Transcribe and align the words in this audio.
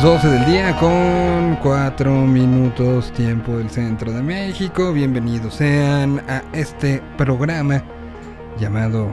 Son 0.00 0.14
las 0.14 0.22
12 0.22 0.28
del 0.28 0.46
día 0.46 0.76
con 0.78 1.56
4 1.56 2.10
minutos 2.26 3.12
tiempo 3.12 3.58
del 3.58 3.68
centro 3.68 4.10
de 4.10 4.22
México. 4.22 4.94
Bienvenidos 4.94 5.54
sean 5.54 6.22
a 6.26 6.42
este 6.54 7.02
programa 7.18 7.82
llamado 8.58 9.12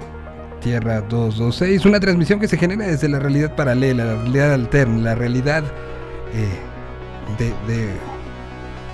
Tierra 0.62 1.02
226. 1.02 1.86
Una 1.86 2.00
transmisión 2.00 2.40
que 2.40 2.48
se 2.48 2.58
genera 2.58 2.88
desde 2.88 3.10
la 3.10 3.20
realidad 3.20 3.54
paralela, 3.56 4.06
la 4.06 4.16
realidad 4.16 4.54
alterna, 4.54 5.02
la 5.02 5.16
realidad 5.16 5.64
eh, 6.34 6.48
de, 7.38 7.48
de 7.74 7.90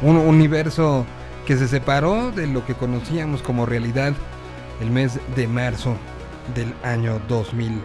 un 0.02 0.18
universo 0.18 1.06
que 1.46 1.58
se 1.58 1.68
separó 1.68 2.32
de 2.32 2.48
lo 2.48 2.66
que 2.66 2.74
conocíamos 2.74 3.44
como 3.44 3.68
realidad 3.68 4.14
el 4.82 4.90
mes 4.90 5.20
de 5.36 5.48
marzo 5.48 5.96
del 6.56 6.74
año 6.84 7.22
2000. 7.28 7.80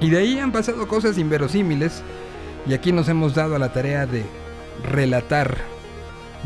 Y 0.00 0.08
de 0.08 0.18
ahí 0.18 0.38
han 0.38 0.52
pasado 0.52 0.88
cosas 0.88 1.18
inverosímiles 1.18 2.02
y 2.66 2.74
aquí 2.74 2.92
nos 2.92 3.08
hemos 3.08 3.34
dado 3.34 3.56
a 3.56 3.58
la 3.58 3.72
tarea 3.72 4.06
de 4.06 4.24
relatar 4.90 5.56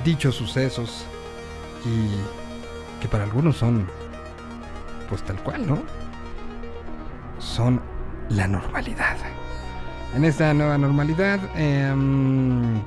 dichos 0.05 0.35
sucesos 0.35 1.05
y 1.85 3.01
que 3.01 3.09
para 3.09 3.25
algunos 3.25 3.57
son 3.57 3.87
pues 5.09 5.23
tal 5.23 5.37
cual, 5.43 5.67
¿no? 5.67 5.83
Son 7.39 7.81
la 8.31 8.49
normalidad. 8.49 9.17
En 10.15 10.25
esta 10.25 10.55
nueva 10.55 10.79
normalidad, 10.79 11.41
em, 11.57 12.81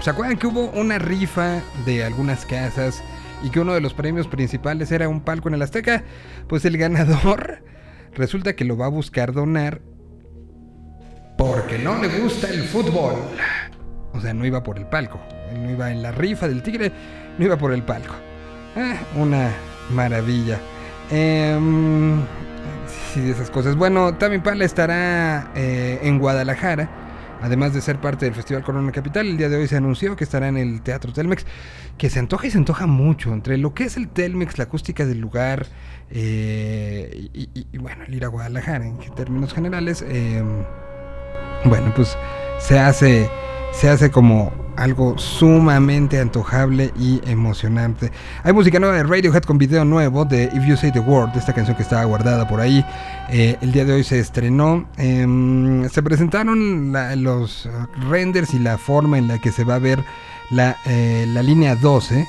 ¿se 0.00 0.10
acuerdan 0.10 0.36
que 0.36 0.46
hubo 0.46 0.70
una 0.70 0.98
rifa 0.98 1.62
de 1.84 2.04
algunas 2.04 2.44
casas 2.44 3.02
y 3.42 3.50
que 3.50 3.60
uno 3.60 3.74
de 3.74 3.80
los 3.80 3.94
premios 3.94 4.26
principales 4.26 4.90
era 4.92 5.08
un 5.08 5.20
palco 5.20 5.48
en 5.48 5.54
el 5.54 5.62
Azteca? 5.62 6.04
Pues 6.48 6.64
el 6.64 6.76
ganador 6.76 7.62
resulta 8.14 8.56
que 8.56 8.64
lo 8.64 8.76
va 8.76 8.86
a 8.86 8.90
buscar 8.90 9.32
donar 9.32 9.80
porque 11.46 11.78
no 11.78 11.96
le 12.00 12.08
gusta 12.08 12.48
el 12.48 12.64
fútbol. 12.64 13.14
O 14.12 14.20
sea, 14.20 14.34
no 14.34 14.44
iba 14.44 14.62
por 14.62 14.78
el 14.78 14.86
palco. 14.86 15.20
No 15.54 15.70
iba 15.70 15.92
en 15.92 16.02
la 16.02 16.10
rifa 16.10 16.48
del 16.48 16.62
tigre, 16.62 16.90
no 17.38 17.44
iba 17.44 17.56
por 17.56 17.72
el 17.72 17.82
palco. 17.84 18.14
Ah, 18.74 18.96
una 19.14 19.50
maravilla. 19.90 20.58
Eh, 21.10 21.56
sí, 23.14 23.30
esas 23.30 23.50
cosas. 23.50 23.76
Bueno, 23.76 24.14
Tami 24.14 24.38
Pala 24.38 24.64
estará 24.64 25.52
eh, 25.54 26.00
en 26.02 26.18
Guadalajara. 26.18 26.88
Además 27.42 27.74
de 27.74 27.80
ser 27.80 28.00
parte 28.00 28.24
del 28.24 28.34
Festival 28.34 28.64
Corona 28.64 28.90
Capital, 28.90 29.26
el 29.26 29.36
día 29.36 29.48
de 29.48 29.56
hoy 29.56 29.68
se 29.68 29.76
anunció 29.76 30.16
que 30.16 30.24
estará 30.24 30.48
en 30.48 30.56
el 30.56 30.80
Teatro 30.80 31.12
Telmex, 31.12 31.44
que 31.98 32.08
se 32.08 32.18
antoja 32.18 32.46
y 32.46 32.50
se 32.50 32.58
antoja 32.58 32.86
mucho 32.86 33.32
entre 33.32 33.58
lo 33.58 33.74
que 33.74 33.84
es 33.84 33.98
el 33.98 34.08
Telmex, 34.08 34.56
la 34.56 34.64
acústica 34.64 35.04
del 35.04 35.20
lugar 35.20 35.66
eh, 36.10 37.28
y, 37.34 37.50
y, 37.70 37.78
bueno, 37.78 38.04
el 38.04 38.14
ir 38.14 38.24
a 38.24 38.28
Guadalajara 38.28 38.86
en 38.86 38.98
términos 39.14 39.52
generales. 39.52 40.02
Eh, 40.08 40.42
bueno, 41.68 41.92
pues 41.94 42.16
se 42.58 42.78
hace, 42.78 43.30
se 43.72 43.88
hace 43.88 44.10
como 44.10 44.52
algo 44.76 45.16
sumamente 45.18 46.20
antojable 46.20 46.92
y 46.98 47.20
emocionante. 47.26 48.12
Hay 48.42 48.52
música 48.52 48.78
nueva 48.78 48.96
de 48.96 49.02
Radiohead 49.02 49.42
con 49.42 49.58
video 49.58 49.84
nuevo 49.84 50.24
de 50.24 50.44
If 50.54 50.66
You 50.66 50.76
Say 50.76 50.92
the 50.92 51.00
Word, 51.00 51.30
esta 51.36 51.52
canción 51.52 51.76
que 51.76 51.82
estaba 51.82 52.04
guardada 52.04 52.46
por 52.46 52.60
ahí. 52.60 52.84
Eh, 53.30 53.56
el 53.60 53.72
día 53.72 53.84
de 53.84 53.94
hoy 53.94 54.04
se 54.04 54.18
estrenó. 54.18 54.86
Eh, 54.98 55.86
se 55.90 56.02
presentaron 56.02 56.92
los 57.22 57.68
renders 58.08 58.54
y 58.54 58.58
la 58.58 58.78
forma 58.78 59.18
en 59.18 59.28
la 59.28 59.38
que 59.38 59.50
se 59.50 59.64
va 59.64 59.76
a 59.76 59.80
ver 59.80 60.04
la, 60.50 60.76
eh, 60.84 61.26
la 61.28 61.42
línea 61.42 61.74
12, 61.74 62.28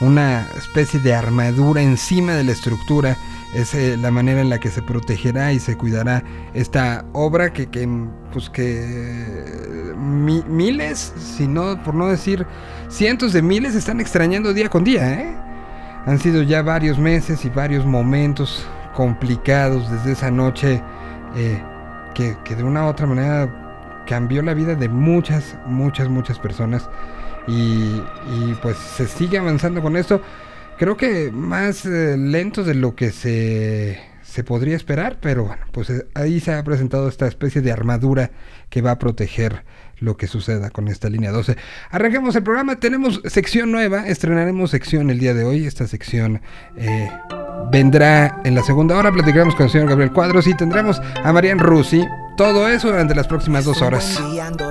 una 0.00 0.46
especie 0.56 1.00
de 1.00 1.14
armadura 1.14 1.82
encima 1.82 2.32
de 2.34 2.44
la 2.44 2.52
estructura 2.52 3.16
es 3.54 3.74
eh, 3.74 3.96
la 3.96 4.10
manera 4.10 4.40
en 4.40 4.50
la 4.50 4.58
que 4.58 4.68
se 4.68 4.82
protegerá 4.82 5.52
y 5.52 5.58
se 5.58 5.76
cuidará 5.76 6.22
esta 6.54 7.04
obra 7.12 7.52
que, 7.52 7.66
que 7.66 7.88
pues 8.32 8.50
que 8.50 9.94
mi, 9.96 10.42
miles, 10.42 11.14
si 11.16 11.46
no, 11.48 11.82
por 11.82 11.94
no 11.94 12.08
decir 12.08 12.46
cientos 12.88 13.32
de 13.32 13.42
miles, 13.42 13.74
están 13.74 14.00
extrañando 14.00 14.52
día 14.52 14.68
con 14.68 14.84
día. 14.84 15.12
¿eh? 15.12 15.36
Han 16.06 16.18
sido 16.18 16.42
ya 16.42 16.62
varios 16.62 16.98
meses 16.98 17.44
y 17.44 17.48
varios 17.48 17.86
momentos 17.86 18.66
complicados 18.94 19.90
desde 19.90 20.12
esa 20.12 20.30
noche 20.30 20.82
eh, 21.36 21.62
que, 22.14 22.36
que 22.44 22.54
de 22.54 22.64
una 22.64 22.84
u 22.84 22.88
otra 22.88 23.06
manera 23.06 24.04
cambió 24.06 24.42
la 24.42 24.54
vida 24.54 24.74
de 24.74 24.88
muchas, 24.88 25.56
muchas, 25.66 26.08
muchas 26.08 26.38
personas. 26.38 26.88
Y, 27.46 28.02
y 28.30 28.58
pues 28.60 28.76
se 28.76 29.06
sigue 29.06 29.38
avanzando 29.38 29.80
con 29.80 29.96
esto 29.96 30.20
creo 30.78 30.96
que 30.96 31.30
más 31.30 31.84
eh, 31.84 32.16
lentos 32.16 32.66
de 32.66 32.74
lo 32.74 32.94
que 32.94 33.10
se, 33.10 34.00
se, 34.22 34.44
podría 34.44 34.76
esperar, 34.76 35.18
pero 35.20 35.44
bueno, 35.44 35.62
pues 35.72 35.90
eh, 35.90 36.06
ahí 36.14 36.40
se 36.40 36.52
ha 36.52 36.62
presentado 36.62 37.08
esta 37.08 37.26
especie 37.26 37.60
de 37.60 37.72
armadura 37.72 38.30
que 38.70 38.80
va 38.80 38.92
a 38.92 38.98
proteger 38.98 39.64
lo 40.00 40.16
que 40.16 40.28
suceda 40.28 40.70
con 40.70 40.88
esta 40.88 41.08
línea 41.08 41.32
12. 41.32 41.56
Arranquemos 41.90 42.36
el 42.36 42.42
programa, 42.44 42.76
tenemos 42.76 43.20
sección 43.24 43.72
nueva, 43.72 44.06
estrenaremos 44.06 44.70
sección 44.70 45.10
el 45.10 45.18
día 45.18 45.34
de 45.34 45.44
hoy, 45.44 45.66
esta 45.66 45.86
sección 45.86 46.40
eh, 46.76 47.10
vendrá 47.70 48.40
en 48.44 48.54
la 48.54 48.62
segunda 48.62 48.96
hora, 48.96 49.12
platicaremos 49.12 49.54
con 49.54 49.66
el 49.66 49.72
señor 49.72 49.88
Gabriel 49.88 50.12
Cuadros 50.12 50.46
y 50.46 50.54
tendremos 50.54 51.00
a 51.24 51.32
Marian 51.32 51.58
Rusi. 51.58 52.04
Todo 52.38 52.68
eso 52.68 52.86
durante 52.86 53.16
las 53.16 53.26
próximas 53.26 53.64
dos 53.64 53.82
horas. 53.82 54.16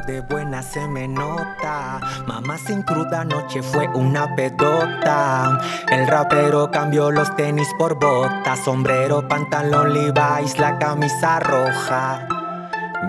de 0.08 0.22
buena 0.22 0.64
se 0.64 0.88
me 0.88 1.06
nota. 1.06 2.00
Mamá 2.26 2.58
sin 2.58 2.82
cruda 2.82 3.26
noche 3.26 3.62
fue 3.62 3.90
una 3.90 4.34
pedota. 4.38 5.60
El 5.92 6.08
rapero 6.08 6.72
cambió 6.72 7.12
los 7.12 7.36
tenis 7.36 7.68
por 7.78 8.00
botas, 8.00 8.60
sombrero, 8.64 9.28
pantalón 9.28 9.94
Levi's, 9.94 10.58
la 10.58 10.80
camisa 10.80 11.42
roja. 11.42 12.37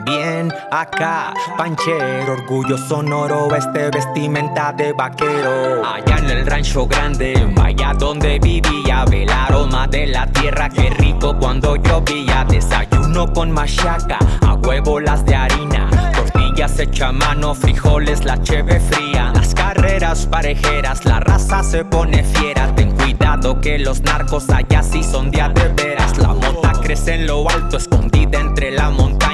Bien 0.04 0.52
acá, 0.70 1.32
panchero, 1.56 2.34
orgullo 2.34 2.76
sonoro, 2.76 3.54
este 3.54 3.90
vestimenta 3.90 4.72
de 4.72 4.92
vaquero. 4.92 5.82
Allá 5.84 6.18
en 6.18 6.30
el 6.30 6.46
rancho 6.46 6.86
grande, 6.86 7.50
vaya 7.56 7.94
donde 7.94 8.38
vivía, 8.38 9.04
ve 9.06 9.22
el 9.22 9.30
aroma 9.30 9.86
de 9.86 10.06
la 10.08 10.26
tierra, 10.26 10.68
qué 10.68 10.90
rico 10.90 11.34
cuando 11.38 11.76
llovía. 11.76 12.44
Desayuno 12.48 13.32
con 13.32 13.50
machaca, 13.50 14.18
a 14.46 14.54
huevo 14.54 15.00
las 15.00 15.24
de 15.24 15.34
harina, 15.34 15.88
tortillas 16.14 16.78
hecha 16.78 17.10
mano, 17.10 17.54
frijoles, 17.54 18.24
la 18.24 18.42
cheve 18.42 18.80
fría. 18.80 19.32
Las 19.34 19.54
carreras 19.54 20.26
parejeras, 20.26 21.06
la 21.06 21.20
raza 21.20 21.62
se 21.62 21.84
pone 21.84 22.24
fiera. 22.24 22.74
Ten 22.74 22.94
cuidado 22.94 23.58
que 23.60 23.78
los 23.78 24.02
narcos 24.02 24.50
allá 24.50 24.82
sí 24.82 25.02
son 25.02 25.30
de 25.30 25.48
veras. 25.76 26.18
La 26.18 26.28
mota 26.28 26.72
crece 26.82 27.14
en 27.14 27.26
lo 27.26 27.48
alto, 27.48 27.78
escondida 27.78 28.38
entre 28.38 28.70
la 28.70 28.90
montaña. 28.90 29.27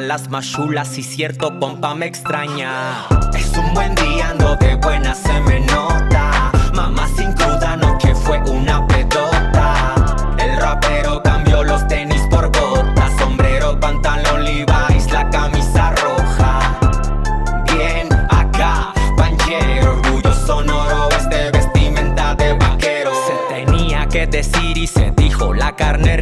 Las 0.00 0.28
machulas 0.28 0.98
y 0.98 1.02
cierto 1.02 1.60
pompa 1.60 1.94
me 1.94 2.06
extraña. 2.06 3.06
Es 3.32 3.56
un 3.56 3.74
buen 3.74 3.94
día, 3.94 4.30
ando 4.30 4.56
de 4.56 4.74
buena, 4.74 5.14
se 5.14 5.40
me 5.42 5.60
nota. 5.60 6.50
Mamá 6.74 7.06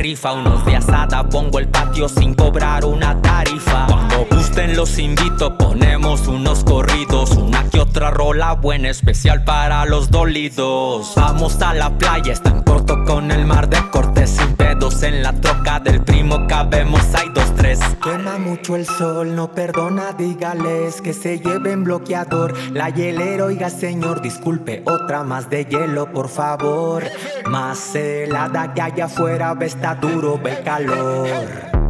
unos 0.09 0.65
de 0.65 0.75
asada, 0.75 1.23
pongo 1.29 1.59
el 1.59 1.69
patio 1.69 2.09
sin 2.09 2.35
cobrar 2.35 2.85
una 2.85 3.21
tarifa. 3.21 3.87
Cuando 3.87 4.27
gusten 4.31 4.75
los 4.75 4.99
invito, 4.99 5.59
ponemos 5.59 6.27
unos 6.29 6.65
corridos, 6.65 7.33
una 7.33 7.69
que 7.69 7.79
otra 7.79 8.11
rola 8.11 8.55
buena, 8.55 8.89
especial 8.89 9.45
para 9.45 9.85
los 9.85 10.11
dolidos. 10.11 11.13
Vamos 11.15 11.61
a 11.61 11.75
la 11.75 11.91
playa, 11.99 12.33
es 12.33 12.43
tan 12.43 12.63
corto 12.63 13.05
con 13.05 13.31
el 13.31 13.45
mar 13.45 13.69
de 13.69 13.79
cortes 13.91 14.31
sin 14.31 14.57
pedos. 14.57 15.03
En 15.03 15.23
la 15.23 15.35
troca 15.35 15.79
del 15.81 16.03
primo 16.03 16.47
cabemos, 16.47 17.03
hay 17.15 17.29
dos, 17.35 17.55
tres. 17.57 17.79
Quema 18.03 18.39
mucho 18.39 18.77
el 18.77 18.87
sol, 18.87 19.37
no 19.37 19.53
perdona, 19.53 20.13
dígales 20.13 21.03
que 21.03 21.13
se 21.13 21.39
lleven 21.39 21.85
bloqueador. 21.85 22.55
La 22.73 22.89
hielera, 22.89 23.45
oiga 23.45 23.69
señor, 23.69 24.23
disculpe, 24.23 24.83
otra 24.87 25.23
más 25.23 25.51
de 25.51 25.67
hielo, 25.67 26.11
por 26.13 26.29
favor. 26.29 27.05
Más 27.47 27.95
helada 27.95 28.73
que 28.73 28.81
allá 28.81 29.05
afuera, 29.05 29.55
está 29.61 29.98
duro, 30.01 30.39
ve 30.39 30.63
calor. 30.65 31.29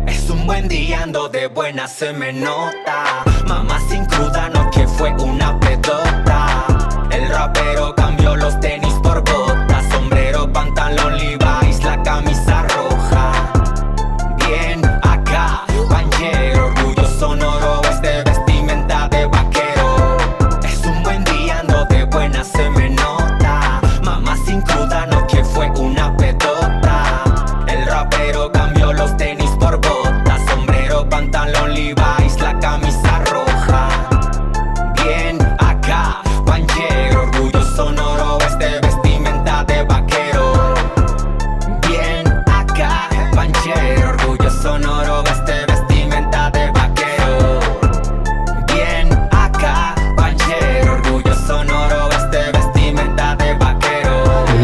Es 0.07 0.29
un 0.31 0.47
buen 0.47 0.69
día, 0.69 1.03
ando 1.03 1.29
de 1.29 1.47
buena, 1.47 1.87
se 1.87 2.13
me 2.13 2.33
nota. 2.33 3.25
Mamá 3.47 3.81
sin 3.89 4.05
cruda, 4.07 4.49
no 4.49 4.71
que 4.71 4.87
fue 4.87 5.11
una 5.23 5.59
pedota. 5.61 6.67
El 7.11 7.29
rapero 7.29 7.95
cambió 7.95 8.37
los 8.37 8.59
tenis 8.61 8.88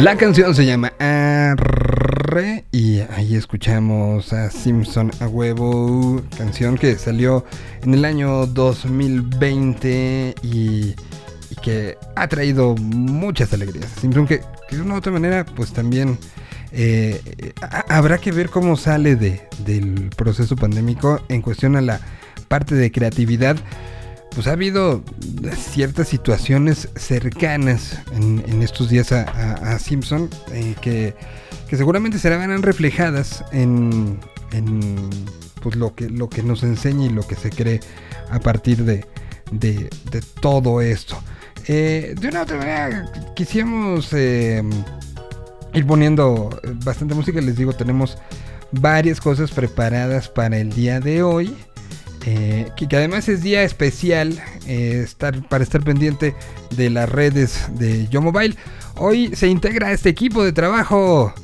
La 0.04 0.18
canción 0.18 0.54
se 0.54 0.66
llama 0.66 0.92
Arre 0.98 2.66
y 2.70 2.98
ahí 2.98 3.36
escuchamos 3.36 4.34
a 4.34 4.50
Simpson 4.50 5.10
a 5.18 5.28
huevo, 5.28 6.22
canción 6.36 6.76
que 6.76 6.98
salió 6.98 7.46
en 7.82 7.94
el 7.94 8.04
año 8.04 8.44
2020 8.44 10.34
y, 10.42 10.94
que 11.62 11.96
ha 12.16 12.28
traído 12.28 12.74
muchas 12.76 13.54
alegrías. 13.54 13.86
Simpson 13.98 14.26
que, 14.26 14.42
de 14.70 14.82
una 14.82 14.92
u 14.92 14.98
otra 14.98 15.10
manera 15.10 15.46
pues 15.46 15.72
también 15.72 16.18
eh, 16.70 17.54
habrá 17.88 18.18
que 18.18 18.30
ver 18.30 18.50
cómo 18.50 18.76
sale 18.76 19.16
de, 19.16 19.48
del 19.64 20.10
proceso 20.14 20.54
pandémico 20.54 21.22
en 21.30 21.40
cuestión 21.40 21.76
a 21.76 21.80
la 21.80 21.98
parte 22.48 22.74
de 22.74 22.92
creatividad 22.92 23.56
pues 24.34 24.46
ha 24.48 24.52
habido 24.52 25.02
ciertas 25.56 26.08
situaciones 26.08 26.88
cercanas 26.96 27.98
en, 28.14 28.62
estos 28.62 28.88
días 28.88 29.12
a, 29.12 29.78
Simpson 29.78 30.28
eh, 30.52 30.74
que, 30.80 31.14
seguramente 31.70 32.18
serán 32.18 32.62
reflejadas 32.62 33.44
en, 33.52 34.18
pues 35.62 35.76
lo, 35.76 35.94
que, 35.94 36.08
lo 36.08 36.28
que 36.28 36.42
nos 36.42 36.62
enseña 36.62 37.06
y 37.06 37.10
lo 37.10 37.26
que 37.26 37.36
se 37.36 37.50
cree 37.50 37.80
a 38.30 38.40
partir 38.40 38.84
de, 38.84 39.04
todo 40.40 40.80
esto. 40.80 41.16
Eh, 41.66 42.14
de 42.18 42.28
una 42.28 42.42
otra 42.42 42.58
manera, 42.58 43.12
quisiéramos 43.34 44.12
eh, 44.12 44.62
ir 45.72 45.86
poniendo 45.86 46.60
bastante 46.84 47.14
música. 47.14 47.40
Les 47.40 47.56
digo, 47.56 47.72
tenemos 47.72 48.18
varias 48.72 49.20
cosas 49.20 49.50
preparadas 49.50 50.28
para 50.28 50.58
el 50.58 50.70
día 50.70 51.00
de 51.00 51.22
hoy. 51.22 51.56
Eh, 52.26 52.70
que, 52.76 52.96
además 52.96 53.28
es 53.28 53.42
día 53.42 53.64
especial 53.64 54.42
eh, 54.66 55.06
para 55.48 55.62
estar 55.62 55.82
pendiente 55.82 56.34
de 56.70 56.88
las 56.88 57.08
redes 57.08 57.66
de 57.72 58.08
Yo 58.08 58.22
Mobile. 58.22 58.56
Hoy 58.96 59.34
se 59.34 59.48
integra 59.48 59.92
este 59.92 60.08
equipo 60.08 60.42
de 60.42 60.52
trabajo. 60.52 61.34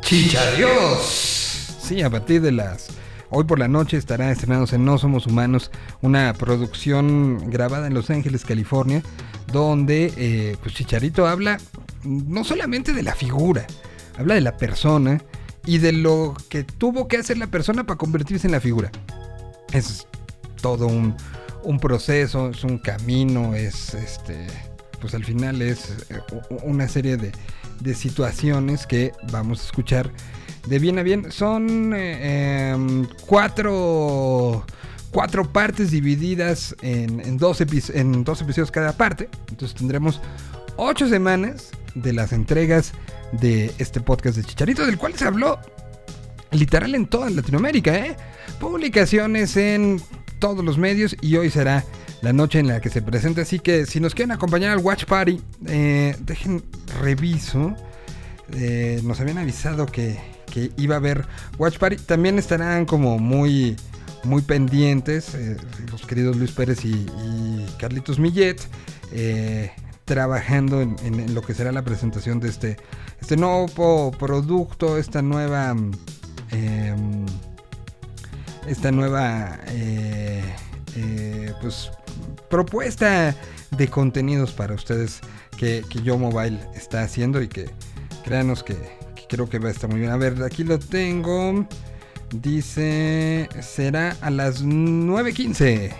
¡Chicharios! 0.00 1.78
Sí, 1.80 2.02
a 2.02 2.10
partir 2.10 2.42
de 2.42 2.52
las. 2.52 2.88
Hoy 3.30 3.44
por 3.44 3.58
la 3.58 3.68
noche 3.68 3.96
estará 3.96 4.30
estrenándose 4.30 4.76
No 4.76 4.98
Somos 4.98 5.26
Humanos, 5.26 5.70
una 6.00 6.34
producción 6.34 7.50
grabada 7.50 7.86
en 7.86 7.94
Los 7.94 8.10
Ángeles, 8.10 8.44
California, 8.44 9.02
donde 9.52 10.12
eh, 10.16 10.56
pues 10.62 10.74
Chicharito 10.74 11.26
habla 11.26 11.58
no 12.02 12.44
solamente 12.44 12.92
de 12.92 13.02
la 13.02 13.14
figura, 13.14 13.66
habla 14.18 14.34
de 14.34 14.42
la 14.42 14.56
persona 14.56 15.22
y 15.64 15.78
de 15.78 15.92
lo 15.92 16.34
que 16.50 16.64
tuvo 16.64 17.08
que 17.08 17.18
hacer 17.18 17.38
la 17.38 17.46
persona 17.46 17.84
para 17.84 17.96
convertirse 17.96 18.48
en 18.48 18.52
la 18.52 18.60
figura 18.60 18.90
es 19.72 20.06
todo 20.60 20.86
un, 20.86 21.16
proceso, 21.80 22.50
es 22.50 22.64
un 22.64 22.78
camino, 22.78 23.54
es 23.54 23.94
este, 23.94 24.46
pues 25.00 25.14
al 25.14 25.24
final 25.24 25.60
es 25.62 25.90
eh, 26.10 26.20
una 26.62 26.88
serie 26.88 27.16
de, 27.16 27.32
situaciones 27.94 28.86
que 28.86 29.12
vamos 29.32 29.60
a 29.60 29.64
escuchar 29.64 30.08
de 30.68 30.78
bien 30.78 31.00
a 31.00 31.02
bien. 31.02 31.32
Son 31.32 31.92
eh, 31.92 32.70
em, 32.70 33.08
cuatro, 33.26 34.64
cuatro 35.10 35.52
partes 35.52 35.90
divididas 35.90 36.76
en, 36.80 37.38
dos 37.38 37.60
en 37.60 38.22
dos 38.22 38.40
episodios 38.40 38.70
cada 38.70 38.96
parte. 38.96 39.28
Entonces 39.48 39.76
tendremos 39.76 40.20
ocho 40.76 41.08
semanas 41.08 41.70
de 41.96 42.12
las 42.12 42.32
entregas 42.32 42.92
de 43.32 43.72
este 43.78 44.00
podcast 44.00 44.36
de 44.36 44.44
Chicharito, 44.44 44.86
del 44.86 44.98
cual 44.98 45.14
se 45.14 45.24
habló 45.24 45.58
literal 46.52 46.94
en 46.94 47.06
toda 47.06 47.30
Latinoamérica, 47.30 47.94
¿eh? 47.94 48.16
Publicaciones 48.60 49.56
en 49.56 50.00
todos 50.38 50.64
los 50.64 50.78
medios 50.78 51.16
y 51.20 51.36
hoy 51.36 51.50
será 51.50 51.84
la 52.20 52.32
noche 52.32 52.58
en 52.58 52.68
la 52.68 52.80
que 52.80 52.88
se 52.88 53.02
presenta. 53.02 53.42
Así 53.42 53.58
que 53.58 53.86
si 53.86 54.00
nos 54.00 54.14
quieren 54.14 54.32
acompañar 54.32 54.70
al 54.70 54.78
Watch 54.78 55.04
Party, 55.04 55.40
eh, 55.66 56.16
dejen 56.20 56.62
reviso. 57.00 57.74
Eh, 58.54 59.00
nos 59.04 59.20
habían 59.20 59.38
avisado 59.38 59.86
que, 59.86 60.18
iba 60.76 60.96
a 60.96 60.98
haber 60.98 61.26
Watch 61.58 61.78
Party. 61.78 61.96
También 61.96 62.38
estarán 62.38 62.86
como 62.86 63.18
muy, 63.18 63.76
muy 64.24 64.42
pendientes 64.42 65.34
eh, 65.34 65.56
los 65.90 66.06
queridos 66.06 66.36
Luis 66.36 66.52
Pérez 66.52 66.84
y, 66.84 67.06
Carlitos 67.78 68.18
Millet. 68.18 68.60
trabajando 70.04 70.82
en, 70.82 71.34
lo 71.34 71.42
que 71.42 71.54
será 71.54 71.72
la 71.72 71.82
presentación 71.82 72.40
de 72.40 72.48
este, 72.48 72.76
este 73.20 73.36
nuevo 73.36 74.10
producto, 74.10 74.98
esta 74.98 75.22
nueva 75.22 75.74
Em, 76.52 77.26
esta 78.66 78.92
nueva 78.92 79.58
eh, 79.68 80.42
eh, 80.96 81.52
pues, 81.60 81.90
propuesta 82.48 83.34
de 83.70 83.88
contenidos 83.88 84.52
para 84.52 84.74
ustedes 84.74 85.20
que, 85.56 85.82
Yo 86.04 86.18
Mobile 86.18 86.58
está 86.74 87.02
haciendo 87.02 87.42
y 87.42 87.48
que 87.48 87.70
créanos 88.24 88.62
que, 88.62 88.76
creo 89.28 89.48
que 89.48 89.58
va 89.58 89.68
a 89.68 89.72
estar 89.72 89.90
muy 89.90 90.00
bien. 90.00 90.12
A 90.12 90.16
ver, 90.16 90.42
aquí 90.42 90.62
lo 90.62 90.78
tengo. 90.78 91.66
Dice, 92.30 93.48
será 93.60 94.16
a 94.20 94.30
las 94.30 94.64
9.15. 94.64 95.92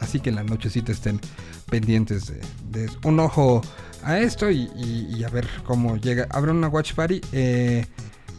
Así 0.00 0.20
que 0.20 0.30
en 0.30 0.36
la 0.36 0.44
nochecita 0.44 0.92
estén 0.92 1.20
pendientes 1.70 2.32
de, 2.70 2.90
un 3.04 3.20
ojo 3.20 3.62
a 4.02 4.18
esto 4.18 4.50
y, 4.50 5.24
a 5.24 5.28
ver 5.30 5.48
cómo 5.64 5.96
llega. 5.96 6.26
Habrá 6.30 6.52
una 6.52 6.68
watch 6.68 6.92
party. 6.94 7.20
Eh, 7.32 7.86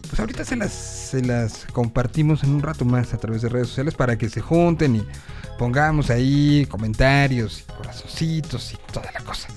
pues 0.06 0.20
ahorita 0.20 0.46
se 0.46 0.56
las, 0.56 0.72
se 0.72 1.22
las 1.22 1.66
compartimos 1.72 2.44
en 2.44 2.52
un 2.52 2.62
rato 2.62 2.86
más 2.86 3.14
a 3.14 3.18
través 3.18 3.42
de 3.42 3.50
redes 3.50 3.70
sociales 3.70 3.96
para 3.96 4.18
que 4.18 4.30
se 4.30 4.42
junten 4.42 4.96
y 4.98 5.08
pongamos 5.58 6.10
ahí 6.10 6.66
comentarios 6.70 7.62
y 7.62 7.72
corazoncitos 7.74 8.74
y 8.74 8.78
toda 8.92 9.12
la 9.12 9.22
cosa. 9.22 9.48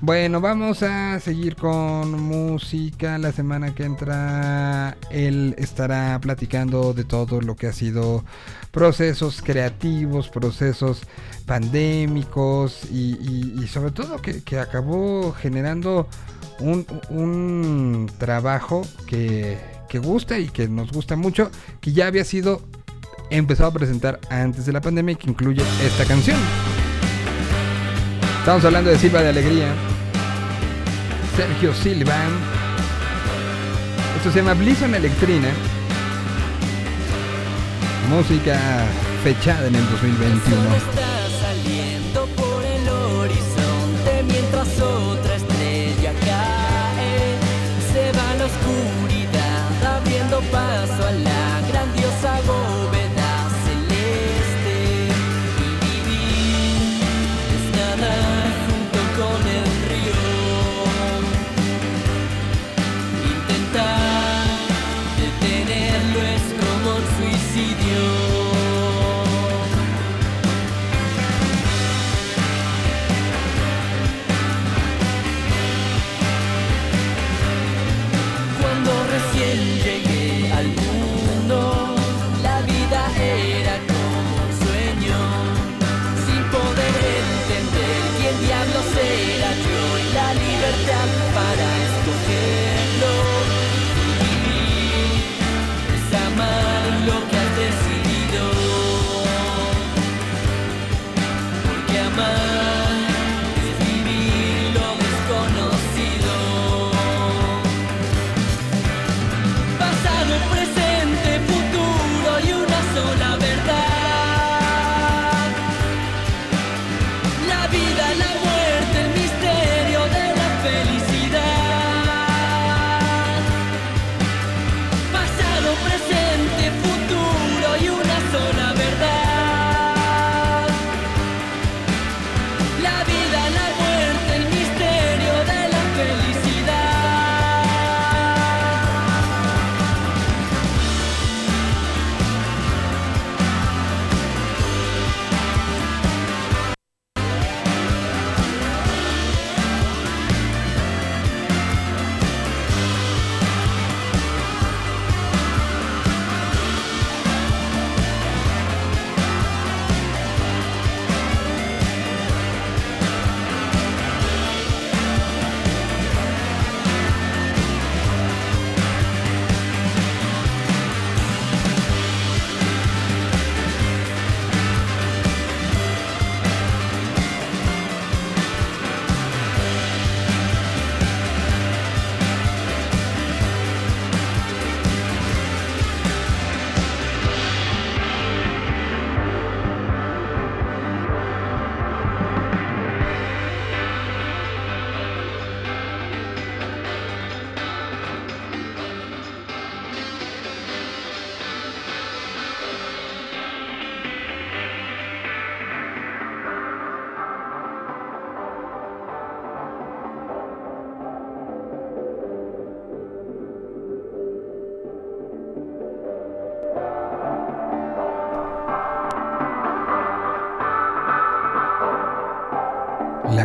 Bueno, 0.00 0.42
vamos 0.42 0.82
a 0.82 1.18
seguir 1.18 1.56
con 1.56 2.20
música. 2.20 3.16
La 3.16 3.32
semana 3.32 3.74
que 3.74 3.84
entra 3.84 4.98
él 5.10 5.54
estará 5.56 6.20
platicando 6.20 6.92
de 6.92 7.04
todo 7.04 7.40
lo 7.40 7.56
que 7.56 7.68
ha 7.68 7.72
sido 7.72 8.22
procesos 8.70 9.40
creativos, 9.40 10.28
procesos 10.28 11.02
pandémicos 11.46 12.84
y, 12.90 13.66
sobre 13.68 13.92
todo 13.92 14.20
que, 14.20 14.58
acabó 14.58 15.32
generando 15.32 16.06
un, 16.60 16.86
un 17.08 18.10
trabajo 18.18 18.82
que 19.06 19.73
que 19.94 20.00
gusta 20.00 20.40
y 20.40 20.48
que 20.48 20.66
nos 20.66 20.90
gusta 20.90 21.14
mucho, 21.14 21.52
que 21.80 21.92
ya 21.92 22.08
había 22.08 22.24
sido 22.24 22.60
empezado 23.30 23.70
a 23.70 23.72
presentar 23.72 24.18
antes 24.28 24.66
de 24.66 24.72
la 24.72 24.80
pandemia 24.80 25.12
y 25.12 25.16
que 25.16 25.30
incluye 25.30 25.62
esta 25.84 26.04
canción. 26.04 26.36
Estamos 28.40 28.64
hablando 28.64 28.90
de 28.90 28.98
Silva 28.98 29.22
de 29.22 29.28
Alegría, 29.28 29.72
Sergio 31.36 31.72
Silva. 31.72 32.16
Esto 34.16 34.32
se 34.32 34.38
llama 34.40 34.54
Blison 34.54 34.96
Electrina. 34.96 35.50
Música 38.10 38.58
fechada 39.22 39.68
en 39.68 39.76
el 39.76 39.90
2021. 39.90 41.23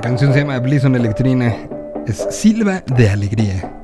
Canción 0.10 0.34
se 0.34 0.40
llama 0.40 0.58
Blison 0.58 0.96
Electrina. 0.96 1.56
Es 2.08 2.26
Silva 2.32 2.84
de 2.98 3.12
Alegría. 3.12 3.84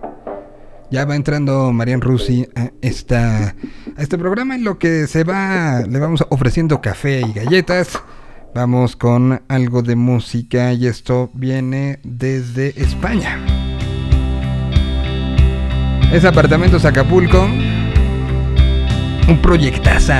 Ya 0.90 1.06
va 1.06 1.16
entrando 1.16 1.72
Marian 1.72 2.02
Rusi 2.02 2.48
a, 2.56 2.72
esta, 2.82 3.50
a 3.96 4.02
este 4.02 4.18
programa 4.18 4.56
en 4.56 4.64
lo 4.64 4.80
que 4.80 5.06
se 5.06 5.24
va, 5.24 5.84
le 5.88 6.00
vamos 6.00 6.26
ofreciendo 6.32 6.82
café 6.82 7.22
y 7.22 7.32
galletas. 7.32 8.00
Vamos 8.56 8.96
con 8.96 9.44
algo 9.48 9.84
de 9.84 9.96
música 9.96 10.74
y 10.74 10.88
esto 10.88 11.30
viene 11.36 12.00
desde 12.04 12.70
España. 12.82 13.38
Es 16.12 16.26
Apartamentos 16.26 16.86
Acapulco. 16.86 17.44
Un 19.28 19.42
proyectazo. 19.44 20.14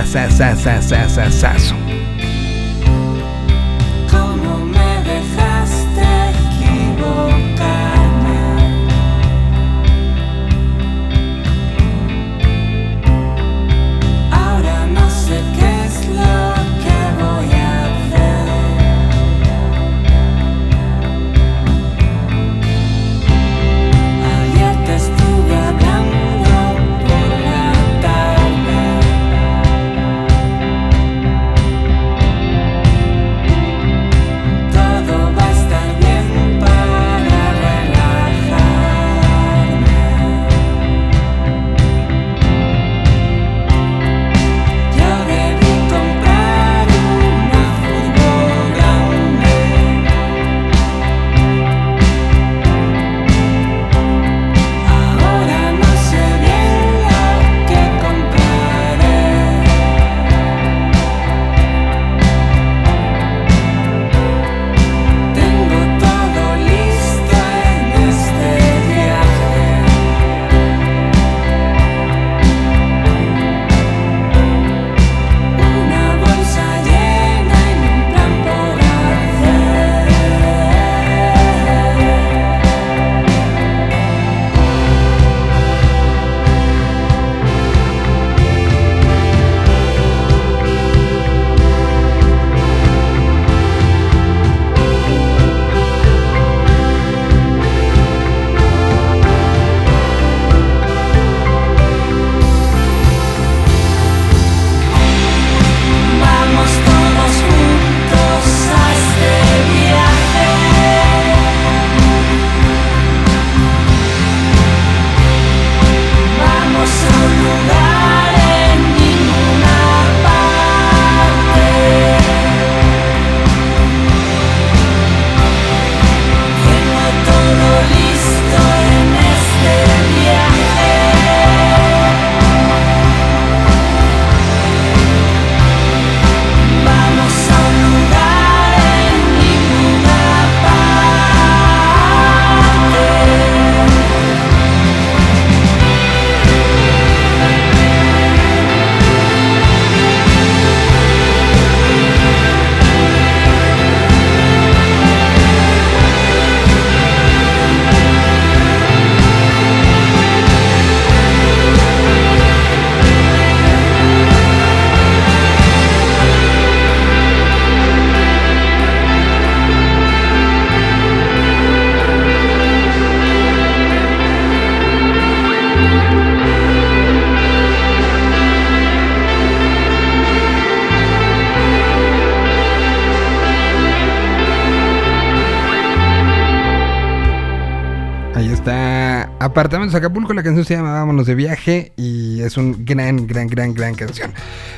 Apartamentos 189.56 189.96
Acapulco, 189.96 190.34
la 190.34 190.44
canción 190.44 190.66
se 190.66 190.76
llama 190.76 190.92
Vámonos 190.92 191.28
de 191.28 191.34
viaje 191.34 191.94
y 191.96 192.42
es 192.42 192.58
un 192.58 192.84
gran, 192.84 193.26
gran, 193.26 193.48
gran, 193.48 193.74
gran 193.74 193.96
canción. 193.96 194.34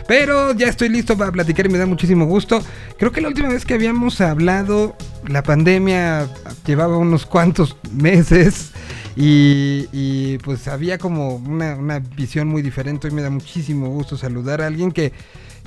Pero 0.07 0.53
ya 0.53 0.67
estoy 0.67 0.89
listo 0.89 1.17
para 1.17 1.31
platicar 1.31 1.65
y 1.65 1.69
me 1.69 1.79
da 1.79 1.87
muchísimo 1.87 2.27
gusto. 2.27 2.61
Creo 2.99 3.11
que 3.11 3.19
la 3.19 3.29
última 3.29 3.49
vez 3.49 3.65
que 3.65 3.73
habíamos 3.73 4.21
hablado, 4.21 4.95
la 5.27 5.41
pandemia 5.41 6.29
llevaba 6.63 6.99
unos 6.99 7.25
cuantos 7.25 7.75
meses 7.91 8.69
y, 9.15 10.37
pues 10.43 10.67
había 10.67 10.99
como 10.99 11.37
una, 11.37 11.97
visión 12.15 12.47
muy 12.47 12.61
diferente. 12.61 13.07
y 13.07 13.11
me 13.11 13.23
da 13.23 13.31
muchísimo 13.31 13.89
gusto 13.89 14.15
saludar 14.15 14.61
a 14.61 14.67
alguien 14.67 14.91
que 14.91 15.11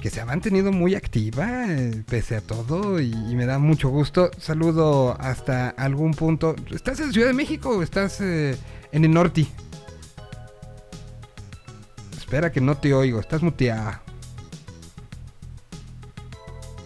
que 0.00 0.08
se 0.08 0.18
ha 0.18 0.24
mantenido 0.24 0.72
muy 0.72 0.94
activa 0.94 1.66
eh, 1.68 2.02
pese 2.08 2.34
a 2.34 2.40
todo 2.40 3.00
y, 3.00 3.12
me 3.34 3.44
da 3.44 3.58
mucho 3.58 3.90
gusto. 3.90 4.30
Saludo 4.38 5.14
hasta 5.20 5.68
algún 5.68 6.14
punto. 6.14 6.54
¿Estás 6.70 7.00
en 7.00 7.12
Ciudad 7.12 7.26
de 7.26 7.34
México 7.34 7.82
estás 7.82 8.18
eh, 8.22 8.56
en 8.92 9.04
el 9.04 9.12
norte? 9.12 9.46
Espera 12.16 12.52
que 12.52 12.60
no 12.60 12.76
te 12.76 12.94
oigo, 12.94 13.20
estás 13.20 13.42
muteada. 13.42 14.02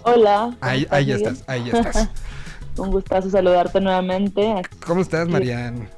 Hola. 0.03 0.57
Ahí, 0.61 0.87
ahí 0.91 1.13
estás, 1.13 1.45
ahí 1.47 1.71
estás. 1.71 2.09
Un 2.77 2.91
gustazo 2.91 3.31
saludarte 3.31 3.81
nuevamente. 3.81 4.63
¿Cómo 4.87 5.01
estás, 5.01 5.29
Marian? 5.29 5.89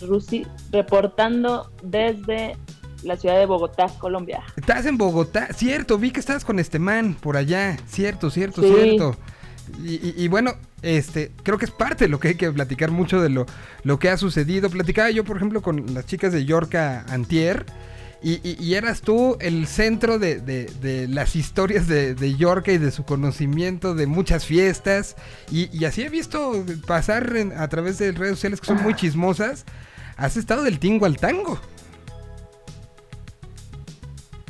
Rusi, 0.00 0.46
reportando 0.70 1.70
desde 1.82 2.56
la 3.02 3.16
ciudad 3.16 3.38
de 3.38 3.46
Bogotá, 3.46 3.86
Colombia. 3.98 4.42
Estás 4.56 4.86
en 4.86 4.98
Bogotá, 4.98 5.48
cierto, 5.52 5.98
vi 5.98 6.10
que 6.10 6.20
estabas 6.20 6.44
con 6.44 6.58
este 6.58 6.78
man 6.78 7.16
por 7.20 7.36
allá, 7.36 7.76
cierto, 7.86 8.30
cierto, 8.30 8.62
cierto. 8.62 9.16
Y, 9.84 10.28
bueno, 10.28 10.54
este, 10.82 11.32
creo 11.42 11.58
que 11.58 11.64
es 11.64 11.70
parte 11.70 12.04
de 12.04 12.08
lo 12.08 12.20
que 12.20 12.28
hay 12.28 12.34
que 12.34 12.50
platicar 12.50 12.90
mucho 12.90 13.20
de 13.20 13.28
lo, 13.28 13.46
lo 13.82 13.98
que 13.98 14.08
ha 14.10 14.16
sucedido. 14.16 14.70
Platicaba 14.70 15.10
yo, 15.10 15.24
por 15.24 15.36
ejemplo, 15.36 15.62
con 15.62 15.94
las 15.94 16.06
chicas 16.06 16.32
de 16.32 16.44
Yorca 16.44 17.04
Antier. 17.08 17.66
Y, 18.22 18.74
eras 18.74 19.02
tú 19.02 19.36
el 19.40 19.66
centro 19.68 20.18
de, 20.18 21.06
las 21.08 21.36
historias 21.36 21.86
de, 21.86 22.14
de, 22.14 22.34
Yorca 22.34 22.72
y 22.72 22.78
de 22.78 22.90
su 22.90 23.04
conocimiento 23.04 23.94
de 23.94 24.06
muchas 24.06 24.46
fiestas. 24.46 25.16
Y, 25.50 25.84
así 25.84 26.02
he 26.02 26.08
visto 26.08 26.64
pasar 26.86 27.32
a 27.56 27.68
través 27.68 27.98
de 27.98 28.12
redes 28.12 28.36
sociales 28.36 28.60
que 28.60 28.66
son 28.66 28.82
muy 28.82 28.94
chismosas. 28.94 29.64
Has 30.16 30.36
estado 30.36 30.64
del 30.64 30.78
tingo 30.78 31.06
al 31.06 31.18
tango. 31.18 31.60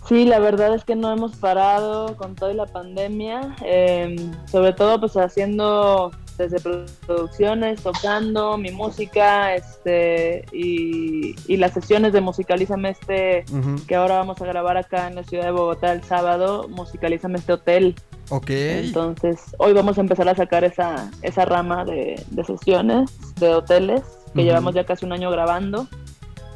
Sí, 0.08 0.24
la 0.24 0.38
verdad 0.38 0.74
es 0.74 0.84
que 0.84 0.94
no 0.94 1.12
hemos 1.12 1.34
parado 1.36 2.16
con 2.16 2.36
toda 2.36 2.54
la 2.54 2.66
pandemia, 2.66 3.56
em, 3.64 4.16
sobre 4.46 4.72
todo 4.72 5.00
pues 5.00 5.16
haciendo 5.16 6.12
desde 6.38 6.60
producciones, 7.06 7.82
tocando 7.82 8.56
mi 8.56 8.70
música, 8.70 9.54
este, 9.54 10.44
y, 10.52 11.34
y 11.48 11.56
las 11.56 11.72
sesiones 11.72 12.12
de 12.12 12.20
Musicalízame 12.20 12.90
este, 12.90 13.44
que 13.88 13.94
ahora 13.94 14.18
vamos 14.18 14.40
a 14.40 14.46
grabar 14.46 14.76
acá 14.76 15.08
en 15.08 15.16
la 15.16 15.24
ciudad 15.24 15.46
de 15.46 15.50
Bogotá 15.50 15.92
el 15.92 16.04
sábado, 16.04 16.68
Musicalízame 16.68 17.38
este 17.38 17.54
hotel. 17.54 17.96
Ok. 18.28 18.50
Entonces, 18.50 19.40
hoy 19.58 19.72
vamos 19.72 19.98
a 19.98 20.02
empezar 20.02 20.28
a 20.28 20.34
sacar 20.34 20.62
esa, 20.64 21.10
esa 21.22 21.44
rama 21.44 21.84
de, 21.84 22.22
de 22.30 22.44
sesiones, 22.44 23.10
de 23.36 23.54
hoteles, 23.54 24.02
que 24.34 24.44
llevamos 24.44 24.74
ya 24.74 24.84
casi 24.84 25.04
un 25.04 25.12
año 25.12 25.30
grabando. 25.30 25.88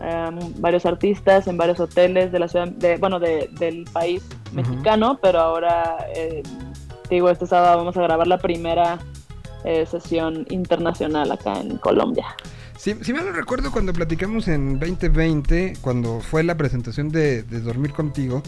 Em, 0.01 0.39
varios 0.61 0.87
artistas 0.87 1.47
en 1.47 1.57
varios 1.57 1.79
hoteles 1.81 2.33
de 2.33 2.39
la 2.39 2.49
ciudad, 2.49 2.69
de, 2.69 2.97
bueno, 2.97 3.19
de- 3.21 3.49
del 3.59 3.85
país 3.93 4.23
mexicano, 4.53 5.19
pero 5.23 5.41
ahora, 5.41 5.97
eh, 6.15 6.43
digo, 7.09 7.29
este 7.31 7.47
sábado 7.47 7.79
vamos 7.79 7.97
a 7.97 8.03
grabar 8.03 8.27
la 8.27 8.39
primera 8.39 8.99
eh, 9.65 9.85
sesión 9.87 10.47
internacional 10.49 11.31
acá 11.33 11.61
en 11.61 11.77
Colombia. 11.79 12.25
Si, 12.79 12.95
si 13.05 13.13
mal 13.13 13.27
no 13.27 13.33
recuerdo 13.33 13.71
cuando 13.71 13.93
platicamos 13.93 14.49
en 14.49 14.81
2020, 14.81 15.75
cuando 15.83 16.21
fue 16.21 16.43
la 16.43 16.57
presentación 16.57 17.11
de, 17.11 17.43
de 17.43 17.61
Dormir 17.61 17.93
Contigo, 17.93 18.43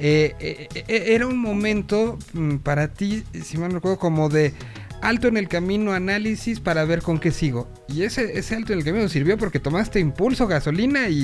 eh, 0.00 0.66
era 0.88 1.24
un 1.28 1.38
momento 1.38 2.18
mm, 2.32 2.56
para 2.56 2.88
ti, 2.88 3.22
si 3.44 3.58
mal 3.58 3.68
no 3.68 3.76
recuerdo, 3.76 3.98
como 4.00 4.28
de 4.28 4.54
alto 5.02 5.28
en 5.28 5.36
el 5.36 5.48
camino, 5.48 5.92
análisis 5.92 6.60
para 6.60 6.84
ver 6.84 7.02
con 7.02 7.18
qué 7.18 7.30
sigo. 7.30 7.68
Y 7.88 8.02
ese, 8.02 8.38
ese 8.38 8.54
alto 8.56 8.72
en 8.72 8.80
el 8.80 8.84
camino 8.84 9.08
sirvió 9.08 9.38
porque 9.38 9.60
tomaste 9.60 10.00
impulso, 10.00 10.46
gasolina 10.46 11.08
y, 11.08 11.14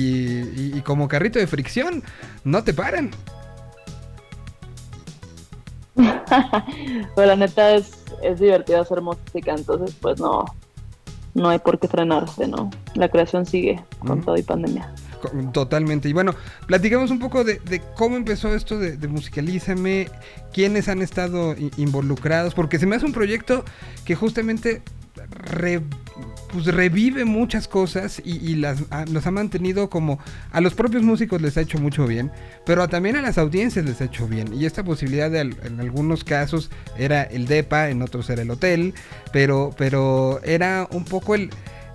y- 0.55 0.73
y 0.77 0.81
como 0.81 1.07
carrito 1.07 1.39
de 1.39 1.47
fricción, 1.47 2.03
no 2.43 2.63
te 2.63 2.73
paran. 2.73 3.11
Pero 5.95 7.27
la 7.27 7.35
neta 7.35 7.75
es, 7.75 7.91
es 8.21 8.39
divertido 8.39 8.81
hacer 8.81 9.01
música, 9.01 9.53
entonces 9.55 9.95
pues 10.01 10.19
no, 10.19 10.45
no 11.33 11.49
hay 11.49 11.59
por 11.59 11.79
qué 11.79 11.87
frenarse, 11.87 12.47
¿no? 12.47 12.69
La 12.95 13.09
creación 13.09 13.45
sigue 13.45 13.83
con 13.99 14.21
todo 14.21 14.37
y 14.37 14.43
pandemia. 14.43 14.91
Totalmente. 15.53 16.09
Y 16.09 16.13
bueno, 16.13 16.33
platicamos 16.67 17.11
un 17.11 17.19
poco 17.19 17.43
de, 17.43 17.59
cómo 17.95 18.15
empezó 18.17 18.53
esto 18.53 18.77
de, 18.79 18.97
de 18.97 19.07
Musicalízame, 19.07 20.09
quiénes 20.53 20.87
han 20.89 21.01
estado 21.01 21.55
involucrados, 21.77 22.53
porque 22.53 22.79
se 22.79 22.85
me 22.85 22.95
hace 22.95 23.05
un 23.05 23.13
proyecto 23.13 23.63
que 24.05 24.15
justamente 24.15 24.81
pues 26.51 26.65
revive 26.65 27.25
muchas 27.25 27.67
cosas 27.67 28.21
y, 28.23 28.55
las 28.55 28.83
ha- 28.91 29.05
los 29.05 29.25
ha 29.25 29.31
mantenido 29.31 29.89
como 29.89 30.19
a 30.51 30.61
los 30.61 30.73
propios 30.75 31.01
músicos 31.03 31.41
les 31.41 31.57
ha 31.57 31.61
hecho 31.61 31.79
mucho 31.79 32.05
bien, 32.05 32.31
pero 32.65 32.83
a- 32.83 32.87
también 32.87 33.15
a 33.15 33.21
las 33.21 33.37
audiencias 33.39 33.85
les 33.85 34.01
ha 34.01 34.05
hecho 34.05 34.27
bien. 34.27 34.53
Y 34.53 34.65
esta 34.65 34.83
posibilidad 34.83 35.31
de 35.31 35.39
en 35.41 35.79
algunos 35.79 36.23
casos 36.23 36.69
era 36.97 37.23
el 37.23 37.47
DEPA, 37.47 37.89
en 37.89 38.01
otros 38.03 38.29
era 38.29 38.43
el 38.43 38.51
hotel, 38.51 38.93
pero, 39.31 39.73
pero 39.77 40.39
era 40.43 40.87
un 40.91 41.05
poco 41.05 41.33
el, 41.35 41.49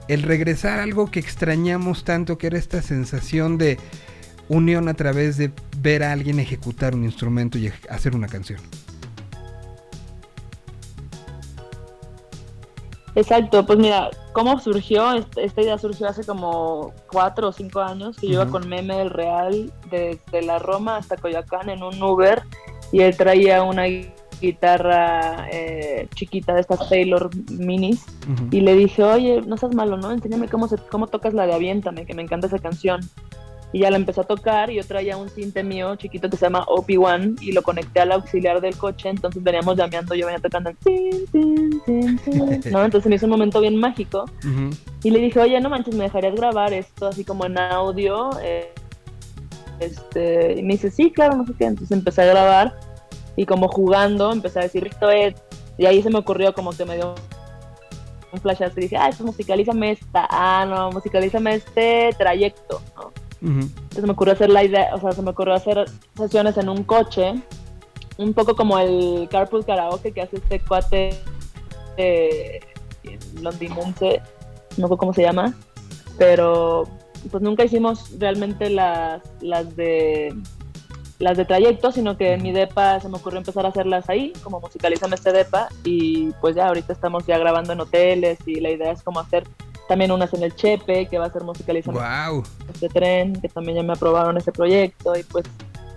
el 0.08 0.22
regresar 0.22 0.80
a 0.80 0.82
algo 0.82 1.10
que 1.10 1.20
extrañamos 1.20 2.04
tanto, 2.04 2.38
que 2.38 2.48
era 2.48 2.58
esta 2.58 2.82
sensación 2.82 3.58
de 3.58 3.78
unión 4.48 4.88
a 4.88 4.94
través 4.94 5.36
de 5.36 5.52
ver 5.78 6.02
a 6.02 6.12
alguien 6.12 6.40
ejecutar 6.40 6.94
un 6.94 7.04
instrumento 7.04 7.58
y 7.58 7.70
hacer 7.90 8.16
una 8.16 8.26
canción. 8.28 8.60
Exacto, 13.14 13.66
pues 13.66 13.78
mira, 13.78 14.10
¿cómo 14.32 14.60
surgió? 14.60 15.12
Est- 15.14 15.38
Esta 15.38 15.62
idea 15.62 15.76
surgió 15.78 16.08
hace 16.08 16.24
como 16.24 16.92
cuatro 17.10 17.48
o 17.48 17.52
cinco 17.52 17.80
años, 17.80 18.16
que 18.16 18.28
yo 18.28 18.34
iba 18.34 18.46
con 18.46 18.68
Meme 18.68 18.96
del 18.96 19.10
Real 19.10 19.72
desde 19.90 20.42
la 20.42 20.58
Roma 20.60 20.96
hasta 20.96 21.16
Coyoacán 21.16 21.68
en 21.68 21.82
un 21.82 22.00
Uber 22.00 22.42
y 22.92 23.00
él 23.00 23.16
traía 23.16 23.62
una 23.64 23.88
guitarra 24.40 25.48
eh, 25.52 26.08
chiquita 26.14 26.54
de 26.54 26.60
estas 26.60 26.88
Taylor 26.88 27.30
Minis 27.50 28.04
y 28.50 28.60
le 28.60 28.74
dije, 28.74 29.02
oye, 29.02 29.42
no 29.42 29.56
seas 29.56 29.74
malo, 29.74 29.96
¿no? 29.96 30.10
Enséñame 30.12 30.48
cómo, 30.48 30.68
se, 30.68 30.76
cómo 30.90 31.06
tocas 31.06 31.34
la 31.34 31.46
de 31.46 31.54
Aviéntame, 31.54 32.06
que 32.06 32.14
me 32.14 32.22
encanta 32.22 32.46
esa 32.46 32.58
canción. 32.58 33.00
Y 33.70 33.80
ya 33.80 33.90
la 33.90 33.98
empezó 33.98 34.22
a 34.22 34.24
tocar 34.24 34.70
y 34.70 34.76
yo 34.76 34.84
traía 34.84 35.18
un 35.18 35.28
cinte 35.28 35.62
mío 35.62 35.94
chiquito 35.96 36.30
que 36.30 36.38
se 36.38 36.46
llama 36.46 36.64
OP1 36.64 37.42
y 37.42 37.52
lo 37.52 37.62
conecté 37.62 38.00
al 38.00 38.12
auxiliar 38.12 38.62
del 38.62 38.74
coche, 38.76 39.10
entonces 39.10 39.42
veníamos 39.42 39.76
llameando, 39.76 40.14
yo 40.14 40.24
venía 40.24 40.40
tocando 40.40 40.70
el 40.70 40.76
¿no? 42.72 42.84
Entonces 42.84 43.10
me 43.10 43.16
hizo 43.16 43.26
un 43.26 43.30
momento 43.30 43.60
bien 43.60 43.76
mágico 43.76 44.24
y 45.02 45.10
le 45.10 45.18
dije, 45.18 45.38
oye, 45.38 45.60
no 45.60 45.68
manches, 45.68 45.94
¿me 45.94 46.04
dejarías 46.04 46.34
grabar 46.34 46.72
esto 46.72 47.08
así 47.08 47.24
como 47.24 47.44
en 47.44 47.58
audio? 47.58 48.30
Eh, 48.42 48.72
este, 49.80 50.58
y 50.58 50.62
me 50.62 50.74
dice, 50.74 50.90
sí, 50.90 51.10
claro, 51.10 51.36
no 51.36 51.46
sé 51.46 51.52
qué. 51.58 51.66
Entonces 51.66 51.96
empecé 51.96 52.22
a 52.22 52.26
grabar 52.26 52.74
y 53.38 53.46
como 53.46 53.68
jugando 53.68 54.32
empecé 54.32 54.58
a 54.58 54.62
decir, 54.62 54.88
esto 54.88 55.08
es... 55.10 55.32
Y 55.78 55.86
ahí 55.86 56.02
se 56.02 56.10
me 56.10 56.18
ocurrió 56.18 56.52
como 56.52 56.72
que 56.72 56.84
me 56.84 56.96
dio 56.96 57.14
un 58.32 58.40
flashazo 58.40 58.80
y 58.80 58.82
dije, 58.82 58.96
ah, 58.96 59.06
pues 59.06 59.20
musicalízame 59.20 59.92
esta. 59.92 60.26
Ah, 60.28 60.66
no, 60.68 60.90
musicalízame 60.90 61.54
este 61.54 62.10
trayecto, 62.18 62.82
¿no? 62.96 63.12
Entonces 63.40 64.02
me 64.02 64.10
ocurrió 64.10 64.34
hacer 64.34 64.50
la 64.50 64.64
idea, 64.64 64.92
o 64.92 65.00
sea, 65.00 65.12
se 65.12 65.22
me 65.22 65.30
ocurrió 65.30 65.54
hacer 65.54 65.84
sesiones 66.16 66.56
en 66.56 66.68
un 66.68 66.82
coche, 66.82 67.34
un 68.16 68.34
poco 68.34 68.56
como 68.56 68.76
el 68.76 69.28
Carpool 69.30 69.64
Karaoke 69.64 70.10
que 70.10 70.22
hace 70.22 70.38
este 70.38 70.58
cuate 70.58 71.10
eh, 71.96 72.58
londinense, 73.40 74.20
no 74.78 74.88
sé 74.88 74.96
cómo 74.96 75.14
se 75.14 75.22
llama, 75.22 75.54
pero 76.18 76.88
pues 77.30 77.40
nunca 77.40 77.64
hicimos 77.64 78.18
realmente 78.18 78.68
las, 78.68 79.22
las 79.40 79.76
de 79.76 80.34
las 81.18 81.36
de 81.36 81.44
trayecto, 81.44 81.90
sino 81.90 82.16
que 82.16 82.34
en 82.34 82.42
mi 82.42 82.52
depa 82.52 83.00
se 83.00 83.08
me 83.08 83.16
ocurrió 83.16 83.38
empezar 83.38 83.66
a 83.66 83.70
hacerlas 83.70 84.08
ahí, 84.08 84.32
como 84.42 84.60
musicalizame 84.60 85.16
este 85.16 85.32
depa, 85.32 85.68
y 85.84 86.30
pues 86.40 86.54
ya 86.54 86.68
ahorita 86.68 86.92
estamos 86.92 87.26
ya 87.26 87.38
grabando 87.38 87.72
en 87.72 87.80
hoteles 87.80 88.38
y 88.46 88.60
la 88.60 88.70
idea 88.70 88.92
es 88.92 89.02
como 89.02 89.20
hacer 89.20 89.44
también 89.88 90.12
unas 90.12 90.32
en 90.34 90.42
el 90.42 90.54
Chepe, 90.54 91.06
que 91.06 91.18
va 91.18 91.26
a 91.26 91.32
ser 91.32 91.42
musicalizando 91.42 92.00
Wow. 92.00 92.44
este 92.72 92.88
tren, 92.88 93.32
que 93.40 93.48
también 93.48 93.78
ya 93.78 93.82
me 93.82 93.94
aprobaron 93.94 94.36
ese 94.36 94.52
proyecto 94.52 95.16
y 95.16 95.22
pues 95.24 95.46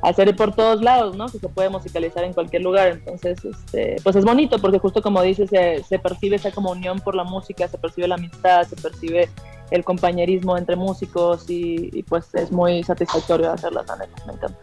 hacer 0.01 0.35
por 0.35 0.55
todos 0.55 0.81
lados, 0.81 1.15
¿no? 1.15 1.27
Que 1.27 1.37
se 1.37 1.49
puede 1.49 1.69
musicalizar 1.69 2.23
en 2.23 2.33
cualquier 2.33 2.63
lugar, 2.63 2.87
entonces, 2.87 3.37
este, 3.45 3.97
pues 4.01 4.15
es 4.15 4.25
bonito 4.25 4.57
porque 4.59 4.79
justo 4.79 5.01
como 5.01 5.21
dices, 5.21 5.49
se, 5.51 5.83
se 5.83 5.99
percibe 5.99 6.37
esa 6.37 6.51
como 6.51 6.71
unión 6.71 6.99
por 6.99 7.13
la 7.13 7.23
música, 7.23 7.67
se 7.67 7.77
percibe 7.77 8.07
la 8.07 8.15
amistad, 8.15 8.63
se 8.63 8.75
percibe 8.77 9.29
el 9.71 9.83
compañerismo 9.83 10.57
entre 10.57 10.75
músicos 10.75 11.49
y, 11.49 11.89
y, 11.97 12.03
pues 12.03 12.25
es 12.33 12.51
muy 12.51 12.83
satisfactorio 12.83 13.51
hacerlas, 13.51 13.87
la 13.87 13.95
neta, 13.95 14.25
me 14.27 14.33
encanta. 14.33 14.59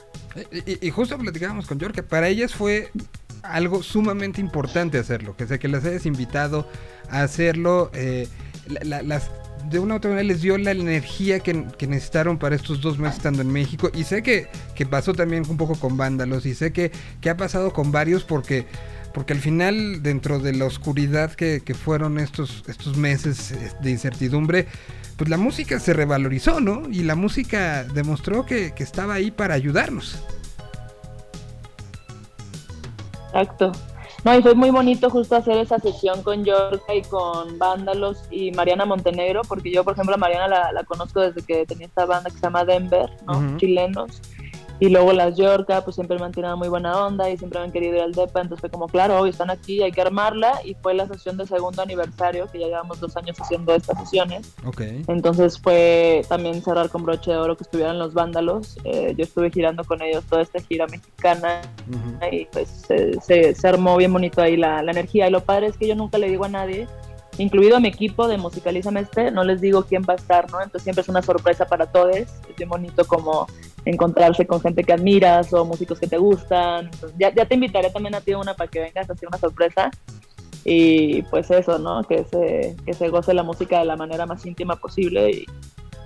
Y, 0.87 0.90
justo 0.90 1.18
platicábamos 1.18 1.66
con 1.66 1.79
que 1.79 2.03
para 2.03 2.29
ellas 2.29 2.55
fue 2.55 2.90
algo 3.42 3.83
sumamente 3.83 4.40
importante 4.40 4.99
hacerlo, 4.99 5.35
que 5.37 5.47
sea 5.47 5.59
que 5.59 5.68
las 5.68 5.85
hayas 5.85 6.07
invitado 6.07 6.66
a 7.11 7.23
hacerlo, 7.23 7.90
eh, 7.94 8.29
la- 8.68 8.85
la- 8.85 9.03
las 9.03 9.31
de 9.71 9.81
una 9.81 9.94
u 9.94 9.97
otra 9.97 10.11
manera 10.11 10.27
les 10.29 10.40
dio 10.40 10.57
la 10.57 10.71
energía 10.71 11.40
que, 11.40 11.64
que 11.77 11.87
necesitaron 11.87 12.38
para 12.38 12.55
estos 12.55 12.81
dos 12.81 12.99
meses 12.99 13.16
estando 13.16 13.42
en 13.42 13.49
México 13.51 13.90
y 13.92 14.05
sé 14.05 14.23
que, 14.23 14.47
que 14.75 14.87
pasó 14.87 15.12
también 15.14 15.42
un 15.49 15.57
poco 15.57 15.75
con 15.75 15.97
Vándalos 15.97 16.47
y 16.47 16.55
sé 16.55 16.73
que, 16.73 16.92
que 17.21 17.29
ha 17.29 17.37
pasado 17.37 17.73
con 17.73 17.90
varios 17.90 18.23
porque 18.25 18.66
porque 19.18 19.33
al 19.33 19.40
final 19.40 20.00
dentro 20.00 20.38
de 20.38 20.52
la 20.52 20.64
oscuridad 20.64 21.33
que, 21.33 21.61
que 21.64 21.74
fueron 21.74 22.20
estos, 22.20 22.62
estos 22.68 22.96
meses 22.96 23.52
de 23.81 23.90
incertidumbre 23.90 24.68
pues 25.16 25.28
la 25.28 25.37
música 25.37 25.81
se 25.81 25.92
revalorizó, 25.92 26.61
¿no? 26.61 26.88
Y 26.88 27.02
la 27.02 27.16
música 27.16 27.83
demostró 27.83 28.46
que, 28.46 28.72
que 28.76 28.85
estaba 28.85 29.14
ahí 29.14 29.33
para 29.33 29.54
ayudarnos. 29.54 30.22
Exacto. 33.26 33.72
No, 34.22 34.38
y 34.38 34.40
fue 34.40 34.54
muy 34.54 34.70
bonito 34.70 35.11
justo 35.11 35.35
hacer 35.35 35.59
esa 35.59 35.81
sesión 35.81 36.22
con 36.22 36.44
Yorka 36.44 36.94
y 36.94 37.02
con 37.02 37.59
Vándalos 37.59 38.22
y 38.31 38.52
Mariana 38.52 38.85
Montenegro, 38.85 39.42
porque 39.48 39.72
yo, 39.72 39.83
por 39.83 39.94
ejemplo, 39.94 40.14
a 40.14 40.18
Mariana 40.18 40.46
la, 40.46 40.72
la 40.72 40.85
conozco 40.85 41.18
desde 41.18 41.42
que 41.42 41.66
tenía 41.66 41.88
esta 41.88 42.07
banda 42.07 42.31
que 42.31 42.37
se 42.37 42.42
llama 42.42 42.64
Denver, 42.64 43.11
¿no? 43.26 43.57
Chilenos. 43.57 44.22
Y 44.81 44.91
luego 44.91 45.12
las 45.12 45.37
Yorka, 45.37 45.81
pues 45.83 45.97
siempre 45.97 46.19
me 46.19 46.25
han 46.25 46.33
tirado 46.33 46.57
muy 46.57 46.69
buena 46.69 47.05
onda 47.05 47.29
y 47.29 47.37
siempre 47.37 47.59
me 47.59 47.67
han 47.67 47.73
querido 47.73 47.97
ir 47.97 48.03
al 48.03 48.12
DEPA, 48.12 48.43
entonces 48.43 48.61
fue 48.61 48.71
como, 48.71 48.87
claro, 48.87 49.19
hoy 49.19 49.31
están 49.31 49.51
aquí, 49.51 49.83
hay 49.83 49.91
que 49.91 50.01
armarla. 50.01 50.53
Y 50.64 50.75
fue 50.75 50.95
la 50.95 51.07
sesión 51.09 51.37
de 51.37 51.47
segundo 51.47 51.83
aniversario, 51.83 52.47
que 52.51 52.61
ya 52.61 52.67
llevamos 52.67 53.01
dos 53.01 53.17
años 53.17 53.37
haciendo 53.41 53.75
estas 53.75 53.99
sesiones. 53.99 54.53
Ok. 54.64 54.83
Entonces 55.09 55.59
fue 55.61 56.23
también 56.29 56.62
cerrar 56.62 56.91
con 56.91 57.03
broche 57.05 57.33
de 57.33 57.37
oro 57.38 57.57
que 57.57 57.64
estuvieran 57.64 57.99
los 57.99 58.14
vándalos. 58.14 58.77
Eh, 58.85 59.14
yo 59.17 59.25
estuve 59.25 59.51
girando 59.51 59.83
con 59.85 60.01
ellos 60.03 60.25
toda 60.25 60.43
esta 60.43 60.61
gira 60.61 60.87
mexicana 60.87 61.61
Ujú. 61.88 62.35
y 62.35 62.45
pues 62.47 62.69
se, 62.87 63.21
se- 63.21 63.55
se 63.55 63.69
armó 63.69 63.97
bien 63.97 64.12
bonito 64.12 64.41
ahí 64.41 64.57
la, 64.57 64.83
la 64.83 64.93
energía. 64.93 65.27
Y 65.27 65.31
lo 65.31 65.41
padre 65.41 65.67
es 65.67 65.77
que 65.77 65.88
yo 65.88 65.95
nunca 65.97 66.19
le 66.19 66.29
digo 66.29 66.45
a 66.45 66.49
nadie, 66.49 66.87
incluido 67.38 67.81
mi 67.81 67.88
equipo 67.88 68.29
de 68.29 68.37
Musicalízame 68.37 69.01
Este, 69.01 69.31
no 69.31 69.44
les 69.44 69.61
digo 69.61 69.85
quién 69.85 70.03
va 70.09 70.14
a 70.14 70.16
estar, 70.16 70.51
¿no? 70.51 70.59
Entonces 70.59 70.83
siempre 70.83 71.03
es 71.03 71.09
una 71.09 71.22
sorpresa 71.22 71.66
para 71.66 71.87
todos. 71.87 72.16
Es 72.16 72.29
bien 72.57 72.68
bonito 72.68 73.07
como 73.07 73.46
encontrarse 73.85 74.46
con 74.46 74.61
gente 74.61 74.85
que 74.85 74.92
admiras 74.92 75.53
o 75.53 75.64
músicos 75.64 75.98
que 75.98 76.07
te 76.07 76.18
gustan. 76.18 76.90
Ya, 77.18 77.35
ya 77.35 77.46
te 77.46 77.55
invitaré 77.55 77.90
también 77.90 78.14
a 78.14 78.20
ti 78.20 78.35
una 78.35 78.55
para 78.55 78.68
que 78.68 78.81
vengas 78.81 79.09
a 79.09 79.12
hacer 79.12 79.29
una 79.29 79.38
sorpresa. 79.38 79.90
Y 80.64 81.22
pues 81.22 81.51
eso, 81.51 81.79
¿no? 81.79 82.03
Que 82.03 82.24
se, 82.24 82.77
que 82.85 82.92
se 82.92 83.09
goce 83.09 83.33
la 83.33 83.42
música 83.42 83.79
de 83.79 83.85
la 83.85 83.96
manera 83.96 84.27
más 84.27 84.44
íntima 84.44 84.77
posible 84.77 85.31
y 85.31 85.46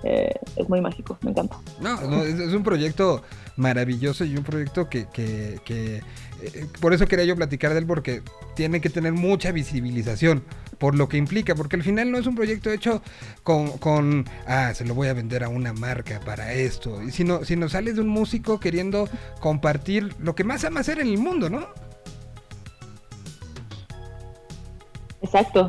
eh, 0.04 0.34
es 0.56 0.68
muy 0.68 0.80
mágico, 0.80 1.16
me 1.22 1.30
encanta. 1.30 1.58
No, 1.80 2.00
no, 2.02 2.22
es 2.22 2.52
un 2.52 2.62
proyecto 2.62 3.22
maravilloso 3.56 4.24
y 4.24 4.36
un 4.36 4.44
proyecto 4.44 4.88
que, 4.88 5.06
que, 5.12 5.60
que 5.64 6.02
eh, 6.42 6.66
por 6.80 6.92
eso 6.92 7.06
quería 7.06 7.24
yo 7.24 7.36
platicar 7.36 7.72
de 7.72 7.80
él 7.80 7.86
porque 7.86 8.22
tiene 8.56 8.80
que 8.80 8.90
tener 8.90 9.12
mucha 9.12 9.52
visibilización 9.52 10.42
por 10.78 10.96
lo 10.96 11.08
que 11.08 11.16
implica, 11.16 11.54
porque 11.54 11.76
al 11.76 11.84
final 11.84 12.10
no 12.10 12.18
es 12.18 12.26
un 12.26 12.34
proyecto 12.34 12.70
hecho 12.70 13.02
con, 13.44 13.78
con 13.78 14.24
ah, 14.48 14.72
se 14.74 14.84
lo 14.84 14.94
voy 14.94 15.08
a 15.08 15.12
vender 15.12 15.44
a 15.44 15.48
una 15.48 15.72
marca 15.72 16.18
para 16.24 16.52
esto, 16.54 17.00
y 17.02 17.12
sino, 17.12 17.44
sino 17.44 17.68
sales 17.68 17.94
de 17.94 18.00
un 18.00 18.08
músico 18.08 18.58
queriendo 18.58 19.08
compartir 19.38 20.14
lo 20.18 20.34
que 20.34 20.42
más 20.42 20.64
ama 20.64 20.80
hacer 20.80 20.98
en 20.98 21.08
el 21.08 21.18
mundo, 21.18 21.48
¿no? 21.48 21.68
Exacto. 25.20 25.68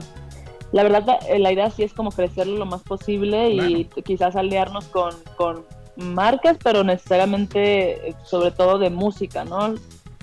La 0.72 0.82
verdad, 0.82 1.06
la, 1.06 1.38
la 1.38 1.52
idea 1.52 1.70
sí 1.70 1.84
es 1.84 1.94
como 1.94 2.10
crecerlo 2.12 2.58
lo 2.58 2.66
más 2.66 2.82
posible 2.82 3.52
y 3.52 3.86
quizás 4.04 4.36
aliarnos 4.36 4.86
con, 4.86 5.14
con 5.38 5.64
marcas, 5.96 6.58
pero 6.64 6.84
necesariamente, 6.84 8.16
sobre 8.24 8.52
todo 8.52 8.80
de 8.80 8.90
música, 8.90 9.46
¿no? 9.46 9.76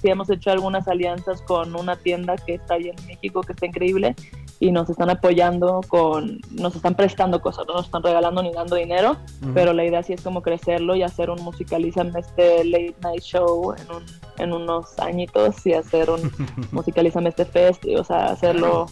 Sí 0.03 0.09
hemos 0.09 0.31
hecho 0.31 0.51
algunas 0.51 0.89
alianzas 0.89 1.43
con 1.43 1.77
una 1.77 1.97
tienda 1.97 2.37
que 2.37 2.55
está 2.55 2.75
ahí 2.75 2.89
en 2.89 3.07
México, 3.07 3.43
que 3.43 3.53
está 3.53 3.67
increíble, 3.67 4.17
y 4.61 4.73
nos 4.73 4.91
están 4.91 5.09
apoyando 5.09 5.81
con, 5.89 6.39
nos 6.51 6.77
están 6.77 6.95
prestando 6.95 7.41
cosas, 7.41 7.67
no 7.67 7.75
nos 7.75 7.87
están 7.87 8.03
regalando 8.03 8.43
ni 8.43 8.53
dando 8.53 8.77
dinero, 8.77 9.17
pero 9.55 9.73
la 9.73 9.85
idea 9.85 10.03
sí 10.03 10.13
es 10.13 10.21
como 10.21 10.43
crecerlo 10.43 10.95
y 10.95 11.03
hacer 11.03 11.31
un 11.31 11.43
musicalizan 11.43 12.15
este 12.15 12.65
late 12.67 12.95
night 13.03 13.23
show 13.23 13.75
en, 13.75 13.91
un, 13.91 14.05
en 14.39 14.53
unos 14.53 14.99
añitos 14.99 15.67
y 15.67 15.73
hacer 15.73 16.11
un 16.11 16.31
musicalizan 16.73 17.27
este 17.27 17.47
fest, 17.47 17.85
o 17.99 18.05
sea, 18.05 18.27
hacerlo 18.27 18.87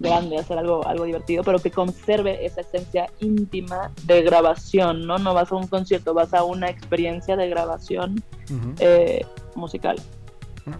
grande, 0.00 0.38
hacer 0.38 0.58
algo, 0.58 0.86
algo 0.86 1.04
divertido, 1.04 1.44
pero 1.44 1.58
que 1.58 1.70
conserve 1.70 2.44
esa 2.44 2.62
esencia 2.62 3.10
íntima 3.20 3.92
de 4.04 4.22
grabación, 4.22 5.06
¿no? 5.06 5.18
No 5.18 5.34
vas 5.34 5.52
a 5.52 5.56
un 5.56 5.68
concierto, 5.68 6.14
vas 6.14 6.34
a 6.34 6.42
una 6.42 6.68
experiencia 6.68 7.36
de 7.36 7.48
grabación 7.48 8.22
eh, 8.78 9.24
musical. 9.54 10.00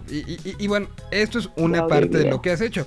Y, 0.09 0.67
bueno, 0.67 0.87
esto 1.11 1.39
es 1.39 1.49
una 1.55 1.87
parte 1.87 2.17
de 2.17 2.29
lo 2.29 2.41
que 2.41 2.51
has 2.51 2.61
hecho. 2.61 2.85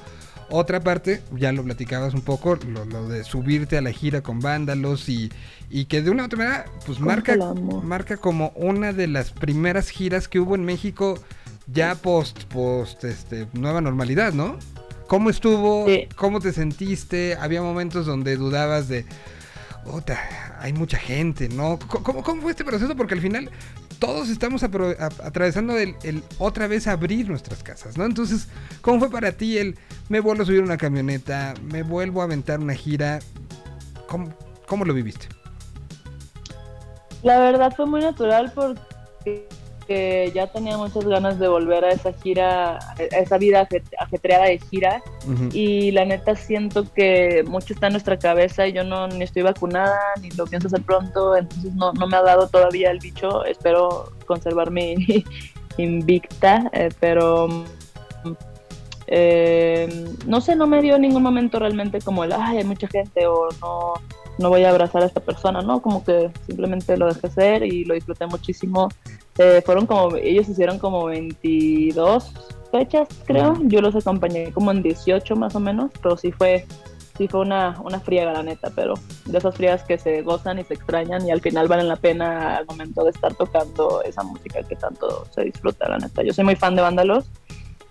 Otra 0.50 0.80
parte, 0.80 1.22
ya 1.32 1.52
lo 1.52 1.64
platicabas 1.64 2.14
un 2.14 2.20
poco, 2.20 2.56
lo, 2.56 3.08
de 3.08 3.24
subirte 3.24 3.78
a 3.78 3.80
la 3.80 3.92
gira 3.92 4.22
con 4.22 4.40
vándalos 4.40 5.08
y, 5.08 5.30
y 5.70 5.86
que 5.86 6.02
de 6.02 6.10
una 6.10 6.24
u 6.24 6.26
otra 6.26 6.38
manera, 6.38 6.64
pues 6.84 7.00
marca, 7.00 7.36
marca 7.82 8.16
como 8.16 8.52
una 8.54 8.92
de 8.92 9.06
las 9.06 9.30
primeras 9.30 9.88
giras 9.88 10.28
que 10.28 10.40
hubo 10.40 10.54
en 10.54 10.64
México 10.64 11.18
ya 11.66 11.94
post, 11.94 12.44
post, 12.44 13.04
este, 13.04 13.46
nueva 13.54 13.80
normalidad, 13.80 14.32
¿no? 14.32 14.58
¿Cómo 15.06 15.30
estuvo? 15.30 15.86
¿Cómo 16.16 16.40
te 16.40 16.52
sentiste? 16.52 17.36
Había 17.40 17.62
momentos 17.62 18.06
donde 18.06 18.36
dudabas 18.36 18.88
de, 18.88 19.04
Ota, 19.86 20.18
hay 20.60 20.72
mucha 20.72 20.98
gente, 20.98 21.48
¿no? 21.48 21.78
¿Cómo, 21.78 22.22
¿Cómo, 22.22 22.42
fue 22.42 22.52
este 22.52 22.64
proceso? 22.64 22.96
Porque 22.96 23.14
al 23.14 23.20
final 23.20 23.50
todos 23.98 24.28
estamos 24.30 24.62
atravesando 24.62 25.76
el, 25.76 26.22
otra 26.38 26.66
vez 26.66 26.86
abrir 26.86 27.28
nuestras 27.28 27.62
casas, 27.62 27.98
¿no? 27.98 28.04
Entonces, 28.04 28.48
¿cómo 28.80 28.98
fue 28.98 29.10
para 29.10 29.32
ti 29.32 29.58
el 29.58 29.76
me 30.08 30.20
vuelvo 30.20 30.42
a 30.42 30.46
subir 30.46 30.62
una 30.62 30.76
camioneta, 30.76 31.54
me 31.62 31.82
vuelvo 31.82 32.22
a 32.22 32.24
aventar 32.24 32.60
una 32.60 32.74
gira? 32.74 33.20
¿Cómo, 34.08 34.34
cómo 34.66 34.84
lo 34.84 34.94
viviste? 34.94 35.28
La 37.22 37.38
verdad 37.38 37.72
fue 37.74 37.86
muy 37.86 38.00
natural 38.00 38.52
porque 38.54 39.48
que 39.86 40.30
ya 40.34 40.46
tenía 40.46 40.76
muchas 40.76 41.04
ganas 41.04 41.38
de 41.38 41.48
volver 41.48 41.84
a 41.84 41.90
esa 41.90 42.12
gira, 42.12 42.78
a 42.78 43.18
esa 43.18 43.38
vida 43.38 43.68
ajetreada 43.98 44.46
de 44.46 44.58
gira. 44.58 45.02
Y 45.52 45.90
la 45.92 46.04
neta 46.04 46.34
siento 46.34 46.84
que 46.92 47.44
mucho 47.46 47.74
está 47.74 47.86
en 47.86 47.94
nuestra 47.94 48.18
cabeza 48.18 48.66
y 48.66 48.72
yo 48.72 48.84
no 48.84 49.08
ni 49.08 49.24
estoy 49.24 49.42
vacunada 49.42 49.98
ni 50.20 50.30
lo 50.30 50.46
pienso 50.46 50.68
hacer 50.68 50.82
pronto, 50.82 51.36
entonces 51.36 51.74
no, 51.74 51.92
no 51.92 52.06
me 52.06 52.16
ha 52.16 52.22
dado 52.22 52.48
todavía 52.48 52.90
el 52.90 52.98
bicho. 52.98 53.44
Espero 53.44 54.12
conservarme 54.26 54.96
invicta, 55.78 56.70
eh, 56.72 56.88
pero 57.00 57.64
eh, 59.06 60.06
no 60.26 60.40
sé, 60.40 60.56
no 60.56 60.66
me 60.66 60.80
dio 60.80 60.98
ningún 60.98 61.22
momento 61.22 61.58
realmente 61.58 62.00
como 62.00 62.24
el, 62.24 62.32
ay, 62.32 62.58
hay 62.58 62.64
mucha 62.64 62.88
gente 62.88 63.26
o 63.26 63.48
no 63.60 63.94
no 64.38 64.48
voy 64.48 64.64
a 64.64 64.70
abrazar 64.70 65.02
a 65.02 65.06
esta 65.06 65.20
persona, 65.20 65.62
¿no? 65.62 65.80
Como 65.80 66.04
que 66.04 66.30
simplemente 66.46 66.96
lo 66.96 67.06
dejé 67.06 67.30
ser 67.30 67.62
y 67.62 67.84
lo 67.84 67.94
disfruté 67.94 68.26
muchísimo. 68.26 68.88
Eh, 69.38 69.62
fueron 69.64 69.86
como, 69.86 70.16
ellos 70.16 70.48
hicieron 70.48 70.78
como 70.78 71.06
22 71.06 72.32
fechas, 72.72 73.08
creo. 73.26 73.56
Yo 73.62 73.80
los 73.80 73.94
acompañé 73.94 74.52
como 74.52 74.70
en 74.70 74.82
18 74.82 75.36
más 75.36 75.54
o 75.54 75.60
menos, 75.60 75.92
pero 76.02 76.16
sí 76.16 76.32
fue, 76.32 76.66
sí 77.16 77.28
fue 77.28 77.40
una, 77.40 77.80
una 77.84 78.00
friega, 78.00 78.32
la 78.32 78.42
neta, 78.42 78.72
pero 78.74 78.94
de 79.26 79.38
esas 79.38 79.54
friegas 79.54 79.84
que 79.84 79.98
se 79.98 80.22
gozan 80.22 80.58
y 80.58 80.64
se 80.64 80.74
extrañan 80.74 81.26
y 81.26 81.30
al 81.30 81.40
final 81.40 81.68
valen 81.68 81.88
la 81.88 81.96
pena 81.96 82.56
al 82.56 82.66
momento 82.66 83.04
de 83.04 83.10
estar 83.10 83.34
tocando 83.34 84.02
esa 84.02 84.24
música 84.24 84.62
que 84.62 84.74
tanto 84.74 85.26
se 85.30 85.44
disfruta, 85.44 85.88
la 85.88 85.98
neta. 85.98 86.22
Yo 86.22 86.32
soy 86.32 86.44
muy 86.44 86.56
fan 86.56 86.74
de 86.74 86.82
Vándalos 86.82 87.26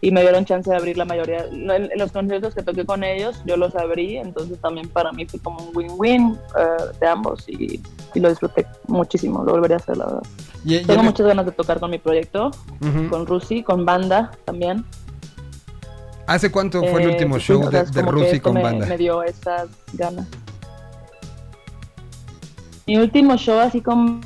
y 0.03 0.11
me 0.11 0.19
dieron 0.19 0.43
chance 0.43 0.69
de 0.69 0.75
abrir 0.75 0.97
la 0.97 1.05
mayoría. 1.05 1.45
Los 1.95 2.11
conciertos 2.11 2.53
que 2.53 2.61
toqué 2.61 2.85
con 2.85 3.05
ellos, 3.05 3.41
yo 3.45 3.55
los 3.55 3.73
abrí, 3.73 4.17
entonces 4.17 4.59
también 4.59 4.89
para 4.89 5.13
mí 5.13 5.25
fue 5.25 5.39
como 5.39 5.63
un 5.63 5.71
win-win 5.73 6.37
eh, 6.57 6.97
de 6.99 7.07
ambos 7.07 7.47
y, 7.47 7.79
lo 8.15 8.27
disfruté 8.27 8.67
muchísimo, 8.87 9.45
lo 9.45 9.53
volvería 9.53 9.77
a 9.77 9.79
hacer, 9.79 9.95
la 9.95 10.05
verdad. 10.05 10.23
Tengo 10.85 11.03
muchas 11.03 11.25
ganas 11.25 11.45
de 11.45 11.53
tocar 11.53 11.79
con 11.79 11.89
mi 11.89 11.99
proyecto, 11.99 12.51
con 13.09 13.25
Rusi, 13.25 13.63
con 13.63 13.85
banda 13.85 14.31
también. 14.43 14.83
¿Hace 16.27 16.51
cuánto 16.51 16.81
fue 16.81 17.01
el 17.01 17.09
eh, 17.09 17.11
último 17.13 17.39
show 17.39 17.69
de, 17.69 17.83
de 17.83 18.41
con 18.41 18.61
banda? 18.61 18.85
Me 18.85 18.97
dio 18.97 19.23
esas 19.23 19.69
ganas. 19.93 20.27
Mi 22.85 22.97
último 22.97 23.37
show 23.37 23.57
así 23.57 23.79
con 23.79 24.19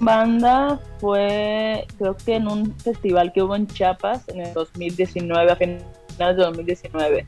banda 0.00 0.80
fue, 0.98 1.86
creo 1.98 2.16
que 2.16 2.36
en 2.36 2.48
un 2.48 2.76
festival 2.78 3.32
que 3.32 3.42
hubo 3.42 3.54
en 3.54 3.66
Chiapas 3.66 4.28
en 4.28 4.40
el 4.40 4.52
2019, 4.52 5.52
a 5.52 5.56
finales 5.56 6.36
de 6.36 6.42
2019. 6.42 7.26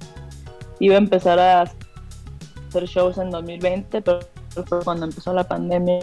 Iba 0.81 0.95
a 0.97 0.99
empezar 0.99 1.39
a 1.39 1.63
hacer 1.63 2.85
shows 2.87 3.19
en 3.19 3.31
2020, 3.31 4.03
pero 4.03 4.21
fue 4.67 4.83
cuando 4.83 5.07
empezó 5.07 5.33
la 5.33 5.45
pandemia. 5.47 6.01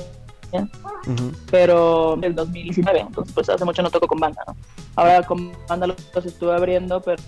Pero 1.52 2.16
en 2.16 2.24
el 2.24 2.36
2019, 2.36 3.00
entonces 3.02 3.34
pues 3.34 3.50
hace 3.50 3.64
mucho 3.64 3.84
no 3.84 3.92
toco 3.92 4.08
con 4.08 4.20
banda, 4.20 4.44
Ahora 4.96 5.22
con 5.22 5.52
banda 5.68 5.88
los, 5.88 6.26
estuve 6.26 6.54
abriendo, 6.54 7.00
pero 7.02 7.22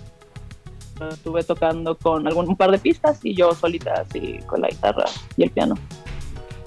estuve 1.08 1.44
tocando 1.44 1.96
con 1.96 2.26
algún 2.26 2.48
un 2.48 2.56
par 2.56 2.70
de 2.70 2.78
pistas 2.78 3.20
y 3.24 3.34
yo 3.34 3.54
solita 3.54 3.92
así 4.00 4.38
con 4.46 4.60
la 4.60 4.68
guitarra 4.68 5.04
y 5.36 5.44
el 5.44 5.50
piano. 5.50 5.76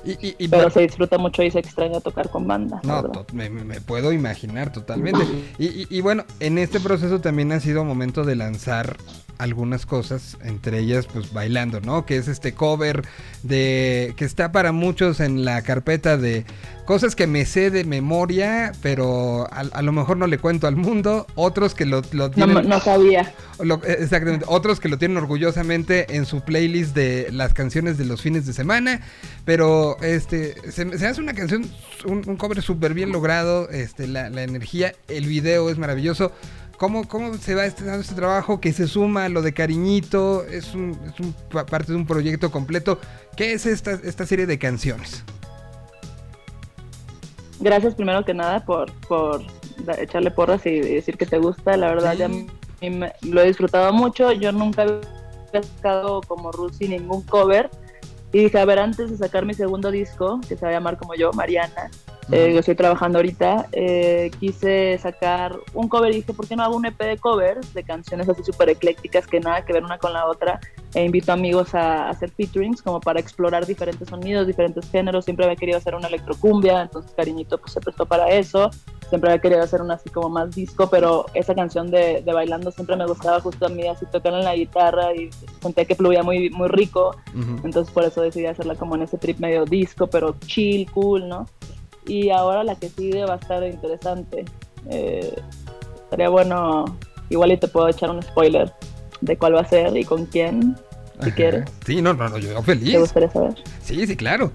Y, 0.05 0.47
Pero 0.47 0.69
se 0.69 0.81
disfruta 0.81 1.17
mucho 1.17 1.41
y 1.43 1.51
se 1.51 1.59
extraña 1.59 1.99
tocar 1.99 2.29
con 2.29 2.47
banda. 2.47 2.79
No, 2.83 3.11
me, 3.33 3.49
puedo 3.81 4.11
imaginar 4.11 4.71
totalmente. 4.71 5.25
y, 5.57 6.01
bueno, 6.01 6.25
en 6.39 6.57
este 6.57 6.79
proceso 6.79 7.21
también 7.21 7.51
ha 7.51 7.59
sido 7.59 7.83
momento 7.83 8.23
de 8.23 8.35
lanzar 8.35 8.97
algunas 9.38 9.86
cosas, 9.86 10.38
entre 10.43 10.80
ellas 10.80 11.08
pues 11.12 11.34
bailando, 11.34 11.82
¿no? 11.82 12.06
Que 12.06 12.17
es 12.17 12.28
este 12.28 12.54
cover 12.54 13.04
de 13.43 14.13
que 14.17 14.26
está 14.26 14.52
para 14.52 14.71
muchos 14.71 15.19
en 15.19 15.45
la 15.45 15.62
carpeta 15.62 16.17
de 16.17 16.45
cosas 16.86 17.15
que 17.15 17.28
me 17.28 17.45
sé 17.45 17.71
de 17.71 17.84
memoria, 17.84 18.71
pero 18.82 19.48
a, 19.52 19.82
lo 19.82 19.91
mejor 19.91 20.17
no 20.17 20.28
le 20.28 20.38
cuento 20.38 20.67
al 20.67 20.76
mundo, 20.76 21.26
otros 21.36 21.74
que 21.74 21.86
lo, 21.86 22.02
tienen... 22.04 22.69
No, 22.69 22.80
sabía. 22.80 23.34
exactamente, 23.88 24.45
otros 24.48 24.80
que 24.80 24.88
lo 24.88 24.98
tienen 24.98 25.17
orgullosamente 25.17 26.15
en 26.15 26.26
su 26.26 26.41
playlist 26.41 26.95
de 26.95 27.30
las 27.32 27.54
canciones 27.54 27.98
de 27.98 28.06
los 28.06 28.21
fines 28.21 28.45
de 28.45 28.54
semana, 28.54 29.02
pero 29.45 29.98
este 30.02 30.56
se, 30.71 30.84
hace 31.06 31.21
una 31.21 31.34
canción, 31.34 31.65
un, 32.06 32.24
cover 32.38 32.62
súper 32.62 32.93
bien 32.93 33.12
logrado, 33.12 33.69
este, 33.69 34.08
la, 34.08 34.30
la 34.30 34.43
energía, 34.43 34.93
el 35.08 35.26
video 35.26 35.69
es 35.69 35.78
maravilloso. 35.78 36.32
¿Cómo, 36.77 37.07
¿Cómo 37.07 37.33
se 37.35 37.55
va 37.55 37.65
estrenando 37.65 38.01
este 38.01 38.15
trabajo 38.15 38.59
que 38.59 38.73
se 38.73 38.88
suma 38.88 39.25
a 39.25 39.29
lo 39.29 39.41
de 39.41 39.53
Cariñito? 39.53 40.43
Es, 40.43 40.73
un, 40.73 40.97
es 41.07 41.19
un, 41.19 41.33
parte 41.65 41.93
de 41.93 41.97
un 41.97 42.05
proyecto 42.05 42.51
completo. 42.51 42.99
¿Qué 43.38 43.53
es 43.53 43.65
esta, 43.65 43.91
esta 43.91 44.25
serie 44.25 44.45
de 44.45 44.59
canciones? 44.59 45.23
Gracias 47.59 47.95
primero 47.95 48.25
que 48.25 48.33
nada 48.33 48.65
por, 48.65 48.91
por 49.07 49.41
echarle 49.97 50.31
porras 50.31 50.65
y 50.65 50.81
decir 50.81 51.17
que 51.17 51.25
te 51.25 51.38
gusta. 51.38 51.77
La 51.77 51.88
verdad, 51.88 52.15
ya 52.15 52.29
lo 53.21 53.41
he 53.41 53.47
disfrutado 53.47 53.93
mucho. 53.93 54.33
Yo 54.33 54.51
nunca 54.51 54.85
he 55.53 55.63
sacado 55.63 56.21
como 56.21 56.51
Rusi 56.51 56.89
ningún 56.89 57.21
cover. 57.23 57.69
Y 58.33 58.39
dije, 58.43 58.59
a 58.59 58.65
ver, 58.65 58.79
antes 58.79 59.09
de 59.11 59.17
sacar 59.17 59.45
mi 59.45 59.53
segundo 59.53 59.91
disco, 59.91 60.41
que 60.41 60.57
se 60.57 60.65
va 60.65 60.71
a 60.71 60.73
llamar 60.73 60.97
como 60.97 61.15
yo, 61.15 61.31
Mariana, 61.31 61.89
eh, 62.31 62.51
yo 62.53 62.59
estoy 62.59 62.75
trabajando 62.75 63.19
ahorita, 63.19 63.67
eh, 63.71 64.31
quise 64.39 64.97
sacar 64.97 65.55
un 65.73 65.88
cover 65.88 66.11
y 66.11 66.17
dije, 66.17 66.33
¿por 66.33 66.47
qué 66.47 66.55
no 66.55 66.63
hago 66.63 66.75
un 66.75 66.85
EP 66.85 66.97
de 66.97 67.17
covers 67.17 67.71
de 67.73 67.83
canciones 67.83 68.27
así 68.27 68.43
súper 68.43 68.69
eclécticas 68.69 69.27
que 69.27 69.39
nada 69.39 69.63
que 69.63 69.73
ver 69.73 69.83
una 69.83 69.99
con 69.99 70.11
la 70.11 70.25
otra? 70.25 70.59
E 70.95 71.03
invito 71.03 71.31
amigos 71.31 71.75
a, 71.75 72.09
hacer 72.09 72.31
featurings 72.31 72.81
como 72.81 72.99
para 72.99 73.19
explorar 73.19 73.65
diferentes 73.67 74.09
sonidos, 74.09 74.47
diferentes 74.47 74.89
géneros. 74.89 75.25
Siempre 75.25 75.45
había 75.45 75.55
querido 75.55 75.77
hacer 75.77 75.93
una 75.93 76.07
electrocumbia, 76.07 76.81
entonces 76.81 77.11
Cariñito 77.15 77.59
pues 77.59 77.73
se 77.73 77.81
prestó 77.81 78.05
para 78.05 78.29
eso. 78.29 78.71
Siempre 79.09 79.29
había 79.29 79.41
querido 79.41 79.61
hacer 79.61 79.81
una 79.81 79.95
así 79.95 80.09
como 80.09 80.29
más 80.29 80.55
disco, 80.55 80.89
pero 80.89 81.27
esa 81.35 81.53
canción 81.53 81.91
de, 81.91 82.23
de 82.25 82.33
bailando 82.33 82.71
siempre 82.71 82.95
me 82.95 83.05
gustaba 83.05 83.39
justo 83.39 83.67
a 83.67 83.69
mí, 83.69 83.85
así 83.88 84.05
tocar 84.07 84.33
en 84.33 84.45
la 84.45 84.55
guitarra 84.55 85.13
y 85.13 85.29
sentía 85.61 85.85
que 85.85 85.95
fluía 85.95 86.23
muy, 86.23 86.49
muy 86.49 86.69
rico. 86.69 87.15
Entonces 87.63 87.93
por 87.93 88.03
eso 88.03 88.21
decidí 88.21 88.47
hacerla 88.47 88.75
como 88.75 88.95
en 88.95 89.03
ese 89.03 89.19
trip 89.19 89.39
medio 89.39 89.65
disco, 89.65 90.07
pero 90.07 90.35
chill, 90.47 90.89
cool, 90.91 91.27
¿no? 91.27 91.45
Y 92.07 92.29
ahora 92.29 92.63
la 92.63 92.75
que 92.75 92.89
sigue 92.89 93.25
va 93.25 93.33
a 93.33 93.37
estar 93.37 93.63
interesante. 93.63 94.45
Eh, 94.89 95.35
estaría 96.03 96.29
bueno, 96.29 96.85
igual 97.29 97.51
y 97.51 97.57
te 97.57 97.67
puedo 97.67 97.87
echar 97.89 98.09
un 98.09 98.21
spoiler 98.21 98.71
de 99.21 99.37
cuál 99.37 99.55
va 99.55 99.61
a 99.61 99.69
ser 99.69 99.95
y 99.97 100.03
con 100.03 100.25
quién, 100.25 100.75
si 101.23 101.31
quieres. 101.31 101.65
Sí, 101.85 102.01
no, 102.01 102.13
no, 102.13 102.29
no, 102.29 102.37
yo 102.37 102.61
feliz. 102.61 102.93
¿Te 102.93 102.99
gustaría 102.99 103.31
saber? 103.31 103.55
Sí, 103.81 104.05
sí, 104.05 104.15
claro. 104.15 104.51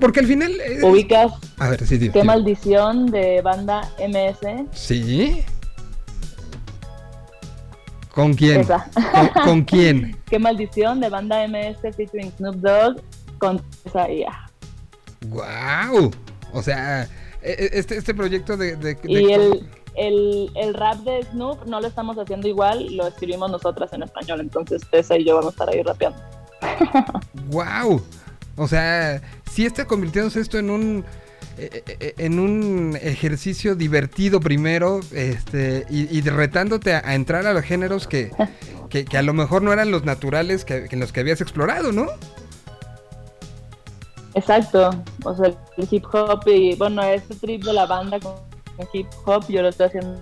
Porque 0.00 0.20
al 0.20 0.26
final... 0.26 0.52
¿Ubicas 0.82 1.32
a 1.58 1.70
ver, 1.70 1.86
sí, 1.86 2.10
qué 2.12 2.24
maldición 2.24 3.06
de 3.06 3.40
banda 3.42 3.88
MS? 3.98 4.66
Sí. 4.72 5.44
¿Con 8.14 8.34
quién? 8.34 8.66
¿Con, 9.44 9.62
quién? 9.62 10.16
Qué 10.28 10.38
maldición 10.38 11.00
de 11.00 11.08
banda 11.08 11.46
MS 11.48 11.78
featuring 11.96 12.30
Snoop 12.36 12.56
Dogg 12.56 13.00
con 13.38 13.62
esa 13.84 14.10
IA. 14.10 14.41
¡Wow! 15.26 16.10
O 16.52 16.62
sea, 16.62 17.04
e, 17.42 17.50
e, 17.50 17.70
este, 17.78 17.96
este 17.96 18.14
proyecto 18.14 18.56
de... 18.56 18.96
y 19.04 19.32
el, 19.32 19.66
el, 19.94 20.50
el, 20.54 20.74
rap 20.74 20.98
de 20.98 21.22
Snoop 21.24 21.66
no 21.66 21.80
lo 21.80 21.86
estamos 21.86 22.16
haciendo 22.18 22.48
igual, 22.48 22.94
lo 22.96 23.06
escribimos 23.06 23.50
nosotras 23.50 23.92
en 23.92 24.02
español, 24.02 24.40
entonces 24.40 24.82
Tessa 24.90 25.16
y 25.16 25.24
yo 25.24 25.36
vamos 25.36 25.48
a 25.48 25.50
estar 25.50 25.68
ahí 25.70 25.82
rapeando. 25.82 26.18
¡Wow! 27.50 28.02
O 28.56 28.68
sea, 28.68 29.20
si 29.50 29.66
está 29.66 29.86
convirtiéndose 29.86 30.40
esto 30.40 30.58
en 30.58 30.70
un 30.70 31.04
eh, 31.58 32.14
en 32.16 32.38
un 32.38 32.98
ejercicio 33.02 33.74
divertido 33.74 34.40
primero 34.40 35.00
este, 35.12 35.84
y, 35.90 36.20
retándote 36.22 36.94
a, 36.94 37.14
entrar 37.14 37.46
a 37.46 37.52
los 37.52 37.62
géneros 37.62 38.06
que, 38.08 38.30
que, 38.88 39.04
a 39.16 39.22
lo 39.22 39.34
mejor 39.34 39.62
no 39.62 39.70
eran 39.70 39.90
los 39.90 40.04
naturales 40.04 40.64
que, 40.64 40.86
en 40.90 40.98
los 40.98 41.12
que 41.12 41.20
habías 41.20 41.42
explorado, 41.42 41.92
¿no? 41.92 42.06
Exacto, 44.34 44.90
o 45.24 45.34
sea, 45.34 45.52
el 45.76 45.88
hip 45.90 46.04
hop 46.12 46.42
y 46.46 46.74
bueno, 46.76 47.02
este 47.02 47.34
trip 47.34 47.64
de 47.64 47.72
la 47.72 47.86
banda 47.86 48.18
con 48.18 48.34
hip 48.92 49.06
hop 49.26 49.44
yo 49.48 49.60
lo 49.62 49.68
estoy 49.68 49.86
haciendo, 49.86 50.18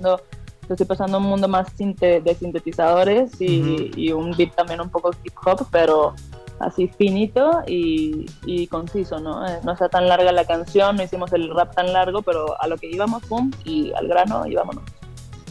lo 0.00 0.20
estoy 0.68 0.86
pasando 0.86 1.18
un 1.18 1.24
mundo 1.24 1.48
más 1.48 1.76
de 1.76 2.36
sintetizadores 2.38 3.40
y, 3.40 3.90
y 3.96 4.12
un 4.12 4.30
beat 4.36 4.54
también 4.54 4.80
un 4.80 4.90
poco 4.90 5.10
hip 5.24 5.34
hop, 5.44 5.66
pero 5.72 6.14
así 6.60 6.88
finito 6.88 7.62
y, 7.66 8.66
conciso, 8.68 9.18
¿no? 9.18 9.46
Eh, 9.46 9.60
no 9.64 9.72
está 9.72 9.88
tan 9.88 10.08
larga 10.08 10.32
la 10.32 10.44
canción, 10.44 10.96
no 10.96 11.02
hicimos 11.02 11.32
el 11.32 11.54
rap 11.54 11.74
tan 11.74 11.92
largo, 11.92 12.22
pero 12.22 12.60
a 12.60 12.66
lo 12.66 12.76
que 12.76 12.88
íbamos, 12.88 13.22
pum, 13.26 13.50
y 13.64 13.92
al 13.92 14.08
grano 14.08 14.46
y 14.46 14.54
vámonos. 14.54 14.84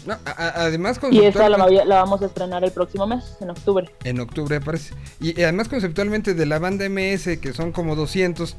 No, 0.08 0.18
además 0.26 1.00
Y 1.12 1.20
esa 1.26 1.50
la, 1.50 1.58
vamos 1.58 2.22
a 2.22 2.28
estrenar 2.28 2.64
el 2.64 2.72
próximo 2.72 3.06
mes, 3.06 3.36
en 3.42 3.50
octubre. 3.50 3.90
En 4.06 4.22
octubre, 4.22 4.62
parece. 4.62 4.94
Y, 5.20 5.42
además 5.42 5.68
conceptualmente 5.68 6.34
de 6.34 6.46
la 6.46 6.60
banda 6.60 6.88
MS, 6.88 7.38
que 7.42 7.52
son 7.54 7.74
como 7.74 7.96
200, 7.98 8.56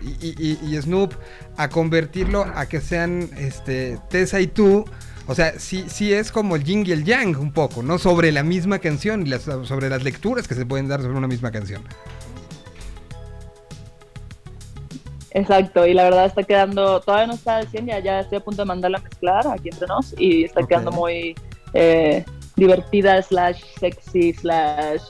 y, 0.00 0.58
y, 0.60 0.80
Snoop, 0.80 1.12
a 1.56 1.68
convertirlo 1.68 2.46
a 2.54 2.66
que 2.66 2.80
sean 2.80 3.30
este, 3.36 3.98
Tessa 4.08 4.40
y 4.40 4.46
tú 4.46 4.84
o 5.26 5.34
sea, 5.34 5.58
sí, 5.58 5.84
sí 5.88 6.12
es 6.12 6.32
como 6.32 6.56
el 6.56 6.64
yin 6.64 6.84
y 6.86 6.92
el 6.92 7.04
yang 7.04 7.38
un 7.38 7.52
poco, 7.52 7.82
¿no? 7.82 7.98
Sobre 7.98 8.32
la 8.32 8.42
misma 8.42 8.80
canción 8.80 9.24
y 9.26 9.30
las, 9.30 9.42
sobre 9.42 9.88
las 9.88 10.02
lecturas 10.02 10.48
que 10.48 10.54
se 10.54 10.66
pueden 10.66 10.88
dar 10.88 11.00
sobre 11.00 11.16
una 11.16 11.28
misma 11.28 11.52
canción. 11.52 11.82
Exacto, 15.34 15.86
y 15.86 15.94
la 15.94 16.04
verdad 16.04 16.26
está 16.26 16.42
quedando, 16.42 17.00
todavía 17.00 17.26
no 17.26 17.34
está 17.34 17.56
al 17.56 17.68
100, 17.68 17.86
ya, 17.86 17.98
ya 18.00 18.20
estoy 18.20 18.38
a 18.38 18.44
punto 18.44 18.62
de 18.62 18.66
mandarla 18.66 18.98
a 18.98 19.02
mezclar 19.02 19.46
aquí 19.48 19.70
entre 19.70 19.86
nos 19.88 20.14
y 20.18 20.44
está 20.44 20.66
quedando 20.66 20.92
muy 20.92 21.34
eh, 21.72 22.24
divertida, 22.56 23.22
slash 23.22 23.62
sexy, 23.80 24.34
slash 24.34 25.02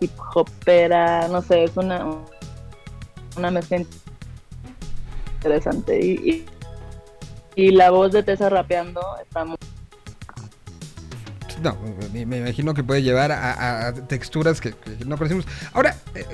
hip 0.00 0.10
hopera, 0.34 1.28
no 1.28 1.40
sé, 1.42 1.64
es 1.64 1.76
una, 1.76 2.06
una 3.36 3.50
mezcla 3.52 3.84
interesante. 5.36 6.04
Y 6.04 6.44
y 7.54 7.70
la 7.70 7.90
voz 7.90 8.12
de 8.12 8.22
Tessa 8.22 8.48
rapeando 8.48 9.00
está 9.20 9.44
muy... 9.44 9.56
No, 11.62 11.78
me, 12.12 12.38
imagino 12.38 12.74
que 12.74 12.82
puede 12.82 13.02
llevar 13.02 13.32
a, 13.32 13.92
texturas 14.08 14.60
que, 14.60 14.74
no 15.06 15.16
conocemos. 15.16 15.46
Ahora, 15.72 15.96
eh, 16.14 16.24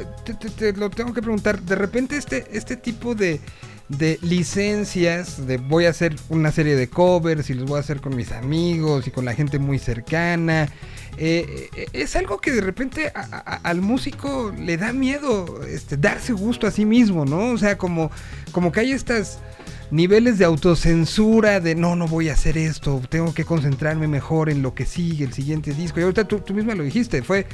te, 0.56 0.72
lo 0.72 0.90
tengo 0.90 1.12
que 1.12 1.20
preguntar, 1.20 1.60
de 1.60 1.74
repente 1.74 2.16
este, 2.16 2.46
este 2.52 2.76
tipo 2.76 3.14
de, 3.14 3.40
de 3.88 4.18
licencias, 4.22 5.46
de 5.46 5.58
voy 5.58 5.86
a 5.86 5.90
hacer 5.90 6.16
una 6.28 6.52
serie 6.52 6.76
de 6.76 6.88
covers 6.88 7.50
y 7.50 7.54
los 7.54 7.68
voy 7.68 7.78
a 7.78 7.80
hacer 7.80 8.00
con 8.00 8.14
mis 8.16 8.32
amigos 8.32 9.06
y 9.06 9.10
con 9.10 9.24
la 9.24 9.34
gente 9.34 9.58
muy 9.58 9.78
cercana, 9.78 10.68
eh, 11.16 11.68
eh, 11.74 11.86
es 11.92 12.14
algo 12.14 12.38
que 12.38 12.52
de 12.52 12.60
repente 12.60 13.12
al 13.14 13.80
músico 13.80 14.54
le 14.56 14.76
da 14.76 14.92
miedo 14.92 15.62
este, 15.66 15.96
darse 15.96 16.32
gusto 16.32 16.66
a 16.66 16.70
sí 16.70 16.84
mismo, 16.84 17.24
¿no? 17.24 17.52
O 17.52 17.58
sea, 17.58 17.76
como, 17.76 18.10
como 18.52 18.70
que 18.70 18.80
hay 18.80 18.92
estas 18.92 19.40
niveles 19.90 20.38
de 20.38 20.44
autocensura, 20.44 21.60
de 21.60 21.74
no, 21.74 21.96
no 21.96 22.06
voy 22.06 22.28
a 22.28 22.34
hacer 22.34 22.58
esto, 22.58 23.00
tengo 23.08 23.32
que 23.32 23.44
concentrarme 23.44 24.06
mejor 24.06 24.50
en 24.50 24.62
lo 24.62 24.74
que 24.74 24.86
sigue, 24.86 25.24
el 25.24 25.32
siguiente 25.32 25.72
disco. 25.72 26.00
Y 26.00 26.02
ahorita 26.02 26.26
tú, 26.26 26.40
tú 26.40 26.54
misma 26.54 26.74
lo 26.74 26.82
dijiste, 26.82 27.22
fue, 27.22 27.46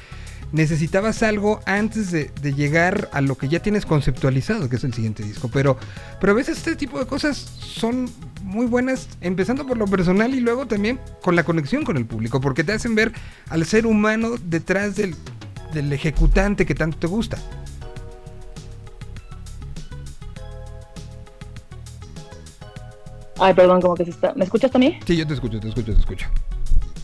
necesitabas 0.52 1.22
algo 1.22 1.60
antes 1.66 2.10
de, 2.10 2.30
llegar 2.54 3.08
a 3.12 3.20
lo 3.20 3.36
que 3.36 3.48
ya 3.48 3.60
tienes 3.60 3.86
conceptualizado, 3.86 4.68
que 4.68 4.76
es 4.76 4.84
el 4.84 4.94
siguiente 4.94 5.22
disco. 5.22 5.50
Pero, 5.52 5.76
pero 6.20 6.32
a 6.32 6.36
veces 6.36 6.58
este 6.58 6.76
tipo 6.76 6.98
de 6.98 7.06
cosas 7.06 7.36
son 7.36 8.08
muy 8.42 8.66
buenas, 8.66 9.08
empezando 9.20 9.66
por 9.66 9.76
lo 9.76 9.86
personal 9.86 10.34
y 10.34 10.40
luego 10.40 10.66
también 10.66 11.00
con 11.22 11.34
la 11.34 11.44
conexión 11.44 11.84
con 11.84 11.96
el 11.96 12.06
público, 12.06 12.40
porque 12.40 12.62
te 12.62 12.72
hacen 12.72 12.94
ver 12.94 13.12
al 13.48 13.64
ser 13.64 13.86
humano 13.86 14.36
detrás 14.44 14.96
del, 14.96 15.16
del 15.72 15.92
ejecutante 15.92 16.66
que 16.66 16.74
tanto 16.74 16.98
te 16.98 17.06
gusta. 17.06 17.38
Ay, 23.38 23.54
perdón, 23.54 23.80
como 23.80 23.94
que 23.94 24.04
se 24.04 24.10
está... 24.10 24.32
¿Me 24.34 24.44
escuchas 24.44 24.72
mí? 24.74 24.98
Sí, 25.06 25.16
yo 25.16 25.26
te 25.26 25.34
escucho, 25.34 25.58
te 25.60 25.68
escucho, 25.68 25.92
te 25.92 26.00
escucho. 26.00 26.26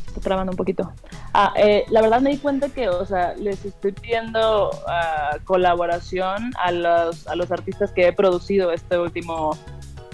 Está 0.07 0.21
trabando 0.21 0.53
un 0.53 0.57
poquito. 0.57 0.93
Ah, 1.35 1.53
eh, 1.57 1.85
la 1.91 2.03
verdad 2.03 2.21
me 2.21 2.31
di 2.31 2.39
cuenta 2.39 2.69
que, 2.69 2.89
o 2.89 3.05
sea, 3.07 3.35
les 3.35 3.65
estoy 3.65 3.93
pidiendo 3.93 4.71
ah, 4.87 5.37
colaboración 5.45 6.51
a 6.59 6.73
los, 6.73 7.27
a 7.27 7.37
los 7.37 7.51
artistas 7.53 7.93
que 7.93 8.09
he 8.09 8.13
producido 8.13 8.73
este 8.73 8.99
último, 8.99 9.57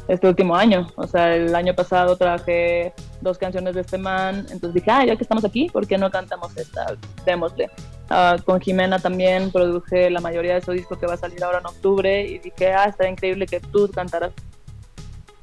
este 0.08 0.28
último 0.28 0.54
año. 0.54 0.88
O 0.96 1.06
sea, 1.06 1.34
el 1.34 1.54
año 1.54 1.74
pasado 1.74 2.16
traje 2.16 2.92
dos 3.20 3.38
canciones 3.38 3.74
de 3.74 3.80
este 3.82 3.98
man, 3.98 4.46
entonces 4.50 4.74
dije, 4.74 4.90
ah, 4.90 5.04
ya 5.04 5.16
que 5.16 5.22
estamos 5.22 5.44
aquí, 5.44 5.68
¿por 5.70 5.86
qué 5.86 5.96
no 5.98 6.10
cantamos 6.10 6.56
esta? 6.56 6.94
Démosle. 7.24 7.70
Uh, 8.08 8.40
con 8.44 8.60
Jimena 8.60 9.00
también 9.00 9.50
produje 9.50 10.10
la 10.10 10.20
mayoría 10.20 10.54
de 10.54 10.60
su 10.60 10.70
disco 10.70 10.96
que 10.96 11.06
va 11.06 11.14
a 11.14 11.16
salir 11.16 11.42
ahora 11.42 11.58
en 11.58 11.66
octubre 11.66 12.24
y 12.24 12.38
dije, 12.38 12.72
ah, 12.72 12.84
estaría 12.84 13.12
increíble 13.12 13.46
que 13.46 13.60
tú 13.60 13.90
cantaras 13.92 14.32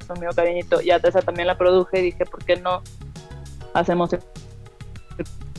conmigo 0.06 0.32
cariñito. 0.32 0.80
Y 0.80 0.90
a 0.90 1.00
Tessa 1.00 1.20
también 1.20 1.46
la 1.46 1.56
produje 1.56 2.00
y 2.00 2.02
dije, 2.02 2.24
¿por 2.26 2.44
qué 2.44 2.56
no 2.56 2.82
hacemos 3.72 4.10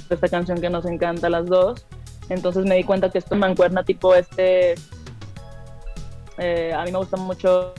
esta 0.10 0.28
canción 0.28 0.60
que 0.62 0.70
nos 0.70 0.86
encanta 0.86 1.28
a 1.28 1.30
las 1.30 1.46
dos? 1.48 1.86
Entonces 2.30 2.66
me 2.66 2.76
di 2.76 2.84
cuenta 2.84 3.10
que 3.10 3.20
esto 3.20 3.36
mancuerna 3.36 3.84
tipo 3.84 4.16
este... 4.16 4.76
Eh, 6.38 6.74
a 6.74 6.84
mí 6.84 6.92
me 6.92 6.98
gusta 6.98 7.16
mucho 7.16 7.74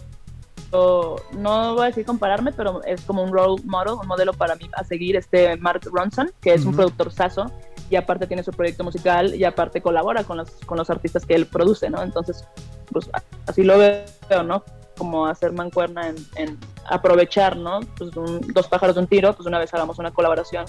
no 1.33 1.75
voy 1.75 1.83
a 1.83 1.87
decir 1.87 2.05
compararme, 2.05 2.53
pero 2.53 2.83
es 2.85 3.01
como 3.03 3.23
un 3.23 3.33
role 3.33 3.63
model, 3.65 3.95
un 4.01 4.07
modelo 4.07 4.33
para 4.33 4.57
mí 4.57 4.69
a 4.75 4.85
seguir, 4.85 5.17
este 5.17 5.57
Mark 5.57 5.83
Ronson, 5.85 6.31
que 6.41 6.55
es 6.55 6.65
un 6.65 6.75
productor 6.75 7.13
saso, 7.13 7.51
y 7.89 7.97
aparte 7.97 8.27
tiene 8.27 8.43
su 8.43 8.51
proyecto 8.51 8.85
musical, 8.85 9.35
y 9.35 9.45
aparte 9.45 9.81
colabora 9.81 10.25
con 10.25 10.39
los, 10.39 10.51
con 10.67 10.79
los 10.79 10.91
artistas 10.91 11.25
que 11.25 11.35
él 11.35 11.47
produce, 11.47 11.89
¿no? 11.89 12.03
Entonces, 12.03 12.45
pues 12.91 13.09
así 13.47 13.63
lo 13.63 13.79
veo, 13.79 14.43
¿no? 14.45 14.63
Como 14.97 15.27
hacer 15.27 15.53
mancuerna 15.53 16.13
en, 16.37 16.59
aprovechar, 16.89 17.57
¿no? 17.57 17.81
Pues 17.97 18.11
dos 18.13 18.69
pájaros 18.69 18.95
de 18.97 19.03
un 19.03 19.09
tiro, 19.09 19.35
pues 19.35 19.47
una 19.47 19.59
vez 19.59 19.73
hagamos 19.75 19.99
una 19.99 20.13
colaboración 20.13 20.67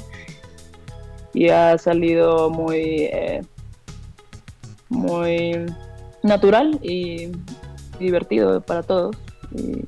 y 1.34 1.50
ha 1.50 1.78
salido 1.78 2.50
muy, 2.50 3.10
eh, 3.12 3.42
muy 4.90 5.66
natural 6.24 6.80
y 6.82 7.32
divertido 8.00 8.62
para 8.62 8.84
todos 8.84 9.16
y 9.52 9.84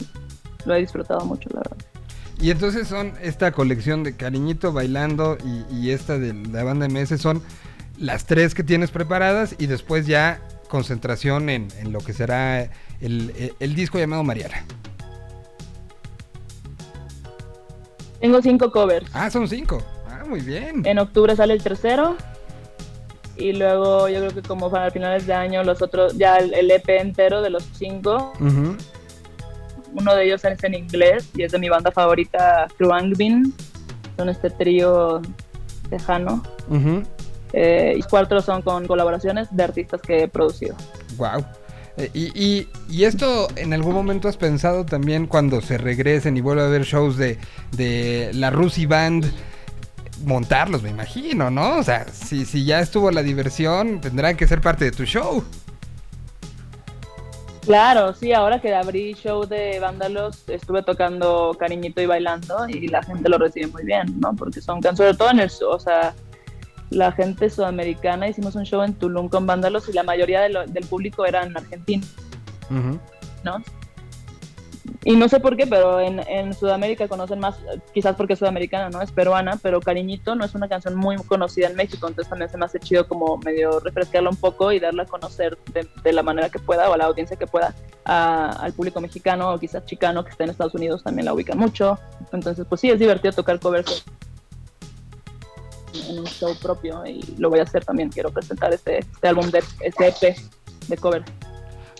lo 0.65 0.75
he 0.75 0.79
disfrutado 0.79 1.25
mucho, 1.25 1.49
la 1.51 1.61
verdad. 1.61 1.77
Y 2.41 2.51
entonces 2.51 2.87
son 2.87 3.13
esta 3.21 3.51
colección 3.51 4.03
de 4.03 4.15
Cariñito 4.15 4.71
bailando 4.71 5.37
y, 5.71 5.89
esta 5.89 6.17
de 6.17 6.33
la 6.33 6.63
banda 6.63 6.87
MS 6.87 7.19
son 7.19 7.41
las 7.97 8.25
tres 8.25 8.55
que 8.55 8.63
tienes 8.63 8.91
preparadas 8.91 9.55
y 9.57 9.65
después 9.65 10.07
ya 10.07 10.39
concentración 10.69 11.49
en, 11.49 11.67
en 11.79 11.91
lo 11.91 11.99
que 11.99 12.13
será 12.13 12.69
el, 13.01 13.75
disco 13.75 13.97
llamado 13.97 14.23
Mariana. 14.23 14.65
Tengo 18.19 18.41
cinco 18.41 18.71
covers. 18.71 19.09
Ah, 19.13 19.29
son 19.29 19.47
cinco. 19.47 19.81
Ah, 20.09 20.23
muy 20.27 20.41
bien. 20.41 20.85
En 20.85 20.99
octubre 20.99 21.35
sale 21.35 21.53
el 21.53 21.63
tercero. 21.63 22.17
Y 23.37 23.53
luego 23.53 24.09
yo 24.09 24.19
creo 24.19 24.31
que 24.31 24.41
como 24.41 24.69
para 24.69 24.91
finales 24.91 25.25
de 25.25 25.33
año 25.33 25.63
los 25.63 25.81
otros, 25.81 26.17
ya 26.17 26.37
el, 26.37 26.69
EP 26.69 26.89
entero 26.89 27.41
de 27.41 27.49
los 27.49 27.63
cinco. 27.73 28.33
Uno 28.39 30.15
de 30.15 30.25
ellos 30.25 30.43
es 30.43 30.63
en 30.63 30.73
inglés 30.73 31.29
y 31.35 31.43
es 31.43 31.53
de 31.53 31.59
mi 31.59 31.69
banda 31.69 31.91
favorita, 31.91 32.67
Kruangbin. 32.77 33.53
Son 34.17 34.27
este 34.27 34.49
trío 34.49 35.21
tejano. 35.89 36.43
Eh, 37.53 37.95
y 37.97 38.01
cuatro 38.03 38.41
son 38.41 38.61
con 38.61 38.85
colaboraciones 38.85 39.47
de 39.55 39.63
artistas 39.63 40.01
que 40.01 40.23
he 40.23 40.27
producido. 40.27 40.75
Wow. 41.17 41.45
Eh, 41.97 42.09
y, 42.13 42.67
y, 42.89 43.03
esto 43.03 43.47
en 43.55 43.73
algún 43.73 43.93
momento 43.93 44.27
has 44.27 44.37
pensado 44.37 44.85
también 44.85 45.27
cuando 45.27 45.61
se 45.61 45.77
regresen 45.77 46.37
y 46.37 46.41
vuelva 46.41 46.63
a 46.63 46.67
haber 46.67 46.83
shows 46.83 47.17
de, 47.17 47.37
de 47.71 48.31
la 48.33 48.49
Rusi 48.51 48.85
Band 48.85 49.25
montarlos, 50.25 50.81
me 50.83 50.89
imagino, 50.89 51.49
¿no? 51.49 51.77
O 51.77 51.83
sea, 51.83 52.05
si, 52.07 52.45
si 52.45 52.65
ya 52.65 52.79
estuvo 52.79 53.11
la 53.11 53.23
diversión, 53.23 54.01
tendrán 54.01 54.35
que 54.35 54.47
ser 54.47 54.61
parte 54.61 54.85
de 54.85 54.91
tu 54.91 55.05
show. 55.05 55.43
Claro, 57.65 58.13
sí, 58.15 58.33
ahora 58.33 58.59
que 58.59 58.73
abrí 58.73 59.13
show 59.13 59.45
de 59.45 59.79
Vándalos, 59.79 60.43
estuve 60.49 60.81
tocando 60.81 61.55
Cariñito 61.59 62.01
y 62.01 62.07
bailando 62.07 62.67
y 62.67 62.87
la 62.87 63.03
gente 63.03 63.29
lo 63.29 63.37
recibe 63.37 63.67
muy 63.67 63.83
bien, 63.83 64.19
¿no? 64.19 64.33
Porque 64.35 64.61
son 64.61 64.81
canciones, 64.81 64.97
sobre 64.97 65.17
todo 65.17 65.29
en 65.31 65.39
el, 65.41 65.51
o 65.67 65.79
sea, 65.79 66.15
la 66.89 67.11
gente 67.11 67.49
sudamericana, 67.49 68.27
hicimos 68.27 68.55
un 68.55 68.65
show 68.65 68.81
en 68.83 68.93
Tulum 68.93 69.29
con 69.29 69.45
Vándalos 69.45 69.89
y 69.89 69.93
la 69.93 70.03
mayoría 70.03 70.41
del 70.41 70.85
público 70.85 71.25
eran 71.25 71.55
argentinos, 71.55 72.09
¿no? 73.43 73.63
Y 75.03 75.15
no 75.15 75.29
sé 75.29 75.39
por 75.39 75.55
qué, 75.55 75.65
pero 75.65 75.99
en, 75.99 76.19
en, 76.27 76.53
Sudamérica 76.53 77.07
conocen 77.07 77.39
más, 77.39 77.57
quizás 77.93 78.15
porque 78.15 78.33
es 78.33 78.39
sudamericana, 78.39 78.89
¿no? 78.89 79.01
Es 79.01 79.11
peruana, 79.11 79.57
pero 79.61 79.79
Cariñito 79.79 80.35
no 80.35 80.43
es 80.43 80.55
una 80.55 80.67
canción 80.67 80.95
muy 80.95 81.15
conocida 81.17 81.67
en 81.67 81.75
México, 81.75 82.07
entonces 82.07 82.29
también 82.29 82.49
se 82.49 82.57
me 82.57 82.65
hace 82.65 82.79
chido 82.79 83.07
como 83.07 83.37
medio 83.37 83.79
refrescarla 83.79 84.29
un 84.29 84.35
poco 84.35 84.71
y 84.71 84.79
darla 84.79 85.03
a 85.03 85.05
conocer 85.05 85.57
de, 85.73 86.13
la 86.13 86.23
manera 86.23 86.49
que 86.49 86.59
pueda 86.59 86.89
o 86.89 86.93
a 86.93 86.97
la 86.97 87.05
audiencia 87.05 87.37
que 87.37 87.47
pueda 87.47 87.73
al 88.03 88.73
público 88.73 88.99
mexicano 88.99 89.53
o 89.53 89.59
quizás 89.59 89.85
chicano 89.85 90.23
que 90.23 90.31
está 90.31 90.43
en 90.43 90.49
Estados 90.49 90.73
Unidos 90.73 91.03
también 91.03 91.25
la 91.25 91.33
ubican 91.33 91.57
mucho. 91.57 91.97
Entonces, 92.33 92.65
pues 92.67 92.81
sí, 92.81 92.89
es 92.89 92.99
divertido 92.99 93.33
tocar 93.33 93.59
covers 93.59 94.03
en 95.93 96.19
un 96.19 96.25
show 96.25 96.55
propio 96.61 97.05
y 97.05 97.35
lo 97.37 97.49
voy 97.49 97.59
a 97.59 97.63
hacer 97.63 97.85
también. 97.85 98.09
Quiero 98.09 98.31
presentar 98.31 98.73
este, 98.73 98.99
este 98.99 99.27
álbum 99.27 99.49
de 99.49 99.63
este 99.81 100.07
EP 100.07 100.37
de 100.87 100.97
cover 100.97 101.23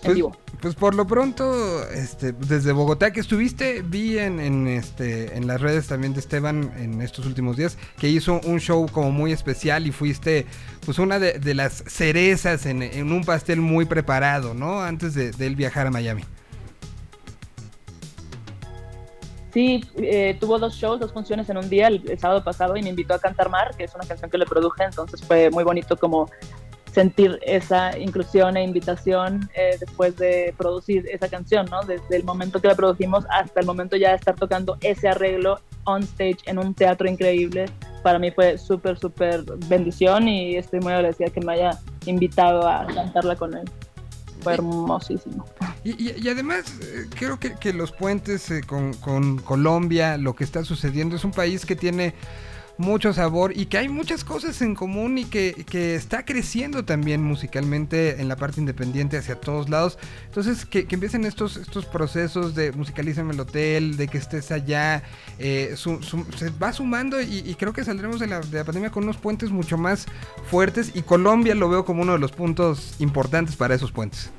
en 0.02 0.06
pues, 0.06 0.14
vivo. 0.14 0.36
Pues 0.60 0.74
por 0.74 0.94
lo 0.94 1.06
pronto, 1.06 1.88
este, 1.90 2.32
desde 2.32 2.72
Bogotá 2.72 3.12
que 3.12 3.20
estuviste, 3.20 3.82
vi 3.82 4.18
en, 4.18 4.40
en, 4.40 4.66
este, 4.66 5.36
en 5.36 5.46
las 5.46 5.60
redes 5.60 5.86
también 5.86 6.12
de 6.12 6.20
Esteban 6.20 6.72
en 6.76 7.00
estos 7.00 7.26
últimos 7.26 7.56
días 7.56 7.78
que 7.98 8.08
hizo 8.08 8.40
un 8.44 8.60
show 8.60 8.86
como 8.92 9.10
muy 9.10 9.32
especial 9.32 9.86
y 9.86 9.92
fuiste 9.92 10.46
pues 10.84 10.98
una 10.98 11.18
de, 11.18 11.54
las 11.54 11.84
cerezas 11.86 12.66
en, 12.66 12.82
en, 12.82 13.12
un 13.12 13.24
pastel 13.24 13.60
muy 13.60 13.84
preparado, 13.84 14.54
¿no? 14.54 14.82
Antes 14.82 15.14
de, 15.14 15.32
él 15.38 15.56
viajar 15.56 15.86
a 15.86 15.90
Miami. 15.90 16.24
Sí, 19.52 19.84
eh, 19.96 20.36
tuvo 20.38 20.58
dos 20.58 20.74
shows, 20.74 21.00
dos 21.00 21.12
funciones 21.12 21.48
en 21.50 21.56
un 21.56 21.68
día 21.68 21.88
el, 21.88 22.02
el, 22.08 22.18
sábado 22.18 22.44
pasado 22.44 22.76
y 22.76 22.82
me 22.82 22.90
invitó 22.90 23.14
a 23.14 23.18
cantar 23.18 23.50
Mar, 23.50 23.74
que 23.76 23.84
es 23.84 23.94
una 23.94 24.04
canción 24.04 24.30
que 24.30 24.38
le 24.38 24.46
produje, 24.46 24.84
entonces 24.84 25.20
fue 25.22 25.50
muy 25.50 25.64
bonito 25.64 25.96
como 25.96 26.28
sentir 26.92 27.38
esa 27.42 27.96
inclusión 27.98 28.56
e 28.56 28.64
invitación 28.64 29.48
eh, 29.54 29.76
después 29.78 30.16
de 30.16 30.54
producir 30.56 31.06
esa 31.10 31.28
canción, 31.28 31.66
¿no? 31.70 31.82
Desde 31.82 32.16
el 32.16 32.24
momento 32.24 32.60
que 32.60 32.68
la 32.68 32.74
produjimos 32.74 33.24
hasta 33.30 33.60
el 33.60 33.66
momento 33.66 33.96
ya 33.96 34.10
de 34.10 34.16
estar 34.16 34.34
tocando 34.34 34.76
ese 34.80 35.08
arreglo 35.08 35.60
on 35.84 36.02
stage 36.02 36.38
en 36.46 36.58
un 36.58 36.74
teatro 36.74 37.08
increíble, 37.08 37.66
para 38.02 38.18
mí 38.18 38.30
fue 38.30 38.58
súper, 38.58 38.98
súper 38.98 39.44
bendición 39.68 40.28
y 40.28 40.56
estoy 40.56 40.80
muy 40.80 40.92
agradecida 40.92 41.30
que 41.30 41.40
me 41.40 41.54
haya 41.54 41.78
invitado 42.06 42.66
a 42.66 42.86
cantarla 42.86 43.36
con 43.36 43.56
él. 43.56 43.68
Fue 44.40 44.54
hermosísimo. 44.54 45.44
Y, 45.82 46.28
además, 46.28 46.74
eh, 46.82 47.06
creo 47.18 47.38
que, 47.38 47.54
que 47.54 47.72
los 47.72 47.92
puentes 47.92 48.50
eh, 48.50 48.62
con, 48.66 48.92
con 48.94 49.38
Colombia, 49.38 50.18
lo 50.18 50.34
que 50.34 50.44
está 50.44 50.64
sucediendo, 50.64 51.16
es 51.16 51.24
un 51.24 51.32
país 51.32 51.64
que 51.64 51.74
tiene 51.74 52.14
mucho 52.80 53.12
sabor 53.12 53.52
y 53.54 53.66
que 53.66 53.76
hay 53.76 53.90
muchas 53.90 54.24
cosas 54.24 54.62
en 54.62 54.74
común 54.74 55.18
y 55.18 55.26
que, 55.26 55.54
está 55.94 56.24
creciendo 56.24 56.84
también 56.84 57.22
musicalmente 57.22 58.20
en 58.20 58.28
la 58.28 58.36
parte 58.36 58.58
independiente 58.58 59.18
hacia 59.18 59.36
todos 59.36 59.68
lados. 59.68 59.98
Entonces, 60.26 60.64
que, 60.64 60.86
empiecen 60.90 61.26
estos, 61.26 61.58
estos 61.58 61.84
procesos 61.84 62.54
de 62.54 62.72
musicalízame 62.72 63.34
el 63.34 63.40
hotel, 63.40 63.96
de 63.96 64.08
que 64.08 64.18
estés 64.18 64.50
allá, 64.50 65.02
eh, 65.38 65.74
se 65.76 66.50
va 66.50 66.72
sumando 66.72 67.20
y, 67.20 67.54
creo 67.58 67.74
que 67.74 67.84
saldremos 67.84 68.18
de 68.18 68.26
la, 68.26 68.40
de 68.40 68.58
la 68.58 68.64
pandemia 68.64 68.90
con 68.90 69.04
unos 69.04 69.18
puentes 69.18 69.50
mucho 69.50 69.76
más 69.76 70.06
fuertes 70.50 70.92
y 70.94 71.02
Colombia 71.02 71.54
lo 71.54 71.68
veo 71.68 71.84
como 71.84 72.02
uno 72.02 72.12
de 72.12 72.18
los 72.18 72.32
puntos 72.32 72.94
importantes 72.98 73.56
para 73.56 73.74
esos 73.74 73.92
puentes. 73.92 74.30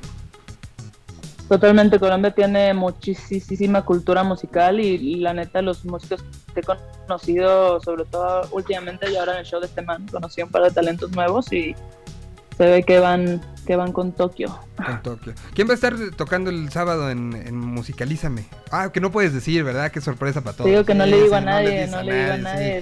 Totalmente, 1.52 2.00
Colombia 2.00 2.32
tiene 2.32 2.74
muchísima 2.74 3.84
cultura 3.84 4.24
musical 4.24 4.80
y, 4.80 5.18
la 5.18 5.34
neta 5.34 5.62
los 5.62 5.84
músicos 5.84 6.24
que 6.54 6.62
he 6.62 6.64
conocido, 6.64 7.78
sobre 7.82 8.06
todo 8.06 8.48
últimamente 8.52 9.12
y 9.12 9.18
ahora 9.18 9.34
en 9.34 9.40
el 9.40 9.46
show 9.46 9.60
de 9.60 9.66
este 9.66 9.82
man, 9.82 10.08
conocí 10.10 10.42
un 10.42 10.50
par 10.50 10.64
de 10.64 10.72
talentos 10.72 11.12
nuevos 11.12 11.52
y 11.52 11.76
se 12.56 12.66
ve 12.66 12.84
que 12.84 13.00
van 13.00 13.42
que 13.68 13.76
van 13.76 13.92
con 13.92 14.14
Tokio. 14.14 14.58
Con 14.78 15.02
Tokio. 15.02 15.34
¿Quién 15.54 15.68
va 15.68 15.74
a 15.74 15.76
estar 15.76 15.94
tocando 16.16 16.50
el 16.50 16.72
sábado 16.72 17.10
en, 17.10 17.54
Musicalízame? 17.54 18.46
Ah, 18.72 18.90
que 18.94 19.02
no 19.02 19.12
puedes 19.12 19.34
decir, 19.34 19.66
¿verdad? 19.66 19.92
Qué 19.92 20.00
sorpresa 20.00 20.40
para 20.40 20.56
todos. 20.56 20.70
Digo 20.70 20.86
que 20.86 20.94
no 20.94 21.06
le 21.06 21.22
digo 21.22 21.36
a 21.36 21.42
nadie, 21.42 21.86
no, 21.88 22.02
le 22.02 22.16
digo 22.16 22.32
a 22.32 22.38
nadie. 22.38 22.82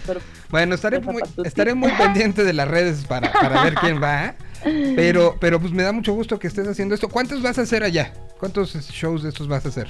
Bueno, 0.49 0.75
estaré 0.75 0.99
muy, 0.99 1.23
estaré 1.43 1.73
muy 1.73 1.91
pendiente 1.93 2.43
de 2.43 2.53
las 2.53 2.67
redes 2.67 3.03
para, 3.07 3.31
para 3.31 3.63
ver 3.63 3.73
quién 3.73 3.99
va. 3.99 4.35
Pero, 4.63 5.37
pero 5.39 5.59
pues 5.59 5.71
me 5.71 5.83
da 5.83 5.91
mucho 5.91 6.13
gusto 6.13 6.39
que 6.39 6.47
estés 6.47 6.67
haciendo 6.67 6.95
esto. 6.95 7.09
¿Cuántos 7.09 7.41
vas 7.41 7.57
a 7.57 7.61
hacer 7.61 7.83
allá? 7.83 8.13
¿Cuántos 8.39 8.73
shows 8.91 9.23
de 9.23 9.29
estos 9.29 9.47
vas 9.47 9.65
a 9.65 9.69
hacer? 9.69 9.87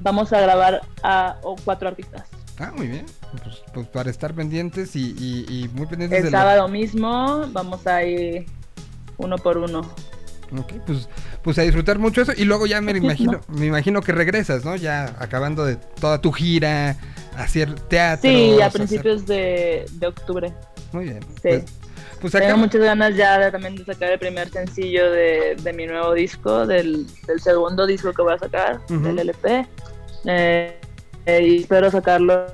Vamos 0.00 0.32
a 0.32 0.40
grabar 0.40 0.82
a 1.02 1.36
cuatro 1.64 1.88
artistas. 1.88 2.24
Ah, 2.58 2.72
muy 2.76 2.88
bien. 2.88 3.06
Pues, 3.42 3.62
pues 3.72 3.86
para 3.88 4.10
estar 4.10 4.34
pendientes 4.34 4.94
y, 4.94 5.70
muy 5.74 5.86
pendientes 5.86 6.24
El 6.24 6.30
sábado 6.30 6.68
mismo 6.68 7.46
vamos 7.52 7.86
a 7.86 8.04
ir 8.04 8.46
uno 9.16 9.36
por 9.38 9.58
uno. 9.58 9.80
Ok, 10.58 10.74
pues, 10.86 11.08
pues 11.42 11.58
a 11.58 11.62
disfrutar 11.62 11.98
mucho 11.98 12.22
eso 12.22 12.32
y 12.36 12.44
luego 12.44 12.66
ya 12.66 12.80
me 12.80 12.92
imagino, 12.96 13.40
me 13.48 13.66
imagino 13.66 14.02
que 14.02 14.12
regresas, 14.12 14.64
¿no? 14.64 14.76
Ya 14.76 15.16
acabando 15.18 15.64
de 15.64 15.76
toda 15.76 16.20
tu 16.20 16.30
gira, 16.32 16.96
hacer 17.36 17.74
teatro. 17.80 18.30
Sí, 18.30 18.60
a 18.60 18.70
principios 18.70 19.26
de, 19.26 19.86
octubre. 20.06 20.52
Muy 20.92 21.04
bien. 21.04 21.20
Sí. 21.22 21.40
Pues, 21.42 21.64
pues 22.22 22.32
Tengo 22.32 22.56
muchas 22.56 22.80
ganas 22.80 23.16
ya 23.16 23.50
también 23.50 23.74
de 23.74 23.84
sacar 23.84 24.12
el 24.12 24.18
primer 24.20 24.48
sencillo 24.48 25.10
de, 25.10 25.74
mi 25.76 25.86
nuevo 25.86 26.14
disco, 26.14 26.64
del, 26.66 27.04
segundo 27.38 27.84
disco 27.84 28.12
que 28.12 28.22
voy 28.22 28.34
a 28.34 28.38
sacar, 28.38 28.86
del 28.86 29.18
LP. 29.18 29.66
Eh, 30.26 30.78
eh, 31.26 31.46
y 31.46 31.56
espero 31.62 31.90
sacarlo 31.90 32.46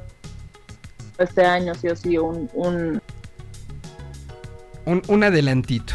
este 1.19 1.45
año, 1.45 1.75
sí 1.75 1.89
o 1.89 1.97
sí, 1.97 2.17
un, 2.17 2.49
un, 2.55 3.03
un, 4.87 5.23
adelantito. 5.23 5.93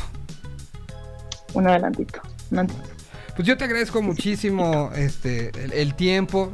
Un 1.55 1.67
adelantito. 1.67 2.21
Un 2.51 2.59
adelantito. 2.59 2.92
Pues 3.35 3.47
yo 3.47 3.57
te 3.57 3.63
agradezco 3.63 4.03
muchísimo 4.03 4.91
este 4.95 5.51
el, 5.73 5.95
tiempo 5.95 6.53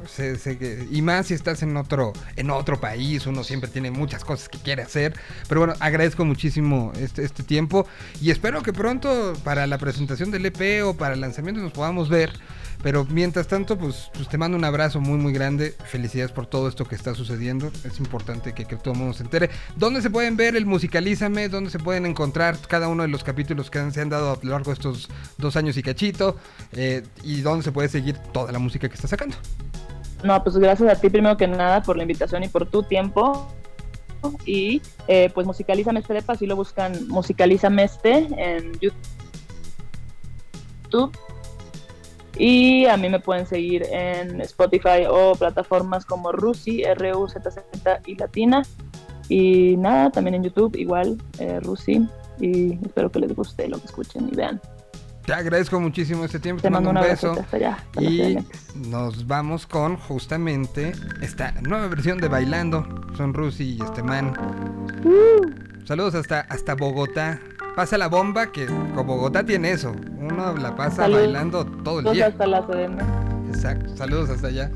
y 0.89 1.01
más 1.01 1.27
si 1.27 1.34
estás 1.34 1.61
en 1.61 1.75
otro 1.75 2.13
en 2.38 2.49
otro 2.49 2.80
país, 2.80 3.27
uno 3.27 3.43
siempre 3.43 3.69
tiene 3.69 3.91
muchas 3.91 4.23
cosas 4.23 4.47
que 4.47 4.59
quiere 4.59 4.82
hacer, 4.82 5.13
pero 5.49 5.59
bueno, 5.59 5.73
agradezco 5.82 6.23
muchísimo 6.23 6.93
este, 6.97 7.25
este 7.25 7.43
tiempo 7.43 7.86
y 8.21 8.32
espero 8.32 8.63
que 8.63 8.71
pronto 8.71 9.34
para 9.43 9.67
la 9.67 9.77
presentación 9.77 10.32
del 10.32 10.45
EP 10.45 10.86
o 10.86 10.93
para 10.95 11.15
el 11.15 11.19
lanzamiento 11.19 11.61
nos 11.61 11.73
podamos 11.73 12.07
ver 12.07 12.32
pero 12.82 13.05
mientras 13.05 13.47
tanto, 13.47 13.77
pues, 13.77 14.09
pues, 14.13 14.30
te 14.30 14.38
mando 14.38 14.57
un 14.57 14.63
abrazo 14.63 15.01
muy, 15.01 15.17
muy 15.17 15.34
grande. 15.34 15.75
Felicidades 15.84 16.32
por 16.32 16.45
todo 16.45 16.69
esto 16.69 16.86
que 16.86 16.95
está 16.95 17.13
sucediendo. 17.13 17.71
Es 17.84 17.99
importante 17.99 18.53
que, 18.53 18.65
todo 18.65 18.93
el 18.93 18.99
mundo 18.99 19.13
se 19.13 19.23
entere. 19.23 19.49
¿Dónde 19.75 20.01
se 20.01 20.09
pueden 20.09 20.38
ver 20.38 20.55
el 20.55 20.65
Musicalízame? 20.65 21.49
¿Dónde 21.49 21.71
se 21.71 21.80
pueden 21.80 22.05
encontrar 22.05 22.57
cada 22.67 22.88
uno 22.88 23.03
de 23.03 23.09
los 23.09 23.23
capítulos 23.23 23.69
que 23.69 23.91
se 23.91 24.01
han 24.01 24.09
dado 24.09 24.32
a 24.32 24.39
lo 24.41 24.51
largo 24.51 24.71
de 24.71 24.75
estos 24.75 25.09
dos 25.38 25.57
años 25.57 25.75
y 25.75 25.84
cachito? 25.84 26.38
Eh, 26.71 27.03
¿Y 27.23 27.41
dónde 27.41 27.63
se 27.63 27.73
puede 27.73 27.89
seguir 27.89 28.17
toda 28.32 28.51
la 28.51 28.59
música 28.59 28.88
que 28.88 28.95
está 28.95 29.09
sacando? 29.09 29.36
No, 30.23 30.41
pues 30.41 30.55
gracias 30.55 30.89
a 30.89 30.99
ti 30.99 31.09
primero 31.09 31.36
que 31.36 31.47
nada 31.47 31.84
por 31.84 31.97
la 31.97 32.03
invitación 32.03 32.43
y 32.43 32.47
por 32.47 32.65
tu 32.65 32.84
tiempo. 32.84 33.53
Y 34.45 34.82
eh, 35.07 35.30
pues 35.34 35.45
Musicalízame 35.45 35.99
este 35.99 36.21
si 36.38 36.45
lo 36.45 36.57
buscan 36.57 37.07
Musicalízame 37.07 37.84
este 37.84 38.27
en 38.38 38.77
YouTube 38.80 38.93
y 42.38 42.86
a 42.86 42.97
mí 42.97 43.09
me 43.09 43.19
pueden 43.19 43.45
seguir 43.45 43.84
en 43.91 44.41
Spotify 44.41 45.05
o 45.09 45.34
plataformas 45.34 46.05
como 46.05 46.32
Rusi, 46.32 46.84
R-U-Z-Z 46.84 48.01
y 48.05 48.15
Latina. 48.15 48.63
Y 49.27 49.77
nada, 49.77 50.09
también 50.09 50.36
en 50.36 50.43
YouTube, 50.43 50.75
igual, 50.75 51.21
eh, 51.39 51.59
Rusi. 51.59 52.07
Y 52.39 52.73
espero 52.86 53.11
que 53.11 53.19
les 53.19 53.36
guste 53.36 53.67
lo 53.67 53.80
que 53.80 53.86
escuchen 53.86 54.30
y 54.32 54.36
vean. 54.36 54.61
Te 55.25 55.34
agradezco 55.34 55.80
muchísimo 55.80 56.25
este 56.25 56.39
tiempo. 56.39 56.61
Te, 56.61 56.69
mando 56.71 56.89
un 56.89 56.95
beso. 56.95 57.36
y 57.99 58.38
nos 58.75 59.27
vamos 59.27 59.67
con 59.67 59.97
justamente 59.97 60.93
esta 61.21 61.51
nueva 61.61 61.88
versión 61.88 62.17
de 62.19 62.27
Bailando. 62.30 62.88
Son 63.15 63.34
Rusi 63.34 63.77
y 63.77 63.84
este 63.84 64.01
man. 64.01 64.34
Uh. 65.03 65.78
Saludos 65.89 66.13
hasta, 66.13 66.41
hasta 66.41 66.75
Bogotá 66.75 67.41
pasa 67.75 67.97
la 67.97 68.09
bomba 68.09 68.51
que 68.51 68.67
como 68.67 69.05
Bogotá 69.05 69.43
tiene 69.43 69.71
eso. 69.71 69.95
Uno 70.19 70.55
la 70.55 70.75
pasa 70.75 71.07
bailando 71.07 71.65
todo 71.65 72.01
el 72.01 72.13
día. 72.13 72.27
hasta 72.27 72.45
la 72.45 72.63
Sedena. 72.67 73.03
Exacto. 73.47 73.97
Saludos 73.97 74.29
hasta 74.29 74.49
allá. 74.49 74.69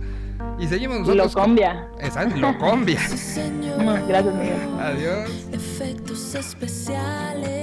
Y 0.57 0.65
seguimos 0.65 1.01
nosotros. 1.01 1.35
Locombia. 1.35 1.87
Con... 1.91 2.03
Exacto, 2.03 2.35
Locombia. 2.37 2.99
Gracias, 4.07 4.33
Miguel. 4.33 4.57
Adiós. 4.81 5.29
Efectos 5.51 6.33
especiales. 6.33 7.53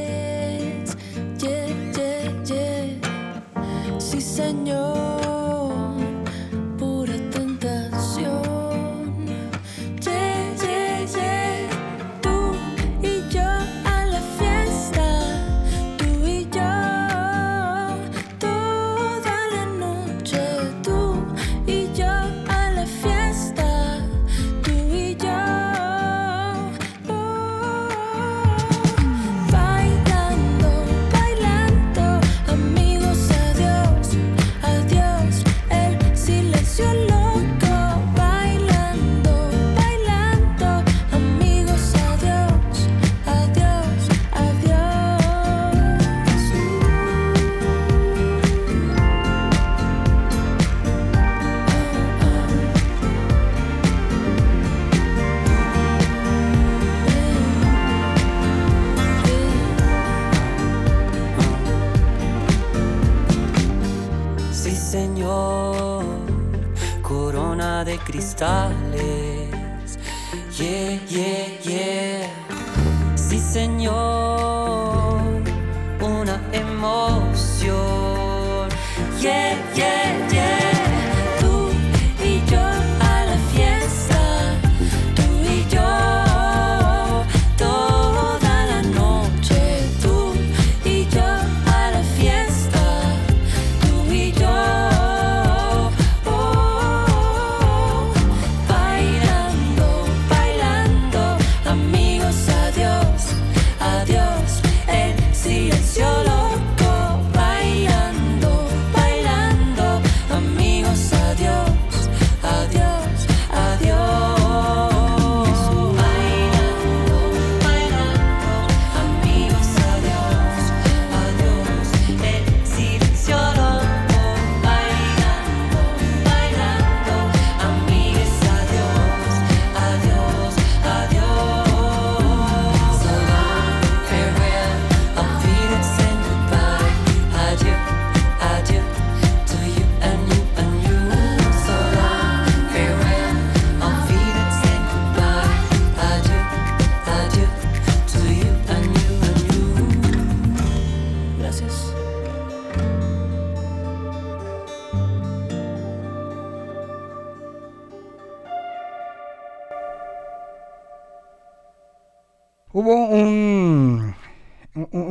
Yeah, 1.40 1.66
yeah, 1.92 2.44
yeah. 2.44 3.00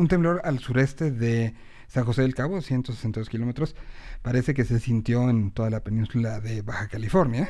Temblor 0.09 0.41
al 0.43 0.59
sureste 0.59 1.11
de 1.11 1.53
San 1.87 2.03
José 2.03 2.23
del 2.23 2.35
Cabo, 2.35 2.61
162 2.61 3.29
kilómetros. 3.29 3.75
Parece 4.21 4.53
que 4.53 4.65
se 4.65 4.81
sintió 4.81 5.29
en 5.29 5.51
toda 5.51 5.69
la 5.69 5.79
península 5.79 6.41
de 6.41 6.61
Baja 6.61 6.89
California. 6.89 7.47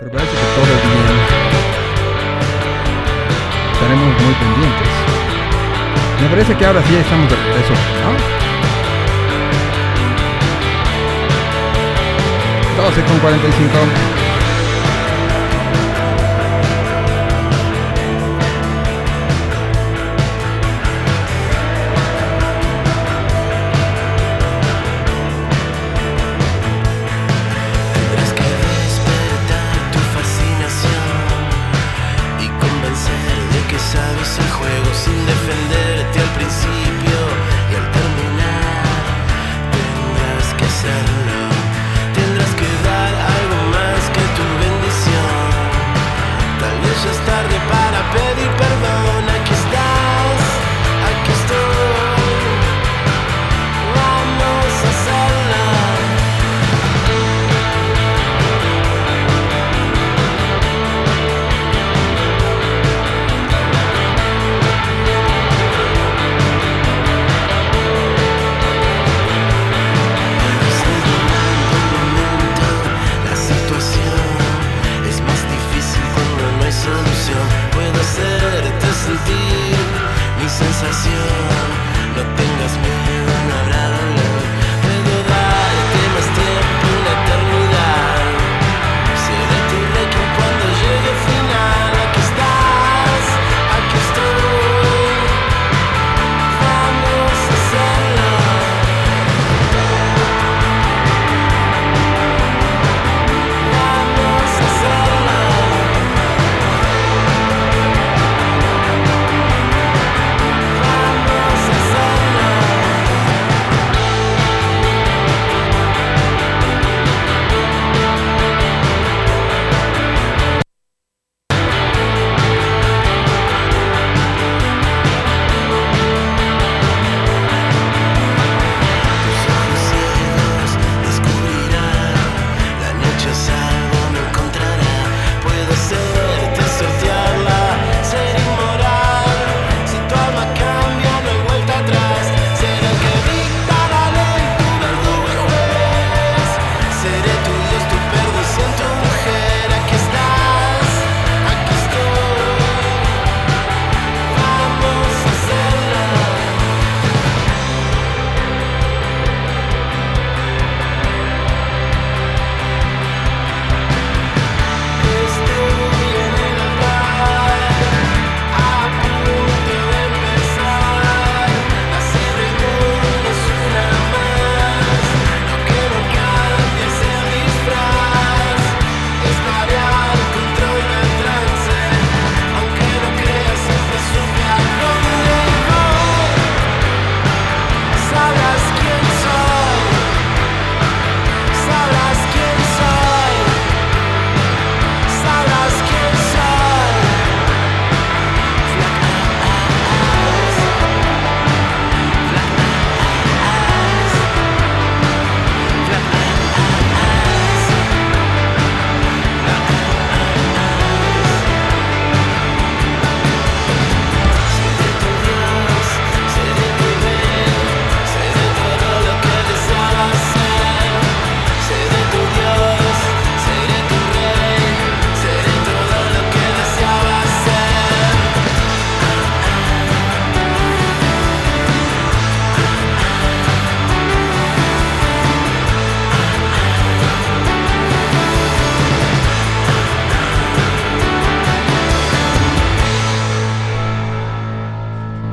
Pero 0.00 0.10
parece 0.10 0.32
que 0.32 0.38
todo 0.56 0.64
bien. 0.64 0.78
Estaremos 3.72 4.22
muy 4.22 4.34
pendientes. 4.34 4.88
Me 6.20 6.28
parece 6.28 6.56
que 6.56 6.66
ahora 6.66 6.82
sí 6.82 6.96
estamos 6.96 7.30
de 7.30 7.36
regreso, 7.36 7.74
¿no? 8.02 8.38
12 12.82 13.04
con 13.04 13.18
45. 13.20 14.17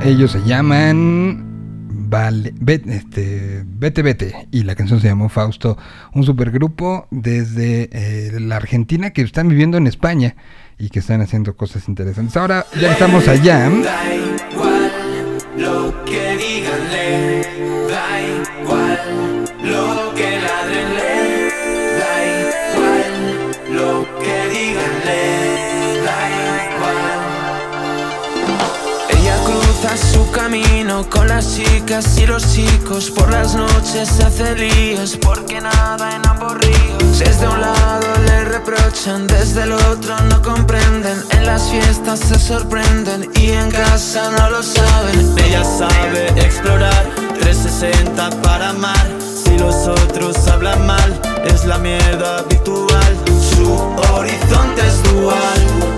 Ellos 0.06 0.30
se 0.30 0.40
llaman 0.44 1.44
Vale, 2.08 2.54
este, 2.86 3.64
vete, 3.66 4.02
vete. 4.02 4.46
Y 4.52 4.62
la 4.62 4.76
canción 4.76 5.00
se 5.00 5.08
llamó 5.08 5.28
Fausto, 5.28 5.76
un 6.14 6.22
supergrupo 6.22 7.08
desde 7.10 7.88
eh, 7.90 8.38
la 8.38 8.54
Argentina 8.54 9.10
que 9.10 9.22
están 9.22 9.48
viviendo 9.48 9.78
en 9.78 9.88
España 9.88 10.36
y 10.78 10.90
que 10.90 11.00
están 11.00 11.22
haciendo 11.22 11.56
cosas 11.56 11.88
interesantes. 11.88 12.36
Ahora 12.36 12.64
ya 12.80 12.92
estamos 12.92 13.26
allá. 13.26 13.68
Las 31.36 31.54
chicas 31.54 32.16
y 32.16 32.26
los 32.26 32.54
chicos, 32.54 33.10
por 33.10 33.30
las 33.30 33.54
noches 33.54 34.08
se 34.08 34.24
hace 34.24 34.54
líos 34.54 35.18
porque 35.20 35.60
nada 35.60 36.16
en 36.16 36.26
ambos 36.26 36.56
ríos. 36.56 37.18
Desde 37.18 37.46
un 37.46 37.60
lado 37.60 38.06
le 38.24 38.44
reprochan, 38.46 39.26
desde 39.26 39.64
el 39.64 39.72
otro 39.72 40.18
no 40.30 40.40
comprenden. 40.40 41.22
En 41.32 41.44
las 41.44 41.70
fiestas 41.70 42.20
se 42.20 42.38
sorprenden 42.38 43.30
y 43.34 43.50
en 43.50 43.70
casa 43.70 44.30
no 44.30 44.48
lo 44.48 44.62
saben. 44.62 45.36
Ella 45.44 45.62
sabe 45.62 46.28
explorar 46.40 47.04
360 47.38 48.30
para 48.42 48.70
amar. 48.70 49.06
Si 49.44 49.58
los 49.58 49.74
otros 49.88 50.48
hablan 50.48 50.86
mal, 50.86 51.20
es 51.52 51.66
la 51.66 51.76
mierda 51.76 52.38
habitual. 52.38 53.14
Su 53.54 53.74
horizonte 54.14 54.80
es 54.86 55.02
dual. 55.12 55.95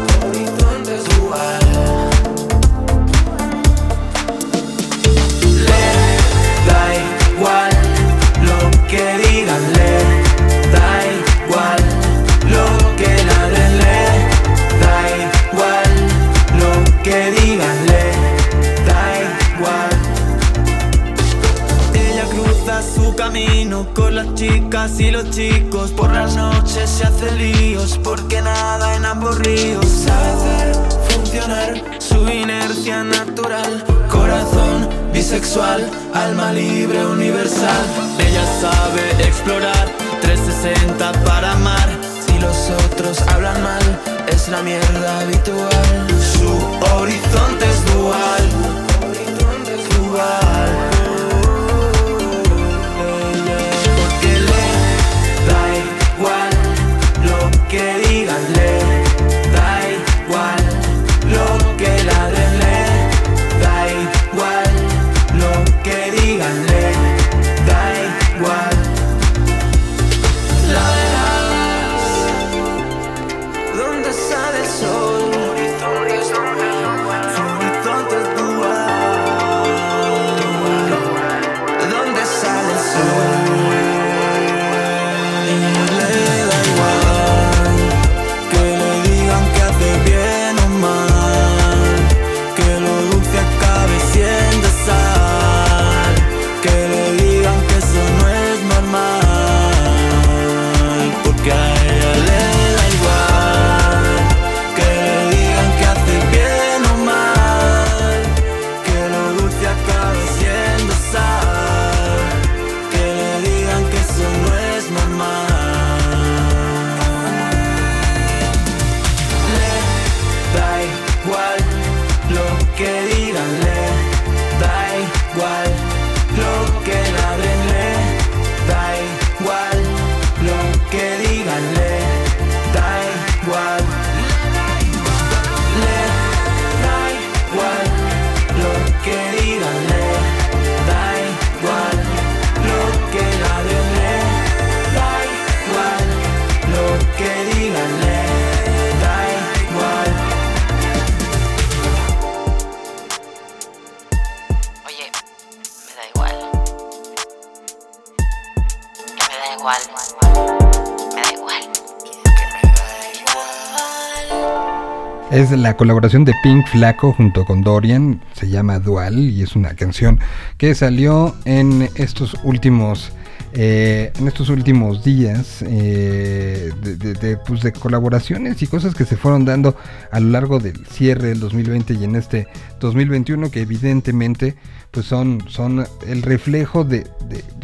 La 165.57 165.77
colaboración 165.77 166.27
de 166.27 166.35
Pink 166.43 166.67
Flaco 166.67 167.15
junto 167.15 167.47
con 167.47 167.63
Dorian, 167.63 168.21
se 168.35 168.51
llama 168.51 168.79
Dual 168.81 169.19
y 169.19 169.43
es 169.43 169.57
una 169.57 169.75
canción 169.75 170.21
que 170.59 170.75
salió 170.75 171.35
en 171.47 171.89
estos 171.95 172.37
últimos 172.45 173.13
eh, 173.55 174.13
en 174.19 174.29
estos 174.29 174.51
últimos 174.51 175.03
días 175.05 175.63
eh, 175.67 176.71
de, 176.83 177.37
pues, 177.47 177.63
de 177.63 177.73
colaboraciones 177.73 178.61
y 178.61 178.67
cosas 178.67 178.95
que 178.95 179.07
se 179.07 179.17
fueron 179.17 179.47
dando 179.47 179.75
a 180.11 180.21
lo 180.21 180.29
largo 180.29 180.59
del 180.59 180.85
cierre 180.87 181.29
del 181.29 181.41
2020 181.41 181.95
y 181.95 182.05
en 182.05 182.17
este 182.17 182.47
2021 182.81 183.51
que 183.51 183.63
evidentemente 183.63 184.55
pues 184.91 185.07
son, 185.07 185.43
son 185.49 185.87
el 186.07 186.23
reflejo 186.23 186.85
de, 186.85 187.07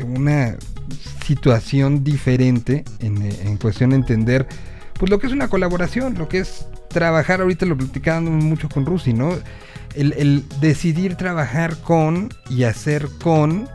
una 0.07 0.57
situación 1.26 2.03
diferente 2.03 2.85
en, 3.01 3.20
en 3.22 3.57
cuestión 3.59 3.91
de 3.91 3.97
entender 3.97 4.49
pues 4.99 5.11
lo 5.11 5.18
que 5.18 5.26
es 5.26 5.32
una 5.32 5.49
colaboración, 5.49 6.14
lo 6.16 6.28
que 6.28 6.39
es 6.39 6.63
trabajar, 6.95 7.42
ahorita 7.42 7.66
lo 7.66 7.76
platicábamos 7.76 8.42
mucho 8.42 8.70
con 8.70 8.86
Rusi, 8.86 9.12
¿no? 9.12 9.36
El, 9.95 10.45
decidir 10.61 11.14
trabajar 11.16 11.76
con 11.82 12.30
y 12.49 12.64
hacer 12.64 13.09
con, 13.22 13.68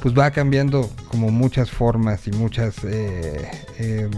pues 0.00 0.16
va 0.16 0.30
cambiando 0.30 0.88
como 1.10 1.30
muchas 1.30 1.70
formas 1.70 2.26
y 2.28 2.30
muchas 2.30 2.76
eh, 2.84 3.50
eh, 3.78 4.08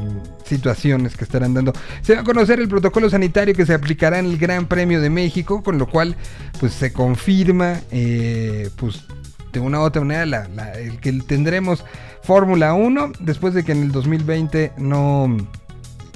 situaciones 0.45 1.17
que 1.17 1.25
estarán 1.25 1.55
dando. 1.55 1.73
Se 2.03 2.15
va 2.15 2.21
a 2.21 2.25
conocer 2.25 2.61
el 2.61 2.69
protocolo 2.69 3.09
sanitario 3.11 3.55
que 3.55 3.67
se 3.67 3.75
aplicará 3.75 4.19
en 4.21 4.27
el 4.27 4.39
Gran 4.39 4.67
Premio 4.67 5.01
de 5.01 5.11
México, 5.11 5.63
con 5.63 5.79
lo 5.79 5.89
cual 5.89 6.15
pues 6.61 6.75
se 6.75 6.93
confirma 6.93 7.81
eh, 7.91 8.69
pues 8.77 9.05
de 9.53 9.61
una 9.61 9.81
u 9.81 9.83
otra 9.83 10.03
manera 10.03 10.27
la- 10.27 10.73
el 10.75 11.01
que 11.01 11.13
tendremos 11.13 11.85
Fórmula 12.23 12.75
1 12.75 13.13
después 13.21 13.55
de 13.55 13.65
que 13.65 13.73
en 13.73 13.83
el 13.83 13.91
2020 13.93 14.73
no 14.79 15.35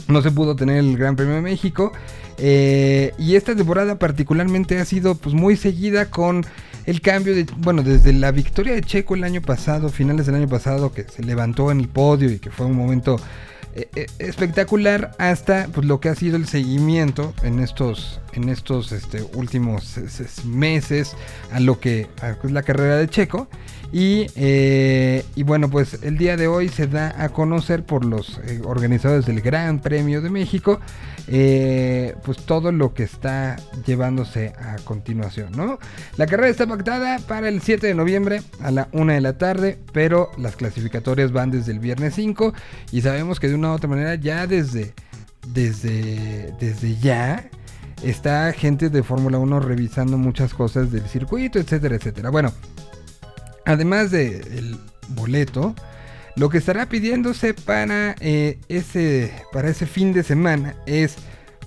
no 0.08 0.20
se 0.20 0.30
pudo 0.32 0.54
tener 0.56 0.78
el 0.78 0.96
Gran 0.98 1.16
Premio 1.16 1.36
de 1.36 1.40
México. 1.42 1.91
Eh, 2.44 3.14
y 3.18 3.36
esta 3.36 3.54
temporada 3.54 4.00
particularmente 4.00 4.80
ha 4.80 4.84
sido 4.84 5.14
pues 5.14 5.32
muy 5.32 5.56
seguida 5.56 6.10
con 6.10 6.44
el 6.86 7.00
cambio 7.00 7.36
de, 7.36 7.46
bueno, 7.58 7.84
desde 7.84 8.12
la 8.12 8.32
victoria 8.32 8.74
de 8.74 8.80
Checo 8.80 9.14
el 9.14 9.22
año 9.22 9.40
pasado, 9.40 9.90
finales 9.90 10.26
del 10.26 10.34
año 10.34 10.48
pasado, 10.48 10.92
que 10.92 11.04
se 11.04 11.22
levantó 11.22 11.70
en 11.70 11.78
el 11.78 11.88
podio 11.88 12.32
y 12.32 12.40
que 12.40 12.50
fue 12.50 12.66
un 12.66 12.76
momento 12.76 13.20
eh, 13.76 13.88
eh, 13.94 14.06
espectacular 14.18 15.12
hasta 15.18 15.68
pues, 15.72 15.86
lo 15.86 16.00
que 16.00 16.08
ha 16.08 16.16
sido 16.16 16.36
el 16.36 16.48
seguimiento 16.48 17.32
en 17.44 17.60
estos, 17.60 18.20
en 18.32 18.48
estos 18.48 18.90
este, 18.90 19.22
últimos 19.34 20.00
meses 20.44 21.12
a 21.52 21.60
lo 21.60 21.78
que 21.78 22.08
es 22.42 22.50
la 22.50 22.64
carrera 22.64 22.96
de 22.96 23.06
Checo. 23.08 23.46
Y, 23.92 24.26
eh, 24.36 25.22
y, 25.36 25.42
bueno, 25.42 25.68
pues 25.68 26.02
el 26.02 26.16
día 26.16 26.36
de 26.36 26.48
hoy 26.48 26.68
se 26.68 26.86
da 26.86 27.14
a 27.22 27.28
conocer 27.28 27.84
por 27.84 28.04
los 28.04 28.40
organizadores 28.64 29.26
del 29.26 29.42
Gran 29.42 29.80
Premio 29.80 30.22
de 30.22 30.30
México, 30.30 30.80
pues 31.26 32.38
todo 32.46 32.72
lo 32.72 32.94
que 32.94 33.02
está 33.02 33.56
llevándose 33.86 34.54
a 34.58 34.76
continuación, 34.84 35.52
¿no? 35.52 35.78
La 36.16 36.26
carrera 36.26 36.48
está 36.48 36.66
pactada 36.66 37.18
para 37.18 37.48
el 37.48 37.60
7 37.60 37.86
de 37.86 37.94
noviembre 37.94 38.42
a 38.60 38.70
la 38.70 38.88
1 38.92 39.12
de 39.12 39.20
la 39.20 39.38
tarde, 39.38 39.78
pero 39.92 40.30
las 40.38 40.56
clasificatorias 40.56 41.32
van 41.32 41.50
desde 41.50 41.72
el 41.72 41.78
viernes 41.78 42.14
5 42.14 42.54
y 42.92 43.02
sabemos 43.02 43.40
que 43.40 43.48
de 43.48 43.54
una 43.54 43.72
u 43.72 43.74
otra 43.74 43.88
manera 43.88 44.14
ya 44.14 44.46
desde, 44.46 44.94
desde, 45.48 46.54
desde 46.58 46.96
ya 46.96 47.50
está 48.02 48.52
gente 48.52 48.90
de 48.90 49.02
Fórmula 49.02 49.38
1 49.38 49.60
revisando 49.60 50.18
muchas 50.18 50.54
cosas 50.54 50.90
del 50.90 51.06
circuito, 51.08 51.58
etcétera, 51.58 51.96
etcétera. 51.96 52.30
Bueno, 52.30 52.52
además 53.64 54.10
del 54.10 54.76
boleto, 55.08 55.74
lo 56.36 56.48
que 56.48 56.58
estará 56.58 56.88
pidiéndose 56.88 57.54
para, 57.54 58.14
eh, 58.20 58.58
ese, 58.68 59.32
para 59.52 59.68
ese 59.68 59.86
fin 59.86 60.12
de 60.12 60.22
semana 60.22 60.76
es 60.86 61.16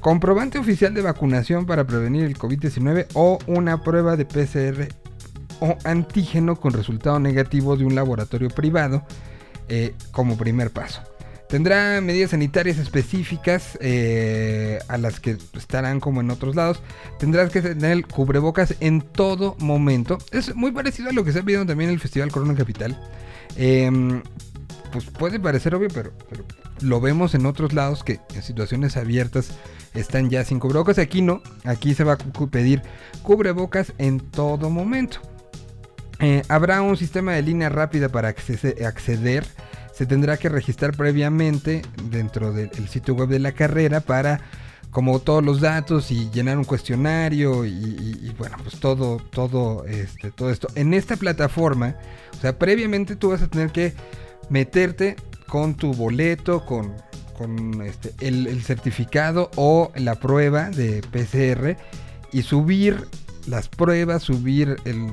comprobante 0.01 0.57
oficial 0.57 0.93
de 0.93 1.01
vacunación 1.01 1.65
para 1.65 1.85
prevenir 1.85 2.25
el 2.25 2.37
COVID-19 2.37 3.07
o 3.13 3.39
una 3.47 3.83
prueba 3.83 4.15
de 4.15 4.25
PCR 4.25 4.87
o 5.59 5.77
antígeno 5.83 6.55
con 6.55 6.73
resultado 6.73 7.19
negativo 7.19 7.77
de 7.77 7.85
un 7.85 7.95
laboratorio 7.95 8.49
privado 8.49 9.03
eh, 9.69 9.93
como 10.11 10.37
primer 10.37 10.71
paso. 10.71 11.01
Tendrá 11.49 12.01
medidas 12.01 12.31
sanitarias 12.31 12.77
específicas 12.79 13.77
eh, 13.79 14.79
a 14.87 14.97
las 14.97 15.19
que 15.19 15.37
estarán 15.53 15.99
como 15.99 16.21
en 16.21 16.31
otros 16.31 16.55
lados. 16.55 16.81
Tendrás 17.19 17.51
que 17.51 17.61
tener 17.61 18.05
cubrebocas 18.07 18.75
en 18.79 19.01
todo 19.01 19.55
momento. 19.59 20.17
Es 20.31 20.55
muy 20.55 20.71
parecido 20.71 21.09
a 21.09 21.13
lo 21.13 21.23
que 21.23 21.31
se 21.31 21.39
ha 21.39 21.41
visto 21.43 21.65
también 21.65 21.91
en 21.91 21.95
el 21.95 21.99
Festival 21.99 22.31
Corona 22.31 22.55
Capital. 22.55 22.99
Em, 23.57 24.23
pues 24.91 25.05
puede 25.05 25.39
parecer 25.39 25.75
obvio, 25.75 25.89
pero, 25.93 26.13
lo 26.81 26.99
vemos 26.99 27.35
en 27.35 27.45
otros 27.45 27.73
lados 27.73 28.03
que 28.03 28.19
en 28.33 28.41
situaciones 28.41 28.97
abiertas 28.97 29.49
están 29.93 30.31
ya 30.31 30.43
sin 30.43 30.59
cubrebocas. 30.59 30.97
Aquí 30.97 31.21
no, 31.21 31.43
aquí 31.63 31.93
se 31.93 32.03
va 32.03 32.13
a 32.13 32.17
pedir 32.49 32.81
cubrebocas 33.21 33.93
en 33.99 34.19
todo 34.19 34.71
momento. 34.71 35.19
Eh, 36.19 36.41
habrá 36.47 36.81
un 36.81 36.97
sistema 36.97 37.33
de 37.33 37.43
línea 37.43 37.69
rápida 37.69 38.09
para 38.09 38.29
acceder 38.29 39.45
se 39.95 40.05
tendrá 40.05 40.37
que 40.37 40.49
registrar 40.49 40.95
previamente 40.95 41.81
dentro 42.09 42.51
del 42.51 42.89
sitio 42.89 43.15
web 43.15 43.29
de 43.29 43.39
la 43.39 43.53
carrera 43.53 44.01
para 44.01 44.41
como 44.91 45.19
todos 45.19 45.43
los 45.43 45.59
datos 45.61 46.11
y 46.11 46.29
llenar 46.31 46.57
un 46.57 46.63
cuestionario 46.63 47.65
y, 47.65 48.33
bueno 48.37 48.57
pues 48.63 48.79
todo 48.79 49.17
todo 49.17 49.85
este 49.85 50.31
todo 50.31 50.51
esto. 50.51 50.67
En 50.75 50.93
esta 50.93 51.15
plataforma 51.15 51.95
o 52.37 52.41
sea 52.41 52.57
previamente 52.57 53.15
tú 53.15 53.29
vas 53.29 53.41
a 53.41 53.47
tener 53.47 53.71
que 53.71 53.93
meterte 54.49 55.15
con 55.47 55.75
tu 55.75 55.93
boleto 55.93 56.65
con 56.65 56.93
con 57.37 57.81
este, 57.81 58.13
el, 58.19 58.61
certificado 58.63 59.51
o 59.55 59.91
la 59.95 60.15
prueba 60.15 60.69
de 60.69 61.01
PCR 61.01 61.77
y 62.31 62.41
subir 62.41 63.07
las 63.47 63.67
pruebas, 63.67 64.23
subir 64.23 64.77
el, 64.85 65.07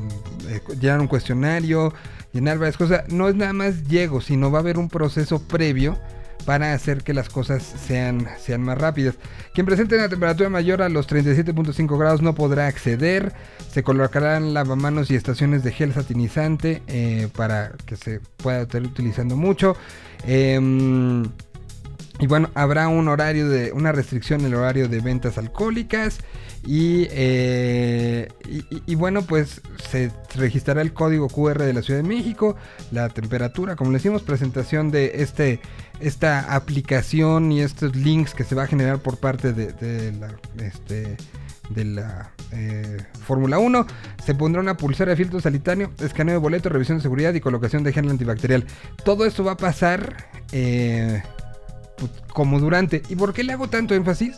eh, 0.49 0.61
llenar 0.81 1.01
un 1.01 1.09
cuestionario, 1.09 1.93
llenar 2.33 2.59
varias 2.59 2.77
cosas. 2.77 3.05
No 3.09 3.29
es 3.29 3.35
nada 3.35 3.53
más 3.53 3.85
llego, 3.89 4.21
sino 4.21 4.51
va 4.51 4.59
a 4.59 4.63
haber 4.63 4.79
un 4.79 4.89
proceso 4.89 5.43
previo 5.43 5.99
para 6.45 6.75
hacer 6.75 7.03
que 7.03 7.15
las 7.15 7.29
cosas 7.29 7.63
sean, 7.63 8.27
sean 8.39 8.63
más 8.63 8.79
rápidas. 8.79 9.15
Quien 9.55 9.67
presente 9.67 9.97
una 9.97 10.09
temperatura 10.09 10.49
mayor 10.49 10.83
a 10.83 10.89
los 10.89 11.09
37.5 11.09 11.99
grados 11.99 12.23
no 12.23 12.35
podrá 12.35 12.67
acceder. 12.67 13.33
Se 13.71 13.83
colocarán 13.83 14.55
lavamanos 14.55 15.11
y 15.11 15.15
estaciones 15.15 15.63
de 15.63 15.73
gel 15.73 15.93
satinizante 15.93 16.83
eh, 16.89 17.29
para 17.37 17.73
que 17.87 17.97
se 17.97 18.21
pueda 18.39 18.63
estar 18.63 18.83
utilizando 18.83 19.37
mucho. 19.37 19.77
Em, 20.27 21.25
y 22.23 22.29
bueno, 22.29 22.51
habrá 22.55 22.87
un 22.87 23.09
horario 23.09 23.49
de 23.49 23.73
una 23.73 23.91
restricción 23.91 24.43
en 24.43 24.47
el 24.47 24.55
horario 24.55 24.87
de 24.89 25.01
ventas 25.01 25.39
alcohólicas. 25.39 26.21
Eh, 26.69 28.29
y, 28.87 28.95
bueno, 28.95 29.23
pues 29.23 29.61
se 29.91 30.13
registrará 30.37 30.83
el 30.83 30.93
código 30.93 31.27
QR 31.27 31.59
de 31.59 31.73
la 31.73 31.83
Ciudad 31.83 32.01
de 32.01 32.09
México, 32.09 32.55
la 32.93 33.09
temperatura, 33.09 33.75
como 33.75 33.91
le 33.91 33.99
decimos, 33.99 34.23
presentación 34.23 34.93
de 34.93 35.15
este, 35.17 35.59
esta 35.99 36.55
aplicación 36.55 37.51
y 37.51 37.61
estos 37.61 37.97
links 37.97 38.35
que 38.35 38.45
se 38.45 38.55
va 38.55 38.63
a 38.63 38.67
generar 38.69 39.01
por 39.01 39.19
parte 39.19 39.53
de, 39.53 40.13
la, 40.13 40.29
este, 40.65 41.17
de 41.71 41.85
la 41.85 42.31
eh, 42.53 42.99
Fórmula 43.27 43.59
1. 43.59 43.85
Se 44.25 44.37
pondrá 44.37 44.61
una 44.61 44.77
pulsera 44.77 45.11
de 45.11 45.17
filtro 45.17 45.41
sanitario, 45.41 45.91
escaneo 45.99 46.35
de 46.35 46.39
boleto, 46.39 46.69
revisión 46.69 46.99
de 46.99 47.03
seguridad 47.03 47.35
y 47.35 47.41
colocación 47.41 47.83
de 47.83 47.93
gel 47.93 48.09
antibacterial. 48.09 48.65
Todo 49.05 49.27
esto 49.27 49.43
va 49.43 49.53
a 49.53 49.57
pasar 49.57 50.29
eh, 50.53 51.21
como 52.33 52.61
durante. 52.61 53.03
¿Y 53.09 53.17
por 53.17 53.33
qué 53.33 53.45
le 53.45 53.53
hago 53.53 53.69
tanto 53.69 53.95
énfasis? 53.95 54.37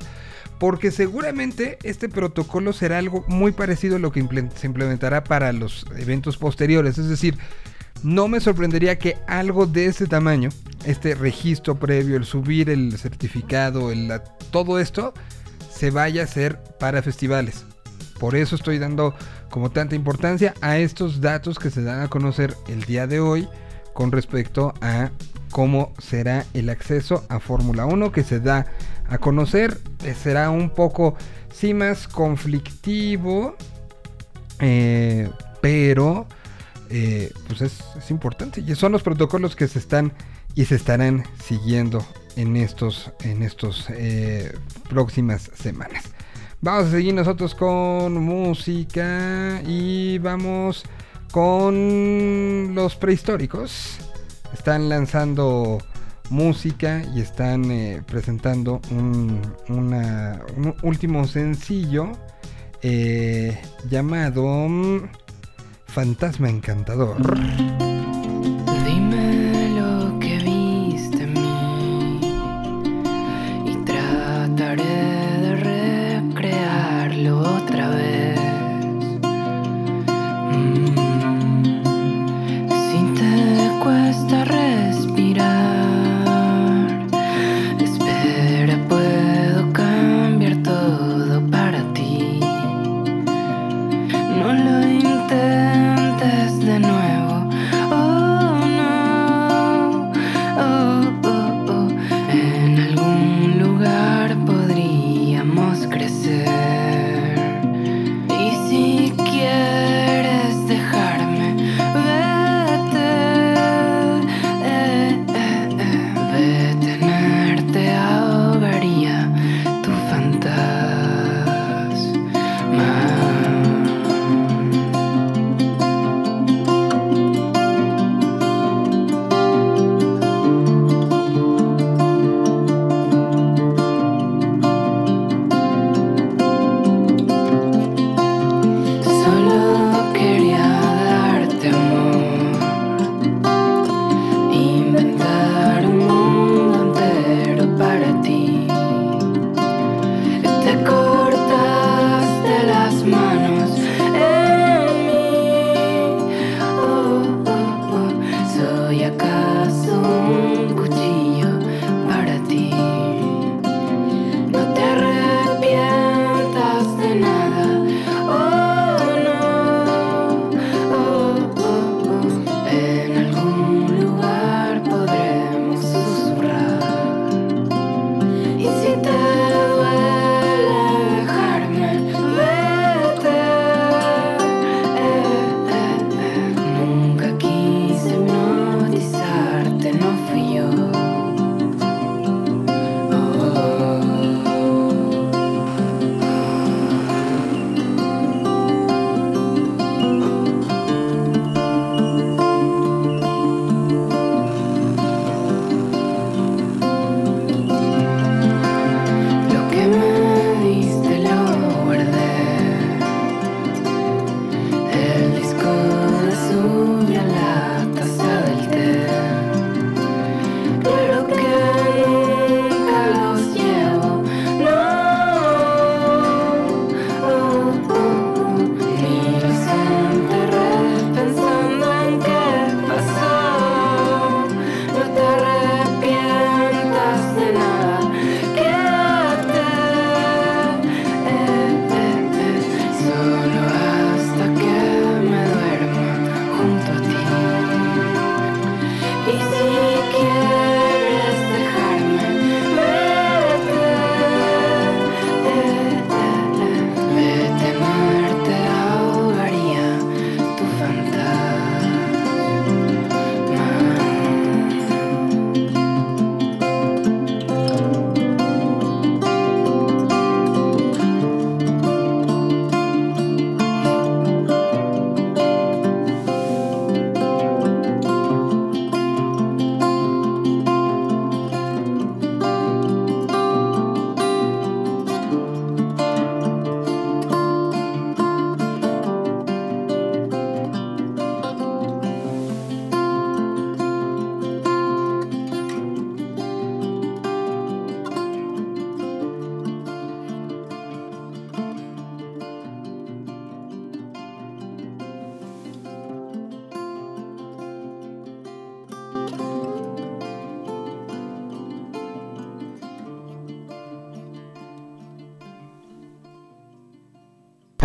porque 0.59 0.91
seguramente 0.91 1.79
este 1.83 2.09
protocolo 2.09 2.73
será 2.73 2.99
algo 2.99 3.25
muy 3.29 3.53
parecido 3.53 3.97
a 3.97 3.99
lo 3.99 4.12
que 4.12 4.27
se 4.55 4.67
implementará 4.67 5.25
para 5.25 5.53
los 5.53 5.85
eventos 5.97 6.37
posteriores. 6.37 6.97
Es 6.97 7.09
decir, 7.09 7.37
no 8.03 8.29
me 8.29 8.41
sorprendería 8.41 8.99
que 8.99 9.17
algo 9.27 9.67
de 9.67 9.87
ese 9.87 10.07
tamaño, 10.07 10.51
este 10.85 11.15
registro 11.15 11.79
previo, 11.79 12.17
el 12.17 12.25
subir 12.25 12.71
el 12.71 12.97
certificado, 12.99 13.91
el, 13.91 14.12
todo 14.51 14.79
esto, 14.79 15.12
se 15.71 15.91
vaya 15.91 16.23
a 16.23 16.25
hacer 16.25 16.62
para 16.79 17.03
festivales. 17.03 17.65
Por 18.19 18.37
eso 18.37 18.55
estoy 18.55 18.79
dando 18.79 19.15
como 19.51 19.71
tanta 19.71 19.95
importancia 19.95 20.55
a 20.61 20.79
estos 20.79 21.21
datos 21.21 21.59
que 21.59 21.71
se 21.71 21.83
dan 21.83 22.01
a 22.01 22.09
conocer 22.09 22.55
el 22.69 22.85
día 22.85 23.07
de 23.07 23.21
hoy 23.21 23.49
con 23.93 24.12
respecto 24.12 24.75
a 24.81 25.11
cómo 25.55 25.93
será 25.99 26.47
el 26.53 26.69
acceso 26.69 27.25
a 27.29 27.39
Fórmula 27.39 27.87
1 27.87 28.11
que 28.11 28.25
se 28.25 28.41
da 28.41 28.67
a 29.09 29.19
conocer. 29.19 29.79
Eh, 30.03 30.13
será 30.21 30.51
un 30.51 30.69
poco, 30.69 31.15
sí, 31.53 31.73
más 31.73 32.09
conflictivo, 32.09 33.55
eh, 34.59 35.31
pero 35.63 36.27
eh, 36.91 37.33
pues 37.47 37.61
es, 37.61 38.11
importante. 38.11 38.65
Y 38.67 38.75
son 38.75 38.91
los 38.91 39.05
protocolos 39.05 39.55
que 39.55 39.69
se 39.69 39.79
están 39.79 40.13
y 40.57 40.65
se 40.65 40.75
estarán 40.75 41.23
siguiendo 41.45 42.05
en 42.35 42.57
estos, 42.57 43.13
en 43.21 43.45
estos 43.45 43.87
próximas 44.89 45.53
semanas. 45.55 46.03
Vamos 46.63 46.87
a 46.87 46.91
seguir 46.91 47.15
nosotros 47.15 47.55
con 47.55 48.15
música 48.15 49.63
y 49.65 50.19
vamos 50.19 50.83
con 51.31 52.75
los 52.75 52.97
prehistóricos. 52.97 54.04
Están 54.55 54.89
lanzando 54.89 55.79
música 56.31 57.03
y 57.15 57.21
están 57.21 57.71
eh, 57.71 58.03
presentando 58.07 58.81
un, 58.91 59.41
último 60.83 61.27
sencillo 61.27 62.13
eh, 62.83 63.61
llamado 63.91 64.45
mm, 64.69 65.09
Fantasma 65.87 66.49
Encantador. 66.49 67.17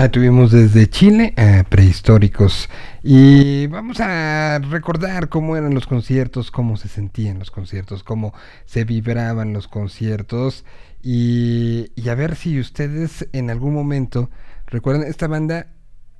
Ah, 0.01 0.07
tuvimos 0.07 0.51
desde 0.51 0.89
Chile 0.89 1.33
a 1.35 1.65
prehistóricos. 1.65 2.69
Y 3.03 3.67
vamos 3.67 3.99
a 3.99 4.59
recordar 4.59 5.27
cómo 5.27 5.57
eran 5.57 5.73
los 5.73 5.87
conciertos, 5.87 6.51
cómo 6.51 6.77
se 6.77 6.87
sentían 6.87 7.37
los 7.37 7.51
conciertos, 7.51 8.01
cómo 8.01 8.33
se 8.63 8.85
vibraban 8.85 9.51
los 9.51 9.67
conciertos. 9.67 10.63
Y, 11.03 11.91
y 11.97 12.07
a 12.07 12.15
ver 12.15 12.37
si 12.37 12.61
ustedes 12.61 13.27
en 13.33 13.49
algún 13.49 13.73
momento 13.73 14.29
recuerdan 14.67 15.05
esta 15.05 15.27
banda 15.27 15.67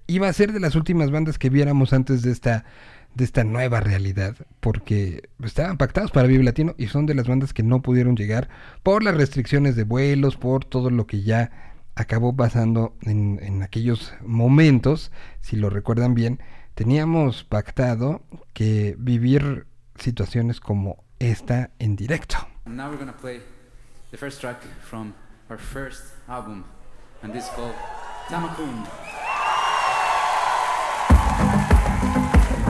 iba 0.08 0.28
a 0.28 0.34
ser 0.34 0.52
de 0.52 0.60
las 0.60 0.76
últimas 0.76 1.10
bandas 1.10 1.38
que 1.38 1.50
viéramos 1.50 1.94
antes 1.94 2.22
de 2.22 2.34
esta 2.34 2.66
de 3.16 3.24
esta 3.24 3.44
nueva 3.44 3.80
realidad 3.80 4.36
porque 4.60 5.30
estaban 5.44 5.78
pactados 5.78 6.12
para 6.12 6.28
Vive 6.28 6.44
Latino 6.44 6.76
y 6.78 6.88
son 6.88 7.06
de 7.06 7.16
las 7.16 7.28
bandas 7.28 7.54
que 7.54 7.64
no 7.64 7.82
pudieron 7.82 8.16
llegar 8.16 8.50
por 8.84 9.04
las 9.04 9.16
restricciones 9.16 9.76
de 9.78 9.84
vuelos, 9.84 10.36
por 10.36 10.66
todo 10.66 10.90
lo 10.90 11.08
que 11.08 11.24
ya 11.24 11.69
acabó 12.00 12.34
pasando 12.34 12.96
en, 13.02 13.40
en 13.44 13.62
aquellos 13.62 14.14
momentos, 14.22 15.12
si 15.42 15.58
lo 15.58 15.70
recuerdan 15.70 16.14
bien, 16.16 16.40
teníamos 16.74 17.44
pactado 17.44 18.22
que 18.54 18.96
vivir 18.98 19.68
situaciones 19.96 20.62
como 20.62 21.04
esta 21.20 21.72
en 21.78 21.98
directo. 21.98 22.38
And 22.66 22.78
now 22.78 22.90
we're 22.90 22.98
gonna 22.98 23.18
play 23.18 23.42
the 24.12 24.18
first 24.18 24.40
track 24.40 24.62
from 24.82 25.14
our 25.50 25.60
first 25.60 26.04
album, 26.30 26.64
and 27.22 27.34
this 27.34 27.44
is 27.44 27.50
called 27.50 27.76
Tamakun. 28.30 28.86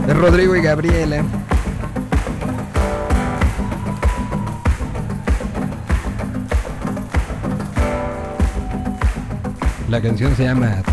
De 0.08 0.14
Rodrigo 0.16 0.56
y 0.56 0.62
Gabriela. 0.62 1.24
La 9.90 10.00
canción 10.00 10.36
se 10.36 10.44
llama 10.44 10.84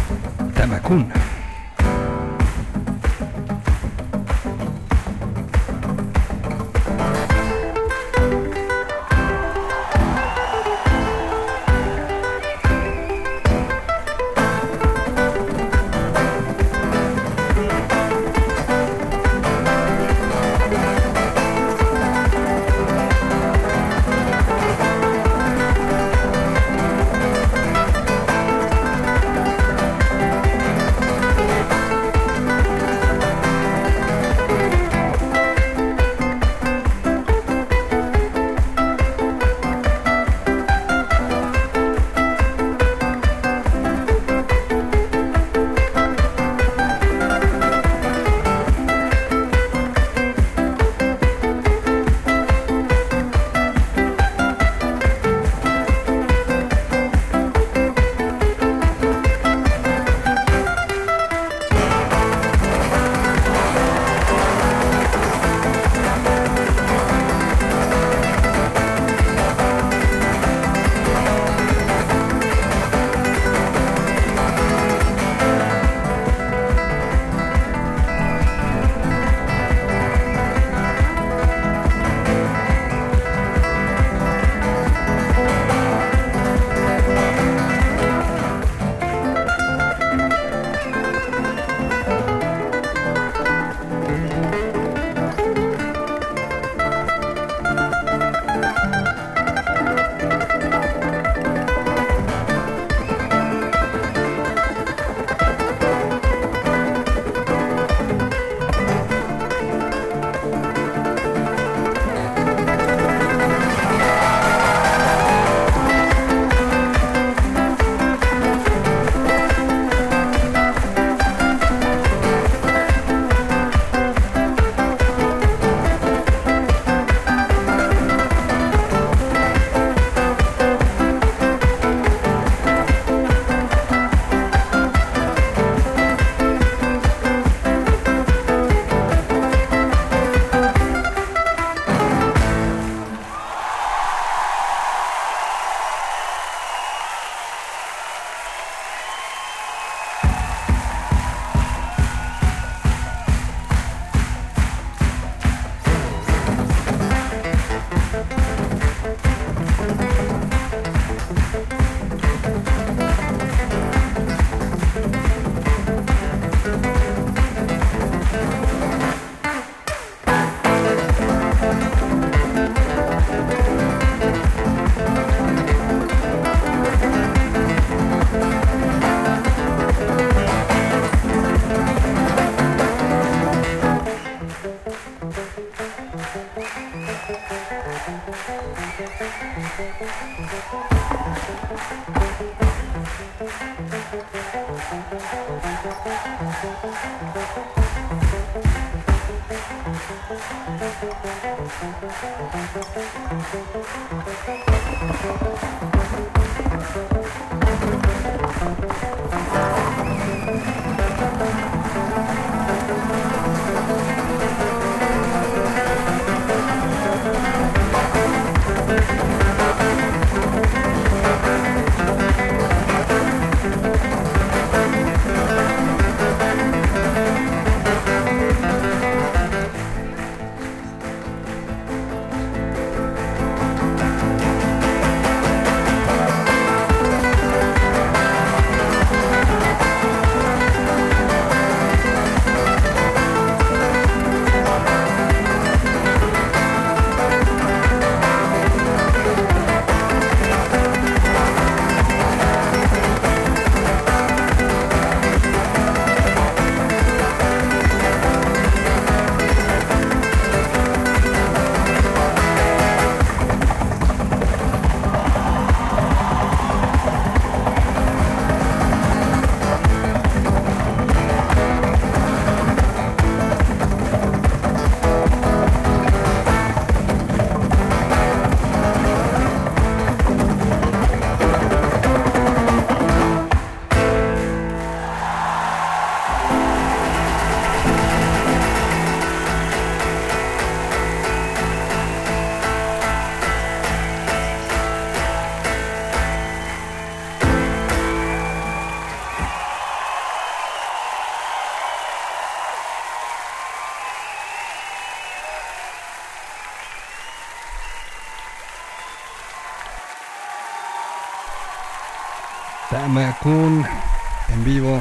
En 313.18 314.62
vivo. 314.62 315.00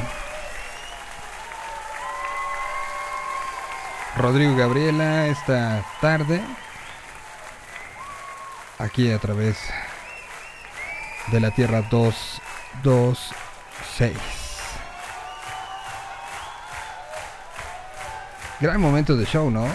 Rodrigo 4.16 4.56
Gabriela 4.56 5.26
esta 5.26 5.84
tarde. 6.00 6.40
Aquí 8.78 9.12
a 9.12 9.18
través 9.18 9.58
de 11.30 11.40
la 11.40 11.50
Tierra 11.50 11.82
226. 11.82 14.16
Gran 18.60 18.80
momento 18.80 19.14
de 19.14 19.26
show, 19.26 19.50
¿no? 19.50 19.68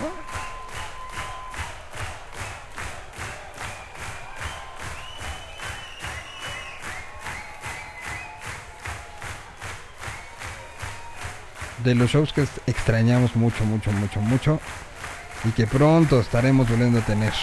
Los 11.99 12.11
shows 12.11 12.33
que 12.33 12.47
extrañamos 12.67 13.35
mucho, 13.35 13.63
mucho, 13.65 13.91
mucho, 13.91 14.19
mucho 14.21 14.59
y 15.43 15.51
que 15.51 15.67
pronto 15.67 16.19
estaremos 16.19 16.69
volviendo 16.69 16.99
a 16.99 17.01
tener. 17.01 17.33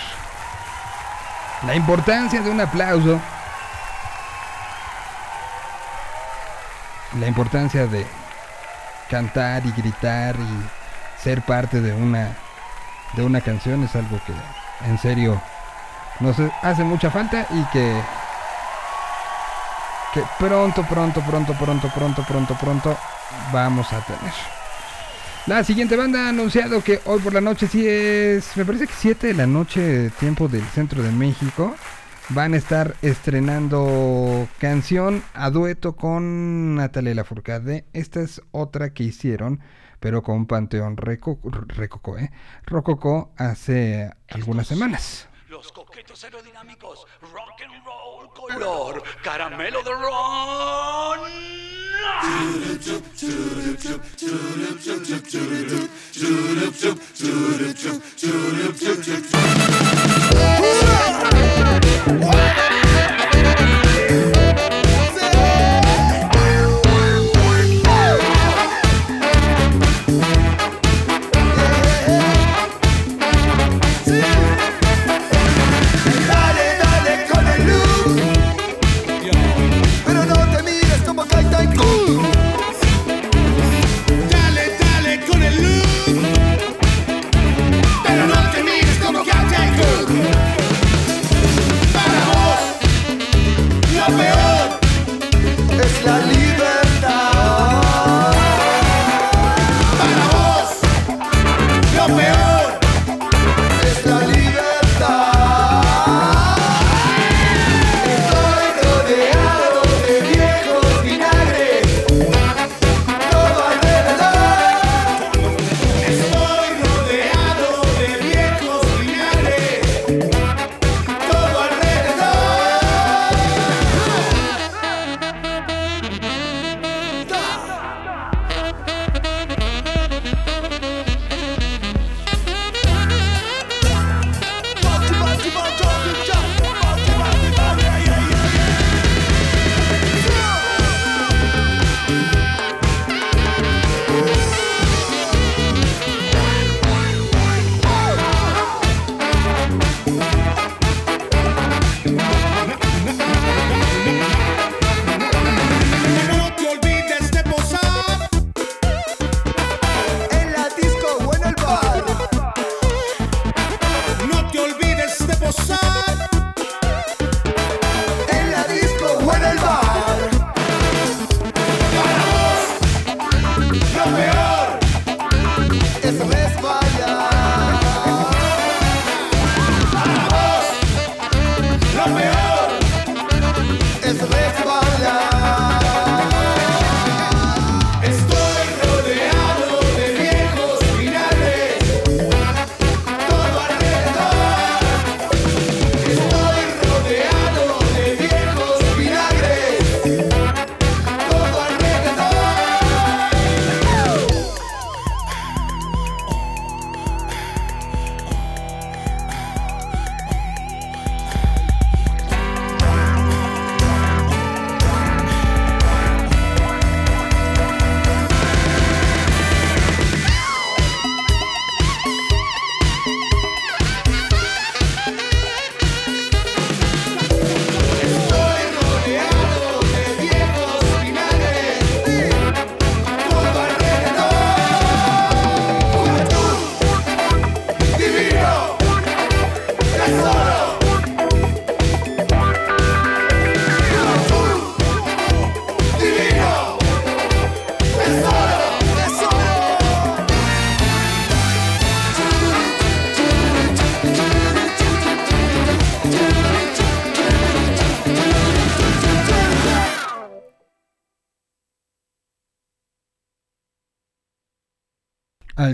La 1.66 1.74
importancia 1.74 2.40
de 2.40 2.50
un 2.50 2.60
aplauso. 2.60 3.20
La 7.18 7.26
importancia 7.26 7.86
de 7.86 8.06
cantar 9.10 9.64
y 9.66 9.72
gritar 9.72 10.36
y 10.36 11.22
ser 11.22 11.42
parte 11.42 11.80
de 11.80 11.94
una 11.94 12.36
de 13.14 13.24
una 13.24 13.40
canción 13.40 13.82
es 13.82 13.96
algo 13.96 14.20
que 14.26 14.34
en 14.86 14.98
serio 14.98 15.40
nos 16.20 16.36
hace 16.62 16.84
mucha 16.84 17.10
falta 17.10 17.46
y 17.50 17.64
que 17.72 18.02
que 20.12 20.22
pronto, 20.38 20.82
pronto, 20.84 21.22
pronto, 21.22 21.54
pronto, 21.54 21.88
pronto, 21.88 22.22
pronto, 22.22 22.54
pronto 22.54 22.98
vamos 23.52 23.92
a 23.92 24.00
tener. 24.00 24.32
La 25.46 25.64
siguiente 25.64 25.96
banda 25.96 26.26
ha 26.26 26.28
anunciado 26.28 26.82
que 26.82 27.00
hoy 27.06 27.20
por 27.20 27.32
la 27.32 27.40
noche, 27.40 27.68
sí 27.68 27.86
es, 27.86 28.54
me 28.56 28.66
parece 28.66 28.86
que 28.86 28.92
7 28.92 29.28
de 29.28 29.34
la 29.34 29.46
noche, 29.46 30.10
tiempo 30.20 30.46
del 30.46 30.64
centro 30.64 31.02
de 31.02 31.10
México, 31.10 31.74
van 32.30 32.52
a 32.52 32.58
estar 32.58 32.94
estrenando 33.00 34.46
canción 34.58 35.22
a 35.32 35.48
dueto 35.50 35.96
con 35.96 36.74
Natalia 36.74 37.14
Lafourcade. 37.14 37.86
Esta 37.94 38.20
es 38.20 38.42
otra 38.50 38.90
que 38.92 39.04
hicieron, 39.04 39.60
pero 40.00 40.22
con 40.22 40.46
Panteón 40.46 40.96
Rococó, 40.98 42.18
¿eh? 42.18 42.30
Rococó 42.66 43.32
hace 43.38 44.10
algunas 44.28 44.66
semanas. 44.66 45.27
Los 45.48 45.72
coquetos 45.72 46.22
aerodinámicos, 46.24 47.06
rock 47.32 47.62
and 47.62 47.82
roll, 47.82 48.28
color, 48.34 49.02
caramelo 49.22 49.82
de 49.82 49.92
ron. 49.92 51.20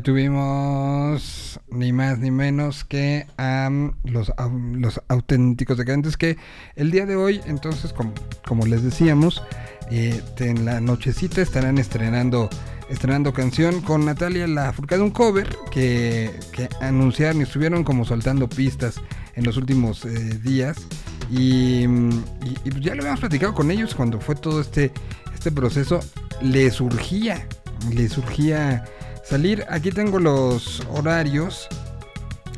Tuvimos 0.05 1.61
ni 1.71 1.93
más 1.93 2.19
ni 2.19 2.31
menos 2.31 2.85
que 2.85 3.27
a 3.37 3.69
los, 4.05 4.31
a 4.37 4.49
los 4.49 5.01
auténticos 5.09 5.79
decadentes 5.79 6.17
que 6.17 6.37
el 6.77 6.91
día 6.91 7.07
de 7.07 7.17
hoy, 7.17 7.41
entonces, 7.47 7.93
como, 7.93 8.67
les 8.67 8.83
decíamos, 8.85 9.43
eh, 9.91 10.23
en 10.39 10.65
la 10.65 10.81
nochecita 10.81 11.43
estarán 11.43 11.79
estrenando 11.79 12.49
estrenando 12.91 13.33
canción 13.33 13.81
con 13.81 14.05
Natalia 14.05 14.47
Lafourcade, 14.47 15.01
un 15.01 15.11
cover 15.11 15.57
que, 15.71 16.31
que 16.53 16.69
anunciaron 16.83 17.41
y 17.41 17.45
estuvieron 17.45 17.83
como 17.83 18.05
soltando 18.05 18.47
pistas 18.47 19.01
en 19.35 19.45
los 19.45 19.57
últimos 19.57 20.05
eh, 20.05 20.39
días. 20.43 20.77
Y, 21.31 21.85
y- 21.87 22.59
y 22.65 22.81
ya 22.81 22.95
lo 22.95 23.01
habíamos 23.01 23.21
platicado 23.21 23.55
con 23.55 23.71
ellos 23.71 23.95
cuando 23.95 24.21
fue 24.21 24.35
todo 24.35 24.61
este, 24.61 24.93
este 25.35 25.51
proceso. 25.51 26.01
Le 26.43 26.71
surgía, 26.71 27.49
le 27.91 28.07
surgía 28.11 28.85
salir. 29.25 29.65
Aquí 29.69 29.91
tengo 29.91 30.19
los 30.19 30.83
horarios. 30.91 31.69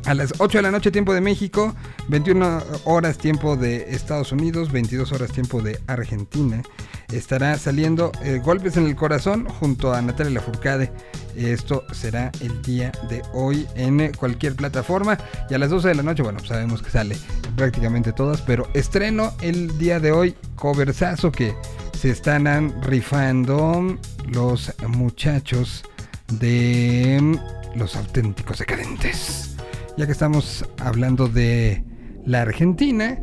A 0.05 0.13
las 0.13 0.33
8 0.37 0.59
de 0.59 0.61
la 0.61 0.71
noche 0.71 0.89
tiempo 0.89 1.13
de 1.13 1.19
México, 1.19 1.75
21 2.07 2.63
horas 2.85 3.17
tiempo 3.17 3.57
de 3.57 3.93
Estados 3.93 4.31
Unidos, 4.31 4.71
22 4.71 5.11
horas 5.11 5.33
tiempo 5.33 5.61
de 5.61 5.81
Argentina. 5.87 6.63
Estará 7.11 7.57
saliendo 7.57 8.13
eh, 8.23 8.41
Golpes 8.41 8.77
en 8.77 8.85
el 8.85 8.95
Corazón 8.95 9.45
junto 9.59 9.93
a 9.93 10.01
Natalia 10.01 10.35
Lafourcade. 10.35 10.93
Esto 11.35 11.83
será 11.91 12.31
el 12.39 12.61
día 12.61 12.93
de 13.09 13.21
hoy 13.33 13.67
en 13.75 13.99
eh, 13.99 14.11
cualquier 14.17 14.55
plataforma. 14.55 15.17
Y 15.49 15.55
a 15.55 15.57
las 15.57 15.71
12 15.71 15.89
de 15.89 15.95
la 15.95 16.03
noche, 16.03 16.23
bueno, 16.23 16.39
sabemos 16.39 16.81
que 16.81 16.89
sale 16.89 17.17
prácticamente 17.57 18.13
todas, 18.13 18.41
pero 18.41 18.69
estreno 18.73 19.33
el 19.41 19.77
día 19.77 19.99
de 19.99 20.13
hoy, 20.13 20.35
coversazo 20.55 21.33
que 21.33 21.53
se 21.99 22.11
están 22.11 22.81
rifando 22.81 23.97
los 24.31 24.71
muchachos 24.87 25.83
de 26.27 27.39
los 27.75 27.95
auténticos 27.95 28.59
decadentes. 28.59 29.55
Ya 29.97 30.05
que 30.05 30.11
estamos 30.11 30.65
hablando 30.79 31.27
de 31.27 31.83
la 32.25 32.41
Argentina, 32.41 33.19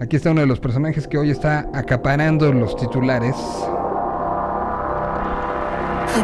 aquí 0.00 0.16
está 0.16 0.30
uno 0.30 0.40
de 0.40 0.46
los 0.46 0.60
personajes 0.60 1.06
que 1.06 1.18
hoy 1.18 1.30
está 1.30 1.68
acaparando 1.72 2.52
los 2.52 2.76
titulares. 2.76 3.36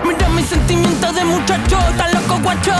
Mira 0.04 0.28
mis 0.30 0.46
sentimientos 0.46 1.14
de 1.14 1.24
muchacho, 1.24 1.78
tan 1.96 2.14
loco 2.14 2.40
guacho 2.42 2.72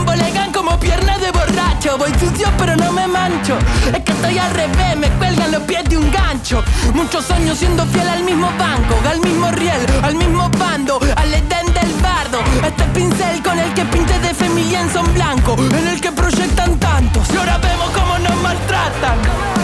bombolegan 0.00 0.52
como 0.52 0.78
piernas 0.78 1.20
de 1.20 1.30
borracho. 1.30 1.98
Voy 1.98 2.10
sucio 2.18 2.48
pero 2.58 2.76
no 2.76 2.92
me 2.92 3.06
mancho. 3.06 3.56
Es 3.92 4.02
que 4.02 4.12
estoy 4.12 4.38
al 4.38 4.52
revés, 4.52 4.96
me 4.96 5.08
cuelgan 5.18 5.52
los 5.52 5.62
pies 5.62 5.84
de 5.84 5.96
un 5.96 6.10
gancho. 6.10 6.62
Muchos 6.94 7.30
años 7.30 7.58
siendo 7.58 7.84
fiel 7.86 8.08
al 8.08 8.24
mismo 8.24 8.48
banco 8.58 8.94
Al 9.08 9.20
mismo 9.20 9.50
riel, 9.52 9.86
al 10.02 10.14
mismo 10.16 10.50
bando 10.58 10.98
Al 11.16 11.32
edén 11.32 11.66
del 11.72 11.92
bardo. 12.02 12.40
Este 12.66 12.84
pincel 12.94 13.42
con 13.42 13.58
el 13.58 13.72
que 13.74 13.84
pinte 13.84 14.18
de 14.18 14.34
fe 14.34 14.48
mi 14.48 14.64
lienzo 14.64 15.00
en 15.00 15.14
blanco 15.14 15.56
En 15.58 15.88
el 15.88 16.00
que 16.00 16.12
proyectan 16.12 16.78
tantos. 16.78 17.28
Y 17.32 17.36
ahora 17.36 17.58
vemos 17.58 17.90
cómo 17.90 18.18
nos 18.18 18.36
maltratan 18.42 19.59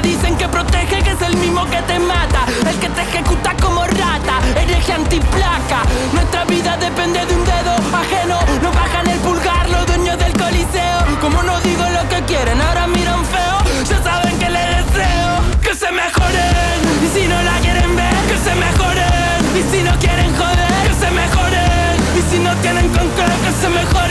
el 0.00 0.10
dicen 0.10 0.36
que 0.36 0.48
protege 0.48 1.02
que 1.02 1.10
es 1.10 1.22
el 1.22 1.36
mismo 1.36 1.64
que 1.66 1.80
te 1.82 1.98
mata. 1.98 2.44
El 2.68 2.76
que 2.78 2.88
te 2.88 3.02
ejecuta 3.02 3.54
como 3.62 3.84
rata 3.84 4.40
Hereje 4.56 4.92
antiplaca. 4.92 5.82
Nuestra 6.12 6.44
vida 6.44 6.76
depende 6.76 7.24
de 7.26 7.34
un 7.34 7.44
dedo 7.44 7.74
ajeno. 7.92 8.38
Nos 8.62 8.74
bajan 8.74 9.06
el 9.08 9.18
pulgar 9.20 9.68
los 9.68 9.86
dueños 9.86 10.18
del 10.18 10.32
coliseo. 10.32 10.98
Como 11.20 11.42
no 11.42 11.60
digo 11.60 11.84
lo 11.88 12.08
que 12.08 12.22
quieren 12.24 12.60
Ahora 12.60 12.86
miran 12.86 13.24
feo. 13.24 13.56
Ya 13.88 14.02
saben 14.02 14.38
que 14.38 14.48
les 14.50 14.66
deseo 14.76 15.30
Que 15.62 15.74
se 15.74 15.90
mejoren. 15.90 16.78
Y 17.04 17.08
si 17.14 17.26
no 17.28 17.42
la 17.42 17.56
quieren 17.60 17.96
ver 17.96 18.14
Que 18.28 18.38
se 18.44 18.54
mejoren. 18.54 19.40
Y 19.58 19.62
si 19.70 19.82
no 19.82 19.92
quieren 19.98 20.30
joder 20.36 20.72
Que 20.86 20.94
se 21.02 21.10
mejoren. 21.10 21.94
Y 22.18 22.22
si 22.30 22.38
no 22.38 22.54
tienen 22.56 22.88
con 22.88 23.08
qué 23.16 23.26
Que 23.44 23.52
se 23.60 23.68
mejoren 23.68 24.09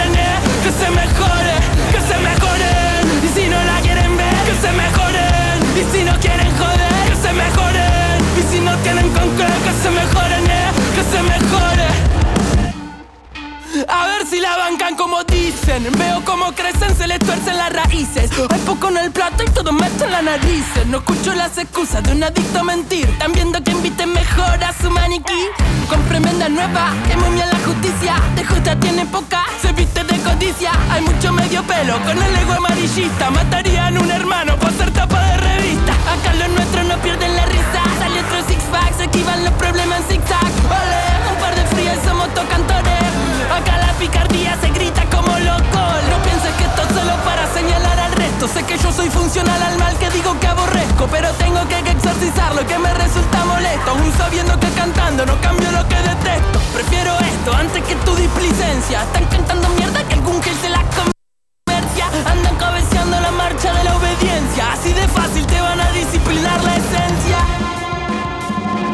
a 13.87 14.07
ver 14.07 14.27
si 14.27 14.39
la 14.39 14.57
bancan 14.57 14.95
como 14.95 15.23
dicen. 15.23 15.87
Veo 15.97 16.23
cómo 16.25 16.51
crecen, 16.53 16.95
se 16.95 17.07
les 17.07 17.19
tuercen 17.19 17.57
las 17.57 17.71
raíces. 17.71 18.29
Hay 18.49 18.59
poco 18.61 18.89
en 18.89 18.97
el 18.97 19.11
plato 19.11 19.43
y 19.43 19.49
todo 19.51 19.71
meto 19.71 20.05
en 20.05 20.11
la 20.11 20.21
narices 20.21 20.87
No 20.87 20.97
escucho 20.97 21.33
las 21.35 21.57
excusas 21.57 22.03
de 22.03 22.11
un 22.13 22.23
adicto 22.23 22.59
a 22.59 22.63
mentir. 22.63 23.07
Están 23.07 23.31
viendo 23.33 23.63
que 23.63 23.71
inviten 23.71 24.11
mejor 24.11 24.63
a 24.63 24.73
su 24.73 24.89
maniquí. 24.89 25.47
Con 25.87 26.01
tremenda 26.07 26.49
nueva, 26.49 26.93
que 27.07 27.15
muy 27.17 27.37
la 27.37 27.59
justicia. 27.65 28.15
De 28.35 28.43
justa 28.43 28.79
tiene 28.79 29.05
poca, 29.05 29.45
se 29.61 29.71
viste 29.73 30.03
de 30.03 30.17
codicia. 30.19 30.71
Hay 30.91 31.01
mucho 31.01 31.31
medio 31.31 31.63
pelo 31.63 31.97
con 32.03 32.17
el 32.17 32.35
ego 32.35 32.53
amarillista. 32.53 33.29
Matarían 33.29 33.97
un 33.97 34.09
hermano 34.11 34.55
por 34.57 34.71
ser 34.73 34.91
tapa 34.91 35.19
de 35.21 35.37
revista. 35.37 35.93
Acá 35.93 36.33
los 36.33 36.49
nuestros 36.49 36.85
no 36.85 36.97
pierden 36.97 37.35
la 37.35 37.45
risa. 37.45 37.81
Sale 37.99 38.19
otro 38.21 38.47
six 38.47 38.61
pack, 38.71 38.97
se 38.97 39.03
esquivan 39.03 39.43
los 39.43 39.53
problemas 39.53 39.99
en 40.01 40.17
zigzag. 40.17 40.51
Ole, 40.65 41.31
un 41.31 41.39
par 41.39 41.55
de 41.55 41.65
frías 41.75 41.97
somos 42.05 42.33
tocantores 42.33 43.08
Acá 43.49 43.77
la 43.77 43.93
picardía 43.93 44.55
se 44.61 44.69
grita 44.69 45.03
como 45.09 45.37
loco. 45.39 45.81
No 46.09 46.17
pienses 46.23 46.53
que 46.55 46.63
esto 46.65 46.81
es 46.83 46.89
solo 46.89 47.15
para 47.25 47.47
señalar 47.53 47.99
al 47.99 48.11
resto. 48.13 48.47
Sé 48.47 48.63
que 48.63 48.77
yo 48.77 48.91
soy 48.91 49.09
funcional 49.09 49.61
al 49.61 49.77
mal 49.77 49.97
que 49.97 50.09
digo 50.11 50.39
que 50.39 50.47
aborrezco 50.47 51.07
Pero 51.07 51.29
tengo 51.33 51.67
que 51.67 51.79
exorcizarlo 51.79 52.65
que 52.65 52.77
me 52.77 52.93
resulta 52.93 53.43
molesto. 53.45 53.91
Aún 53.91 54.13
sabiendo 54.17 54.59
que 54.59 54.69
cantando 54.69 55.25
no 55.25 55.39
cambio 55.41 55.71
lo 55.71 55.87
que 55.87 55.95
detesto. 55.95 56.59
Prefiero 56.73 57.17
esto 57.19 57.53
antes 57.53 57.83
que 57.83 57.95
tu 57.95 58.15
displicencia. 58.15 59.03
Están 59.03 59.25
cantando 59.25 59.67
mierda 59.69 60.03
que 60.03 60.13
algún 60.13 60.41
gel 60.43 60.55
se 60.61 60.69
la 60.69 60.83
comercia 60.83 62.05
Andan 62.25 62.55
cabeceando 62.55 63.19
la 63.19 63.31
marcha 63.31 63.73
de 63.73 63.83
la 63.83 63.95
obediencia. 63.95 64.73
Así 64.73 64.93
de 64.93 65.07
fácil 65.07 65.45
te 65.47 65.59
van 65.59 65.81
a 65.81 65.91
disciplinar 65.91 66.63
la 66.63 66.75
esencia. 66.75 67.39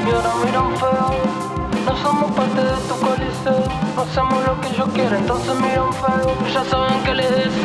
Y 0.06 0.12
ahora 0.12 0.32
miran 0.44 0.78
feo. 0.78 1.46
No 1.86 1.98
somos 2.02 2.32
parte 2.32 2.62
de 2.64 2.76
tu 2.88 2.96
coliseo 3.00 3.85
Hacemos 3.98 4.46
lo 4.46 4.60
que 4.62 4.76
yo 4.76 4.86
quiero. 4.94 5.16
Entonces 5.16 5.56
miran 5.56 5.94
feo 5.94 6.36
Ya 6.54 6.64
saben 6.66 7.04
que 7.04 7.14
les 7.14 7.30
deseo 7.30 7.65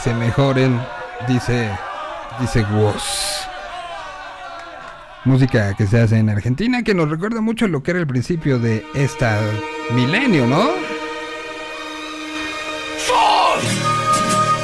se 0.00 0.14
mejoren, 0.14 0.80
dice, 1.28 1.70
dice 2.40 2.64
Woz. 2.72 3.46
Música 5.24 5.74
que 5.74 5.86
se 5.86 6.00
hace 6.00 6.16
en 6.16 6.30
Argentina 6.30 6.82
que 6.82 6.94
nos 6.94 7.10
recuerda 7.10 7.42
mucho 7.42 7.68
lo 7.68 7.82
que 7.82 7.90
era 7.90 8.00
el 8.00 8.06
principio 8.06 8.58
de 8.58 8.86
esta 8.94 9.38
milenio, 9.92 10.46
¿no? 10.46 10.70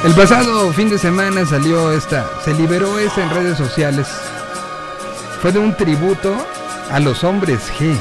El 0.03 0.13
pasado 0.13 0.71
fin 0.73 0.89
de 0.89 0.97
semana 0.97 1.45
salió 1.45 1.91
esta, 1.91 2.27
se 2.43 2.53
liberó 2.53 2.97
esta 2.97 3.23
en 3.23 3.29
redes 3.29 3.57
sociales. 3.57 4.07
Fue 5.41 5.51
de 5.51 5.59
un 5.59 5.75
tributo 5.75 6.35
a 6.91 6.99
los 6.99 7.23
hombres 7.23 7.71
G. 7.77 7.95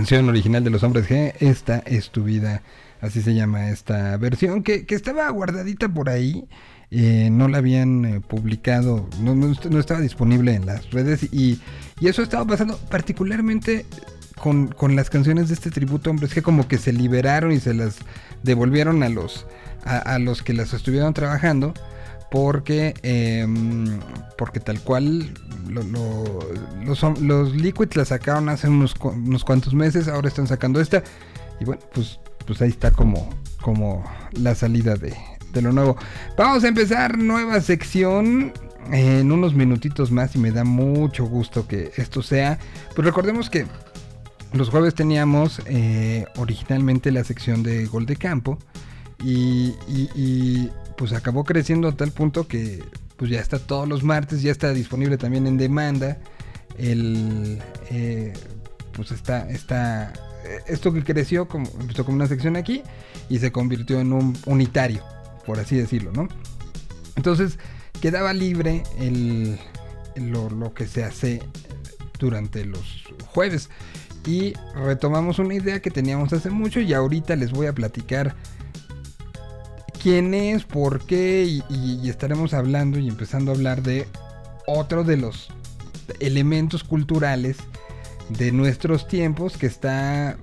Canción 0.00 0.30
original 0.30 0.64
de 0.64 0.70
los 0.70 0.82
hombres 0.82 1.10
G, 1.10 1.34
esta 1.40 1.80
es 1.80 2.08
tu 2.08 2.24
vida, 2.24 2.62
así 3.02 3.20
se 3.20 3.34
llama 3.34 3.68
esta 3.68 4.16
versión, 4.16 4.62
que, 4.62 4.86
que 4.86 4.94
estaba 4.94 5.28
guardadita 5.28 5.90
por 5.90 6.08
ahí, 6.08 6.48
eh, 6.90 7.28
no 7.30 7.48
la 7.48 7.58
habían 7.58 8.06
eh, 8.06 8.20
publicado, 8.22 9.10
no, 9.20 9.34
no 9.34 9.52
no 9.68 9.78
estaba 9.78 10.00
disponible 10.00 10.54
en 10.54 10.64
las 10.64 10.90
redes 10.90 11.24
y, 11.24 11.60
y 12.00 12.08
eso 12.08 12.22
estaba 12.22 12.46
pasando 12.46 12.78
particularmente 12.88 13.84
con, 14.40 14.68
con 14.68 14.96
las 14.96 15.10
canciones 15.10 15.48
de 15.48 15.54
este 15.54 15.70
tributo 15.70 16.08
hombres 16.08 16.34
G, 16.34 16.40
como 16.40 16.66
que 16.66 16.78
se 16.78 16.94
liberaron 16.94 17.52
y 17.52 17.60
se 17.60 17.74
las 17.74 17.98
devolvieron 18.42 19.02
a 19.02 19.10
los, 19.10 19.44
a, 19.84 19.98
a 19.98 20.18
los 20.18 20.42
que 20.42 20.54
las 20.54 20.72
estuvieron 20.72 21.12
trabajando. 21.12 21.74
Porque, 22.30 22.94
em, 23.02 23.98
porque 24.38 24.60
tal 24.60 24.80
cual 24.80 25.32
lo- 25.68 25.82
lo- 25.82 26.38
los, 26.84 27.02
los 27.20 27.54
Liquids 27.56 27.96
la 27.96 28.04
sacaron 28.04 28.48
hace 28.48 28.68
unos, 28.68 28.94
unos 29.02 29.44
cuantos 29.44 29.74
meses, 29.74 30.06
ahora 30.08 30.28
están 30.28 30.46
sacando 30.46 30.80
esta. 30.80 31.02
Y 31.60 31.64
bueno, 31.64 31.82
pues, 31.92 32.20
pues 32.46 32.62
ahí 32.62 32.70
está 32.70 32.90
como, 32.92 33.28
como 33.62 34.04
la 34.32 34.54
salida 34.54 34.94
de, 34.96 35.14
de 35.52 35.62
lo 35.62 35.72
nuevo. 35.72 35.96
Vamos 36.38 36.62
a 36.64 36.68
empezar 36.68 37.18
nueva 37.18 37.60
sección 37.60 38.52
en 38.92 39.30
unos 39.32 39.54
minutitos 39.54 40.10
más 40.10 40.34
y 40.36 40.38
me 40.38 40.52
da 40.52 40.64
mucho 40.64 41.24
gusto 41.24 41.66
que 41.66 41.90
esto 41.96 42.22
sea. 42.22 42.58
Pues 42.94 43.04
recordemos 43.04 43.50
que 43.50 43.66
los 44.52 44.68
jueves 44.70 44.94
teníamos 44.94 45.60
eh, 45.66 46.26
originalmente 46.36 47.10
la 47.12 47.24
sección 47.24 47.62
de 47.62 47.86
gol 47.86 48.06
de 48.06 48.16
campo 48.16 48.58
y- 49.22 49.74
y, 49.88 50.70
pues 51.00 51.14
acabó 51.14 51.44
creciendo 51.44 51.88
a 51.88 51.92
tal 51.92 52.12
punto 52.12 52.46
que 52.46 52.84
pues 53.16 53.30
ya 53.30 53.40
está 53.40 53.58
todos 53.58 53.88
los 53.88 54.04
martes, 54.04 54.42
ya 54.42 54.52
está 54.52 54.74
disponible 54.74 55.16
también 55.16 55.46
en 55.46 55.56
demanda. 55.56 56.18
El, 56.76 57.58
eh, 57.90 58.34
pues 58.92 59.10
está, 59.10 59.48
está 59.48 60.12
eh, 60.44 60.58
esto 60.66 60.92
que 60.92 61.02
creció 61.02 61.48
como, 61.48 61.70
empezó 61.80 62.04
como 62.04 62.16
una 62.16 62.26
sección 62.26 62.54
aquí 62.54 62.82
y 63.30 63.38
se 63.38 63.50
convirtió 63.50 63.98
en 63.98 64.12
un 64.12 64.36
unitario, 64.44 65.02
por 65.46 65.58
así 65.58 65.74
decirlo, 65.74 66.12
¿no? 66.12 66.28
Entonces 67.16 67.58
quedaba 68.02 68.34
libre 68.34 68.82
el, 68.98 69.58
lo, 70.16 70.50
lo 70.50 70.74
que 70.74 70.86
se 70.86 71.02
hace 71.02 71.42
durante 72.18 72.66
los 72.66 73.04
jueves. 73.28 73.70
Y 74.26 74.52
retomamos 74.74 75.38
una 75.38 75.54
idea 75.54 75.80
que 75.80 75.90
teníamos 75.90 76.34
hace 76.34 76.50
mucho 76.50 76.78
y 76.78 76.92
ahorita 76.92 77.36
les 77.36 77.52
voy 77.52 77.68
a 77.68 77.72
platicar 77.72 78.36
quién 80.02 80.34
es, 80.34 80.64
por 80.64 81.04
qué 81.04 81.60
y, 81.68 82.08
estaremos 82.08 82.54
hablando 82.54 82.98
y 82.98 83.08
empezando 83.08 83.52
a 83.52 83.54
hablar 83.54 83.82
de 83.82 84.06
otro 84.66 85.04
de 85.04 85.16
los 85.16 85.48
elementos 86.18 86.84
culturales 86.84 87.58
de 88.30 88.52
nuestros 88.52 89.08
tiempos 89.08 89.56
que 89.56 89.66
está 89.66 90.36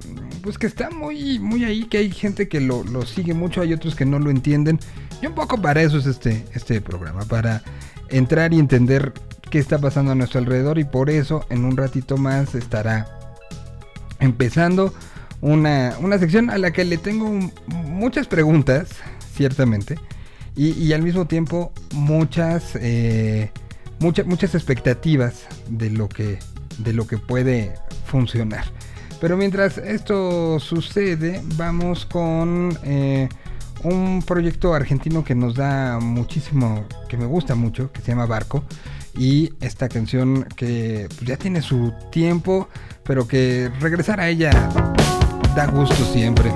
pues 0.43 0.57
que 0.57 0.67
está 0.67 0.89
muy 0.89 1.39
muy 1.39 1.63
ahí 1.63 1.85
que 1.85 1.97
hay 1.99 2.11
gente 2.11 2.49
que 2.49 2.59
lo, 2.59 2.83
lo 2.83 3.05
sigue 3.05 3.33
mucho 3.33 3.61
hay 3.61 3.73
otros 3.73 3.95
que 3.95 4.05
no 4.05 4.19
lo 4.19 4.29
entienden. 4.29 4.79
Y 5.21 5.25
un 5.25 5.33
poco 5.33 5.59
para 5.61 5.81
eso 5.81 5.97
es 5.97 6.05
este 6.05 6.45
este 6.53 6.81
programa 6.81 7.25
para 7.25 7.63
entrar 8.09 8.53
y 8.53 8.59
entender 8.59 9.13
qué 9.49 9.59
está 9.59 9.79
pasando 9.79 10.11
a 10.11 10.15
nuestro 10.15 10.39
alrededor 10.39 10.77
y 10.77 10.83
por 10.83 11.09
eso 11.09 11.45
en 11.49 11.65
un 11.65 11.77
ratito 11.77 12.17
más 12.17 12.55
estará 12.55 13.07
empezando 14.19 14.93
una, 15.41 15.95
una 15.99 16.17
sección 16.17 16.49
a 16.49 16.57
la 16.57 16.71
que 16.71 16.83
le 16.83 16.97
tengo 16.97 17.29
muchas 17.67 18.27
preguntas, 18.27 18.89
ciertamente, 19.37 19.95
y, 20.55 20.71
y 20.71 20.91
al 20.93 21.03
mismo 21.03 21.25
tiempo 21.27 21.71
muchas, 21.93 22.75
eh, 22.75 23.51
mucha- 23.99 24.23
muchas 24.23 24.55
expectativas 24.55 25.45
de 25.69 25.91
lo, 25.91 26.09
que, 26.09 26.39
de 26.79 26.93
lo 26.93 27.05
que 27.05 27.17
puede 27.19 27.73
funcionar. 28.05 28.65
Pero 29.21 29.37
mientras 29.37 29.77
esto 29.77 30.59
sucede, 30.59 31.41
vamos 31.55 32.05
con 32.05 32.77
eh, 32.83 33.29
un 33.83 34.23
proyecto 34.25 34.73
argentino 34.73 35.23
que 35.23 35.33
nos 35.35 35.53
da 35.55 35.99
muchísimo, 35.99 36.85
que 37.07 37.17
me 37.17 37.25
gusta 37.25 37.55
mucho, 37.55 37.91
que 37.91 38.01
se 38.01 38.07
llama 38.11 38.25
Barco. 38.25 38.63
Y 39.17 39.53
esta 39.61 39.89
canción 39.89 40.43
que 40.55 41.07
pues, 41.15 41.27
ya 41.27 41.37
tiene 41.37 41.63
su 41.63 41.91
tiempo, 42.11 42.67
pero 43.03 43.27
que 43.27 43.71
regresar 43.79 44.19
a 44.19 44.29
ella 44.29 44.51
da 45.55 45.65
gusto 45.65 46.05
siempre. 46.13 46.51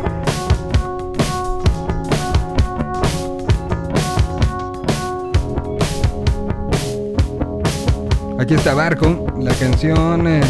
Aquí 8.42 8.56
está 8.56 8.74
Barco, 8.74 9.28
la 9.40 9.54
canción 9.54 10.26
eh, 10.28 10.42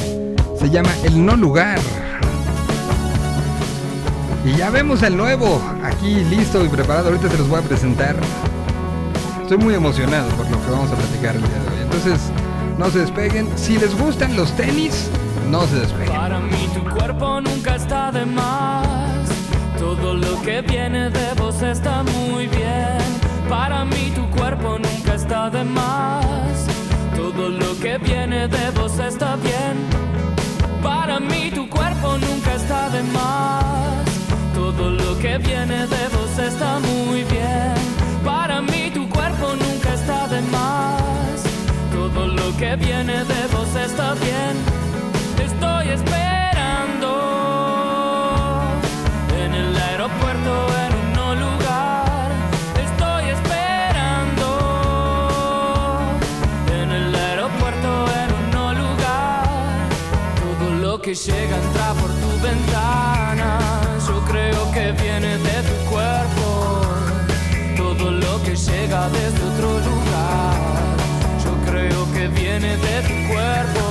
se 0.57 0.69
llama 0.69 0.91
El 1.03 1.25
No 1.25 1.35
Lugar. 1.35 1.77
Y 4.45 4.55
ya 4.55 4.69
vemos 4.69 5.03
el 5.03 5.17
nuevo 5.17 5.61
aquí 5.83 6.23
listo 6.23 6.63
y 6.63 6.69
preparado. 6.69 7.09
Ahorita 7.09 7.29
se 7.29 7.37
los 7.37 7.49
voy 7.49 7.59
a 7.59 7.63
presentar. 7.63 8.15
Estoy 9.41 9.57
muy 9.57 9.73
emocionado 9.73 10.29
por 10.37 10.49
lo 10.49 10.63
que 10.63 10.71
vamos 10.71 10.89
a 10.89 10.95
platicar 10.95 11.35
el 11.35 11.41
día 11.41 11.49
de 11.49 11.67
hoy. 11.67 11.81
Entonces, 11.81 12.21
no 12.77 12.89
se 12.89 12.99
despeguen. 12.99 13.49
Si 13.57 13.77
les 13.77 13.93
gustan 13.99 14.37
los 14.37 14.53
tenis, 14.53 15.09
no 15.49 15.67
se 15.67 15.81
despeguen. 15.81 16.15
Para 16.15 16.39
mí 16.39 16.69
tu 16.73 16.89
cuerpo 16.91 17.41
nunca 17.41 17.75
está 17.75 18.09
de 18.13 18.25
más. 18.25 19.27
Todo 19.77 20.13
lo 20.13 20.41
que 20.43 20.61
viene 20.61 21.09
de 21.09 21.33
vos 21.33 21.61
está 21.61 22.03
muy 22.03 22.47
bien. 22.47 22.99
Para 23.49 23.83
mí 23.83 24.13
tu 24.15 24.29
cuerpo 24.29 24.79
nunca 24.79 25.15
está 25.15 25.49
de 25.49 25.65
más. 25.65 26.70
Todo 27.21 27.49
lo 27.49 27.79
que 27.79 27.99
viene 27.99 28.47
de 28.47 28.71
vos 28.71 28.97
está 28.97 29.35
bien. 29.35 29.75
Para 30.81 31.19
mí 31.19 31.51
tu 31.53 31.69
cuerpo 31.69 32.17
nunca 32.17 32.55
está 32.55 32.89
de 32.89 33.03
más. 33.03 34.05
Todo 34.55 34.89
lo 34.89 35.19
que 35.19 35.37
viene 35.37 35.85
de 35.95 36.03
vos 36.15 36.35
está 36.39 36.79
muy 36.79 37.23
bien. 37.35 37.75
Para 38.25 38.59
mí 38.61 38.89
tu 38.91 39.07
cuerpo 39.07 39.47
nunca 39.63 39.93
está 39.93 40.27
de 40.29 40.41
más. 40.55 41.43
Todo 41.93 42.27
lo 42.27 42.57
que 42.57 42.75
viene 42.75 43.17
de 43.33 43.41
vos 43.53 43.71
está 43.75 44.15
bien. 44.15 44.53
Estoy 45.47 45.89
esperando 45.89 46.40
llega 68.91 69.09
desde 69.09 69.43
otro 69.43 69.79
lugar. 69.79 70.97
Yo 71.43 71.71
creo 71.71 72.11
que 72.13 72.27
viene 72.27 72.75
de 72.77 73.01
tu 73.07 73.33
cuerpo, 73.33 73.90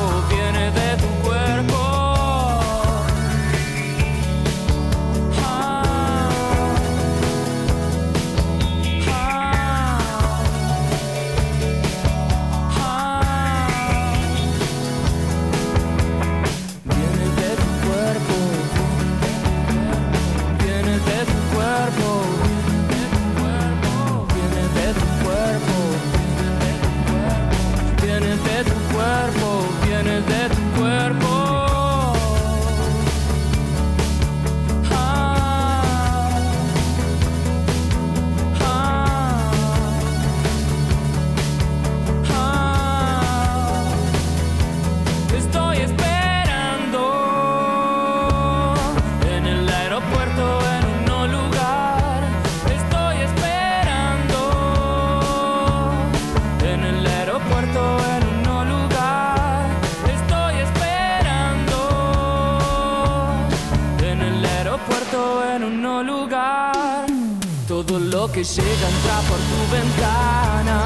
lo 68.20 68.30
que 68.30 68.44
llega 68.44 68.86
entra 68.94 69.16
por 69.30 69.40
tu 69.50 69.60
ventana. 69.76 70.76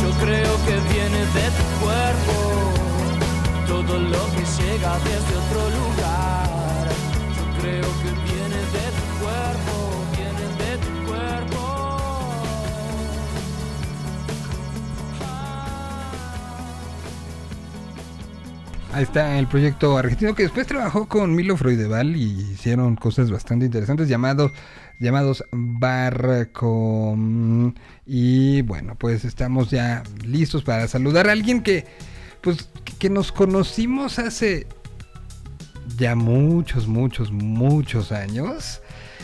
Yo 0.00 0.10
creo 0.22 0.52
que 0.66 0.74
viene 0.92 1.20
de 1.38 1.46
tu 1.58 1.66
cuerpo. 1.82 2.34
Todo 3.68 3.98
lo 4.14 4.22
que 4.34 4.44
llega 4.58 4.92
desde 5.10 5.41
Ahí 18.92 19.04
está 19.04 19.38
el 19.38 19.46
proyecto 19.46 19.96
argentino 19.96 20.34
que 20.34 20.42
después 20.42 20.66
trabajó 20.66 21.08
con 21.08 21.34
Milo 21.34 21.56
Freudeval 21.56 22.14
y 22.14 22.24
hicieron 22.52 22.94
cosas 22.96 23.30
bastante 23.30 23.64
interesantes 23.64 24.06
llamados 24.08 24.52
llamados 25.00 25.42
Barcom. 26.52 27.02
Y 28.04 28.60
bueno, 28.62 28.94
pues 28.98 29.24
estamos 29.24 29.70
ya 29.70 30.02
listos 30.24 30.62
para 30.62 30.86
saludar 30.88 31.28
a 31.28 31.32
alguien 31.32 31.62
que 31.62 31.86
pues 32.42 32.68
que 32.98 33.08
nos 33.08 33.32
conocimos 33.32 34.18
hace 34.18 34.66
ya 35.96 36.14
muchos, 36.14 36.86
muchos, 36.86 37.32
muchos 37.32 38.12
años. 38.12 38.82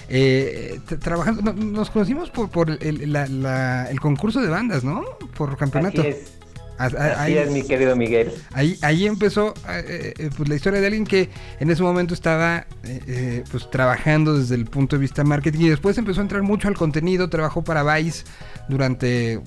Eh, 0.08 0.80
trabajando, 1.00 1.42
no- 1.42 1.52
nos 1.52 1.90
conocimos 1.90 2.30
por, 2.30 2.48
por 2.48 2.70
el, 2.70 3.14
el 3.14 4.00
concurso 4.00 4.40
de 4.40 4.48
bandas, 4.48 4.82
¿no? 4.82 5.04
Por 5.36 5.58
campeonato. 5.58 6.00
Así 6.00 6.10
es. 6.10 6.37
Así 6.78 6.96
ahí- 6.96 7.36
es, 7.38 7.50
mi 7.50 7.62
querido 7.62 7.96
Miguel. 7.96 8.32
Ahí, 8.52 8.78
ahí 8.82 9.06
empezó 9.06 9.52
eh, 9.68 10.14
eh, 10.16 10.30
pues, 10.36 10.48
la 10.48 10.54
historia 10.54 10.80
de 10.80 10.86
alguien 10.86 11.04
que 11.04 11.28
en 11.58 11.70
ese 11.70 11.82
momento 11.82 12.14
estaba 12.14 12.66
eh, 12.84 13.42
pues 13.50 13.68
trabajando 13.70 14.38
desde 14.38 14.54
el 14.54 14.64
punto 14.66 14.96
de 14.96 15.00
vista 15.00 15.24
marketing 15.24 15.60
y 15.60 15.68
después 15.70 15.98
empezó 15.98 16.20
a 16.20 16.22
entrar 16.22 16.42
mucho 16.42 16.68
al 16.68 16.76
contenido, 16.76 17.28
trabajó 17.28 17.62
para 17.62 17.82
Vice 17.96 18.24
durante... 18.68 19.40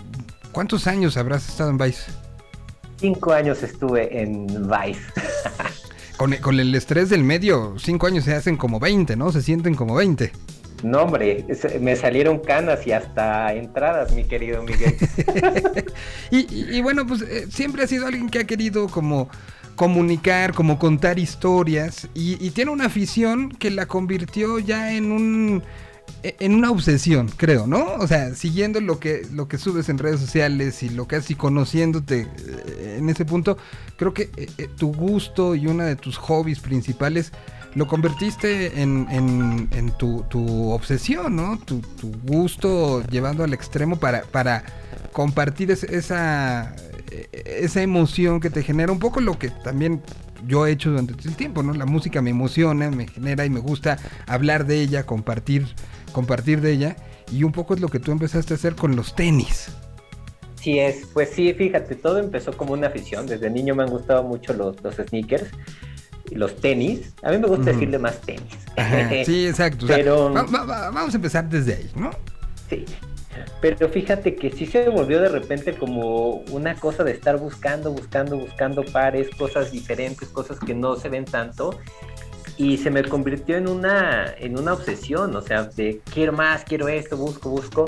¿Cuántos 0.52 0.86
años 0.88 1.16
habrás 1.16 1.48
estado 1.48 1.70
en 1.70 1.78
Vice? 1.78 2.12
Cinco 2.99 3.32
años 3.32 3.64
estuve 3.64 4.22
en 4.22 4.48
Vice. 4.48 4.99
Con, 6.18 6.36
con 6.36 6.60
el 6.60 6.76
estrés 6.76 7.10
del 7.10 7.24
medio, 7.24 7.74
cinco 7.80 8.06
años 8.06 8.26
se 8.26 8.36
hacen 8.36 8.56
como 8.56 8.80
20, 8.80 9.16
¿no? 9.16 9.32
Se 9.32 9.41
sienten 9.41 9.74
como 9.74 9.95
20. 9.95 10.32
No, 10.84 11.03
hombre, 11.03 11.45
me 11.80 11.95
salieron 11.95 12.40
canas 12.40 12.86
y 12.88 12.91
hasta 12.91 13.53
entradas, 13.53 14.14
mi 14.14 14.24
querido 14.24 14.64
Miguel. 14.64 14.95
Y, 16.32 16.78
y- 16.78 16.82
bueno, 16.82 17.06
pues 17.06 17.22
eh, 17.24 17.48
siempre 17.52 17.84
ha 17.84 17.88
sido 17.88 18.08
alguien 18.08 18.30
que 18.30 18.40
ha 18.40 18.45
querido 18.45 18.88
como 18.88 19.30
comunicar, 19.76 20.53
como 20.53 20.80
contar 20.80 21.20
historias 21.20 22.08
y, 22.14 22.49
tiene 22.52 22.72
una 22.72 22.86
afición 22.86 23.49
que 23.49 23.70
la 23.72 23.86
convirtió 23.86 24.60
ya 24.60 24.94
en 24.94 25.12
un 25.12 25.64
e- 26.24 26.36
en 26.40 26.53
una 26.56 26.72
obsesión, 26.72 27.30
creo, 27.36 27.68
¿no? 27.68 27.95
O 27.95 28.08
sea, 28.08 28.34
siguiendo 28.36 28.80
lo 28.80 28.99
que 28.99 29.26
lo 29.34 29.48
que 29.48 29.58
subes 29.58 29.90
en 29.90 29.98
redes 29.98 30.20
sociales 30.20 30.84
y 30.84 30.90
lo 30.90 31.08
que 31.08 31.18
haces 31.18 31.32
y 31.32 31.36
conociéndote 31.36 32.28
eh, 32.48 32.95
en 32.99 33.10
ese 33.10 33.26
punto, 33.26 33.58
creo 33.98 34.14
que 34.14 34.30
eh, 34.38 34.70
tu 34.78 34.94
gusto 34.94 35.56
y 35.56 35.68
una 35.68 35.86
de 35.86 35.95
tus 35.95 36.18
hobbies 36.18 36.60
principales 36.60 37.32
lo 37.76 37.88
convertiste 37.88 38.81
en, 38.81 39.07
en- 39.11 39.91
tu, 39.98 40.23
tu 40.30 40.72
obsesión, 40.72 41.35
¿no? 41.35 41.60
Tu, 41.60 41.80
tu 41.80 42.11
gusto 42.23 43.03
llevando 43.07 43.43
al 43.43 43.53
extremo 43.53 43.98
para, 43.98 44.23
para 44.23 44.64
compartir 45.11 45.72
es- 45.72 45.84
esa, 45.84 46.76
esa 47.31 47.81
emoción 47.81 48.39
que 48.39 48.49
te 48.49 48.64
genera 48.64 48.91
un 48.91 48.99
poco 48.99 49.22
lo 49.22 49.38
que 49.38 49.49
también 49.49 50.02
yo 50.48 50.65
he 50.65 50.72
hecho 50.72 50.89
durante 50.89 51.14
el 51.27 51.35
tiempo, 51.35 51.61
¿no? 51.61 51.73
La 51.73 51.85
música 51.85 52.22
me 52.22 52.31
emociona, 52.31 52.89
me 52.89 53.07
genera 53.07 53.45
y 53.45 53.49
me 53.49 53.60
gusta 53.60 53.99
hablar 54.27 54.65
de 54.65 54.81
ella, 54.81 55.06
compartir, 55.06 55.68
compartir 56.14 56.61
de 56.61 56.72
ella. 56.72 56.95
Y 57.31 57.43
un 57.43 57.52
poco 57.52 57.73
es 57.76 57.80
lo 57.80 57.88
que 57.89 57.99
tú 57.99 58.11
empezaste 58.11 58.53
a 58.53 58.57
hacer 58.57 58.76
con 58.76 58.95
los 58.95 59.15
tenis. 59.15 59.69
Sí 60.56 60.80
es, 60.80 61.06
pues 61.14 61.30
sí, 61.30 61.53
fíjate, 61.53 61.95
todo 61.95 62.18
empezó 62.19 62.56
como 62.57 62.73
una 62.73 62.88
afición. 62.88 63.26
Desde 63.27 63.49
niño 63.49 63.76
me 63.76 63.84
han 63.84 63.89
gustado 63.89 64.23
mucho 64.23 64.53
los, 64.53 64.81
los 64.84 64.95
sneakers 64.95 65.49
los 66.31 66.56
tenis. 66.57 67.14
A 67.23 67.31
mí 67.31 67.38
me 67.38 67.48
gusta 67.48 67.72
decirle 67.72 67.98
más 67.99 68.19
tenis. 68.22 68.53
Ajá, 68.77 69.10
sí, 69.26 69.48
exacto. 69.48 69.85
o 69.85 69.88
sea, 69.88 69.98
Pero- 69.98 70.34
va- 70.34 70.43
va- 70.43 70.64
va- 70.65 70.89
vamos 70.91 71.14
a 71.14 71.18
empezar 71.18 71.49
desde 71.49 71.76
ahí, 71.76 71.91
¿no? 71.95 72.11
Sí. 72.69 72.85
Pero 73.61 73.89
fíjate 73.89 74.35
que 74.35 74.52
sí 74.52 74.65
se 74.65 74.89
volvió 74.89 75.22
de 75.22 75.30
repente 75.30 75.73
como 75.73 76.41
una 76.52 76.76
cosa 76.76 77.03
de 77.03 77.11
estar 77.11 77.38
buscando, 77.38 77.91
buscando, 77.91 78.38
buscando 78.38 78.84
pares, 78.84 79.30
cosas 79.38 79.72
diferentes, 79.72 80.27
cosas 80.30 80.60
que 80.60 80.73
no 80.76 80.95
se 80.95 81.10
ven 81.10 81.26
tanto. 81.26 81.77
Y 82.57 82.77
se 82.77 82.91
me 82.91 83.03
convirtió 83.03 83.56
en 83.57 83.68
una, 83.69 84.34
en 84.38 84.60
una 84.60 84.73
obsesión, 84.73 85.35
o 85.35 85.41
sea, 85.41 85.64
de 85.64 86.02
quiero 86.14 86.34
más, 86.34 86.64
quiero 86.65 86.88
esto, 86.89 87.18
busco, 87.18 87.49
busco. 87.49 87.85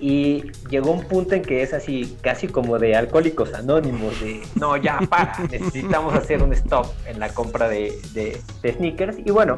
Y 0.00 0.44
llegó 0.70 0.92
un 0.92 1.02
punto 1.02 1.34
en 1.34 1.42
que 1.42 1.62
es 1.62 1.74
así, 1.74 2.16
casi 2.20 2.46
como 2.46 2.78
de 2.78 2.94
alcohólicos 2.94 3.52
anónimos, 3.54 4.20
de 4.20 4.42
no, 4.54 4.76
ya, 4.76 5.00
para, 5.10 5.36
necesitamos 5.50 6.14
hacer 6.14 6.42
un 6.42 6.52
stop 6.52 6.86
en 7.06 7.18
la 7.18 7.28
compra 7.30 7.68
de, 7.68 7.98
de, 8.14 8.40
de 8.62 8.72
sneakers. 8.72 9.16
Y 9.24 9.30
bueno, 9.30 9.56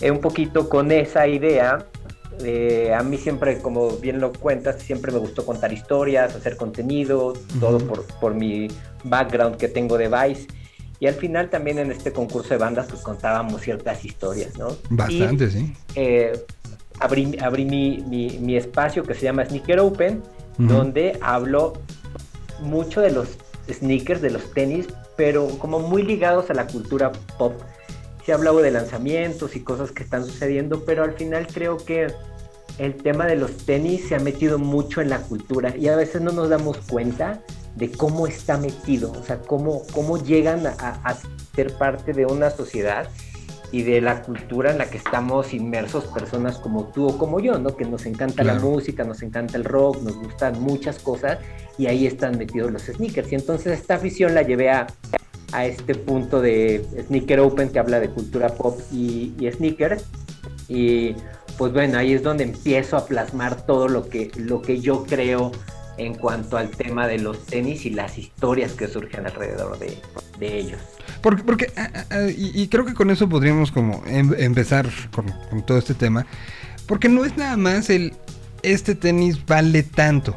eh, 0.00 0.10
un 0.10 0.20
poquito 0.20 0.68
con 0.68 0.92
esa 0.92 1.26
idea, 1.26 1.86
eh, 2.44 2.94
a 2.94 3.02
mí 3.02 3.18
siempre, 3.18 3.58
como 3.58 3.90
bien 3.90 4.20
lo 4.20 4.32
cuentas, 4.32 4.82
siempre 4.82 5.12
me 5.12 5.18
gustó 5.18 5.44
contar 5.44 5.72
historias, 5.72 6.34
hacer 6.34 6.56
contenido, 6.56 7.34
todo 7.58 7.78
por, 7.78 8.04
por 8.20 8.34
mi 8.34 8.68
background 9.04 9.56
que 9.56 9.68
tengo 9.68 9.96
de 9.98 10.08
Vice. 10.08 10.46
Y 11.00 11.06
al 11.06 11.14
final 11.14 11.48
también 11.48 11.78
en 11.78 11.90
este 11.90 12.12
concurso 12.12 12.50
de 12.50 12.58
bandas 12.58 12.86
pues 12.88 13.00
contábamos 13.00 13.62
ciertas 13.62 14.04
historias, 14.04 14.58
¿no? 14.58 14.76
Bastante, 14.90 15.50
sí. 15.50 15.72
Eh, 15.94 16.44
abrí, 17.00 17.36
abrí 17.40 17.64
mi, 17.64 18.04
mi, 18.08 18.38
mi, 18.38 18.56
espacio 18.56 19.02
que 19.02 19.14
se 19.14 19.22
llama 19.22 19.44
Sneaker 19.44 19.80
Open, 19.80 20.22
donde 20.58 21.18
hablo 21.22 21.72
mucho 22.60 23.00
de 23.00 23.10
los 23.10 23.38
sneakers, 23.70 24.20
de 24.20 24.30
los 24.30 24.52
tenis, 24.52 24.86
pero 25.16 25.48
como 25.58 25.78
muy 25.80 26.02
ligados 26.02 26.50
a 26.50 26.54
la 26.54 26.66
cultura 26.66 27.12
pop. 27.38 27.54
Se 28.24 28.32
ha 28.32 28.34
hablado 28.34 28.60
de 28.60 28.70
lanzamientos 28.70 29.56
y 29.56 29.60
cosas 29.60 29.90
que 29.90 30.02
están 30.02 30.24
sucediendo, 30.24 30.84
pero 30.84 31.02
al 31.02 31.14
final 31.14 31.46
creo 31.46 31.78
que 31.78 32.08
el 32.78 32.94
tema 32.94 33.26
de 33.26 33.36
los 33.36 33.56
tenis 33.58 34.08
se 34.08 34.14
ha 34.14 34.20
metido 34.20 34.58
mucho 34.58 35.00
en 35.00 35.10
la 35.10 35.18
cultura 35.18 35.74
y 35.76 35.88
a 35.88 35.96
veces 35.96 36.20
no 36.20 36.32
nos 36.32 36.48
damos 36.48 36.78
cuenta 36.88 37.40
de 37.76 37.90
cómo 37.90 38.26
está 38.26 38.58
metido, 38.58 39.12
o 39.12 39.22
sea, 39.22 39.38
cómo, 39.40 39.82
cómo 39.92 40.22
llegan 40.22 40.66
a, 40.66 40.72
a, 40.78 41.16
ser 41.54 41.72
parte 41.74 42.12
de 42.12 42.26
una 42.26 42.50
sociedad 42.50 43.08
y 43.72 43.82
de 43.82 44.00
la 44.00 44.22
cultura 44.22 44.72
en 44.72 44.78
la 44.78 44.90
que 44.90 44.98
estamos 44.98 45.54
inmersos 45.54 46.04
personas 46.06 46.58
como 46.58 46.86
tú 46.86 47.08
o 47.08 47.18
como 47.18 47.40
yo, 47.40 47.58
¿no? 47.58 47.76
Que 47.76 47.84
nos 47.84 48.04
encanta 48.06 48.42
claro. 48.42 48.58
la 48.58 48.64
música, 48.64 49.04
nos 49.04 49.22
encanta 49.22 49.56
el 49.56 49.64
rock, 49.64 50.02
nos 50.02 50.16
gustan 50.16 50.60
muchas 50.60 50.98
cosas 50.98 51.38
y 51.78 51.86
ahí 51.86 52.06
están 52.06 52.36
metidos 52.36 52.72
los 52.72 52.82
sneakers. 52.82 53.30
Y 53.32 53.36
entonces 53.36 53.78
esta 53.78 53.94
afición 53.94 54.34
la 54.34 54.42
llevé 54.42 54.70
a, 54.70 54.86
a 55.52 55.66
este 55.66 55.94
punto 55.94 56.40
de 56.40 56.84
Sneaker 57.06 57.40
Open 57.40 57.70
que 57.70 57.78
habla 57.78 58.00
de 58.00 58.10
cultura 58.10 58.48
pop 58.48 58.78
y, 58.92 59.34
y 59.38 59.50
sneakers. 59.50 60.04
Y 60.68 61.14
pues 61.58 61.72
bueno, 61.72 61.98
ahí 61.98 62.14
es 62.14 62.22
donde 62.22 62.44
empiezo 62.44 62.96
a 62.96 63.06
plasmar 63.06 63.66
todo 63.66 63.86
lo 63.88 64.08
que, 64.08 64.30
lo 64.36 64.62
que 64.62 64.80
yo 64.80 65.04
creo 65.04 65.52
en 65.96 66.14
cuanto 66.14 66.56
al 66.56 66.70
tema 66.70 67.06
de 67.06 67.18
los 67.18 67.44
tenis 67.44 67.84
y 67.84 67.90
las 67.90 68.16
historias 68.16 68.72
que 68.72 68.88
surgen 68.88 69.26
alrededor 69.26 69.78
de, 69.78 69.98
de 70.38 70.58
ellos. 70.58 70.80
Porque, 71.20 71.42
porque 71.42 71.72
uh, 71.76 72.14
uh, 72.14 72.28
y, 72.28 72.62
y, 72.62 72.68
creo 72.68 72.84
que 72.84 72.94
con 72.94 73.10
eso 73.10 73.28
podríamos 73.28 73.70
como 73.72 74.02
em, 74.06 74.32
empezar 74.38 74.88
con, 75.10 75.26
todo 75.66 75.78
este 75.78 75.94
tema, 75.94 76.26
porque 76.86 77.08
no 77.08 77.24
es 77.24 77.36
nada 77.36 77.56
más 77.56 77.90
el, 77.90 78.14
este 78.62 78.94
tenis 78.94 79.44
vale 79.46 79.82
tanto, 79.82 80.36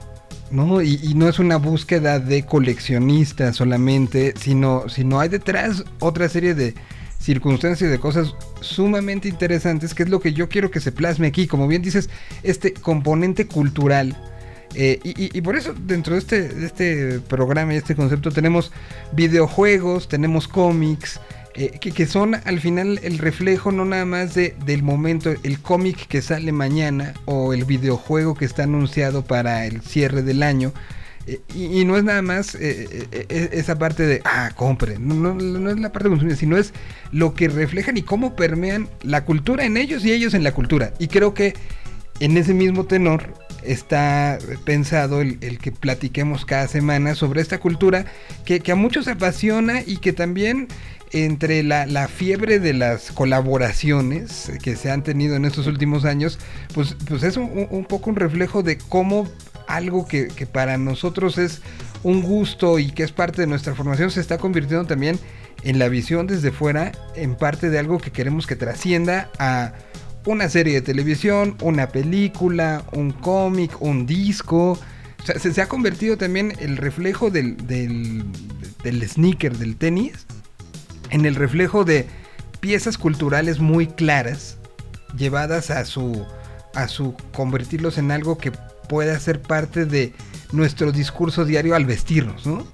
¿no? 0.52 0.82
Y, 0.82 1.14
no 1.16 1.30
es 1.30 1.40
una 1.40 1.58
búsqueda 1.58 2.20
de 2.20 2.46
coleccionista 2.46 3.54
solamente, 3.54 4.34
sino, 4.40 4.90
sino 4.90 5.20
hay 5.20 5.30
detrás 5.30 5.84
otra 6.00 6.30
serie 6.30 6.54
de 6.54 6.76
circunstancias 7.20 7.88
y 7.88 7.92
de 7.92 8.00
cosas 8.00 8.36
sumamente 8.60 9.30
interesantes, 9.30 9.94
que 9.94 10.04
es 10.04 10.10
lo 10.10 10.20
que 10.20 10.34
yo 10.34 10.50
quiero 10.50 10.72
que 10.72 10.82
se 10.82 10.92
plasme 10.92 11.28
aquí, 11.28 11.48
como 11.48 11.68
bien 11.68 11.82
dices, 11.82 12.10
este 12.44 12.74
componente 12.74 13.48
cultural 13.48 14.18
eh, 14.76 15.00
y, 15.04 15.42
por 15.42 15.56
eso 15.56 15.74
dentro 15.74 16.14
de 16.14 16.20
este, 16.20 16.50
de 16.50 16.66
este 16.66 17.20
programa 17.20 17.74
y 17.74 17.78
este 17.78 17.96
concepto 17.96 18.32
tenemos 18.32 18.72
videojuegos, 19.12 20.08
tenemos 20.08 20.48
cómics, 20.48 21.20
eh, 21.56 21.78
que, 21.80 21.92
que, 21.92 22.08
son 22.08 22.36
al 22.36 22.60
final 22.60 23.00
el 23.04 23.20
reflejo 23.20 23.72
no 23.72 23.86
nada 23.86 24.06
más 24.06 24.34
de, 24.34 24.56
del 24.66 24.82
momento, 24.82 25.34
el 25.44 25.60
cómic 25.60 26.08
que 26.08 26.22
sale 26.22 26.52
mañana 26.52 27.14
o 27.26 27.54
el 27.54 27.66
videojuego 27.66 28.34
que 28.34 28.46
está 28.46 28.64
anunciado 28.64 29.24
para 29.24 29.66
el 29.66 29.82
cierre 29.82 30.24
del 30.24 30.42
año. 30.42 30.74
Eh, 31.28 31.40
y, 31.54 31.82
y, 31.82 31.86
no 31.86 31.96
es 31.96 32.04
nada 32.04 32.22
más 32.22 32.56
esa 32.56 33.78
parte 33.78 34.06
de, 34.06 34.22
ah, 34.26 34.52
compren, 34.56 35.08
no, 35.08 35.16
no, 35.16 35.36
no 35.36 35.70
es 35.70 35.80
la 35.80 35.92
parte 35.92 36.10
consumida, 36.10 36.36
sino 36.36 36.58
es 36.58 36.74
lo 37.12 37.36
que 37.36 37.48
reflejan 37.48 37.96
y 37.96 38.02
cómo 38.02 38.36
permean 38.36 38.90
la 39.04 39.24
cultura 39.24 39.66
en 39.66 39.78
ellos 39.78 40.04
y 40.04 40.12
ellos 40.12 40.34
en 40.34 40.44
la 40.44 40.52
cultura. 40.52 40.94
Y 41.00 41.08
creo 41.08 41.34
que 41.34 41.54
en 42.20 42.38
ese 42.38 42.54
mismo 42.54 42.86
tenor 42.86 43.34
está 43.66 44.38
pensado 44.66 45.22
el, 45.22 45.58
que 45.60 45.72
platiquemos 45.72 46.46
cada 46.46 46.68
semana 46.68 47.16
sobre 47.16 47.42
esta 47.42 47.60
cultura 47.60 48.06
que, 48.46 48.62
a 48.72 48.76
muchos 48.76 49.08
apasiona 49.08 49.82
y 49.86 49.98
que 49.98 50.14
también 50.14 50.68
entre 51.12 51.62
la, 51.64 52.08
fiebre 52.08 52.60
de 52.60 52.74
las 52.74 53.12
colaboraciones 53.12 54.52
que 54.62 54.76
se 54.76 54.90
han 54.90 55.04
tenido 55.04 55.36
en 55.36 55.46
estos 55.46 55.68
últimos 55.68 56.06
años, 56.06 56.40
pues, 56.74 56.96
pues 57.08 57.24
es 57.24 57.38
un, 57.38 57.86
poco 57.88 58.10
un 58.10 58.16
reflejo 58.16 58.64
de 58.64 58.78
cómo 58.78 59.30
algo 59.68 60.08
que, 60.08 60.28
para 60.52 60.78
nosotros 60.78 61.38
es 61.38 61.62
un 62.04 62.22
gusto 62.22 62.80
y 62.80 62.92
que 62.92 63.04
es 63.04 63.12
parte 63.12 63.42
de 63.42 63.48
nuestra 63.48 63.76
formación 63.76 64.12
se 64.12 64.20
está 64.20 64.38
convirtiendo 64.38 64.86
también 64.86 65.20
en 65.64 65.80
la 65.80 65.88
visión 65.88 66.28
desde 66.28 66.52
fuera, 66.52 66.92
en 67.16 67.36
parte 67.36 67.70
de 67.70 67.80
algo 67.80 68.00
que 68.00 68.12
queremos 68.12 68.48
que 68.48 68.56
trascienda 68.56 69.30
a 69.40 69.74
una 70.26 70.50
serie 70.50 70.76
de 70.76 70.82
televisión, 70.82 71.56
una 71.62 71.90
película, 71.90 72.84
un 72.92 73.12
cómic, 73.12 73.82
un 73.82 74.06
disco. 74.06 74.72
O 74.72 75.26
sea, 75.26 75.40
se, 75.40 75.62
ha 75.62 75.68
convertido 75.68 76.18
también 76.18 76.54
el 76.60 76.78
reflejo 76.78 77.30
del, 77.30 77.58
del, 77.68 78.24
del, 78.84 79.08
sneaker, 79.08 79.58
del 79.58 79.76
tenis, 79.76 80.26
en 81.10 81.26
el 81.26 81.36
reflejo 81.36 81.86
de 81.86 82.08
piezas 82.60 82.98
culturales 82.98 83.60
muy 83.60 83.88
claras, 83.88 84.58
llevadas 85.18 85.70
a 85.70 85.86
su, 85.86 86.26
a 86.76 86.88
su 86.88 87.16
convertirlos 87.34 87.98
en 87.98 88.12
algo 88.12 88.38
que 88.38 88.52
pueda 88.90 89.20
ser 89.20 89.42
parte 89.42 89.86
de 89.86 90.14
nuestro 90.52 90.92
discurso 90.92 91.46
diario 91.46 91.76
al 91.76 91.86
vestirnos, 91.86 92.46
¿no? 92.46 92.68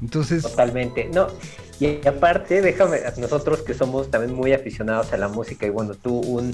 Entonces... 0.00 0.42
Totalmente. 0.42 1.08
No, 1.12 1.28
y 1.86 2.06
aparte, 2.06 2.62
déjame, 2.62 3.00
nosotros 3.18 3.62
que 3.62 3.74
somos 3.74 4.10
también 4.10 4.34
muy 4.34 4.52
aficionados 4.52 5.12
a 5.12 5.16
la 5.16 5.28
música, 5.28 5.66
y 5.66 5.70
bueno, 5.70 5.94
tú 5.94 6.20
un, 6.20 6.52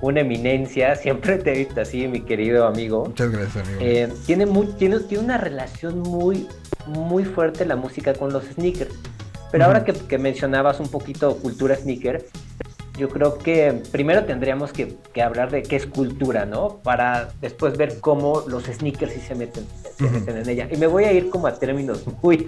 una 0.00 0.20
eminencia, 0.20 0.96
siempre 1.04 1.38
te 1.38 1.52
he 1.52 1.58
visto 1.58 1.80
así, 1.80 2.08
mi 2.08 2.22
querido 2.22 2.66
amigo. 2.66 3.06
Muchas 3.06 3.30
gracias, 3.30 3.66
amigo. 3.66 3.80
Eh, 3.80 4.12
tiene, 4.26 4.46
muy, 4.46 4.66
tiene, 4.78 4.98
tiene 5.00 5.24
una 5.24 5.38
relación 5.38 6.00
muy, 6.00 6.48
muy 6.86 7.24
fuerte 7.24 7.64
la 7.64 7.76
música 7.76 8.14
con 8.14 8.32
los 8.32 8.44
sneakers. 8.44 8.94
Pero 9.52 9.64
uh 9.64 9.66
-huh. 9.66 9.68
ahora 9.68 9.84
que, 9.84 9.92
que, 9.92 10.18
mencionabas 10.18 10.80
un 10.80 10.88
poquito 10.88 11.36
cultura 11.36 11.76
sneaker, 11.76 12.26
yo 12.96 13.08
creo 13.08 13.38
que 13.38 13.82
primero 13.90 14.24
tendríamos 14.24 14.72
que, 14.72 14.96
que, 15.12 15.22
hablar 15.22 15.50
de 15.50 15.62
qué 15.62 15.76
es 15.76 15.86
cultura, 15.86 16.46
¿no? 16.46 16.80
Para 16.82 17.30
después 17.40 17.76
ver 17.76 18.00
cómo 18.00 18.44
los 18.46 18.64
sneakers 18.64 19.12
sí 19.12 19.20
se 19.20 19.34
meten, 19.34 19.66
se 19.96 20.08
meten 20.08 20.36
en 20.36 20.48
ella. 20.48 20.68
Y 20.70 20.76
me 20.76 20.86
voy 20.86 21.04
a 21.04 21.12
ir 21.12 21.28
como 21.28 21.46
a 21.46 21.58
términos 21.58 22.04
muy, 22.22 22.46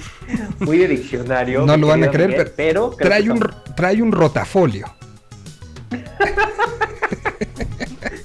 muy 0.61 0.79
de 0.79 0.89
diccionario. 0.89 1.67
no 1.67 1.77
lo 1.77 1.89
van 1.89 2.05
a 2.05 2.11
creer, 2.11 2.31
Miguel, 2.31 2.53
pero, 2.57 2.95
pero 2.97 3.09
trae, 3.09 3.31
un, 3.31 3.41
trae 3.75 4.03
un 4.03 4.13
rotafolio. 4.13 4.87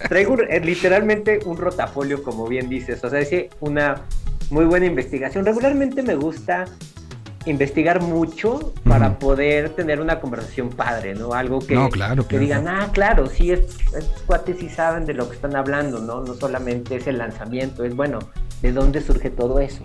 Traigo 0.09 0.37
eh, 0.41 0.59
literalmente 0.59 1.39
un 1.45 1.57
rotafolio, 1.57 2.21
como 2.21 2.47
bien 2.47 2.69
dices. 2.69 3.03
O 3.03 3.09
sea, 3.09 3.19
es 3.19 3.33
una 3.61 4.01
muy 4.49 4.65
buena 4.65 4.85
investigación. 4.85 5.45
Regularmente 5.45 6.03
me 6.03 6.15
gusta 6.15 6.65
investigar 7.45 8.01
mucho 8.01 8.73
para 8.83 9.09
uh 9.09 9.11
-huh. 9.11 9.17
poder 9.17 9.69
tener 9.69 9.99
una 9.99 10.19
conversación 10.19 10.69
padre, 10.69 11.15
¿no? 11.15 11.33
Algo 11.33 11.59
que, 11.59 11.75
no, 11.75 11.89
claro, 11.89 12.23
que 12.23 12.37
claro. 12.37 12.43
digan, 12.43 12.67
ah, 12.67 12.89
claro, 12.93 13.27
sí, 13.27 13.51
estos, 13.51 13.79
estos 13.95 14.21
cuates 14.23 14.59
sí 14.59 14.69
saben 14.69 15.05
de 15.05 15.13
lo 15.13 15.27
que 15.27 15.35
están 15.35 15.55
hablando, 15.55 15.99
¿no? 15.99 16.21
No 16.21 16.35
solamente 16.35 16.95
es 16.95 17.07
el 17.07 17.17
lanzamiento, 17.17 17.83
es 17.83 17.95
bueno, 17.95 18.19
¿de 18.61 18.71
dónde 18.71 19.01
surge 19.01 19.29
todo 19.29 19.59
eso? 19.59 19.83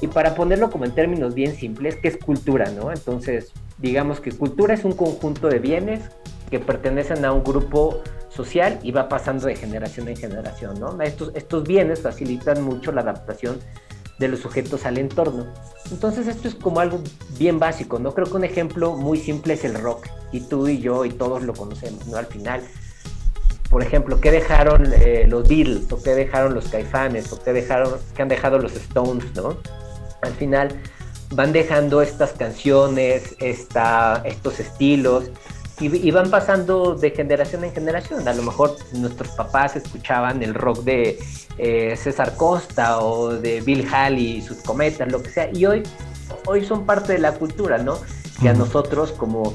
Y 0.00 0.08
para 0.08 0.34
ponerlo 0.34 0.70
como 0.70 0.84
en 0.84 0.94
términos 0.94 1.34
bien 1.34 1.54
simples, 1.56 1.96
¿qué 1.96 2.08
es 2.08 2.16
cultura, 2.18 2.70
no? 2.70 2.92
Entonces, 2.92 3.52
digamos 3.78 4.20
que 4.20 4.30
cultura 4.30 4.74
es 4.74 4.84
un 4.84 4.92
conjunto 4.92 5.48
de 5.48 5.58
bienes 5.58 6.02
que 6.50 6.60
pertenecen 6.60 7.24
a 7.24 7.32
un 7.32 7.42
grupo 7.42 8.02
social 8.28 8.78
y 8.82 8.92
va 8.92 9.08
pasando 9.08 9.46
de 9.46 9.56
generación 9.56 10.08
en 10.08 10.16
generación, 10.16 10.78
¿no? 10.78 11.00
Estos, 11.00 11.32
estos 11.34 11.64
bienes 11.64 12.02
facilitan 12.02 12.62
mucho 12.62 12.92
la 12.92 13.00
adaptación 13.00 13.58
de 14.18 14.28
los 14.28 14.40
sujetos 14.40 14.86
al 14.86 14.98
entorno. 14.98 15.46
Entonces 15.90 16.26
esto 16.26 16.48
es 16.48 16.54
como 16.54 16.80
algo 16.80 17.00
bien 17.38 17.58
básico, 17.58 17.98
¿no? 17.98 18.12
Creo 18.14 18.26
que 18.26 18.36
un 18.36 18.44
ejemplo 18.44 18.94
muy 18.96 19.18
simple 19.18 19.54
es 19.54 19.64
el 19.64 19.74
rock, 19.74 20.06
y 20.32 20.40
tú 20.40 20.68
y 20.68 20.78
yo 20.78 21.04
y 21.04 21.10
todos 21.10 21.42
lo 21.42 21.54
conocemos, 21.54 22.06
¿no? 22.06 22.16
Al 22.16 22.26
final, 22.26 22.62
por 23.70 23.82
ejemplo, 23.82 24.20
¿qué 24.20 24.30
dejaron 24.30 24.92
eh, 24.92 25.26
los 25.28 25.48
Beatles? 25.48 25.90
¿O 25.92 26.02
qué 26.02 26.14
dejaron 26.14 26.54
los 26.54 26.68
Caifanes? 26.68 27.32
¿O 27.32 27.42
qué, 27.42 27.52
dejaron, 27.52 27.94
qué 28.14 28.22
han 28.22 28.28
dejado 28.28 28.58
los 28.58 28.74
Stones, 28.74 29.34
¿no? 29.34 29.56
Al 30.22 30.32
final 30.32 30.80
van 31.30 31.52
dejando 31.52 32.02
estas 32.02 32.32
canciones, 32.32 33.34
esta, 33.40 34.22
estos 34.24 34.60
estilos, 34.60 35.30
y, 35.80 36.08
y, 36.08 36.10
van 36.10 36.30
pasando 36.30 36.94
de 36.94 37.10
generación 37.10 37.64
en 37.64 37.72
generación. 37.72 38.26
A 38.26 38.32
lo 38.32 38.42
mejor 38.42 38.76
nuestros 38.92 39.30
papás 39.32 39.76
escuchaban 39.76 40.42
el 40.42 40.54
rock 40.54 40.84
de 40.84 41.18
eh, 41.58 41.96
César 41.96 42.34
Costa 42.36 43.00
o 43.00 43.34
de 43.34 43.60
Bill 43.60 43.86
Haley 43.90 44.38
y 44.38 44.42
sus 44.42 44.58
cometas, 44.58 45.10
lo 45.10 45.22
que 45.22 45.30
sea, 45.30 45.50
y 45.52 45.66
hoy, 45.66 45.82
hoy 46.46 46.64
son 46.64 46.86
parte 46.86 47.14
de 47.14 47.18
la 47.18 47.32
cultura, 47.32 47.78
¿no? 47.78 47.98
Que 48.40 48.48
a 48.48 48.54
nosotros 48.54 49.12
como 49.12 49.54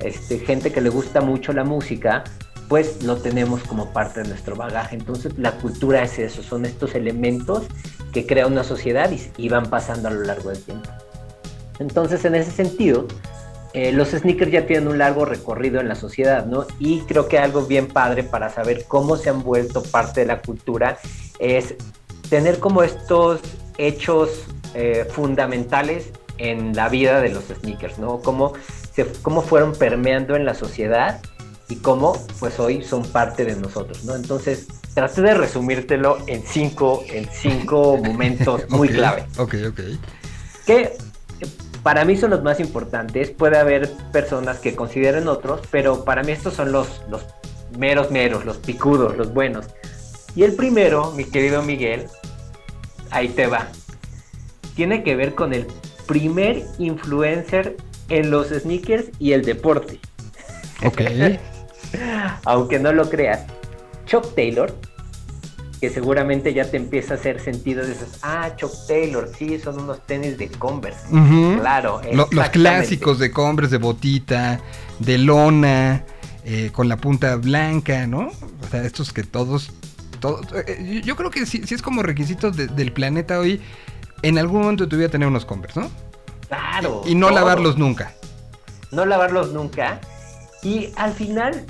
este, 0.00 0.38
gente 0.38 0.72
que 0.72 0.80
le 0.80 0.88
gusta 0.88 1.20
mucho 1.20 1.52
la 1.52 1.64
música, 1.64 2.24
pues 2.68 3.02
lo 3.02 3.16
tenemos 3.16 3.62
como 3.62 3.92
parte 3.92 4.22
de 4.22 4.28
nuestro 4.28 4.56
bagaje. 4.56 4.96
Entonces 4.96 5.38
la 5.38 5.52
cultura 5.52 6.02
es 6.02 6.18
eso, 6.18 6.42
son 6.42 6.64
estos 6.64 6.94
elementos 6.94 7.64
que 8.12 8.26
crea 8.26 8.46
una 8.46 8.64
sociedad 8.64 9.10
y, 9.10 9.20
y 9.36 9.48
van 9.48 9.68
pasando 9.68 10.08
a 10.08 10.10
lo 10.10 10.22
largo 10.22 10.50
del 10.50 10.62
tiempo. 10.62 10.90
Entonces 11.78 12.24
en 12.24 12.34
ese 12.34 12.50
sentido, 12.50 13.06
eh, 13.74 13.92
los 13.92 14.10
sneakers 14.10 14.52
ya 14.52 14.66
tienen 14.66 14.88
un 14.88 14.98
largo 14.98 15.24
recorrido 15.24 15.80
en 15.80 15.88
la 15.88 15.94
sociedad, 15.94 16.44
¿no? 16.44 16.66
Y 16.78 17.00
creo 17.02 17.28
que 17.28 17.38
algo 17.38 17.62
bien 17.62 17.88
padre 17.88 18.22
para 18.22 18.50
saber 18.50 18.84
cómo 18.86 19.16
se 19.16 19.30
han 19.30 19.42
vuelto 19.42 19.82
parte 19.82 20.20
de 20.20 20.26
la 20.26 20.42
cultura 20.42 20.98
es 21.38 21.74
tener 22.28 22.58
como 22.58 22.82
estos 22.82 23.40
hechos 23.78 24.44
eh, 24.74 25.06
fundamentales 25.10 26.10
en 26.38 26.74
la 26.74 26.88
vida 26.88 27.20
de 27.20 27.30
los 27.30 27.44
sneakers, 27.44 27.98
¿no? 27.98 28.20
Cómo, 28.20 28.52
se, 28.94 29.06
cómo 29.22 29.42
fueron 29.42 29.72
permeando 29.72 30.36
en 30.36 30.44
la 30.44 30.54
sociedad 30.54 31.20
y 31.68 31.76
cómo 31.76 32.18
pues 32.40 32.58
hoy 32.60 32.82
son 32.82 33.04
parte 33.04 33.44
de 33.44 33.56
nosotros, 33.56 34.04
¿no? 34.04 34.14
Entonces 34.14 34.66
traté 34.94 35.22
de 35.22 35.34
resumírtelo 35.34 36.18
en 36.26 36.42
cinco, 36.46 37.02
en 37.08 37.26
cinco 37.32 37.96
momentos 38.04 38.68
muy 38.68 38.88
clave. 38.88 39.24
Ok, 39.38 39.54
ok. 39.68 39.80
Que 40.66 40.92
para 41.82 42.04
mí 42.04 42.16
son 42.16 42.30
los 42.30 42.42
más 42.42 42.60
importantes. 42.60 43.30
Puede 43.30 43.58
haber 43.58 43.90
personas 44.12 44.58
que 44.58 44.74
consideren 44.74 45.28
otros, 45.28 45.60
pero 45.70 46.04
para 46.04 46.22
mí 46.22 46.32
estos 46.32 46.54
son 46.54 46.72
los, 46.72 47.02
los 47.08 47.24
meros 47.76 48.10
meros, 48.10 48.44
los 48.44 48.58
picudos, 48.58 49.16
los 49.16 49.32
buenos. 49.32 49.66
Y 50.34 50.44
el 50.44 50.54
primero, 50.54 51.12
mi 51.12 51.24
querido 51.24 51.62
Miguel, 51.62 52.06
ahí 53.10 53.28
te 53.28 53.46
va. 53.46 53.68
Tiene 54.74 55.02
que 55.02 55.16
ver 55.16 55.34
con 55.34 55.52
el 55.52 55.66
primer 56.06 56.62
influencer 56.78 57.76
en 58.08 58.30
los 58.30 58.48
sneakers 58.48 59.10
y 59.18 59.32
el 59.32 59.44
deporte. 59.44 60.00
Ok. 60.84 61.02
Aunque 62.44 62.78
no 62.78 62.92
lo 62.92 63.08
creas. 63.08 63.44
Chuck 64.06 64.34
Taylor, 64.34 64.74
que 65.82 65.90
seguramente 65.90 66.54
ya 66.54 66.70
te 66.70 66.76
empieza 66.76 67.14
a 67.14 67.16
hacer 67.16 67.40
sentido, 67.40 67.84
dices, 67.84 68.20
ah, 68.22 68.52
Chuck 68.54 68.70
Taylor, 68.86 69.28
sí, 69.36 69.58
son 69.58 69.80
unos 69.80 70.00
tenis 70.06 70.38
de 70.38 70.48
Converse. 70.48 71.08
Claro, 71.58 72.00
Lo- 72.12 72.28
los 72.30 72.48
clásicos 72.50 73.18
de 73.18 73.32
Converse, 73.32 73.72
de 73.72 73.78
botita, 73.78 74.60
de 75.00 75.18
lona, 75.18 76.04
eh, 76.44 76.70
con 76.72 76.88
la 76.88 76.96
punta 76.98 77.34
blanca, 77.34 78.06
¿no? 78.06 78.28
O 78.28 78.68
sea, 78.70 78.84
estos 78.84 79.12
que 79.12 79.24
todos... 79.24 79.72
todos 80.20 80.46
eh, 80.68 81.02
yo- 81.04 81.16
creo 81.16 81.30
que 81.32 81.46
si, 81.46 81.64
es 81.68 81.82
como 81.82 82.04
requisitos 82.04 82.56
de- 82.56 82.68
del 82.68 82.92
planeta 82.92 83.40
hoy, 83.40 83.60
en 84.22 84.38
algún 84.38 84.60
momento 84.62 84.84
de 84.84 84.90
tu 84.90 84.96
vida 84.96 85.08
tener 85.08 85.26
unos 85.26 85.44
Converse, 85.44 85.80
¿no? 85.80 85.90
Claro. 86.46 87.02
Y 87.06 87.16
no 87.16 87.26
todo. 87.26 87.34
lavarlos 87.40 87.76
nunca. 87.76 88.14
No 88.92 89.04
lavarlos 89.04 89.50
nunca. 89.52 90.00
Y 90.62 90.92
al 90.94 91.12
final, 91.12 91.64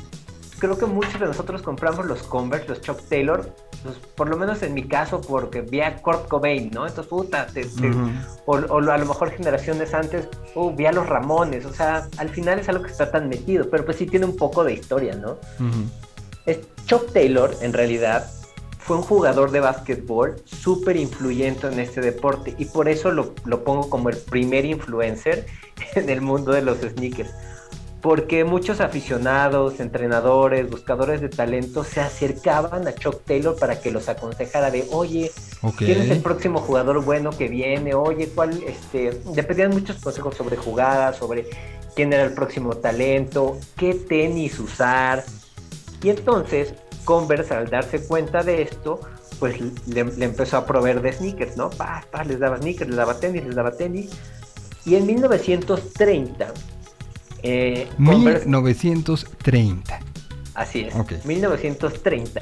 creo 0.58 0.76
que 0.76 0.84
muchos 0.84 1.18
de 1.18 1.24
nosotros 1.24 1.62
compramos 1.62 2.04
los 2.04 2.22
Converse, 2.24 2.68
los 2.68 2.82
Chuck 2.82 3.00
Taylor, 3.08 3.56
pues, 3.82 3.96
por 4.16 4.28
lo 4.28 4.36
menos 4.36 4.62
en 4.62 4.74
mi 4.74 4.84
caso, 4.86 5.20
porque 5.20 5.60
vi 5.62 5.80
a 5.80 5.96
Kurt 6.02 6.28
Cobain, 6.28 6.70
¿no? 6.72 6.86
Entonces, 6.86 7.08
puta, 7.08 7.46
te- 7.46 7.64
te- 7.64 7.90
Ujú. 7.90 8.10
o, 8.46 8.52
o 8.56 8.78
a 8.90 8.98
lo 8.98 9.06
mejor 9.06 9.30
generaciones 9.30 9.92
antes, 9.94 10.28
uh, 10.54 10.70
vi 10.74 10.86
a 10.86 10.92
los 10.92 11.08
Ramones, 11.08 11.64
o 11.64 11.72
sea, 11.72 12.08
al 12.18 12.28
final 12.28 12.58
es 12.58 12.68
algo 12.68 12.84
que 12.84 12.90
está 12.90 13.10
tan 13.10 13.28
metido, 13.28 13.68
pero 13.70 13.84
pues 13.84 13.96
sí 13.96 14.06
tiene 14.06 14.26
un 14.26 14.36
poco 14.36 14.64
de 14.64 14.74
historia, 14.74 15.14
¿no? 15.14 15.36
Es- 16.46 16.60
Chuck 16.86 17.12
Taylor, 17.12 17.54
en 17.60 17.72
realidad, 17.72 18.28
fue 18.78 18.96
un 18.96 19.02
jugador 19.04 19.52
de 19.52 19.60
básquetbol 19.60 20.42
súper 20.44 20.96
influyente 20.96 21.68
en 21.68 21.78
este 21.78 22.00
deporte 22.00 22.54
y 22.58 22.64
por 22.64 22.88
eso 22.88 23.12
lo, 23.12 23.34
lo 23.44 23.62
pongo 23.62 23.88
como 23.88 24.08
el 24.08 24.16
primer 24.16 24.64
influencer 24.64 25.46
en 25.94 26.10
el 26.10 26.20
mundo 26.20 26.52
de 26.52 26.62
los 26.62 26.78
sneakers. 26.78 27.30
Porque 28.02 28.44
muchos 28.44 28.80
aficionados, 28.80 29.78
entrenadores, 29.78 30.68
buscadores 30.68 31.20
de 31.20 31.28
talento 31.28 31.84
se 31.84 32.00
acercaban 32.00 32.86
a 32.88 32.94
Chuck 32.94 33.22
Taylor 33.24 33.56
para 33.56 33.80
que 33.80 33.92
los 33.92 34.08
aconsejara 34.08 34.70
de, 34.70 34.86
oye. 34.90 35.30
¿quién 35.78 36.02
es 36.02 36.10
el 36.10 36.20
próximo 36.20 36.58
jugador 36.58 37.04
bueno 37.04 37.30
que 37.30 37.46
viene? 37.46 37.94
Oye, 37.94 38.28
¿cuál? 38.34 38.60
Este, 38.66 39.20
le 39.34 39.42
pedían 39.44 39.70
muchos 39.70 39.96
consejos 39.98 40.34
sobre 40.36 40.56
jugadas, 40.56 41.16
sobre 41.16 41.46
quién 41.94 42.12
era 42.12 42.24
el 42.24 42.34
próximo 42.34 42.74
talento, 42.74 43.58
qué 43.76 43.94
tenis 43.94 44.58
usar. 44.58 45.24
Y 46.02 46.10
entonces 46.10 46.74
Converse 47.04 47.54
al 47.54 47.68
darse 47.68 48.06
cuenta 48.06 48.44
de 48.44 48.62
esto, 48.62 49.00
pues 49.40 49.60
le, 49.88 50.04
le 50.04 50.24
empezó 50.24 50.56
a 50.58 50.66
proveer 50.66 51.02
de 51.02 51.12
sneakers, 51.12 51.56
¿no? 51.56 51.68
Pa, 51.70 52.04
pa, 52.10 52.22
les 52.22 52.38
daba 52.38 52.58
sneakers, 52.58 52.90
les 52.90 52.96
daba 52.96 53.18
tenis, 53.18 53.44
les 53.44 53.54
daba 53.56 53.72
tenis. 53.72 54.10
Y 54.84 54.94
en 54.94 55.06
1930, 55.06 56.52
eh, 57.42 57.88
Converse, 57.96 58.46
1930. 58.46 60.00
así 60.54 60.80
es, 60.80 60.94
Ok. 60.94 61.12
1930, 61.24 62.40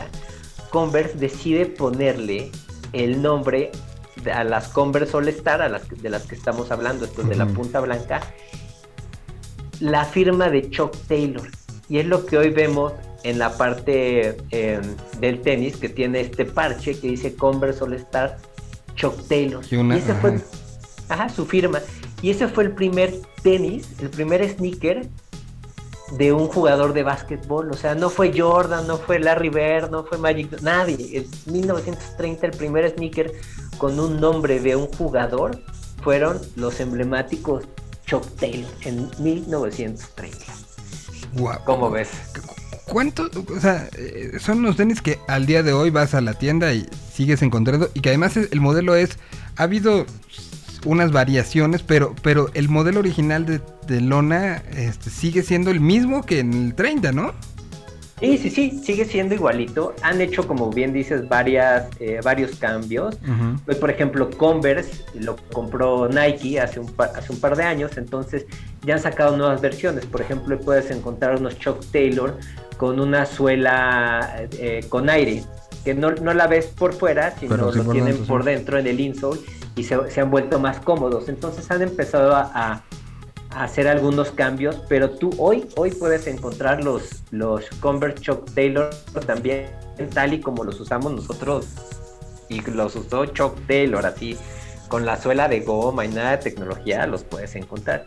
Converse 0.70 1.16
decide 1.18 1.66
ponerle 1.66 2.50
el 2.92 3.22
nombre 3.22 3.70
a 4.32 4.44
las 4.44 4.68
Converse 4.68 5.16
All 5.16 5.28
Star, 5.28 5.62
a 5.62 5.68
las 5.68 5.82
que- 5.82 5.96
de 5.96 6.10
las 6.10 6.24
que 6.26 6.34
estamos 6.34 6.70
hablando, 6.70 7.04
estos 7.06 7.28
de 7.28 7.36
la 7.36 7.46
punta 7.46 7.80
blanca, 7.80 8.20
la 9.80 10.04
firma 10.04 10.50
de 10.50 10.68
Chuck 10.70 10.94
Taylor. 11.08 11.48
Y 11.88 11.98
es 11.98 12.06
lo 12.06 12.26
que 12.26 12.36
hoy 12.38 12.50
vemos 12.50 12.92
en 13.24 13.38
la 13.38 13.56
parte 13.56 14.36
eh, 14.50 14.80
del 15.18 15.40
tenis, 15.42 15.76
que 15.76 15.88
tiene 15.88 16.20
este 16.20 16.44
parche 16.44 16.98
que 16.98 17.08
dice 17.08 17.34
Converse 17.34 17.82
All 17.84 17.94
Star 17.94 18.36
Chuck 18.94 19.26
Taylor. 19.28 19.64
Y 19.70 19.76
una- 19.76 19.96
ese 19.96 20.14
fue 20.14 20.40
ajá, 21.08 21.28
su 21.28 21.46
firma. 21.46 21.80
Y 22.22 22.30
ese 22.30 22.48
fue 22.48 22.64
el 22.64 22.72
primer 22.72 23.14
tenis, 23.42 23.88
el 24.00 24.10
primer 24.10 24.48
sneaker 24.48 25.08
de 26.12 26.32
un 26.32 26.48
jugador 26.48 26.92
de 26.92 27.02
básquetbol. 27.02 27.70
O 27.70 27.74
sea, 27.74 27.94
no 27.94 28.10
fue 28.10 28.32
Jordan, 28.36 28.86
no 28.86 28.98
fue 28.98 29.18
Larry 29.18 29.48
Bird, 29.48 29.90
no 29.90 30.04
fue 30.04 30.18
Magic, 30.18 30.60
nadie. 30.60 31.18
En 31.18 31.52
1930 31.52 32.46
el 32.46 32.52
primer 32.52 32.90
sneaker 32.90 33.32
con 33.78 33.98
un 33.98 34.20
nombre 34.20 34.60
de 34.60 34.76
un 34.76 34.86
jugador 34.88 35.62
fueron 36.02 36.40
los 36.56 36.80
emblemáticos 36.80 37.64
Chuck 38.06 38.26
Taylor 38.36 38.70
en 38.82 39.08
1930. 39.18 40.38
Guau. 41.34 41.64
¿Cómo 41.64 41.90
ves? 41.90 42.10
¿Cuánto? 42.86 43.30
O 43.56 43.60
sea, 43.60 43.88
eh, 43.96 44.38
son 44.40 44.58
unos 44.58 44.76
tenis 44.76 45.00
que 45.00 45.18
al 45.28 45.46
día 45.46 45.62
de 45.62 45.72
hoy 45.72 45.90
vas 45.90 46.14
a 46.14 46.20
la 46.20 46.34
tienda 46.34 46.72
y 46.72 46.88
sigues 47.14 47.40
encontrando. 47.42 47.88
Y 47.94 48.00
que 48.00 48.08
además 48.08 48.36
el 48.36 48.60
modelo 48.60 48.96
es. 48.96 49.16
Ha 49.56 49.64
habido 49.64 50.06
unas 50.84 51.12
variaciones, 51.12 51.82
pero, 51.82 52.14
pero 52.22 52.48
el 52.54 52.68
modelo 52.68 53.00
original 53.00 53.46
de, 53.46 53.60
de 53.86 54.00
Lona 54.00 54.62
este, 54.76 55.10
sigue 55.10 55.42
siendo 55.42 55.70
el 55.70 55.80
mismo 55.80 56.22
que 56.22 56.40
en 56.40 56.52
el 56.52 56.74
30, 56.74 57.12
¿no? 57.12 57.32
Sí, 58.20 58.36
sí, 58.36 58.50
sí, 58.50 58.80
sigue 58.84 59.06
siendo 59.06 59.34
igualito. 59.34 59.94
Han 60.02 60.20
hecho, 60.20 60.46
como 60.46 60.70
bien 60.70 60.92
dices, 60.92 61.26
varias, 61.26 61.88
eh, 62.00 62.20
varios 62.22 62.56
cambios. 62.56 63.18
Pues, 63.64 63.78
por 63.78 63.90
ejemplo, 63.90 64.28
Converse 64.30 65.04
lo 65.14 65.36
compró 65.52 66.06
Nike 66.06 66.60
hace 66.60 66.80
un, 66.80 66.92
par, 66.92 67.12
hace 67.16 67.32
un 67.32 67.40
par 67.40 67.56
de 67.56 67.62
años, 67.62 67.96
entonces 67.96 68.44
ya 68.84 68.94
han 68.94 69.00
sacado 69.00 69.38
nuevas 69.38 69.62
versiones. 69.62 70.04
Por 70.04 70.20
ejemplo, 70.20 70.58
puedes 70.60 70.90
encontrar 70.90 71.36
unos 71.36 71.58
Chuck 71.58 71.82
Taylor 71.92 72.36
con 72.76 73.00
una 73.00 73.24
suela 73.24 74.46
eh, 74.58 74.84
con 74.90 75.08
aire, 75.08 75.42
que 75.82 75.94
no, 75.94 76.10
no 76.10 76.34
la 76.34 76.46
ves 76.46 76.66
por 76.66 76.92
fuera, 76.92 77.34
sino 77.38 77.72
sí 77.72 77.78
lo 77.78 77.84
por 77.84 77.92
tienen 77.94 78.12
dentro, 78.12 78.24
sí. 78.24 78.28
por 78.28 78.44
dentro 78.44 78.78
en 78.78 78.86
el 78.86 79.00
insole 79.00 79.40
y 79.80 79.84
se, 79.84 80.10
se 80.10 80.20
han 80.20 80.30
vuelto 80.30 80.58
más 80.60 80.78
cómodos. 80.80 81.28
Entonces 81.28 81.70
han 81.70 81.82
empezado 81.82 82.34
a, 82.36 82.50
a- 82.54 82.82
a 83.52 83.64
hacer 83.64 83.88
algunos 83.88 84.30
cambios, 84.30 84.80
pero 84.88 85.10
tú 85.10 85.30
hoy, 85.38 85.66
hoy 85.76 85.90
puedes 85.90 86.28
encontrar 86.28 86.84
los, 86.84 87.24
los 87.32 87.64
Converse 87.80 88.20
Chuck 88.22 88.48
Taylor 88.54 88.90
también 89.26 89.66
tal 90.14 90.32
y 90.34 90.40
como 90.40 90.62
los 90.62 90.78
usamos 90.80 91.12
nosotros 91.12 91.66
y 92.48 92.60
los 92.70 92.94
usó 92.94 93.26
Chuck 93.26 93.56
Taylor 93.66 94.06
así 94.06 94.36
con 94.88 95.04
la 95.04 95.20
suela 95.20 95.48
de 95.48 95.60
goma 95.60 96.04
y 96.04 96.08
nada 96.08 96.30
de 96.32 96.38
tecnología 96.38 97.06
los 97.08 97.24
puedes 97.24 97.54
encontrar 97.56 98.04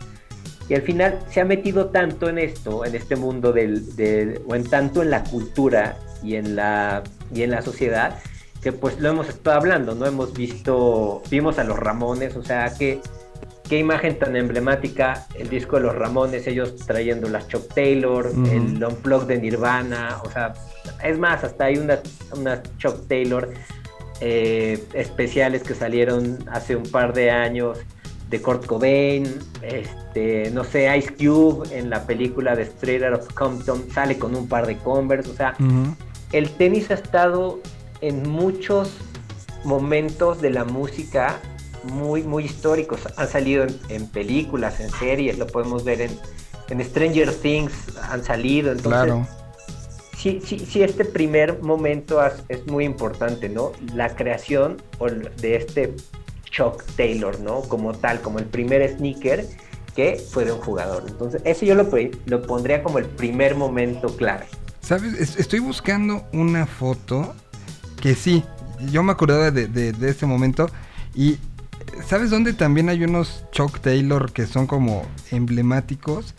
y 0.68 0.74
al 0.74 0.82
final 0.82 1.18
se 1.30 1.40
ha 1.42 1.44
metido 1.44 1.86
tanto 1.90 2.28
en 2.30 2.38
esto 2.38 2.84
en 2.86 2.94
este 2.94 3.14
mundo 3.16 3.52
del, 3.52 3.94
del- 3.96 4.40
o 4.48 4.54
en 4.54 4.64
tanto 4.64 5.02
en 5.02 5.10
la 5.10 5.22
cultura 5.24 5.96
y 6.22 6.36
en 6.36 6.56
la 6.56 7.02
y 7.34 7.42
en 7.42 7.50
la 7.52 7.60
sociedad 7.62 8.18
que 8.64 8.72
pues 8.72 8.98
lo 8.98 9.10
hemos 9.10 9.28
estado 9.28 9.58
hablando 9.58 9.94
no 9.94 10.06
hemos 10.06 10.32
visto 10.32 11.22
vimos 11.30 11.58
a 11.58 11.64
los 11.64 11.78
Ramones 11.78 12.34
o 12.34 12.42
sea 12.42 12.72
que 12.76 12.98
qué 13.68 13.78
imagen 13.78 14.18
tan 14.18 14.34
emblemática 14.36 15.26
el 15.34 15.50
disco 15.50 15.76
de 15.76 15.82
los 15.82 15.94
Ramones 15.94 16.46
ellos 16.46 16.74
trayendo 16.86 17.28
las 17.28 17.46
Chuck 17.46 17.72
Taylor 17.74 18.32
el 18.50 18.82
Unplugged 18.82 19.28
de 19.28 19.38
Nirvana 19.38 20.18
o 20.24 20.30
sea 20.30 20.54
es 21.04 21.18
más 21.18 21.44
hasta 21.44 21.66
hay 21.66 21.76
unas 21.76 22.00
unas 22.32 22.62
Chuck 22.78 23.06
Taylor 23.06 23.52
eh, 24.20 24.82
especiales 24.94 25.62
que 25.62 25.74
salieron 25.74 26.38
hace 26.50 26.74
un 26.74 26.84
par 26.84 27.12
de 27.12 27.30
años 27.30 27.78
de 28.30 28.40
Kurt 28.40 28.64
Cobain, 28.64 29.26
este, 29.62 30.50
no 30.50 30.64
sé, 30.64 30.96
Ice 30.96 31.12
Cube 31.14 31.68
en 31.76 31.90
la 31.90 32.06
película 32.06 32.56
de 32.56 32.62
Straight 32.62 33.02
Outta 33.02 33.34
Compton 33.34 33.84
sale 33.90 34.18
con 34.18 34.34
un 34.34 34.48
par 34.48 34.66
de 34.66 34.78
Converse, 34.78 35.30
o 35.30 35.34
sea, 35.34 35.54
el 36.32 36.50
tenis 36.56 36.90
ha 36.90 36.94
estado 36.94 37.60
en 38.08 38.28
muchos 38.28 38.90
momentos 39.64 40.42
de 40.42 40.50
la 40.50 40.64
música 40.64 41.40
muy, 41.84 42.22
muy 42.22 42.44
históricos. 42.44 43.00
Han 43.16 43.28
salido 43.28 43.64
en, 43.64 43.78
en 43.88 44.06
películas, 44.08 44.78
en 44.80 44.90
series, 44.90 45.38
lo 45.38 45.46
podemos 45.46 45.84
ver 45.84 46.02
en, 46.02 46.10
en 46.68 46.84
Stranger 46.84 47.32
Things, 47.34 47.72
han 48.10 48.22
salido. 48.22 48.72
Entonces, 48.72 49.04
Claro. 49.04 49.26
sí, 50.18 50.40
sí, 50.44 50.58
sí, 50.58 50.82
este 50.82 51.06
primer 51.06 51.62
momento 51.62 52.20
es, 52.48 52.66
muy 52.66 52.84
importante, 52.84 53.48
¿no? 53.48 53.72
La 53.94 54.14
creación 54.14 54.82
de 55.40 55.56
este 55.56 55.94
Chuck 56.50 56.84
Taylor, 56.96 57.40
¿no? 57.40 57.62
Como 57.62 57.94
tal, 57.94 58.20
como 58.20 58.38
el 58.38 58.44
primer 58.46 58.86
sneaker 58.96 59.46
que 59.96 60.16
fuera 60.16 60.52
un 60.52 60.60
jugador. 60.60 61.04
Entonces, 61.08 61.40
eso 61.44 61.64
yo 61.64 61.74
lo, 61.74 61.88
lo 62.26 62.42
pondría 62.42 62.82
como 62.82 62.98
el 62.98 63.06
primer 63.06 63.54
momento 63.54 64.14
clave. 64.14 64.44
¿Sabes? 64.80 65.38
Estoy 65.38 65.60
buscando 65.60 66.24
una 66.32 66.66
foto 66.66 67.34
que 68.04 68.14
sí, 68.14 68.44
yo 68.92 69.02
me 69.02 69.12
acordaba 69.12 69.50
de, 69.50 69.66
de, 69.66 70.10
ese 70.10 70.26
momento 70.26 70.68
y 71.14 71.38
¿sabes 72.06 72.28
dónde 72.28 72.52
también 72.52 72.90
hay 72.90 73.02
unos 73.02 73.46
Chuck 73.50 73.80
Taylor 73.80 74.30
que 74.30 74.44
son 74.44 74.66
como 74.66 75.06
emblemáticos? 75.30 76.34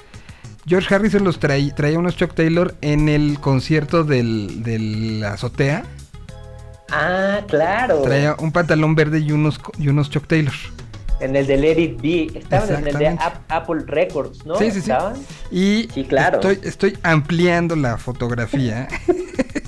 George 0.67 0.93
Harrison 0.93 1.23
los 1.23 1.39
traía, 1.39 1.73
traía 1.73 1.97
unos 1.97 2.15
Chuck 2.17 2.35
Taylor 2.35 2.75
en 2.81 3.09
el 3.09 3.39
concierto 3.39 4.03
del, 4.03 4.61
de 4.61 4.77
la 4.77 5.33
azotea. 5.33 5.85
Ah, 6.91 7.41
claro. 7.47 8.03
Traía 8.03 8.35
un 8.37 8.51
pantalón 8.51 8.93
verde 8.93 9.21
y 9.21 9.31
unos, 9.31 9.59
y 9.79 9.87
unos 9.87 10.11
Chuck 10.11 10.27
Taylor. 10.27 10.53
En 11.19 11.35
el 11.35 11.47
de 11.47 11.57
Let 11.57 11.81
It 11.81 11.99
Be, 11.99 12.37
estaban 12.37 12.75
en 12.75 12.87
el 12.89 12.95
de 12.95 13.17
Apple 13.47 13.85
Records, 13.87 14.45
¿no? 14.45 14.55
Sí, 14.57 14.69
sí, 14.69 14.81
sí. 14.81 14.91
Y 15.49 15.89
sí, 15.91 16.03
claro. 16.03 16.35
estoy, 16.35 16.59
estoy 16.61 16.97
ampliando 17.01 17.75
la 17.75 17.97
fotografía. 17.97 18.87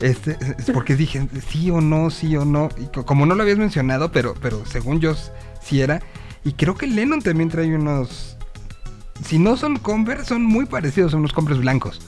este, 0.00 0.36
porque 0.72 0.96
dije, 0.96 1.26
sí 1.48 1.70
o 1.70 1.80
no, 1.80 2.10
sí 2.10 2.36
o 2.36 2.44
no. 2.44 2.68
Y 2.76 2.86
como 3.04 3.26
no 3.26 3.34
lo 3.34 3.42
habías 3.42 3.58
mencionado, 3.58 4.12
pero, 4.12 4.34
pero 4.40 4.64
según 4.66 5.00
yo 5.00 5.14
sí 5.62 5.80
era. 5.80 6.00
Y 6.44 6.52
creo 6.52 6.76
que 6.76 6.86
Lennon 6.86 7.22
también 7.22 7.48
trae 7.48 7.74
unos. 7.74 8.36
Si 9.24 9.38
no 9.38 9.56
son 9.56 9.78
Converse, 9.78 10.26
son 10.26 10.44
muy 10.44 10.66
parecidos 10.66 11.14
a 11.14 11.16
unos 11.16 11.32
Converse 11.32 11.60
blancos. 11.60 12.00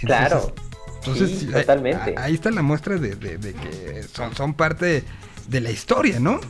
claro. 0.00 0.54
Entonces, 0.98 1.38
sí, 1.38 1.46
totalmente. 1.46 2.14
Ahí, 2.18 2.34
está 2.34 2.50
la 2.50 2.60
muestra 2.60 2.96
de, 2.96 3.14
de, 3.14 3.38
de 3.38 3.54
que 3.54 4.02
son, 4.12 4.34
son 4.34 4.52
parte 4.52 5.04
de 5.48 5.60
la 5.60 5.70
historia, 5.70 6.18
¿no? 6.18 6.40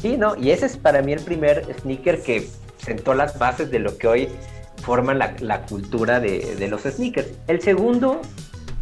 Sí, 0.00 0.16
no, 0.18 0.36
y 0.36 0.50
ese 0.50 0.66
es 0.66 0.76
para 0.76 1.00
mí 1.00 1.12
el 1.12 1.20
primer 1.20 1.66
sneaker 1.80 2.22
que 2.22 2.46
sentó 2.76 3.14
las 3.14 3.38
bases 3.38 3.70
de 3.70 3.78
lo 3.78 3.96
que 3.96 4.06
hoy 4.06 4.28
forman 4.82 5.18
la, 5.18 5.62
cultura 5.62 6.20
de, 6.20 6.68
los 6.68 6.82
sneakers. 6.82 7.28
El 7.48 7.62
segundo 7.62 8.20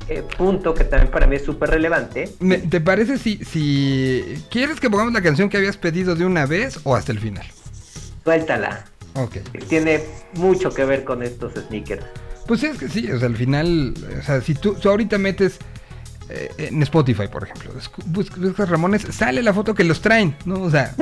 eh, 0.08 0.22
punto 0.36 0.74
que 0.74 0.84
también 0.84 1.10
para 1.10 1.26
mí 1.26 1.36
es 1.36 1.44
súper 1.44 1.70
relevante. 1.70 2.30
¿Te 2.68 2.80
parece 2.80 3.18
si, 3.18 3.44
si 3.44 4.44
quieres 4.50 4.80
que 4.80 4.90
pongamos 4.90 5.12
la 5.12 5.22
canción 5.22 5.48
que 5.48 5.56
habías 5.56 5.76
pedido 5.76 6.14
de 6.14 6.24
una 6.24 6.46
vez 6.46 6.80
o 6.84 6.94
hasta 6.94 7.12
el 7.12 7.20
final? 7.20 7.46
Suéltala. 8.24 8.84
Ok. 9.14 9.36
Tiene 9.68 10.02
mucho 10.34 10.70
que 10.70 10.84
ver 10.84 11.04
con 11.04 11.22
estos 11.22 11.54
sneakers. 11.54 12.04
Pues 12.46 12.62
es 12.64 12.78
que 12.78 12.88
sí, 12.88 13.10
o 13.10 13.18
sea, 13.18 13.28
al 13.28 13.36
final, 13.36 13.94
o 14.18 14.22
sea, 14.22 14.40
si 14.40 14.54
tú, 14.54 14.74
tú 14.74 14.88
ahorita 14.88 15.18
metes 15.18 15.58
eh, 16.28 16.50
en 16.58 16.82
Spotify, 16.82 17.28
por 17.30 17.44
ejemplo, 17.44 17.72
buscas 18.06 18.68
Ramones, 18.68 19.02
sale 19.10 19.42
la 19.42 19.52
foto 19.52 19.74
que 19.74 19.84
los 19.84 20.00
traen, 20.00 20.34
¿no? 20.44 20.62
O 20.62 20.70
sea, 20.70 20.94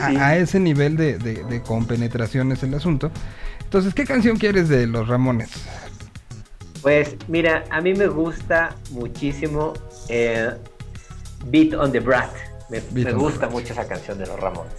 a, 0.00 0.36
ese 0.36 0.58
nivel 0.58 0.96
de, 0.96 1.18
de, 1.18 1.62
compenetración 1.62 2.52
es 2.52 2.62
el 2.62 2.74
asunto. 2.74 3.10
Entonces, 3.62 3.94
¿qué 3.94 4.04
canción 4.04 4.36
quieres 4.38 4.68
de 4.68 4.86
los 4.86 5.08
Ramones? 5.08 5.50
Pues 6.82 7.16
mira, 7.28 7.64
a 7.70 7.80
mí 7.80 7.94
me 7.94 8.08
gusta 8.08 8.74
muchísimo 8.90 9.72
eh, 10.08 10.50
Beat 11.46 11.74
on 11.74 11.92
the 11.92 12.00
Brat. 12.00 12.30
Me, 12.68 13.12
gusta 13.12 13.48
mucho 13.48 13.72
esa 13.72 13.86
canción 13.86 14.18
de 14.18 14.26
los 14.26 14.38
Ramones. 14.40 14.72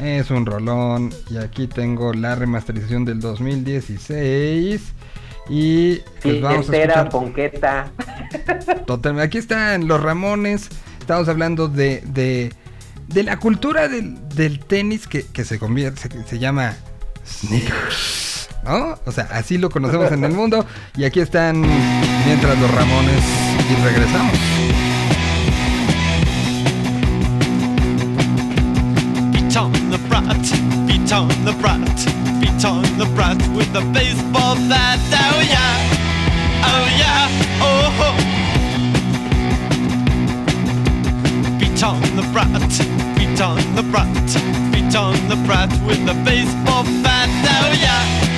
Es 0.00 0.30
un 0.30 0.46
rolón. 0.46 1.12
Y 1.30 1.38
aquí 1.38 1.66
tengo 1.66 2.12
la 2.12 2.34
remasterización 2.34 3.04
del 3.04 3.20
2016. 3.20 4.92
Y 5.48 5.96
pues 6.22 6.40
vamos 6.40 6.70
a 6.70 6.76
escuchar. 6.76 7.08
ponqueta. 7.08 7.90
Totalmente. 8.86 9.26
Aquí 9.26 9.38
están 9.38 9.88
los 9.88 10.00
Ramones. 10.02 10.68
Estamos 11.00 11.26
hablando 11.28 11.68
de, 11.68 12.02
de, 12.06 12.52
de 13.08 13.22
la 13.22 13.38
cultura 13.38 13.88
del, 13.88 14.28
del 14.28 14.60
tenis 14.60 15.08
que, 15.08 15.24
que, 15.24 15.44
se 15.44 15.58
convierte, 15.58 16.08
se, 16.26 16.38
llama 16.38 16.76
sneakers. 17.26 18.27
¿No? 18.64 18.98
O 19.04 19.12
sea, 19.12 19.28
así 19.32 19.58
lo 19.58 19.70
conocemos 19.70 20.12
en 20.12 20.24
el 20.24 20.32
mundo. 20.32 20.66
Y 20.96 21.04
aquí 21.04 21.20
están 21.20 21.60
mientras 22.26 22.58
los 22.58 22.70
Ramones 22.70 23.22
y 23.70 23.84
regresamos. 23.84 24.38
feet 31.08 31.16
on 31.16 31.28
the 31.46 31.52
brat, 31.52 31.98
feet 32.38 32.64
on 32.66 32.82
the 32.98 33.06
brat 33.14 33.38
with 33.56 33.74
a 33.74 33.80
baseball 33.94 34.54
bat. 34.68 34.98
Oh 35.10 35.40
yeah, 35.40 35.78
oh 36.68 36.86
yeah, 37.00 37.28
oh. 37.62 37.88
Ho. 37.98 38.08
Feet 41.58 41.82
on 41.82 42.00
the 42.14 42.22
brat, 42.30 42.72
feet 43.16 43.40
on 43.40 43.56
the 43.74 43.82
brat, 43.90 44.28
feet 44.70 44.94
on 44.96 45.14
the 45.28 45.36
brat 45.46 45.70
with 45.86 46.06
a 46.10 46.14
baseball 46.26 46.84
bat. 47.02 47.30
Oh 47.62 47.72
yeah, 47.72 48.04
oh 48.20 48.37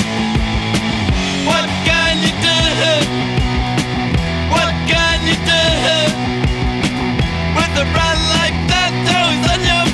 a 7.81 8.13
like 8.37 8.53
on 9.49 9.59
your 9.69 9.85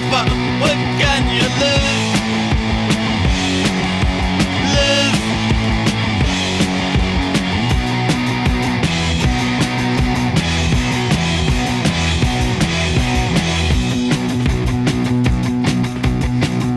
what 0.59 0.79
can 0.99 1.23
you 1.35 1.47
lose? 1.61 2.11
Lose. 4.73 5.19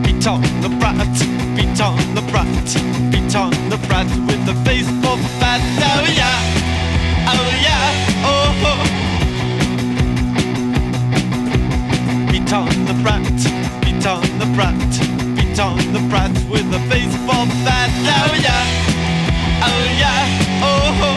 Beat 0.05 0.27
on 0.27 0.41
the 0.61 0.69
brat 0.79 1.17
Beat 1.55 1.81
on 1.81 1.97
the 2.15 2.21
brat, 2.31 2.47
beat 3.11 3.35
on 3.35 3.51
the 3.69 3.77
brat 3.87 4.07
with 4.27 4.45
the 4.45 4.53
baseball 4.63 5.17
bat. 5.39 5.61
Oh 5.83 6.05
yeah, 6.19 6.39
oh 7.27 7.49
yeah, 7.61 8.25
oh. 8.25 8.63
oh. 8.65 9.10
Beat 12.51 12.57
on 12.57 12.85
the 12.85 12.93
brat, 13.01 13.23
beat 13.81 14.05
on 14.05 14.21
the 14.37 14.45
brat, 14.53 14.75
beat 15.37 15.57
on 15.57 15.77
the 15.93 16.01
brat 16.09 16.31
with 16.49 16.67
a 16.73 16.79
baseball 16.89 17.45
bat. 17.63 17.89
Oh 18.03 18.35
yeah, 18.43 18.65
oh 19.63 19.85
yeah, 19.97 20.27
oh. 20.61 20.99
oh. 21.01 21.15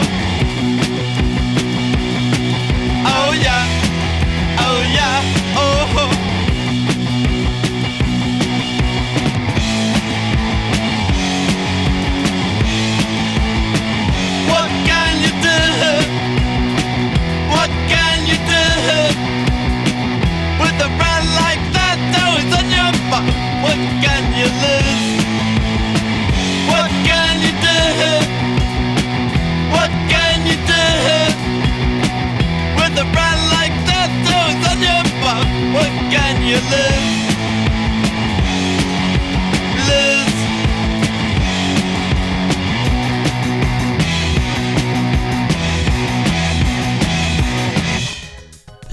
Oh 3.05 3.33
yeah, 3.33 3.67
oh 4.61 4.79
yeah, 4.95 5.23
oh. 5.57 5.97
oh. 5.97 6.11
What 14.47 14.71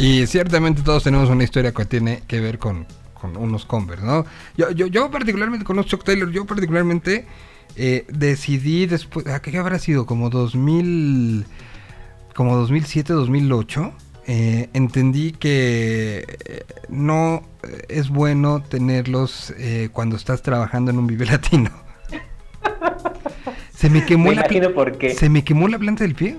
Y 0.02 0.26
ciertamente 0.26 0.82
todos 0.82 1.04
tenemos 1.04 1.30
una 1.30 1.44
historia 1.44 1.70
que 1.70 1.84
tiene 1.84 2.24
que 2.26 2.40
ver 2.40 2.58
con, 2.58 2.86
unos 3.38 3.64
Converse, 3.64 4.04
¿no? 4.04 4.26
Yo, 4.56 4.72
yo, 4.72 4.88
yo 4.88 5.12
particularmente 5.12 5.64
con 5.64 5.76
los 5.76 5.86
Chuck 5.86 6.02
Taylor, 6.02 6.28
yo 6.32 6.44
particularmente 6.44 7.24
eh, 7.76 8.04
decidí 8.08 8.86
después, 8.86 9.28
¿a 9.28 9.40
qué 9.40 9.56
habrá 9.56 9.78
sido? 9.78 10.04
Como 10.04 10.28
2000, 10.28 11.44
como 12.34 12.56
2007, 12.56 13.12
2008. 13.12 13.92
Eh, 14.26 14.68
entendí 14.72 15.32
que 15.32 16.24
eh, 16.44 16.64
no 16.88 17.42
es 17.88 18.08
bueno 18.08 18.62
tenerlos 18.62 19.52
cuando 19.92 20.16
estás 20.16 20.42
trabajando 20.42 20.90
en 20.90 20.98
un 20.98 21.06
Vive 21.06 21.26
Latino. 21.26 21.70
Se 23.74 23.90
me 23.90 24.04
quemó 24.04 24.28
Me 24.30 24.36
la. 24.36 24.46
Se 25.14 25.28
me 25.28 25.42
quemó 25.44 25.68
la 25.68 25.78
planta 25.78 26.04
del 26.04 26.14
pie. 26.14 26.36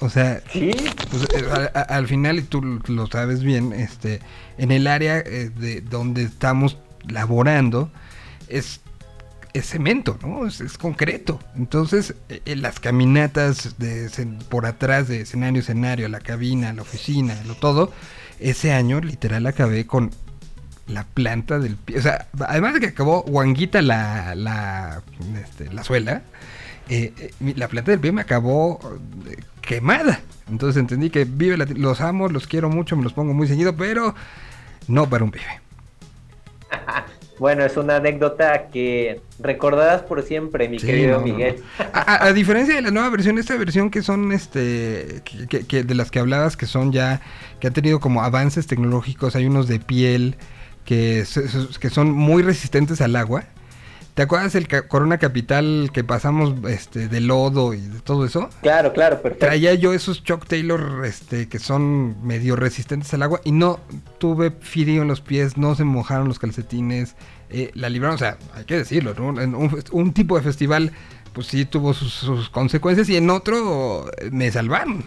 O 0.00 0.08
sea, 0.08 0.42
Sí, 0.52 0.70
pues, 1.10 1.22
eh, 1.34 1.44
a- 1.74 1.78
a- 1.78 1.82
al 1.96 2.06
final, 2.08 2.38
y 2.38 2.42
tú 2.42 2.60
lo 2.88 3.06
sabes 3.06 3.42
bien, 3.42 3.72
este, 3.72 4.20
en 4.58 4.70
el 4.72 4.86
área 4.86 5.18
eh, 5.18 5.50
de 5.56 5.80
donde 5.80 6.22
estamos 6.24 6.78
laborando 7.08 7.90
es, 8.48 8.80
es 9.54 9.66
cemento, 9.70 10.18
¿no? 10.20 10.46
Es, 10.46 10.60
concreto. 10.76 11.38
Entonces, 11.56 12.14
eh, 12.28 12.42
en 12.44 12.60
las 12.60 12.80
caminatas 12.80 13.78
de, 13.78 14.10
por 14.50 14.66
atrás 14.66 15.08
de 15.08 15.22
escenario 15.22 15.60
a 15.60 15.62
escenario, 15.62 16.08
la 16.08 16.20
cabina, 16.20 16.72
la 16.72 16.82
oficina, 16.82 17.34
lo 17.46 17.54
todo, 17.54 17.92
ese 18.40 18.72
año 18.72 19.00
literal 19.00 19.46
acabé 19.46 19.86
con 19.86 20.10
la 20.88 21.04
planta 21.04 21.58
del 21.58 21.76
pie. 21.76 21.98
O 21.98 22.02
sea, 22.02 22.26
además 22.46 22.74
de 22.74 22.80
que 22.80 22.86
acabó 22.88 23.22
guanguita 23.22 23.80
la, 23.80 24.34
la, 24.34 25.02
este, 25.42 25.72
la 25.72 25.84
suela, 25.84 26.22
eh, 26.88 27.12
eh, 27.18 27.54
la 27.56 27.68
planta 27.68 27.92
del 27.92 28.00
pie 28.00 28.12
me 28.12 28.20
acabó 28.20 28.80
eh, 29.28 29.36
quemada. 29.62 30.20
Entonces 30.50 30.78
entendí 30.80 31.10
que 31.10 31.24
vive 31.24 31.56
la- 31.56 31.64
los 31.64 32.00
amo, 32.00 32.28
los 32.28 32.46
quiero 32.46 32.68
mucho, 32.68 32.96
me 32.96 33.04
los 33.04 33.12
pongo 33.14 33.32
muy 33.32 33.46
seguido, 33.48 33.76
pero 33.76 34.14
no 34.88 35.08
para 35.08 35.24
un 35.24 35.30
pibe. 35.30 35.60
bueno, 37.38 37.64
es 37.64 37.76
una 37.76 37.96
anécdota 37.96 38.68
que 38.68 39.20
recordarás 39.40 40.02
por 40.02 40.22
siempre, 40.22 40.68
mi 40.68 40.78
Sí, 40.78 40.86
querido 40.86 41.20
no, 41.20 41.26
no, 41.26 41.32
Miguel. 41.32 41.56
A, 41.92 42.32
diferencia 42.32 42.74
de 42.74 42.82
la 42.82 42.90
nueva 42.90 43.10
versión, 43.10 43.38
esta 43.38 43.56
versión 43.56 43.90
que 43.90 44.02
son 44.02 44.30
este 44.32 45.22
que, 45.24 45.46
que- 45.48 45.66
que 45.66 45.82
de 45.82 45.94
las 45.94 46.10
que 46.10 46.20
hablabas 46.20 46.56
que 46.56 46.66
son 46.66 46.92
ya 46.92 47.20
que 47.60 47.66
han 47.66 47.72
tenido 47.72 47.98
como 48.00 48.22
avances 48.22 48.66
tecnológicos, 48.66 49.34
hay 49.36 49.46
unos 49.46 49.66
de 49.68 49.80
piel 49.80 50.36
que, 50.84 51.24
que 51.80 51.90
son 51.90 52.10
muy 52.12 52.42
resistentes 52.42 53.00
al 53.00 53.16
agua. 53.16 53.44
¿Te 54.14 54.22
acuerdas 54.22 54.54
el 54.54 54.68
ca- 54.68 54.86
Corona 54.86 55.18
Capital 55.18 55.90
que 55.92 56.04
pasamos 56.04 56.54
este 56.70 57.08
de 57.08 57.20
lodo 57.20 57.74
y 57.74 57.80
de 57.80 58.00
todo 58.00 58.24
eso? 58.24 58.48
Claro, 58.62 58.92
claro, 58.92 59.20
perfecto. 59.20 59.46
Traía 59.46 59.74
yo 59.74 59.92
esos 59.92 60.22
Chuck 60.22 60.46
Taylor 60.46 61.04
este, 61.04 61.48
que 61.48 61.58
son 61.58 62.24
medio 62.24 62.54
resistentes 62.54 63.12
al 63.12 63.24
agua 63.24 63.40
y 63.44 63.50
no 63.50 63.80
tuve 64.18 64.52
frío 64.52 65.02
en 65.02 65.08
los 65.08 65.20
pies, 65.20 65.56
no 65.56 65.74
se 65.74 65.82
mojaron 65.82 66.28
los 66.28 66.38
calcetines, 66.38 67.16
eh, 67.50 67.72
la 67.74 67.88
libraron, 67.88 68.14
o 68.14 68.18
sea, 68.18 68.38
hay 68.54 68.64
que 68.64 68.76
decirlo, 68.76 69.14
¿no? 69.18 69.40
En 69.40 69.56
un, 69.56 69.82
un 69.90 70.12
tipo 70.12 70.36
de 70.36 70.42
festival 70.44 70.92
pues 71.32 71.48
sí 71.48 71.64
tuvo 71.64 71.92
sus, 71.92 72.12
sus 72.14 72.48
consecuencias 72.50 73.08
y 73.08 73.16
en 73.16 73.28
otro 73.30 74.08
eh, 74.18 74.28
me 74.30 74.48
salvaron. 74.52 75.02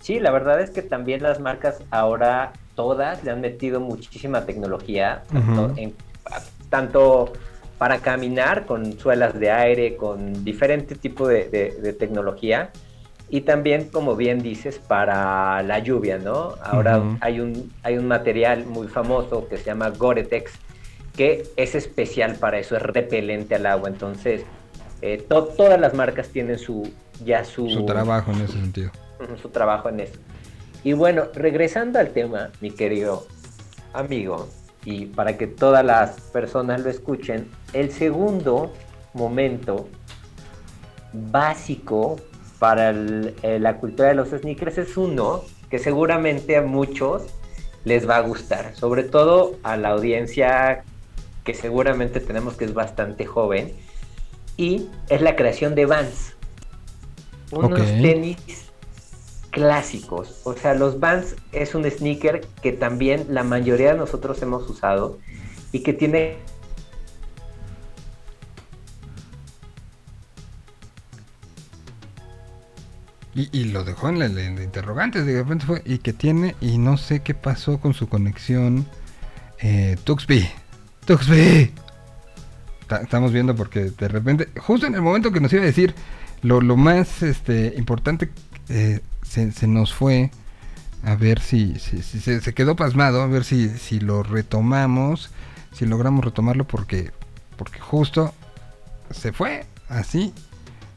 Sí, 0.00 0.18
la 0.18 0.30
verdad 0.30 0.62
es 0.62 0.70
que 0.70 0.80
también 0.80 1.22
las 1.22 1.40
marcas 1.40 1.82
ahora 1.90 2.54
todas 2.74 3.22
le 3.22 3.32
han 3.32 3.42
metido 3.42 3.80
muchísima 3.80 4.46
tecnología, 4.46 5.24
tanto, 5.30 5.74
en- 5.76 5.94
tanto 6.70 7.32
para 7.78 7.98
caminar 8.00 8.66
con 8.66 8.98
suelas 8.98 9.38
de 9.38 9.50
aire, 9.50 9.96
con 9.96 10.44
diferente 10.44 10.94
tipo 10.96 11.26
de, 11.28 11.48
de- 11.48 11.72
de 11.80 11.92
tecnología, 11.92 12.70
y 13.30 13.42
también, 13.42 13.88
como 13.90 14.16
bien 14.16 14.38
dices, 14.38 14.78
para 14.78 15.62
la 15.62 15.78
lluvia, 15.80 16.18
¿no? 16.18 16.54
Ahora 16.64 16.98
Ujú. 16.98 17.18
hay, 17.20 17.40
un, 17.40 17.72
hay 17.82 17.98
un 17.98 18.06
material 18.08 18.64
muy 18.66 18.88
famoso 18.88 19.46
que 19.48 19.58
se 19.58 19.64
llama 19.64 19.90
Gore-Tex, 19.90 20.52
que 21.14 21.42
es 21.56 21.74
especial 21.74 22.36
para 22.36 22.58
eso, 22.58 22.76
es 22.76 22.82
repelente 22.82 23.54
al 23.54 23.66
agua, 23.66 23.88
entonces 23.88 24.44
eh, 25.02 25.24
to- 25.28 25.48
todas 25.56 25.78
las 25.78 25.94
marcas 25.94 26.28
tienen 26.28 26.58
su 26.58 26.90
ya 27.24 27.44
su, 27.44 27.68
Su 27.68 27.84
trabajo 27.86 28.30
en 28.32 28.40
ese 28.40 28.54
sentido. 28.54 28.90
Su 29.42 29.48
trabajo 29.50 29.88
en 29.88 30.00
eso. 30.00 30.14
Y 30.84 30.92
bueno, 30.92 31.24
regresando 31.34 31.98
al 31.98 32.10
tema, 32.10 32.50
mi 32.60 32.70
querido 32.70 33.26
amigo, 33.92 34.48
y 34.84 35.06
para 35.06 35.36
que 35.36 35.46
todas 35.46 35.84
las 35.84 36.20
personas 36.20 36.82
lo 36.82 36.90
escuchen, 36.90 37.48
el 37.72 37.90
segundo 37.90 38.72
momento 39.14 39.88
básico 41.12 42.16
para 42.58 42.90
el- 42.90 43.34
eh, 43.42 43.58
la 43.58 43.78
cultura 43.78 44.08
de 44.08 44.14
los 44.14 44.30
sneakers 44.30 44.78
es 44.78 44.96
uno 44.96 45.42
que 45.70 45.78
seguramente 45.78 46.56
a 46.56 46.62
muchos 46.62 47.26
les 47.84 48.08
va 48.08 48.16
a 48.16 48.20
gustar, 48.20 48.74
sobre 48.74 49.04
todo 49.04 49.56
a 49.62 49.76
la 49.76 49.90
audiencia 49.90 50.84
que 51.44 51.54
seguramente 51.54 52.20
tenemos 52.20 52.54
que 52.54 52.64
es 52.66 52.74
bastante 52.74 53.24
joven, 53.24 53.72
y 54.56 54.88
es 55.08 55.22
la 55.22 55.36
creación 55.36 55.74
de 55.74 55.86
Vans. 55.86 56.34
Unos 57.50 57.80
tenis 58.02 58.67
clásicos. 59.50 60.40
O 60.44 60.54
sea, 60.54 60.74
los 60.74 61.00
Vans 61.00 61.36
es 61.52 61.74
un 61.74 61.88
sneaker 61.88 62.46
que 62.62 62.72
también 62.72 63.26
la 63.28 63.42
mayoría 63.44 63.92
de 63.92 63.98
nosotros 63.98 64.40
hemos 64.42 64.68
usado 64.68 65.18
y 65.72 65.82
que 65.82 65.92
tiene 65.92 66.38
Y, 73.52 73.64
lo 73.66 73.84
dejó 73.84 74.08
en 74.08 74.18
la 74.18 74.26
interrogante, 74.26 75.22
de 75.22 75.40
repente 75.40 75.64
fue, 75.64 75.82
y 75.84 75.98
que 75.98 76.12
tiene, 76.12 76.56
y 76.60 76.76
no 76.78 76.96
sé 76.96 77.20
qué 77.20 77.34
pasó 77.34 77.78
con 77.78 77.94
su 77.94 78.08
conexión. 78.08 78.84
Eh, 79.60 79.96
Tuxby, 80.02 80.48
Tuxby. 81.06 81.72
Ta- 82.88 83.02
Estamos 83.02 83.32
viendo 83.32 83.54
porque 83.54 83.90
de 83.90 84.08
repente, 84.08 84.48
justo 84.56 84.86
en 84.88 84.94
el 84.96 85.02
momento 85.02 85.30
que 85.30 85.40
nos 85.40 85.52
iba 85.52 85.62
a 85.62 85.66
decir 85.66 85.94
lo, 86.42 86.60
lo 86.60 86.76
más 86.76 87.22
este, 87.22 87.74
importante, 87.76 88.30
eh, 88.70 89.00
se, 89.28 89.66
nos 89.66 89.94
fue. 89.94 90.30
A 91.04 91.14
ver 91.14 91.40
si, 91.40 91.78
se, 91.78 92.54
quedó 92.54 92.74
pasmado, 92.74 93.22
a 93.22 93.26
ver 93.28 93.44
si, 93.44 93.68
si 93.68 94.00
lo 94.00 94.24
retomamos, 94.24 95.30
si 95.72 95.86
logramos 95.86 96.24
retomarlo 96.24 96.66
porque, 96.66 97.12
porque 97.56 97.78
justo 97.78 98.34
se 99.10 99.32
fue 99.32 99.64
así, 99.88 100.34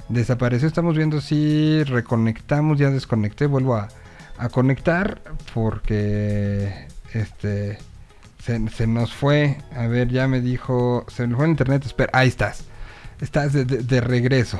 desapareció. 0.10 0.68
Estamos 0.68 0.98
viendo 0.98 1.22
si 1.22 1.84
reconectamos, 1.84 2.80
ya 2.80 2.90
desconecté, 2.90 3.46
vuelvo 3.46 3.76
a, 3.76 3.90
a 4.40 4.50
conectar 4.50 5.22
porque 5.54 6.88
este 7.14 7.78
se, 8.44 8.88
nos 8.88 9.14
fue. 9.14 9.58
A 9.76 9.86
ver, 9.86 10.08
ya 10.10 10.28
me 10.28 10.42
dijo, 10.42 11.06
se 11.10 11.28
me 11.28 11.36
fue 11.36 11.46
el 11.46 11.52
internet, 11.52 11.86
espera, 11.86 12.10
ahí 12.14 12.28
estás. 12.28 12.64
Estás 13.20 13.54
de- 13.54 13.66
de 13.66 14.02
regreso. 14.02 14.60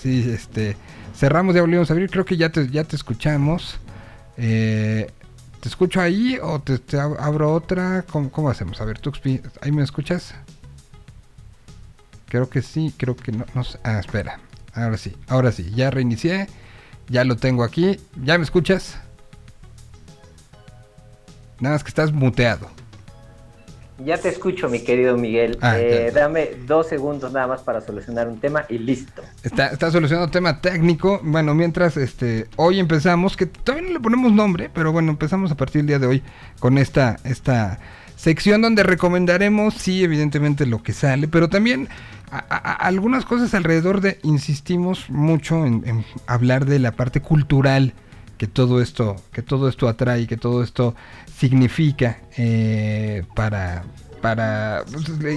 Sí, 0.00 0.30
este 0.32 0.76
cerramos, 1.14 1.54
ya 1.54 1.60
volvimos 1.60 1.90
a 1.90 1.92
abrir, 1.92 2.10
creo 2.10 2.24
que 2.24 2.36
ya 2.36 2.50
te, 2.50 2.68
ya 2.68 2.84
te 2.84 2.96
escuchamos. 2.96 3.78
Eh, 4.36 5.10
¿Te 5.60 5.68
escucho 5.68 6.00
ahí 6.00 6.38
o 6.42 6.58
te, 6.60 6.78
te 6.78 6.96
ab- 6.96 7.18
abro 7.20 7.52
otra? 7.52 8.04
¿Cómo, 8.10 8.30
cómo 8.30 8.48
hacemos? 8.48 8.80
A 8.80 8.86
ver, 8.86 8.98
Tuxpi, 8.98 9.42
¿ahí 9.60 9.72
me 9.72 9.82
escuchas? 9.82 10.34
Creo 12.28 12.48
que 12.48 12.62
sí, 12.62 12.94
creo 12.96 13.14
que 13.16 13.32
no. 13.32 13.44
Ah, 13.84 13.98
espera. 13.98 14.40
Ahora 14.72 14.96
sí, 14.96 15.14
ahora 15.28 15.52
sí. 15.52 15.70
Ya 15.74 15.90
reinicié. 15.90 16.46
Ya 17.08 17.24
lo 17.24 17.36
tengo 17.36 17.64
aquí. 17.64 17.98
¿Ya 18.24 18.38
me 18.38 18.44
escuchas? 18.44 18.96
Nada 21.58 21.74
más 21.74 21.82
que 21.84 21.88
estás 21.88 22.12
muteado. 22.12 22.70
Ya 24.04 24.18
te 24.18 24.28
escucho, 24.28 24.68
mi 24.68 24.80
querido 24.80 25.16
Miguel. 25.16 25.58
Ah, 25.60 25.78
Eh. 25.78 26.10
Dame 26.14 26.50
dos 26.66 26.88
segundos 26.88 27.32
nada 27.32 27.46
más 27.46 27.62
para 27.62 27.80
solucionar 27.80 28.28
un 28.28 28.38
tema 28.40 28.64
y 28.68 28.78
listo. 28.78 29.22
Está, 29.42 29.68
está 29.68 29.90
solucionando 29.90 30.30
tema 30.30 30.60
técnico. 30.60 31.20
Bueno, 31.22 31.54
mientras 31.54 31.96
este 31.96 32.46
hoy 32.56 32.78
empezamos, 32.80 33.36
que 33.36 33.46
todavía 33.46 33.88
no 33.88 33.94
le 33.94 34.00
ponemos 34.00 34.32
nombre, 34.32 34.70
pero 34.72 34.92
bueno, 34.92 35.10
empezamos 35.10 35.50
a 35.52 35.56
partir 35.56 35.80
del 35.82 35.86
día 35.88 35.98
de 35.98 36.06
hoy 36.06 36.22
con 36.58 36.78
esta, 36.78 37.18
esta 37.24 37.78
sección 38.16 38.62
donde 38.62 38.82
recomendaremos, 38.82 39.74
sí, 39.74 40.04
evidentemente 40.04 40.66
lo 40.66 40.82
que 40.82 40.92
sale, 40.92 41.26
pero 41.28 41.48
también 41.48 41.88
a- 42.30 42.38
a- 42.38 42.56
a- 42.56 42.72
algunas 42.86 43.24
cosas 43.24 43.54
alrededor 43.54 44.00
de, 44.00 44.18
insistimos 44.22 45.08
mucho 45.10 45.64
en, 45.66 45.82
en 45.86 46.04
hablar 46.26 46.64
de 46.66 46.78
la 46.78 46.92
parte 46.92 47.20
cultural 47.20 47.92
que 48.38 48.46
todo 48.46 48.80
esto, 48.80 49.16
que 49.32 49.42
todo 49.42 49.68
esto 49.68 49.86
atrae, 49.88 50.26
que 50.26 50.36
todo 50.38 50.62
esto 50.62 50.94
significa 51.40 52.18
eh, 52.36 53.22
para, 53.34 53.82
para 54.20 54.84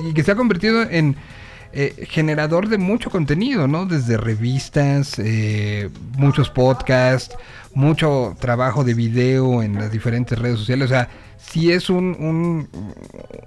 y 0.10 0.14
que 0.14 0.22
se 0.22 0.32
ha 0.32 0.36
convertido 0.36 0.82
en 0.84 1.16
eh, 1.72 2.06
generador 2.10 2.68
de 2.68 2.78
mucho 2.78 3.10
contenido, 3.10 3.68
¿no? 3.70 3.86
Desde 3.86 4.18
revistas, 4.18 5.18
eh, 5.18 5.90
muchos 6.18 6.50
podcasts, 6.50 7.36
mucho 7.74 8.36
trabajo 8.40 8.84
de 8.84 8.94
video 8.94 9.64
en 9.64 9.76
las 9.76 9.92
diferentes 9.92 10.38
redes 10.38 10.60
sociales. 10.60 10.86
O 10.86 10.90
sea, 10.90 11.08
sí 11.38 11.72
es 11.72 11.90
un, 11.90 12.16
un- 12.20 12.68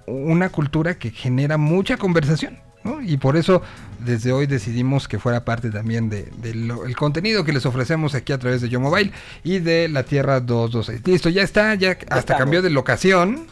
una 0.07 0.49
cultura 0.49 0.99
que 0.99 1.11
genera 1.11 1.59
mucha 1.59 1.99
conversación. 1.99 2.59
¿No? 2.87 3.03
Y 3.03 3.17
por 3.17 3.37
eso 3.37 3.63
desde 3.99 4.33
hoy 4.33 4.47
decidimos 4.47 5.09
que 5.09 5.19
fuera 5.19 5.45
parte 5.45 5.71
también 5.71 6.09
del 6.09 6.31
de, 6.41 6.51
el 6.51 6.97
contenido 6.97 7.45
que 7.45 7.53
les 7.53 7.67
ofrecemos 7.67 8.15
aquí 8.15 8.33
a 8.33 8.39
través 8.39 8.61
de 8.61 8.69
Yo 8.69 8.81
Mobile 8.81 9.13
y 9.45 9.59
de 9.59 9.89
la 9.89 10.05
Tierra 10.05 10.41
226. 10.41 11.07
Listo, 11.07 11.29
ya 11.29 11.43
está, 11.43 11.75
ya 11.75 11.91
hasta 11.91 12.19
estamos. 12.19 12.41
cambió 12.41 12.63
de 12.63 12.71
locación, 12.71 13.47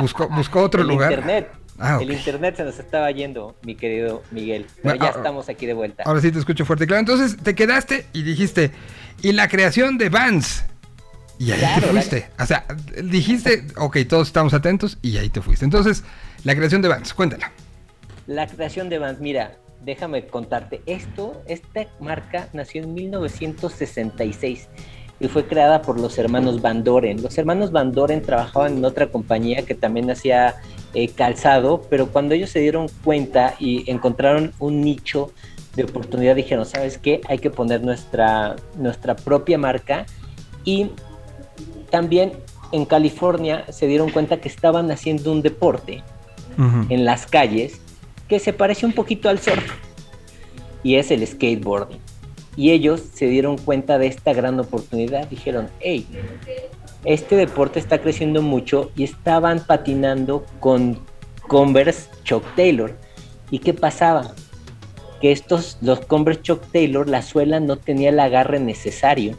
buscó, 0.00 0.28
buscó 0.28 0.62
otro 0.62 0.82
el 0.82 0.88
lugar. 0.88 1.10
internet. 1.12 1.50
Ah, 1.80 1.98
El 2.00 2.10
internet 2.10 2.56
se 2.56 2.64
nos 2.64 2.76
estaba 2.80 3.08
yendo, 3.12 3.54
mi 3.62 3.76
querido 3.76 4.24
Miguel. 4.32 4.66
Pero 4.82 4.82
Bueno, 4.82 5.04
ya 5.04 5.10
ah, 5.10 5.14
estamos 5.16 5.48
aquí 5.48 5.64
de 5.64 5.74
vuelta. 5.74 6.02
Ahora 6.06 6.20
sí 6.20 6.32
te 6.32 6.38
escucho 6.40 6.64
fuerte 6.64 6.86
claro. 6.88 7.00
Entonces 7.00 7.36
te 7.36 7.54
quedaste 7.54 8.06
y 8.12 8.22
dijiste, 8.22 8.72
y 9.22 9.30
la 9.32 9.46
creación 9.48 9.96
de 9.96 10.08
Vans. 10.08 10.64
Y 11.38 11.52
ahí 11.52 11.60
Claro, 11.60 11.82
te 11.82 11.92
fuiste. 11.92 12.30
O 12.40 12.46
sea, 12.46 12.66
dijiste, 13.04 13.64
ok, 13.76 13.98
todos 14.08 14.26
estamos 14.26 14.54
atentos 14.54 14.98
y 15.02 15.18
ahí 15.18 15.28
te 15.28 15.40
fuiste. 15.40 15.64
Entonces, 15.64 16.02
la 16.42 16.56
creación 16.56 16.82
de 16.82 16.88
Vans, 16.88 17.14
cuéntala. 17.14 17.52
La 18.28 18.46
creación 18.46 18.90
de 18.90 18.98
Vans, 18.98 19.20
mira, 19.20 19.56
déjame 19.82 20.26
contarte, 20.26 20.82
esto, 20.84 21.42
esta 21.46 21.86
marca 21.98 22.50
nació 22.52 22.82
en 22.82 22.92
1966 22.92 24.68
y 25.18 25.28
fue 25.28 25.46
creada 25.46 25.80
por 25.80 25.98
los 25.98 26.18
hermanos 26.18 26.60
Van 26.60 26.84
Doren. 26.84 27.22
Los 27.22 27.38
hermanos 27.38 27.72
Van 27.72 27.90
Doren 27.90 28.20
trabajaban 28.20 28.76
en 28.76 28.84
otra 28.84 29.06
compañía 29.06 29.64
que 29.64 29.74
también 29.74 30.10
hacía 30.10 30.56
eh, 30.92 31.08
calzado, 31.08 31.80
pero 31.88 32.08
cuando 32.08 32.34
ellos 32.34 32.50
se 32.50 32.60
dieron 32.60 32.88
cuenta 33.02 33.54
y 33.58 33.90
encontraron 33.90 34.52
un 34.58 34.82
nicho 34.82 35.32
de 35.74 35.84
oportunidad, 35.84 36.36
dijeron, 36.36 36.66
¿sabes 36.66 36.98
qué? 36.98 37.22
Hay 37.30 37.38
que 37.38 37.48
poner 37.48 37.82
nuestra, 37.82 38.56
nuestra 38.76 39.16
propia 39.16 39.56
marca 39.56 40.04
y 40.64 40.90
también 41.88 42.32
en 42.72 42.84
California 42.84 43.64
se 43.70 43.86
dieron 43.86 44.10
cuenta 44.10 44.38
que 44.38 44.48
estaban 44.48 44.90
haciendo 44.90 45.32
un 45.32 45.40
deporte 45.40 46.02
en 46.90 47.04
las 47.06 47.24
calles 47.24 47.80
que 48.28 48.38
se 48.38 48.52
parece 48.52 48.86
un 48.86 48.92
poquito 48.92 49.28
al 49.28 49.38
surf 49.38 49.64
y 50.82 50.96
es 50.96 51.10
el 51.10 51.26
skateboarding. 51.26 51.98
Y 52.56 52.72
ellos 52.72 53.02
se 53.12 53.26
dieron 53.26 53.56
cuenta 53.56 53.98
de 53.98 54.08
esta 54.08 54.32
gran 54.32 54.58
oportunidad. 54.58 55.28
Dijeron, 55.28 55.68
hey, 55.80 56.06
este 57.04 57.36
deporte 57.36 57.78
está 57.78 58.00
creciendo 58.00 58.42
mucho 58.42 58.90
y 58.96 59.04
estaban 59.04 59.60
patinando 59.64 60.44
con 60.58 60.98
Converse 61.46 62.08
Chuck 62.24 62.44
Taylor. 62.56 62.96
¿Y 63.50 63.60
qué 63.60 63.74
pasaba? 63.74 64.34
Que 65.20 65.30
estos, 65.30 65.78
los 65.82 66.00
Converse 66.00 66.42
Chuck 66.42 66.62
Taylor, 66.72 67.08
la 67.08 67.22
suela 67.22 67.60
no 67.60 67.76
tenía 67.76 68.10
el 68.10 68.18
agarre 68.18 68.58
necesario. 68.58 69.36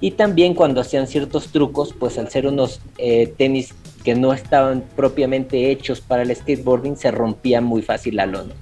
Y 0.00 0.12
también 0.12 0.54
cuando 0.54 0.80
hacían 0.80 1.08
ciertos 1.08 1.48
trucos, 1.48 1.94
pues 1.98 2.16
al 2.16 2.30
ser 2.30 2.46
unos 2.46 2.80
eh, 2.98 3.32
tenis 3.36 3.74
que 4.06 4.14
no 4.14 4.32
estaban 4.32 4.84
propiamente 4.94 5.68
hechos 5.72 6.00
para 6.00 6.22
el 6.22 6.32
skateboarding, 6.32 6.96
se 6.96 7.10
rompía 7.10 7.60
muy 7.60 7.82
fácil 7.82 8.14
la 8.14 8.26
lona. 8.26 8.54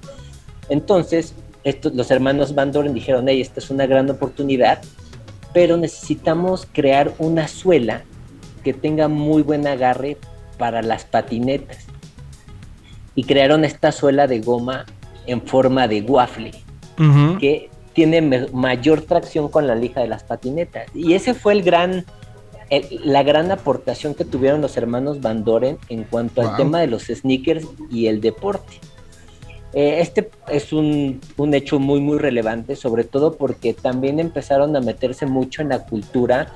Entonces, 0.71 1.35
estos, 1.65 1.95
los 1.95 2.11
hermanos 2.11 2.55
Van 2.55 2.73
Doren 2.73 2.95
dijeron, 2.95 3.27
hey, 3.29 3.43
esta 3.43 3.61
es 3.61 3.69
una 3.69 3.85
gran 3.85 4.09
oportunidad, 4.09 4.81
pero 5.53 5.77
necesitamos 5.77 6.67
crear 6.73 7.13
una 7.19 7.47
suela 7.47 8.05
que 8.63 8.73
tenga 8.73 9.09
muy 9.09 9.43
buen 9.43 9.67
agarre 9.67 10.17
para 10.57 10.81
las 10.81 11.05
patinetas. 11.05 11.85
Y 13.15 13.25
crearon 13.25 13.67
esta 13.67 13.93
suela 13.93 14.27
de 14.27 14.41
goma 14.41 14.87
en 15.27 15.43
forma 15.43 15.87
de 15.89 16.01
waffle, 16.01 16.53
que 17.39 17.69
tiene 17.93 18.23
mayor 18.51 19.03
tracción 19.03 19.51
con 19.51 19.67
la 19.67 19.75
lija 19.75 20.01
de 20.01 20.09
las 20.09 20.25
patinetas. 20.25 20.87
Y 20.95 21.13
ese 21.13 21.35
fue 21.35 21.53
el 21.53 21.63
gran 21.63 22.07
la 23.05 23.23
gran 23.23 23.51
aportación 23.51 24.15
que 24.15 24.25
tuvieron 24.25 24.61
los 24.61 24.77
hermanos 24.77 25.21
Van 25.21 25.45
Doren 25.45 25.79
en 25.89 26.05
cuanto 26.05 26.41
al 26.41 26.57
tema 26.57 26.81
de 26.81 26.87
los 26.87 27.05
sneakers 27.05 27.67
y 27.91 28.07
el 28.07 28.21
deporte. 28.21 28.81
Eh, 29.75 30.01
este 30.01 30.31
es 30.49 30.73
un, 30.73 31.21
hecho 31.53 31.81
muy, 31.81 32.01
muy 32.01 32.19
relevante, 32.19 32.77
sobre 32.77 33.03
todo 33.03 33.37
porque 33.37 33.75
también 33.75 34.21
empezaron 34.21 34.75
a 34.77 34.81
meterse 34.81 35.27
mucho 35.27 35.63
en 35.63 35.71
la 35.71 35.85
cultura 35.85 36.53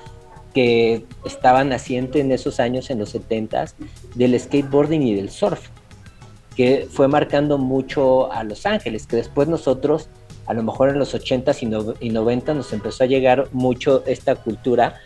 que 0.54 1.04
estaba 1.24 1.64
naciente 1.64 2.20
en 2.20 2.30
esos 2.30 2.60
años, 2.60 2.90
en 2.90 3.00
los 3.00 3.14
70s, 3.14 3.74
del 4.14 4.38
skateboarding 4.38 5.02
y 5.02 5.14
del 5.14 5.30
surf, 5.30 5.68
que 6.56 6.86
fue 6.90 7.08
marcando 7.08 7.58
mucho 7.58 8.32
a 8.32 8.44
Los 8.44 8.66
Ángeles, 8.66 9.06
que 9.08 9.16
después 9.16 9.48
nosotros, 9.48 10.08
a 10.46 10.54
lo 10.54 10.62
mejor 10.62 10.88
en 10.90 10.98
los 10.98 11.12
80s 11.12 11.96
y, 12.00 12.06
y 12.06 12.10
90 12.10 12.54
nos 12.54 12.72
empezó 12.72 13.02
a 13.02 13.08
llegar 13.08 13.48
mucho 13.52 14.04
esta 14.06 14.36
cultura, 14.36 15.00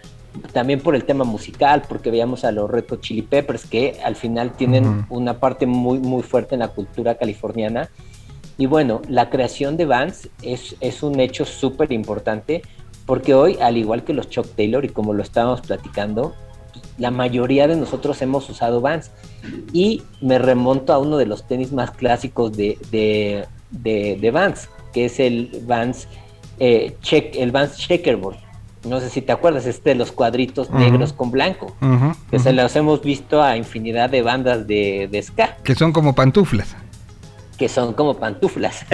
también 0.53 0.81
por 0.81 0.95
el 0.95 1.05
tema 1.05 1.25
musical, 1.25 1.83
porque 1.89 2.11
veíamos 2.11 2.45
a 2.45 2.53
los 2.53 2.71
Red 2.71 2.85
Chili 3.01 3.23
Peppers, 3.23 3.67
que 3.67 3.99
al 4.05 4.17
final 4.17 4.53
tienen 4.53 5.07
una 5.09 5.39
parte 5.39 5.67
muy, 5.67 5.99
muy 5.99 6.23
fuerte 6.23 6.55
en 6.55 6.61
la 6.61 6.69
cultura 6.69 7.17
californiana. 7.17 7.91
Y 8.59 8.67
bueno, 8.67 9.03
la 9.09 9.31
creación 9.31 9.77
de 9.77 9.87
Vans 9.87 10.29
es, 10.43 10.77
es 10.81 11.03
un 11.03 11.21
hecho 11.21 11.45
súper 11.45 11.93
importante, 11.93 12.63
porque 13.07 13.35
hoy, 13.35 13.59
al 13.61 13.77
igual 13.77 14.05
que 14.05 14.15
los 14.15 14.29
Chuck 14.29 14.47
Taylor, 14.57 14.85
y 14.85 14.89
como 14.89 15.13
lo 15.13 15.23
estábamos 15.23 15.61
platicando, 15.61 16.35
la 16.99 17.11
mayoría 17.11 17.67
de 17.67 17.77
nosotros 17.77 18.21
hemos 18.23 18.49
usado 18.49 18.81
Vans. 18.81 19.11
Y 19.73 20.03
me 20.21 20.39
remonto 20.39 20.93
a 20.93 20.99
uno 20.99 21.17
de 21.17 21.27
los 21.27 21.47
tenis 21.47 21.73
más 21.73 21.91
clásicos 21.91 22.57
de, 22.57 22.79
de, 22.91 23.47
de, 23.71 24.31
Vans, 24.31 24.69
que 24.93 25.07
es 25.07 25.19
el 25.19 25.63
Vans, 25.67 26.07
eh, 26.59 26.97
check, 27.01 27.35
el 27.37 27.51
Vans 27.51 27.77
Checkerboard 27.77 28.52
no 28.85 29.01
sé 29.01 29.11
si 29.11 29.23
te 29.23 29.33
acuerdas, 29.33 29.67
este 29.67 29.91
de 29.91 29.97
los 29.97 30.13
cuadritos 30.13 30.71
negros 30.71 31.13
con 31.13 31.31
blanco, 31.31 31.77
que 32.31 32.39
se 32.39 32.53
los 32.53 32.75
hemos 32.77 33.03
visto 33.03 33.43
a 33.43 33.57
infinidad 33.57 34.11
de 34.11 34.23
bandas 34.23 34.67
de, 34.67 35.09
de, 35.11 35.23
ska. 35.23 35.57
Que 35.63 35.75
son 35.75 35.93
como 35.93 36.15
pantuflas. 36.15 36.75
Que 37.57 37.69
son 37.69 37.95
como 37.95 38.19
pantuflas. 38.19 38.85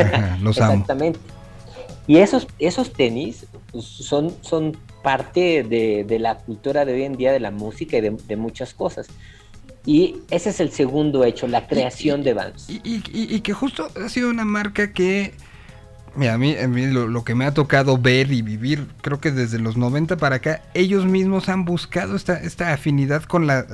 los 0.42 0.56
Exactamente. 0.58 1.18
Y 2.06 2.18
esos, 2.18 2.46
esos 2.58 2.92
tenis 2.92 3.46
pues, 3.72 3.84
son, 3.84 4.34
son 4.40 4.76
parte 5.02 5.62
de, 5.62 6.18
la 6.18 6.36
cultura 6.36 6.84
de 6.84 6.94
hoy 6.94 7.02
en 7.04 7.16
día, 7.16 7.32
de 7.32 7.40
la 7.40 7.50
música 7.50 7.96
y 7.96 8.00
de, 8.00 8.36
muchas 8.36 8.74
cosas. 8.74 9.08
Y 9.86 10.16
ese 10.30 10.50
es 10.50 10.60
el 10.60 10.70
segundo 10.70 11.24
hecho, 11.24 11.46
la 11.46 11.66
creación 11.66 12.22
de 12.22 12.34
Vans. 12.34 12.66
y 12.68 13.40
que 13.40 13.52
justo 13.54 13.88
ha 14.04 14.08
sido 14.10 14.28
una 14.28 14.44
marca 14.44 14.92
que 14.92 15.32
Mira, 16.18 16.34
a 16.34 16.38
mí, 16.38 16.56
a 16.56 16.66
mí 16.66 16.88
lo, 16.88 17.22
que 17.22 17.36
me 17.36 17.44
ha 17.44 17.54
tocado 17.54 17.96
ver 17.96 18.32
y 18.32 18.42
vivir, 18.42 18.88
creo 19.02 19.20
que 19.20 19.30
desde 19.30 19.60
los 19.60 19.76
90 19.76 20.16
para 20.16 20.36
acá, 20.36 20.62
ellos 20.74 21.06
mismos 21.06 21.48
han 21.48 21.64
buscado 21.64 22.16
esta, 22.16 22.40
esta 22.42 22.72
afinidad 22.72 23.22
con 23.22 23.46
la, 23.46 23.64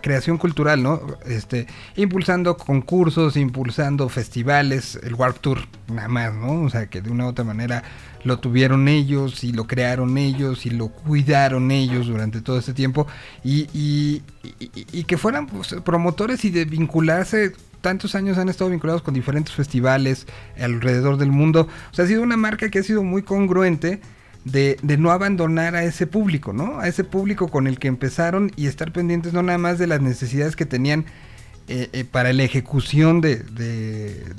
creación 0.00 0.38
cultural, 0.38 0.80
¿no? 0.80 1.00
Este, 1.26 1.66
impulsando 1.96 2.56
concursos, 2.56 3.36
impulsando 3.36 4.08
festivales, 4.08 4.96
el 5.02 5.16
Warp 5.16 5.40
Tour, 5.40 5.58
nada 5.88 6.06
más, 6.06 6.34
¿no? 6.34 6.62
O 6.62 6.70
sea, 6.70 6.86
que 6.86 7.00
de 7.00 7.10
una 7.10 7.24
u 7.24 7.30
otra 7.30 7.44
manera 7.44 7.82
lo 8.22 8.38
tuvieron 8.38 8.86
ellos 8.86 9.42
y 9.42 9.50
lo 9.50 9.66
crearon 9.66 10.18
ellos 10.18 10.66
y 10.66 10.70
lo 10.70 10.90
cuidaron 10.90 11.72
ellos 11.72 12.06
durante 12.06 12.40
todo 12.42 12.60
este 12.60 12.74
tiempo 12.74 13.08
y, 13.42 13.66
y, 13.72 14.22
y, 14.92 15.02
que 15.02 15.18
fueran 15.18 15.48
pues, 15.48 15.74
promotores 15.84 16.44
y 16.44 16.50
de 16.50 16.64
vincularse 16.64 17.54
tantos 17.88 18.14
años 18.14 18.36
han 18.36 18.50
estado 18.50 18.68
vinculados 18.68 19.00
con 19.00 19.14
diferentes 19.14 19.54
festivales 19.54 20.26
alrededor 20.60 21.16
del 21.16 21.30
mundo. 21.30 21.68
O 21.90 21.94
sea, 21.94 22.04
ha 22.04 22.08
sido 22.08 22.20
una 22.20 22.36
marca 22.36 22.68
que 22.68 22.80
ha 22.80 22.82
sido 22.82 23.02
muy 23.02 23.22
congruente 23.22 24.02
de, 24.44 24.76
no 24.98 25.10
abandonar 25.10 25.74
a 25.74 25.84
ese 25.84 26.06
público, 26.06 26.52
¿no? 26.52 26.80
A 26.80 26.86
ese 26.86 27.02
público 27.02 27.48
con 27.48 27.66
el 27.66 27.78
que 27.78 27.88
empezaron 27.88 28.52
y 28.56 28.66
estar 28.66 28.92
pendientes 28.92 29.32
no 29.32 29.42
nada 29.42 29.56
más 29.56 29.78
de 29.78 29.86
las 29.86 30.02
necesidades 30.02 30.54
que 30.54 30.66
tenían 30.66 31.06
eh, 31.66 31.88
eh, 31.94 32.04
para 32.04 32.34
la 32.34 32.42
ejecución 32.42 33.22
de, 33.22 33.36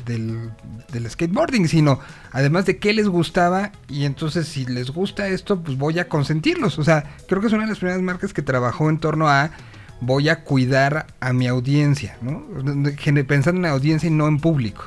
del, 0.05 0.51
del, 0.91 1.09
skateboarding, 1.09 1.67
sino 1.67 1.99
además 2.31 2.67
de 2.67 2.77
qué 2.77 2.93
les 2.93 3.07
gustaba 3.07 3.71
y 3.87 4.05
entonces 4.05 4.47
si 4.47 4.67
les 4.67 4.91
gusta 4.91 5.27
esto, 5.27 5.59
pues 5.59 5.75
voy 5.75 5.97
a 5.97 6.07
consentirlos. 6.07 6.77
O 6.77 6.83
sea, 6.83 7.17
creo 7.27 7.41
que 7.41 7.47
es 7.47 7.53
una 7.53 7.63
de 7.63 7.69
las 7.69 7.79
primeras 7.79 8.03
marcas 8.03 8.31
que 8.31 8.43
trabajó 8.43 8.91
en 8.91 8.99
torno 8.99 9.27
a 9.27 9.49
voy 10.01 10.29
a 10.29 10.43
cuidar 10.43 11.07
a 11.19 11.33
mi 11.33 11.47
audiencia, 11.47 12.17
¿no? 12.21 12.43
Pensando 13.27 13.57
en 13.57 13.63
la 13.63 13.71
audiencia 13.71 14.07
y 14.07 14.11
no 14.11 14.27
en 14.27 14.39
público. 14.39 14.85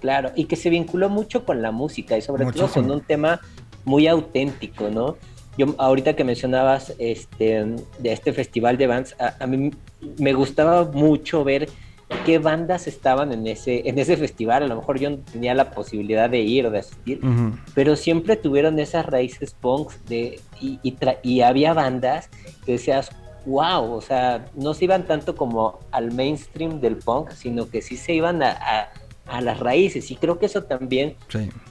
Claro, 0.00 0.30
y 0.36 0.44
que 0.44 0.56
se 0.56 0.70
vinculó 0.70 1.08
mucho 1.08 1.44
con 1.44 1.60
la 1.60 1.72
música 1.72 2.16
y 2.16 2.22
sobre 2.22 2.46
todo 2.46 2.68
con 2.68 2.90
un 2.90 3.00
tema 3.00 3.40
muy 3.84 4.06
auténtico, 4.06 4.90
¿no? 4.90 5.16
Yo 5.56 5.74
ahorita 5.78 6.14
que 6.14 6.22
mencionabas 6.22 6.94
este 6.98 7.64
de 7.98 8.12
este 8.12 8.32
festival 8.32 8.76
de 8.76 8.86
bands, 8.86 9.16
a, 9.18 9.44
mí 9.46 9.72
me 10.18 10.32
gustaba 10.32 10.84
mucho 10.84 11.42
ver 11.42 11.68
qué 12.24 12.38
bandas 12.38 12.86
estaban 12.86 13.32
en 13.32 13.44
ese 13.48 13.88
en 13.88 13.98
ese 13.98 14.16
festival. 14.16 14.62
A 14.62 14.66
lo 14.68 14.76
mejor 14.76 15.00
yo 15.00 15.10
no 15.10 15.16
tenía 15.16 15.54
la 15.54 15.72
posibilidad 15.72 16.30
de 16.30 16.38
ir 16.42 16.64
o 16.66 16.70
de 16.70 16.78
asistir, 16.78 17.20
pero 17.74 17.96
siempre 17.96 18.36
tuvieron 18.36 18.78
esas 18.78 19.04
raíces 19.04 19.52
punks 19.60 20.04
de 20.04 20.38
y, 20.60 20.78
y 21.24 21.40
había 21.40 21.72
bandas 21.74 22.28
que 22.64 22.72
decías, 22.72 23.10
wow, 23.48 23.94
o 23.94 24.00
sea, 24.00 24.44
no 24.54 24.74
se 24.74 24.84
iban 24.84 25.06
tanto 25.06 25.34
como 25.34 25.78
al 25.90 26.12
mainstream 26.12 26.80
del 26.80 26.96
punk, 26.96 27.30
sino 27.30 27.68
que 27.68 27.80
sí 27.80 27.96
se 27.96 28.12
iban 28.14 28.42
a, 28.42 28.90
las 29.40 29.60
raíces. 29.60 30.10
Y 30.10 30.16
creo 30.16 30.38
que 30.38 30.46
eso 30.46 30.64
también 30.64 31.16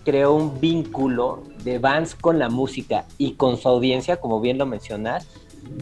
creó 0.04 0.34
un 0.34 0.60
vínculo 0.60 1.44
de 1.64 1.80
bands 1.80 2.14
con 2.14 2.38
la 2.38 2.50
música 2.50 3.06
y 3.18 3.34
con 3.34 3.58
su 3.58 3.68
audiencia, 3.68 4.18
como 4.18 4.42
bien 4.42 4.58
lo 4.58 4.66
mencionas, 4.66 5.28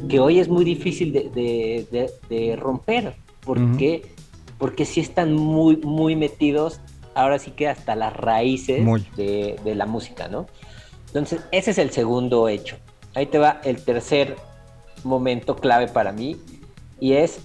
que 0.10 0.20
hoy 0.20 0.40
es 0.40 0.48
muy 0.48 0.64
difícil 0.64 1.12
de, 1.12 2.60
romper. 2.60 3.16
porque 3.42 4.10
Porque 4.58 4.86
sí 4.86 5.02
están 5.02 5.34
muy, 5.34 5.78
muy 5.78 6.16
metidos, 6.16 6.80
ahora 7.14 7.40
sí 7.40 7.52
que 7.52 7.68
hasta 7.68 7.96
las 7.96 8.14
raíces 8.16 8.86
de, 9.16 9.60
de 9.64 9.76
la 9.76 9.86
música, 9.86 10.28
¿no? 10.28 10.48
Entonces, 11.08 11.42
ese 11.52 11.72
es 11.72 11.78
el 11.78 11.92
segundo 11.92 12.50
hecho. 12.50 12.78
Ahí 13.14 13.26
te 13.26 13.38
va 13.38 13.62
el 13.64 13.84
tercer 13.84 14.36
momento 15.06 15.56
clave 15.56 15.88
para 15.88 16.12
mí 16.12 16.38
y 17.00 17.14
es 17.14 17.40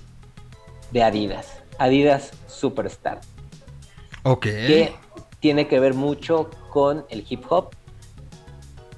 de 0.90 1.02
Adidas. 1.02 1.62
Adidas 1.78 2.32
Superstar. 2.46 3.20
Ok. 4.22 4.42
Que 4.42 4.94
tiene 5.38 5.68
que 5.68 5.80
ver 5.80 5.94
mucho 5.94 6.50
con 6.70 7.04
el 7.08 7.24
hip 7.28 7.44
hop, 7.48 7.70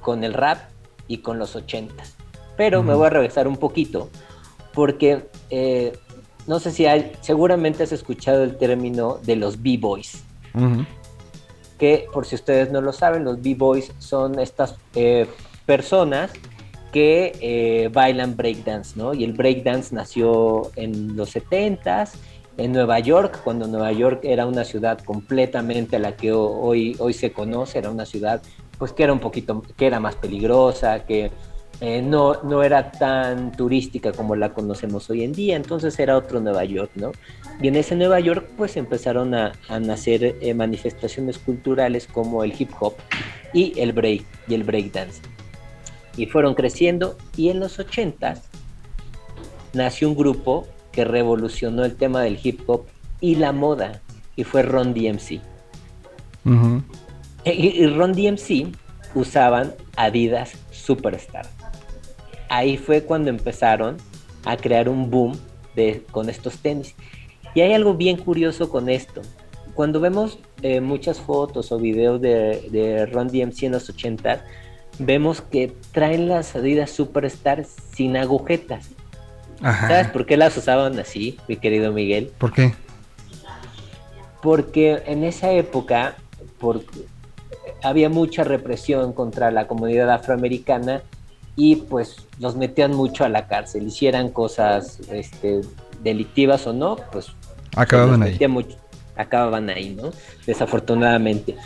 con 0.01 0.25
el 0.25 0.35
rap 0.35 0.59
y 1.07 1.19
con 1.19 1.39
los 1.39 1.55
ochentas. 1.55 2.17
Pero 2.57 2.83
me 2.83 2.95
voy 2.95 3.07
a 3.07 3.11
regresar 3.11 3.49
un 3.49 3.57
poquito 3.57 4.09
porque 4.75 5.29
eh, 5.51 5.93
no 6.47 6.59
sé 6.59 6.73
si 6.73 6.87
hay, 6.87 7.13
seguramente 7.21 7.83
has 7.83 7.93
escuchado 7.93 8.43
el 8.43 8.57
término 8.57 9.19
de 9.23 9.37
los 9.37 9.63
B-Boys. 9.63 10.25
que 11.79 12.07
por 12.13 12.27
si 12.27 12.37
ustedes 12.37 12.71
no 12.71 12.81
lo 12.81 12.93
saben, 12.93 13.25
los 13.25 13.43
B-Boys 13.43 13.93
son 13.99 14.39
estas 14.39 14.77
eh, 14.95 15.27
personas 15.67 16.31
que 16.93 17.33
eh, 17.41 17.89
bailan 17.93 18.37
breakdance, 18.37 18.97
¿no? 18.97 19.15
Y 19.15 19.25
el 19.25 19.33
breakdance 19.33 19.95
nació 19.95 20.71
en 20.77 21.17
los 21.17 21.35
70s 21.35 22.11
en 22.59 22.73
Nueva 22.73 22.99
York, 22.99 23.41
cuando 23.43 23.67
Nueva 23.67 23.93
York 23.93 24.21
era 24.25 24.47
una 24.47 24.65
ciudad 24.65 24.99
completamente 25.01 25.97
a 25.97 25.99
la 25.99 26.17
que 26.17 26.33
hoy, 26.33 26.95
hoy 26.99 27.15
se 27.15 27.33
conoce, 27.33 27.79
era 27.79 27.91
una 27.91 28.05
ciudad 28.05 28.43
pues 28.79 28.93
que 28.93 29.05
era 29.05 29.13
un 29.13 29.21
poquito, 29.21 29.63
que 29.77 29.87
era 29.87 30.01
más 30.01 30.17
peligrosa, 30.17 31.05
que 31.05 31.31
eh, 31.81 32.03
no, 32.03 32.43
no 32.43 32.63
era 32.63 32.93
tan 32.93 33.53
turística 33.53 34.13
como 34.13 34.37
la 34.37 34.53
conocemos 34.53 35.09
hoy 35.09 35.25
en 35.25 35.33
día, 35.33 35.57
entonces 35.57 35.99
era 35.99 36.17
otro 36.17 36.41
Nueva 36.41 36.65
York, 36.65 36.91
¿no? 36.97 37.13
Y 37.61 37.69
en 37.69 37.77
ese 37.77 37.97
Nueva 37.97 38.21
York 38.21 38.51
pues 38.57 38.77
empezaron 38.77 39.35
a, 39.35 39.53
nacer 39.81 40.37
eh, 40.41 40.55
manifestaciones 40.55 41.39
culturales 41.39 42.07
como 42.07 42.45
el 42.45 42.55
hip 42.59 42.71
hop 42.81 42.95
y 43.53 43.79
el 43.81 43.93
break 43.93 44.25
y 44.49 44.55
el 44.55 44.65
break 44.65 44.93
dance. 44.93 45.32
Y 46.17 46.27
fueron 46.27 46.55
creciendo 46.55 47.17
y 47.37 47.49
en 47.49 47.61
los 47.61 47.79
80 47.79 48.35
nació 49.73 50.09
un 50.09 50.17
grupo 50.17 50.67
que 50.93 51.05
revolucionó 51.05 51.85
el 51.85 51.97
tema 51.97 52.23
del 52.23 52.39
hip 52.43 52.61
hop 52.67 52.87
y 53.21 53.37
la 53.37 53.53
moda, 53.53 54.03
y 54.37 54.45
fue 54.45 54.63
Ron 54.63 54.93
DMC. 54.93 55.41
E, 57.45 57.55
y, 57.55 57.87
Ron 57.87 58.13
DMC 58.13 58.75
usaban 59.15 59.75
Adidas 59.97 60.53
Superstar. 60.71 61.47
Ahí 62.49 62.77
fue 62.77 63.03
cuando 63.03 63.31
empezaron 63.31 63.97
a 64.45 64.57
crear 64.57 64.89
un 64.89 65.11
boom 65.11 65.39
de, 65.75 66.05
con 66.11 66.29
estos 66.29 66.59
tenis. 66.59 66.95
Y 67.55 67.61
hay 67.61 67.73
algo 67.73 67.95
bien 67.95 68.17
curioso 68.17 68.69
con 68.69 68.89
esto. 68.89 69.23
Cuando 69.75 70.01
vemos 70.01 70.39
eh, 70.63 70.81
muchas 70.81 71.21
fotos 71.21 71.73
o 71.73 71.79
videos 71.79 72.21
de, 72.21 72.69
de 72.71 73.07
Ron 73.07 73.29
DMC 73.29 73.63
en 73.63 73.73
los 73.73 73.89
80, 73.89 74.45
vemos 74.99 75.41
que 75.41 75.75
traen 75.93 76.29
las 76.29 76.55
Adidas 76.55 76.91
Superstar 76.91 77.65
sin 77.65 78.17
agujetas. 78.17 78.91
¿Sabes 79.61 80.09
por 80.09 80.27
qué 80.27 80.37
las 80.37 80.57
usaban 80.57 80.99
así, 80.99 81.39
mi 81.47 81.57
querido 81.57 81.93
Miguel? 81.93 82.33
¿Por 82.39 82.53
qué? 82.53 82.75
Porque 84.43 85.03
en 85.07 85.23
esa 85.23 85.53
época 85.53 86.17
había 87.83 88.09
mucha 88.09 88.43
represión 88.43 89.13
contra 89.13 89.51
la 89.53 89.69
comunidad 89.69 90.11
afroamericana 90.11 91.03
y 91.55 91.77
pues 91.77 92.17
los 92.41 92.57
metían 92.57 92.95
mucho 92.95 93.25
a 93.25 93.29
la 93.29 93.47
cárcel, 93.47 93.87
hicieran 93.87 94.31
cosas 94.31 95.01
este, 95.11 95.61
delictivas 96.03 96.67
o 96.67 96.73
no, 96.73 96.97
pues 97.13 97.33
acababan 97.77 98.23
ahí. 98.23 98.39
Acababan 99.17 99.71
ahí, 99.71 99.95
¿no? 99.95 100.11
Desafortunadamente. 100.47 101.57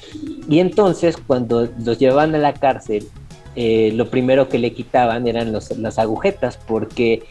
Y 0.49 0.61
entonces 0.61 1.17
cuando 1.27 1.69
los 1.85 1.99
llevaban 1.99 2.35
a 2.35 2.39
la 2.39 2.55
cárcel, 2.55 3.09
eh, 3.55 3.93
lo 3.95 4.11
primero 4.11 4.49
que 4.49 4.59
le 4.59 4.73
quitaban 4.73 5.27
eran 5.27 5.53
las 5.53 5.99
agujetas 5.99 6.59
porque 6.59 7.23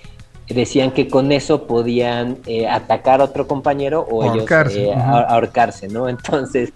decían 0.48 0.92
que 0.92 1.08
con 1.08 1.32
eso 1.32 1.66
podían 1.66 2.38
eh, 2.46 2.68
atacar 2.68 3.22
a 3.22 3.26
otro 3.26 3.48
compañero 3.48 4.02
o 4.10 4.24
ellos 4.24 4.50
eh, 4.76 4.94
ahorcarse, 4.94 5.88
¿no? 5.88 6.08
Entonces, 6.08 6.72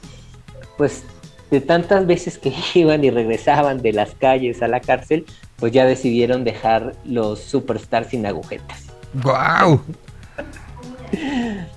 pues 0.77 1.03
de 1.51 1.61
tantas 1.61 2.05
veces 2.05 2.37
que 2.37 2.53
iban 2.73 3.03
y 3.03 3.09
regresaban 3.09 3.81
de 3.81 3.93
las 3.93 4.11
calles 4.15 4.61
a 4.61 4.67
la 4.67 4.79
cárcel, 4.79 5.25
pues 5.57 5.71
ya 5.71 5.85
decidieron 5.85 6.43
dejar 6.43 6.93
los 7.05 7.39
superstars 7.39 8.09
sin 8.09 8.25
agujetas. 8.25 8.85
¡Guau! 9.21 9.81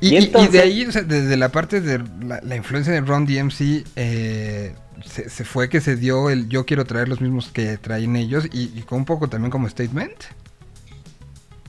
Y, 0.00 0.26
de 0.48 0.60
ahí, 0.60 0.86
o 0.86 0.92
sea, 0.92 1.02
desde 1.02 1.36
la 1.36 1.50
parte 1.50 1.80
de 1.80 2.02
la, 2.22 2.56
influencia 2.56 2.92
de 2.92 3.00
Ron 3.00 3.26
DMC, 3.26 3.84
eh, 3.96 4.74
se, 5.04 5.44
fue 5.44 5.68
que 5.68 5.80
se 5.80 5.96
dio 5.96 6.30
el 6.30 6.48
yo 6.48 6.66
quiero 6.66 6.84
traer 6.84 7.08
los 7.08 7.20
mismos 7.20 7.48
que 7.48 7.76
traen 7.78 8.16
ellos 8.16 8.46
y, 8.52 8.72
y 8.78 8.82
con 8.82 8.98
un 8.98 9.04
poco 9.04 9.28
también 9.28 9.50
como 9.50 9.68
statement. 9.68 10.24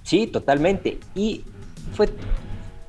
Sí, 0.03 0.27
totalmente. 0.27 0.99
Y 1.15 1.43
fue, 1.93 2.09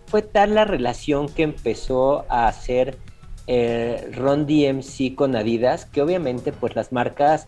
fue 0.07 0.23
tal 0.23 0.55
la 0.55 0.65
relación 0.65 1.29
que 1.29 1.43
empezó 1.43 2.27
a 2.29 2.49
hacer 2.49 2.99
eh, 3.47 4.11
Ron 4.15 4.47
DMC 4.47 5.15
con 5.15 5.37
Adidas, 5.37 5.87
que 5.87 6.03
obviamente 6.03 6.53
pues 6.53 6.75
las 6.75 6.93
marcas 6.93 7.47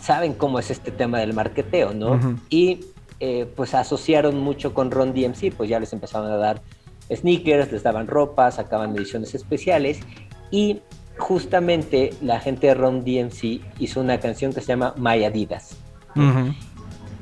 saben 0.00 0.34
cómo 0.34 0.58
es 0.58 0.70
este 0.70 0.90
tema 0.90 1.18
del 1.18 1.32
marketeo, 1.32 1.94
¿no? 1.94 2.38
Y 2.50 2.80
eh, 3.20 3.50
pues 3.56 3.74
asociaron 3.74 4.38
mucho 4.38 4.74
con 4.74 4.90
Ron 4.90 5.12
DMC, 5.12 5.52
pues 5.56 5.68
ya 5.68 5.80
les 5.80 5.92
empezaban 5.92 6.30
a 6.30 6.36
dar 6.36 6.62
sneakers, 7.12 7.72
les 7.72 7.82
daban 7.82 8.06
ropa, 8.06 8.50
sacaban 8.50 8.94
ediciones 8.96 9.34
especiales 9.34 10.00
y 10.50 10.80
justamente 11.18 12.10
la 12.22 12.40
gente 12.40 12.68
de 12.68 12.74
Ron 12.74 13.04
DMC 13.04 13.60
hizo 13.78 14.00
una 14.00 14.20
canción 14.20 14.52
que 14.52 14.60
se 14.60 14.68
llama 14.68 14.94
My 14.96 15.24
Adidas. 15.24 15.76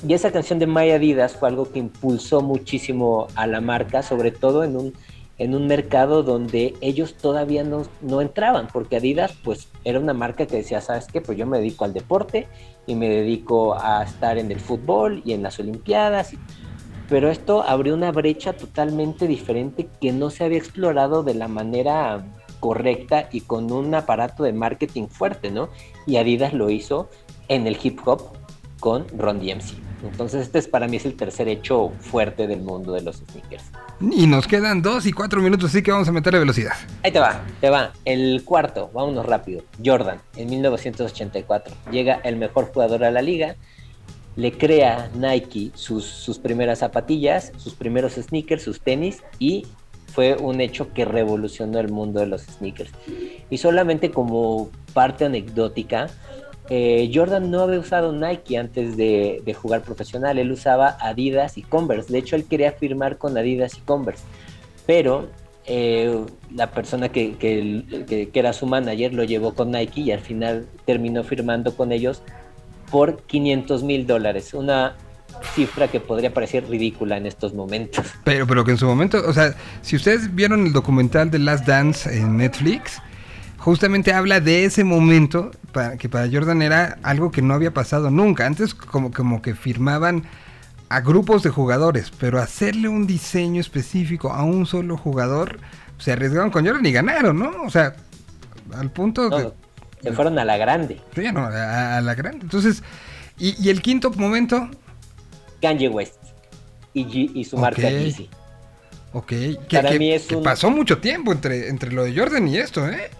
Y 0.06 0.14
esa 0.14 0.30
canción 0.30 0.58
de 0.58 0.66
My 0.66 0.90
Adidas 0.90 1.36
fue 1.36 1.48
algo 1.48 1.70
que 1.70 1.78
impulsó 1.78 2.40
muchísimo 2.40 3.26
a 3.34 3.46
la 3.46 3.60
marca, 3.60 4.02
sobre 4.02 4.30
todo 4.30 4.64
en 4.64 4.76
un, 4.76 4.92
en 5.38 5.54
un 5.54 5.66
mercado 5.66 6.22
donde 6.22 6.74
ellos 6.80 7.14
todavía 7.14 7.64
no, 7.64 7.82
no 8.00 8.20
entraban, 8.20 8.68
porque 8.72 8.96
Adidas 8.96 9.34
pues 9.42 9.68
era 9.84 9.98
una 9.98 10.12
marca 10.12 10.46
que 10.46 10.56
decía, 10.56 10.80
¿sabes 10.80 11.06
qué? 11.06 11.20
Pues 11.20 11.36
yo 11.38 11.46
me 11.46 11.58
dedico 11.58 11.84
al 11.84 11.92
deporte 11.92 12.46
y 12.86 12.94
me 12.94 13.08
dedico 13.08 13.74
a 13.78 14.02
estar 14.02 14.38
en 14.38 14.50
el 14.50 14.60
fútbol 14.60 15.22
y 15.24 15.32
en 15.32 15.42
las 15.42 15.58
Olimpiadas. 15.58 16.32
Pero 17.08 17.30
esto 17.30 17.62
abrió 17.62 17.94
una 17.94 18.12
brecha 18.12 18.52
totalmente 18.52 19.26
diferente 19.26 19.88
que 20.00 20.12
no 20.12 20.30
se 20.30 20.44
había 20.44 20.58
explorado 20.58 21.22
de 21.22 21.34
la 21.34 21.48
manera 21.48 22.24
correcta 22.60 23.28
y 23.30 23.42
con 23.42 23.70
un 23.70 23.94
aparato 23.94 24.42
de 24.42 24.52
marketing 24.52 25.06
fuerte, 25.08 25.50
¿no? 25.50 25.68
Y 26.06 26.16
Adidas 26.16 26.52
lo 26.52 26.70
hizo 26.70 27.08
en 27.48 27.66
el 27.66 27.78
hip 27.80 28.00
hop 28.06 28.22
con 28.80 29.06
Ron 29.16 29.38
DMC. 29.38 29.74
Entonces 30.02 30.42
este 30.42 30.58
es 30.58 30.68
para 30.68 30.88
mí 30.88 30.96
es 30.96 31.06
el 31.06 31.16
tercer 31.16 31.48
hecho 31.48 31.90
fuerte 32.00 32.46
del 32.46 32.62
mundo 32.62 32.92
de 32.92 33.02
los 33.02 33.16
sneakers. 33.16 33.64
Y 34.00 34.26
nos 34.26 34.46
quedan 34.46 34.82
dos 34.82 35.06
y 35.06 35.12
cuatro 35.12 35.40
minutos, 35.40 35.70
así 35.70 35.82
que 35.82 35.90
vamos 35.90 36.08
a 36.08 36.12
meterle 36.12 36.38
velocidad. 36.38 36.72
Ahí 37.02 37.12
te 37.12 37.18
va, 37.18 37.42
te 37.60 37.70
va. 37.70 37.92
El 38.04 38.42
cuarto, 38.44 38.90
vámonos 38.92 39.24
rápido. 39.24 39.62
Jordan, 39.84 40.18
en 40.36 40.50
1984. 40.50 41.74
Llega 41.90 42.20
el 42.24 42.36
mejor 42.36 42.72
jugador 42.72 43.04
a 43.04 43.10
la 43.10 43.22
liga. 43.22 43.56
Le 44.36 44.52
crea 44.52 45.10
Nike 45.14 45.70
sus, 45.74 46.04
sus 46.04 46.38
primeras 46.38 46.80
zapatillas, 46.80 47.52
sus 47.56 47.74
primeros 47.74 48.14
sneakers, 48.14 48.62
sus 48.62 48.80
tenis 48.80 49.22
y 49.38 49.66
fue 50.12 50.34
un 50.34 50.60
hecho 50.60 50.92
que 50.92 51.04
revolucionó 51.04 51.78
el 51.78 51.90
mundo 51.90 52.20
de 52.20 52.26
los 52.26 52.42
sneakers. 52.42 52.90
Y 53.48 53.58
solamente 53.58 54.10
como 54.10 54.70
parte 54.92 55.24
anecdótica, 55.24 56.08
eh, 56.68 57.10
Jordan 57.12 57.50
no 57.50 57.60
había 57.60 57.78
usado 57.78 58.12
Nike 58.12 58.58
antes 58.58 58.96
de, 58.96 59.56
jugar 59.60 59.82
profesional, 59.82 60.38
él 60.38 60.50
usaba 60.50 60.96
Adidas 61.00 61.58
y 61.58 61.62
Converse. 61.62 62.12
De 62.12 62.18
hecho, 62.18 62.36
él 62.36 62.44
quería 62.44 62.72
firmar 62.72 63.18
con 63.18 63.36
Adidas 63.38 63.76
y 63.76 63.80
Converse, 63.80 64.24
pero 64.86 65.28
eh, 65.66 66.24
la 66.54 66.70
persona 66.70 67.08
que, 67.08 67.36
que, 67.36 68.30
era 68.32 68.52
su 68.52 68.66
manager 68.66 69.14
lo 69.14 69.24
llevó 69.24 69.54
con 69.54 69.70
Nike 69.70 70.00
y 70.00 70.12
al 70.12 70.20
final 70.20 70.66
terminó 70.84 71.24
firmando 71.24 71.76
con 71.76 71.92
ellos 71.92 72.22
por 72.90 73.22
500 73.22 73.82
mil 73.82 74.06
dólares. 74.06 74.54
Una 74.54 74.96
cifra 75.54 75.88
que 75.88 76.00
podría 76.00 76.32
parecer 76.32 76.68
ridícula 76.68 77.16
en 77.16 77.26
estos 77.26 77.54
momentos. 77.54 78.06
Pero, 78.24 78.46
pero 78.46 78.64
que 78.64 78.72
en 78.72 78.78
su 78.78 78.86
momento, 78.86 79.22
o 79.26 79.32
sea, 79.32 79.54
si 79.82 79.96
ustedes 79.96 80.34
vieron 80.34 80.66
el 80.66 80.72
documental 80.72 81.30
de 81.30 81.38
Last 81.38 81.66
Dance 81.66 82.16
en 82.16 82.38
Netflix, 82.38 83.00
justamente 83.66 84.12
habla 84.12 84.38
de 84.38 84.64
ese 84.64 84.84
momento 84.84 85.50
que 85.98 86.08
para 86.08 86.30
Jordan 86.30 86.62
era 86.62 87.00
algo 87.02 87.32
que 87.32 87.42
no 87.42 87.52
había 87.52 87.74
pasado 87.74 88.12
nunca. 88.12 88.46
Antes 88.46 88.74
como, 88.74 89.10
como 89.10 89.42
que 89.42 89.56
firmaban 89.56 90.22
a 90.88 91.00
grupos 91.00 91.42
de 91.42 91.50
jugadores, 91.50 92.12
pero 92.16 92.40
hacerle 92.40 92.86
un 92.86 93.08
diseño 93.08 93.60
específico 93.60 94.30
a 94.30 94.44
un 94.44 94.66
solo 94.66 94.96
jugador, 94.96 95.58
se 95.98 96.12
arriesgaron 96.12 96.52
con 96.52 96.64
Jordan 96.64 96.86
y 96.86 96.92
ganaron, 96.92 97.40
¿no? 97.40 97.64
O 97.64 97.68
sea, 97.68 97.96
al 98.72 98.92
punto 98.92 99.30
que... 99.30 99.50
Se 100.00 100.12
fueron 100.12 100.38
a 100.38 100.44
la 100.44 100.56
grande. 100.58 101.00
Sí, 101.16 101.24
no, 101.32 101.44
a, 101.46 102.00
la 102.00 102.14
grande. 102.14 102.42
Entonces, 102.42 102.84
y, 103.36 103.68
el 103.68 103.82
quinto 103.82 104.12
momento... 104.12 104.70
Kanye 105.60 105.88
West 105.88 106.22
y, 106.94 107.44
su 107.44 107.58
marca 107.58 107.90
Yeezy. 107.90 108.30
Ok, 109.12 109.32
que, 109.68 110.20
pasó 110.44 110.70
mucho 110.70 110.98
tiempo 110.98 111.32
entre, 111.32 111.68
entre 111.68 111.90
lo 111.90 112.04
de 112.04 112.16
Jordan 112.16 112.46
y 112.46 112.58
esto, 112.58 112.88
¿eh? 112.88 113.10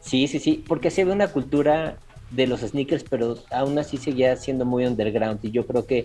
Sí, 0.00 0.26
sí, 0.28 0.38
sí, 0.38 0.64
porque 0.66 0.90
se 0.90 1.04
ve 1.04 1.12
una 1.12 1.28
cultura 1.28 1.96
de 2.30 2.46
los 2.46 2.60
sneakers, 2.60 3.04
pero 3.08 3.36
aún 3.50 3.78
así 3.78 3.96
seguía 3.96 4.36
siendo 4.36 4.64
muy 4.64 4.86
underground. 4.86 5.40
Y 5.42 5.50
yo 5.50 5.66
creo 5.66 5.86
que 5.86 6.04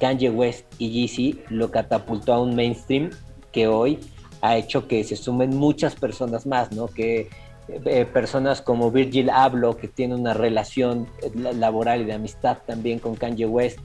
Kanye 0.00 0.30
West 0.30 0.64
y 0.78 0.90
Yeezy 0.90 1.40
lo 1.48 1.70
catapultó 1.70 2.34
a 2.34 2.42
un 2.42 2.54
mainstream 2.54 3.10
que 3.52 3.68
hoy 3.68 3.98
ha 4.42 4.56
hecho 4.56 4.86
que 4.86 5.02
se 5.04 5.16
sumen 5.16 5.56
muchas 5.56 5.94
personas 5.94 6.46
más, 6.46 6.72
¿no? 6.72 6.86
Que 6.86 7.28
eh, 7.68 8.04
personas 8.04 8.62
como 8.62 8.92
Virgil 8.92 9.28
Abloh, 9.28 9.76
que 9.76 9.88
tiene 9.88 10.14
una 10.14 10.34
relación 10.34 11.08
eh, 11.22 11.32
laboral 11.54 12.02
y 12.02 12.04
de 12.04 12.12
amistad 12.12 12.58
también 12.64 13.00
con 13.00 13.16
Kanye 13.16 13.46
West, 13.46 13.80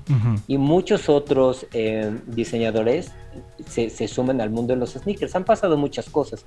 y 0.47 0.57
muchos 0.59 1.09
otros 1.09 1.65
eh, 1.73 2.15
diseñadores 2.27 3.11
se, 3.65 3.89
se, 3.89 4.07
sumen 4.07 4.39
al 4.39 4.51
mundo 4.51 4.73
de 4.73 4.79
los 4.79 4.91
sneakers. 4.91 5.35
Han 5.35 5.45
pasado 5.45 5.77
muchas 5.77 6.09
cosas. 6.09 6.45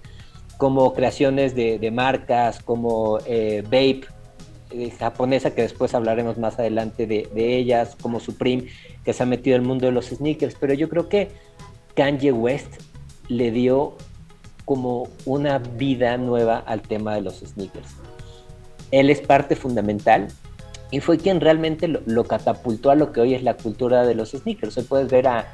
Como 0.59 0.93
creaciones 0.93 1.55
de, 1.55 1.78
de 1.78 1.90
marcas, 1.90 2.62
como 2.62 3.18
eh, 3.26 3.62
Vape, 3.64 4.02
eh, 4.70 4.90
japonesa, 4.90 5.55
que 5.55 5.62
después 5.62 5.94
hablaremos 5.94 6.39
más 6.39 6.59
adelante 6.59 7.06
de, 7.06 7.28
de, 7.35 7.56
ellas, 7.56 7.97
como 8.01 8.20
Supreme, 8.20 8.66
que 9.05 9.12
se 9.12 9.22
ha 9.22 9.26
metido 9.26 9.56
el 9.56 9.62
mundo 9.62 9.86
de 9.86 9.93
los 9.93 10.06
sneakers. 10.06 10.56
Pero 10.59 10.74
yo 10.74 10.89
creo 10.89 11.09
que 11.09 11.28
Kanye 11.94 12.32
West 12.32 12.81
le 13.28 13.51
dio 13.51 13.97
como 14.64 15.09
una 15.26 15.59
vida 15.59 16.16
nueva 16.16 16.59
al 16.59 16.82
tema 16.82 17.14
de 17.14 17.22
los 17.22 17.40
sneakers. 17.40 17.89
Él 18.90 19.10
es 19.10 19.20
parte 19.20 19.56
fundamental 19.56 20.28
y 20.90 21.01
fue 21.01 21.18
quien 21.18 21.40
realmente 21.40 21.89
lo, 21.89 22.01
lo 22.06 22.24
catapultó 22.24 22.90
a 22.90 22.94
lo 22.94 23.12
que 23.12 23.20
hoy 23.20 23.35
es 23.35 23.43
la 23.43 23.55
cultura 23.55 24.06
de 24.06 24.14
los 24.14 24.31
sneakers. 24.31 24.76
Hoy 24.78 24.85
puedes 24.85 25.10
ver 25.10 25.26
a 25.26 25.52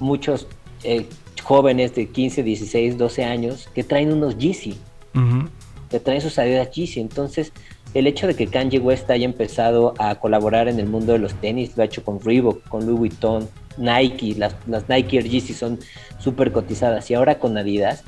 muchos 0.00 0.46
eh, 0.84 1.06
jóvenes 1.46 1.94
de 1.94 2.08
15, 2.08 2.42
16, 2.42 2.98
12 2.98 3.24
años 3.24 3.68
que 3.72 3.84
traen 3.84 4.12
unos 4.12 4.36
Yeezy, 4.36 4.76
uh 5.14 5.18
-huh. 5.18 5.48
que 5.88 6.00
traen 6.00 6.20
sus 6.20 6.40
Adidas 6.40 6.72
Yeezy. 6.72 6.98
Entonces, 6.98 7.52
el 7.94 8.08
hecho 8.08 8.26
de 8.26 8.34
que 8.34 8.48
Kanye 8.48 8.80
West 8.80 9.08
haya 9.10 9.24
empezado 9.24 9.94
a 9.98 10.16
colaborar 10.16 10.66
en 10.66 10.80
el 10.80 10.86
mundo 10.86 11.12
de 11.12 11.20
los 11.20 11.34
tenis, 11.34 11.76
lo 11.76 11.84
ha 11.84 11.86
hecho 11.86 12.02
con 12.02 12.20
Reebok, 12.20 12.66
con 12.68 12.84
Louis 12.84 12.98
Vuitton, 12.98 13.48
Nike, 13.78 14.34
las, 14.36 14.56
las 14.66 14.88
Nike 14.88 15.18
Air 15.18 15.28
Yeezy 15.28 15.54
son 15.54 15.78
súper 16.18 16.50
cotizadas 16.50 17.08
y 17.12 17.14
ahora 17.14 17.38
con 17.38 17.56
Adidas, 17.56 18.02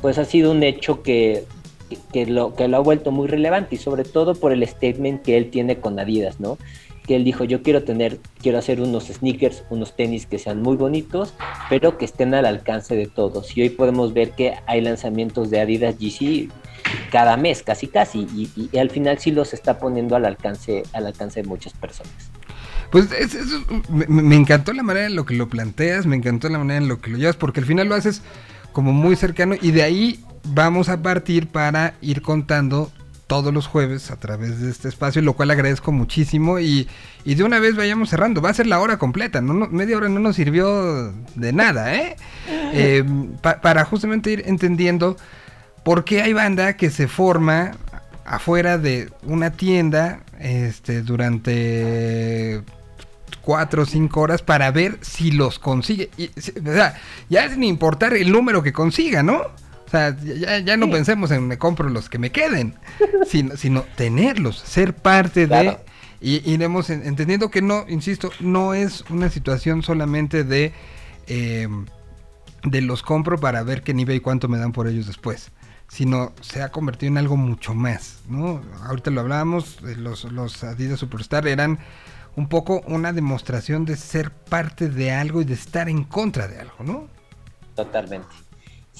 pues 0.00 0.16
ha 0.16 0.24
sido 0.24 0.50
un 0.50 0.62
hecho 0.62 1.02
que, 1.02 1.44
que, 2.14 2.24
lo, 2.24 2.54
que 2.54 2.66
lo 2.66 2.78
ha 2.78 2.80
vuelto 2.80 3.12
muy 3.12 3.28
relevante 3.28 3.74
y 3.74 3.78
sobre 3.78 4.04
todo 4.04 4.34
por 4.34 4.52
el 4.52 4.66
statement 4.66 5.20
que 5.22 5.36
él 5.36 5.50
tiene 5.50 5.76
con 5.76 5.98
Adidas, 5.98 6.40
¿no? 6.40 6.56
Que 7.06 7.16
él 7.16 7.24
dijo, 7.24 7.44
yo 7.44 7.62
quiero 7.62 7.82
tener, 7.82 8.20
quiero 8.40 8.58
hacer 8.58 8.80
unos 8.80 9.06
sneakers, 9.08 9.64
unos 9.70 9.96
tenis 9.96 10.26
que 10.26 10.38
sean 10.38 10.62
muy 10.62 10.76
bonitos, 10.76 11.34
pero 11.68 11.98
que 11.98 12.04
estén 12.04 12.34
al 12.34 12.46
alcance 12.46 12.94
de 12.94 13.06
todos. 13.06 13.56
Y 13.56 13.62
hoy 13.62 13.70
podemos 13.70 14.12
ver 14.12 14.32
que 14.32 14.54
hay 14.66 14.80
lanzamientos 14.80 15.50
de 15.50 15.60
Adidas 15.60 15.96
GC 15.98 16.48
cada 17.10 17.36
mes, 17.36 17.62
casi 17.62 17.88
casi, 17.88 18.26
y, 18.34 18.78
al 18.78 18.90
final 18.90 19.18
sí 19.18 19.30
los 19.30 19.52
está 19.52 19.78
poniendo 19.78 20.16
al 20.16 20.24
alcance, 20.24 20.82
al 20.92 21.06
alcance 21.06 21.42
de 21.42 21.48
muchas 21.48 21.72
personas. 21.74 22.12
Pues 22.90 23.12
es, 23.12 23.34
es, 23.34 23.46
me, 23.88 24.06
me, 24.06 24.34
encantó 24.34 24.72
la 24.72 24.82
manera 24.82 25.06
en 25.06 25.14
lo 25.14 25.24
que 25.24 25.34
lo 25.34 25.48
planteas, 25.48 26.06
me 26.06 26.16
encantó 26.16 26.48
la 26.48 26.58
manera 26.58 26.78
en 26.78 26.88
lo 26.88 27.00
que 27.00 27.10
lo 27.10 27.18
llevas, 27.18 27.36
porque 27.36 27.60
al 27.60 27.66
final 27.66 27.88
lo 27.88 27.94
haces 27.94 28.22
como 28.72 28.92
muy 28.92 29.16
cercano 29.16 29.54
y 29.60 29.70
de 29.70 29.82
ahí 29.82 30.24
vamos 30.44 30.88
a 30.88 31.02
partir 31.02 31.48
para 31.48 31.94
ir 32.00 32.22
contando 32.22 32.90
todos 33.30 33.54
los 33.54 33.68
jueves 33.68 34.10
a 34.10 34.16
través 34.16 34.58
de 34.58 34.68
este 34.68 34.88
espacio, 34.88 35.22
lo 35.22 35.34
cual 35.34 35.52
agradezco 35.52 35.92
muchísimo 35.92 36.58
y, 36.58 36.88
y 37.24 37.36
de 37.36 37.44
una 37.44 37.60
vez 37.60 37.76
vayamos 37.76 38.10
cerrando. 38.10 38.42
Va 38.42 38.50
a 38.50 38.54
ser 38.54 38.66
la 38.66 38.80
hora 38.80 38.98
completa, 38.98 39.40
no, 39.40 39.54
no 39.54 39.68
media 39.68 39.96
hora 39.96 40.08
no 40.08 40.18
nos 40.18 40.34
sirvió 40.34 41.12
de 41.36 41.52
nada, 41.52 41.94
¿eh? 41.94 42.16
eh 42.48 43.04
pa, 43.40 43.60
para 43.60 43.84
justamente 43.84 44.32
ir 44.32 44.42
entendiendo 44.46 45.16
por 45.84 46.02
qué 46.02 46.22
hay 46.22 46.32
banda 46.32 46.76
que 46.76 46.90
se 46.90 47.06
forma 47.06 47.70
afuera 48.24 48.78
de 48.78 49.12
una 49.22 49.52
tienda 49.52 50.24
este, 50.40 51.02
durante 51.02 52.64
cuatro 53.42 53.82
o 53.82 53.86
cinco 53.86 54.22
horas 54.22 54.42
para 54.42 54.72
ver 54.72 54.98
si 55.02 55.30
los 55.30 55.60
consigue. 55.60 56.10
Y, 56.16 56.30
o 56.36 56.72
sea, 56.72 57.00
ya 57.28 57.48
sin 57.48 57.62
importar 57.62 58.12
el 58.14 58.32
número 58.32 58.60
que 58.64 58.72
consiga, 58.72 59.22
¿no? 59.22 59.42
O 59.90 59.92
sea, 59.92 60.16
ya, 60.16 60.58
ya 60.60 60.76
no 60.76 60.86
sí. 60.86 60.92
pensemos 60.92 61.32
en 61.32 61.48
me 61.48 61.58
compro 61.58 61.88
los 61.88 62.08
que 62.08 62.18
me 62.18 62.30
queden, 62.30 62.76
sino, 63.26 63.56
sino 63.56 63.82
tenerlos, 63.96 64.56
ser 64.58 64.94
parte 64.94 65.48
claro. 65.48 65.72
de... 65.72 65.90
Y 66.22 66.48
iremos 66.48 66.90
entendiendo 66.90 67.50
que 67.50 67.60
no, 67.60 67.86
insisto, 67.88 68.30
no 68.38 68.72
es 68.72 69.04
una 69.10 69.30
situación 69.30 69.82
solamente 69.82 70.44
de... 70.44 70.72
Eh, 71.26 71.66
de 72.62 72.82
los 72.82 73.02
compro 73.02 73.40
para 73.40 73.62
ver 73.62 73.82
qué 73.82 73.94
nivel 73.94 74.16
y 74.16 74.20
cuánto 74.20 74.46
me 74.46 74.58
dan 74.58 74.72
por 74.72 74.86
ellos 74.86 75.06
después 75.06 75.50
sino 75.88 76.32
se 76.40 76.62
ha 76.62 76.70
convertido 76.70 77.10
en 77.10 77.18
algo 77.18 77.36
mucho 77.36 77.74
más, 77.74 78.20
¿no? 78.28 78.62
Ahorita 78.86 79.10
lo 79.10 79.22
hablábamos, 79.22 79.82
los, 79.82 80.22
los 80.24 80.62
Adidas 80.62 81.00
Superstar 81.00 81.48
eran 81.48 81.80
un 82.36 82.48
poco 82.48 82.80
una 82.86 83.12
demostración 83.12 83.84
de 83.84 83.96
ser 83.96 84.30
parte 84.30 84.88
de 84.88 85.10
algo 85.10 85.42
y 85.42 85.44
de 85.44 85.54
estar 85.54 85.88
en 85.88 86.04
contra 86.04 86.46
de 86.46 86.60
algo, 86.60 86.84
¿no? 86.84 87.08
Totalmente. 87.74 88.28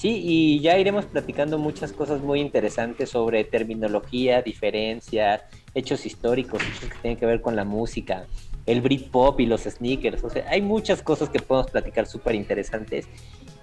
Sí, 0.01 0.19
y 0.25 0.59
ya 0.61 0.79
iremos 0.79 1.05
platicando 1.05 1.59
muchas 1.59 1.93
cosas 1.93 2.21
muy 2.21 2.39
interesantes 2.39 3.11
sobre 3.11 3.43
terminología, 3.43 4.41
diferencias, 4.41 5.43
hechos 5.75 6.07
históricos, 6.07 6.59
hechos 6.63 6.89
que 6.89 6.97
tienen 7.03 7.19
que 7.19 7.27
ver 7.27 7.39
con 7.39 7.55
la 7.55 7.65
música, 7.65 8.25
el 8.65 8.81
Britpop 8.81 9.39
y 9.39 9.45
los 9.45 9.61
sneakers. 9.61 10.23
O 10.23 10.31
sea, 10.31 10.43
hay 10.49 10.63
muchas 10.63 11.03
cosas 11.03 11.29
que 11.29 11.37
podemos 11.37 11.69
platicar 11.69 12.07
súper 12.07 12.33
interesantes. 12.33 13.05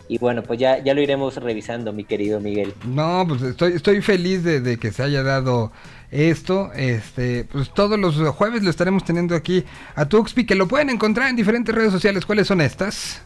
Y 0.06 0.19
bueno, 0.19 0.44
pues 0.44 0.60
ya, 0.60 0.78
ya 0.78 0.94
lo 0.94 1.02
iremos 1.02 1.35
revisando, 1.39 1.93
mi 1.93 2.05
querido 2.05 2.39
Miguel. 2.39 2.73
No, 2.86 3.24
pues 3.27 3.43
estoy, 3.43 3.73
estoy 3.73 4.01
feliz 4.01 4.44
de, 4.44 4.60
de 4.60 4.77
que 4.78 4.93
se 4.93 5.02
haya 5.02 5.24
dado 5.24 5.73
esto. 6.12 6.70
Este, 6.73 7.48
pues 7.51 7.74
todos 7.74 7.98
los 7.98 8.16
jueves 8.28 8.62
lo 8.62 8.70
estaremos 8.70 9.02
teniendo 9.02 9.35
aquí 9.35 9.65
a 9.97 10.09
Tuxpi, 10.09 10.47
que 10.47 10.55
lo 10.55 10.69
pueden 10.69 10.89
encontrar 10.89 11.31
en 11.31 11.35
diferentes 11.35 11.74
redes 11.74 11.90
sociales. 11.90 12.24
¿Cuáles 12.24 12.47
son 12.47 12.60
estas? 12.60 13.23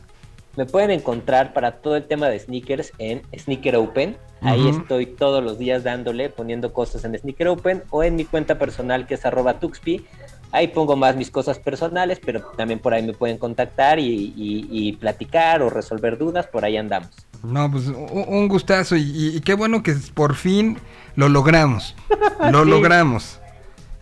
Me 0.57 0.67
pueden 0.67 0.91
encontrar 0.91 1.53
para 1.53 1.81
todo 1.81 1.97
el 1.97 2.05
tema 2.05 2.29
de 2.29 2.39
sneakers 2.39 2.93
en 2.99 3.23
Sneaker 3.37 3.77
Open. 3.77 4.17
Ahí 4.43 4.61
uh 4.61 4.67
-huh. 4.67 4.81
estoy 4.83 5.07
todos 5.07 5.43
los 5.43 5.59
días 5.59 5.85
dándole, 5.85 6.29
poniendo 6.29 6.73
cosas 6.73 7.05
en 7.05 7.17
Sneaker 7.19 7.49
Open 7.49 7.83
o 7.91 8.03
en 8.03 8.17
mi 8.17 8.25
cuenta 8.25 8.59
personal 8.59 9.07
que 9.07 9.15
es 9.15 9.25
arroba 9.25 9.61
Tuxpi. 9.61 10.05
Ahí 10.51 10.69
pongo 10.69 10.97
más 10.97 11.17
mis 11.17 11.31
cosas 11.31 11.59
personales, 11.59 12.21
pero 12.23 12.43
también 12.57 12.79
por 12.79 12.93
ahí 12.93 13.03
me 13.03 13.15
pueden 13.15 13.39
contactar 13.39 13.99
y, 13.99 14.35
y, 14.37 14.69
y 14.71 14.93
platicar 14.93 15.63
o 15.63 15.71
resolver 15.71 16.19
dudas, 16.19 16.47
por 16.47 16.65
ahí 16.65 16.77
andamos. 16.77 17.11
No, 17.43 17.71
pues 17.71 17.89
un, 17.89 18.49
gustazo 18.49 18.95
y, 18.97 19.37
y, 19.37 19.41
qué 19.41 19.55
bueno 19.55 19.83
que 19.83 19.97
por 20.15 20.35
fin 20.35 20.79
lo 21.17 21.29
logramos. 21.29 21.97
Lo 22.51 22.63
sí. 22.65 22.71
logramos. 22.71 23.41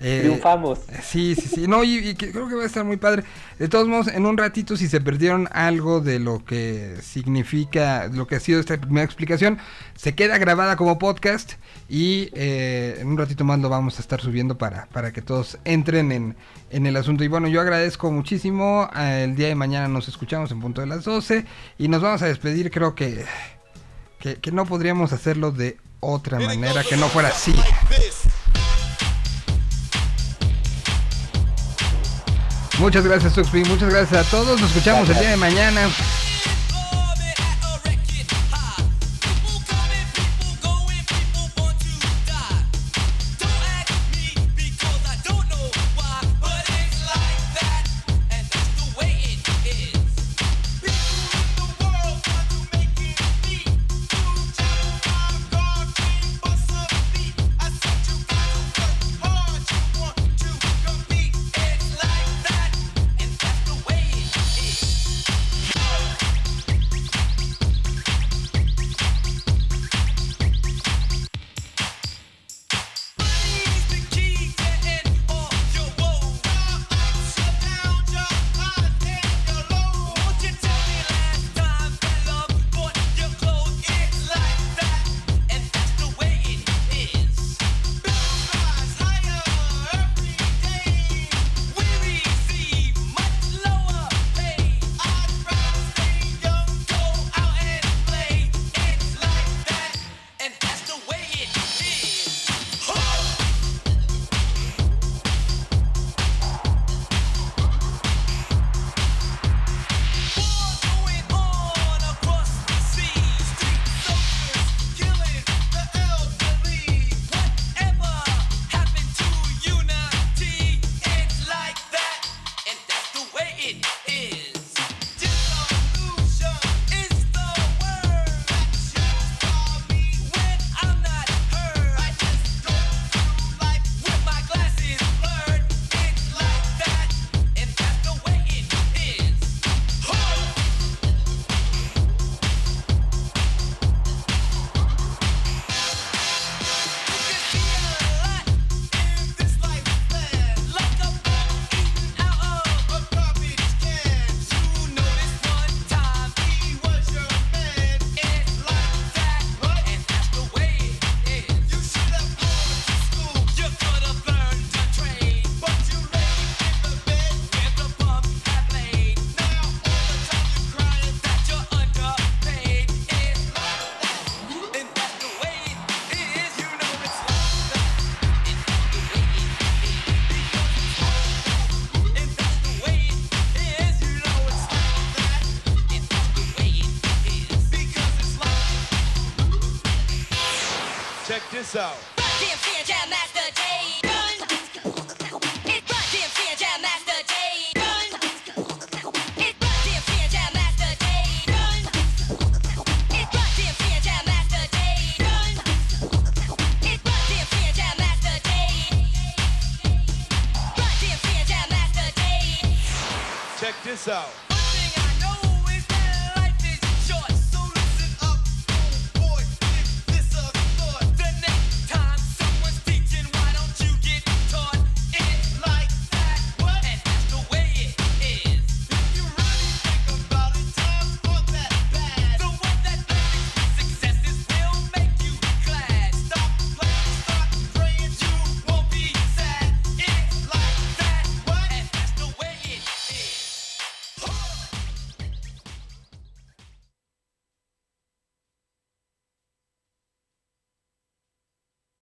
Eh, 0.03 0.21
Triunfamos. 0.23 0.79
Sí, 1.03 1.35
sí, 1.35 1.49
sí. 1.49 1.69
No, 1.69 1.85
y, 1.85 1.99
y, 1.99 2.15
creo 2.15 2.49
que 2.49 2.55
va 2.55 2.63
a 2.63 2.67
estar 2.67 2.85
muy 2.85 2.97
padre. 2.97 3.23
De 3.59 3.69
todos 3.69 3.87
modos, 3.87 4.09
en 4.09 4.25
un 4.25 4.39
ratito, 4.39 4.77
si 4.77 4.89
se 4.89 5.01
perdieron 5.01 5.49
algo 5.53 6.01
de 6.01 6.19
lo 6.19 6.43
que 6.45 6.97
significa, 7.03 8.09
lo 8.09 8.27
que 8.27 8.37
ha 8.37 8.41
sido 8.41 8.61
esta 8.61 8.79
primera 8.81 9.05
explicación, 9.05 9.59
se 9.95 10.15
queda 10.15 10.39
grabada 10.39 10.77
como 10.77 10.99
podcast 10.99 11.53
y 11.89 12.31
eh, 12.33 12.97
en 12.99 13.09
un 13.09 13.19
ratito 13.19 13.45
más 13.45 13.59
lo 13.59 13.69
vamos 13.69 13.99
a 13.99 14.01
estar 14.01 14.21
subiendo 14.23 14.57
para, 14.57 14.87
para 14.87 15.13
que 15.13 15.21
todos 15.21 15.59
entren 15.65 16.13
en, 16.13 16.37
en 16.71 16.87
el 16.87 16.97
asunto. 16.97 17.23
Y 17.23 17.29
bueno, 17.29 17.49
yo 17.49 17.61
agradezco 17.61 18.11
muchísimo. 18.11 18.89
El 18.97 19.37
día 19.37 19.49
de 19.49 19.55
mañana 19.55 19.87
nos 19.89 20.09
escuchamos 20.09 20.51
en 20.51 20.61
punto 20.61 20.81
de 20.81 20.87
las 20.87 21.05
12 21.05 21.45
y 21.79 21.89
nos 21.89 22.01
vamos 22.01 22.23
a 22.23 22.27
despedir. 22.27 22.71
Creo 22.71 22.95
que, 22.95 23.27
que, 24.19 24.37
que 24.37 24.51
no 24.51 24.65
podríamos 24.65 25.13
hacerlo 25.13 25.53
de 25.53 25.77
otra 26.01 26.41
manera 26.41 26.83
que 26.85 26.97
no 26.97 27.09
fuera 27.09 27.29
así. 27.29 27.55
Muchas 32.81 33.05
gracias, 33.05 33.35
Tuxpi. 33.35 33.63
Muchas 33.65 33.91
gracias 33.91 34.27
a 34.27 34.31
todos. 34.31 34.59
Nos 34.59 34.71
escuchamos 34.71 35.09
el 35.11 35.19
día 35.19 35.31
de 35.31 35.37
mañana. 35.37 35.83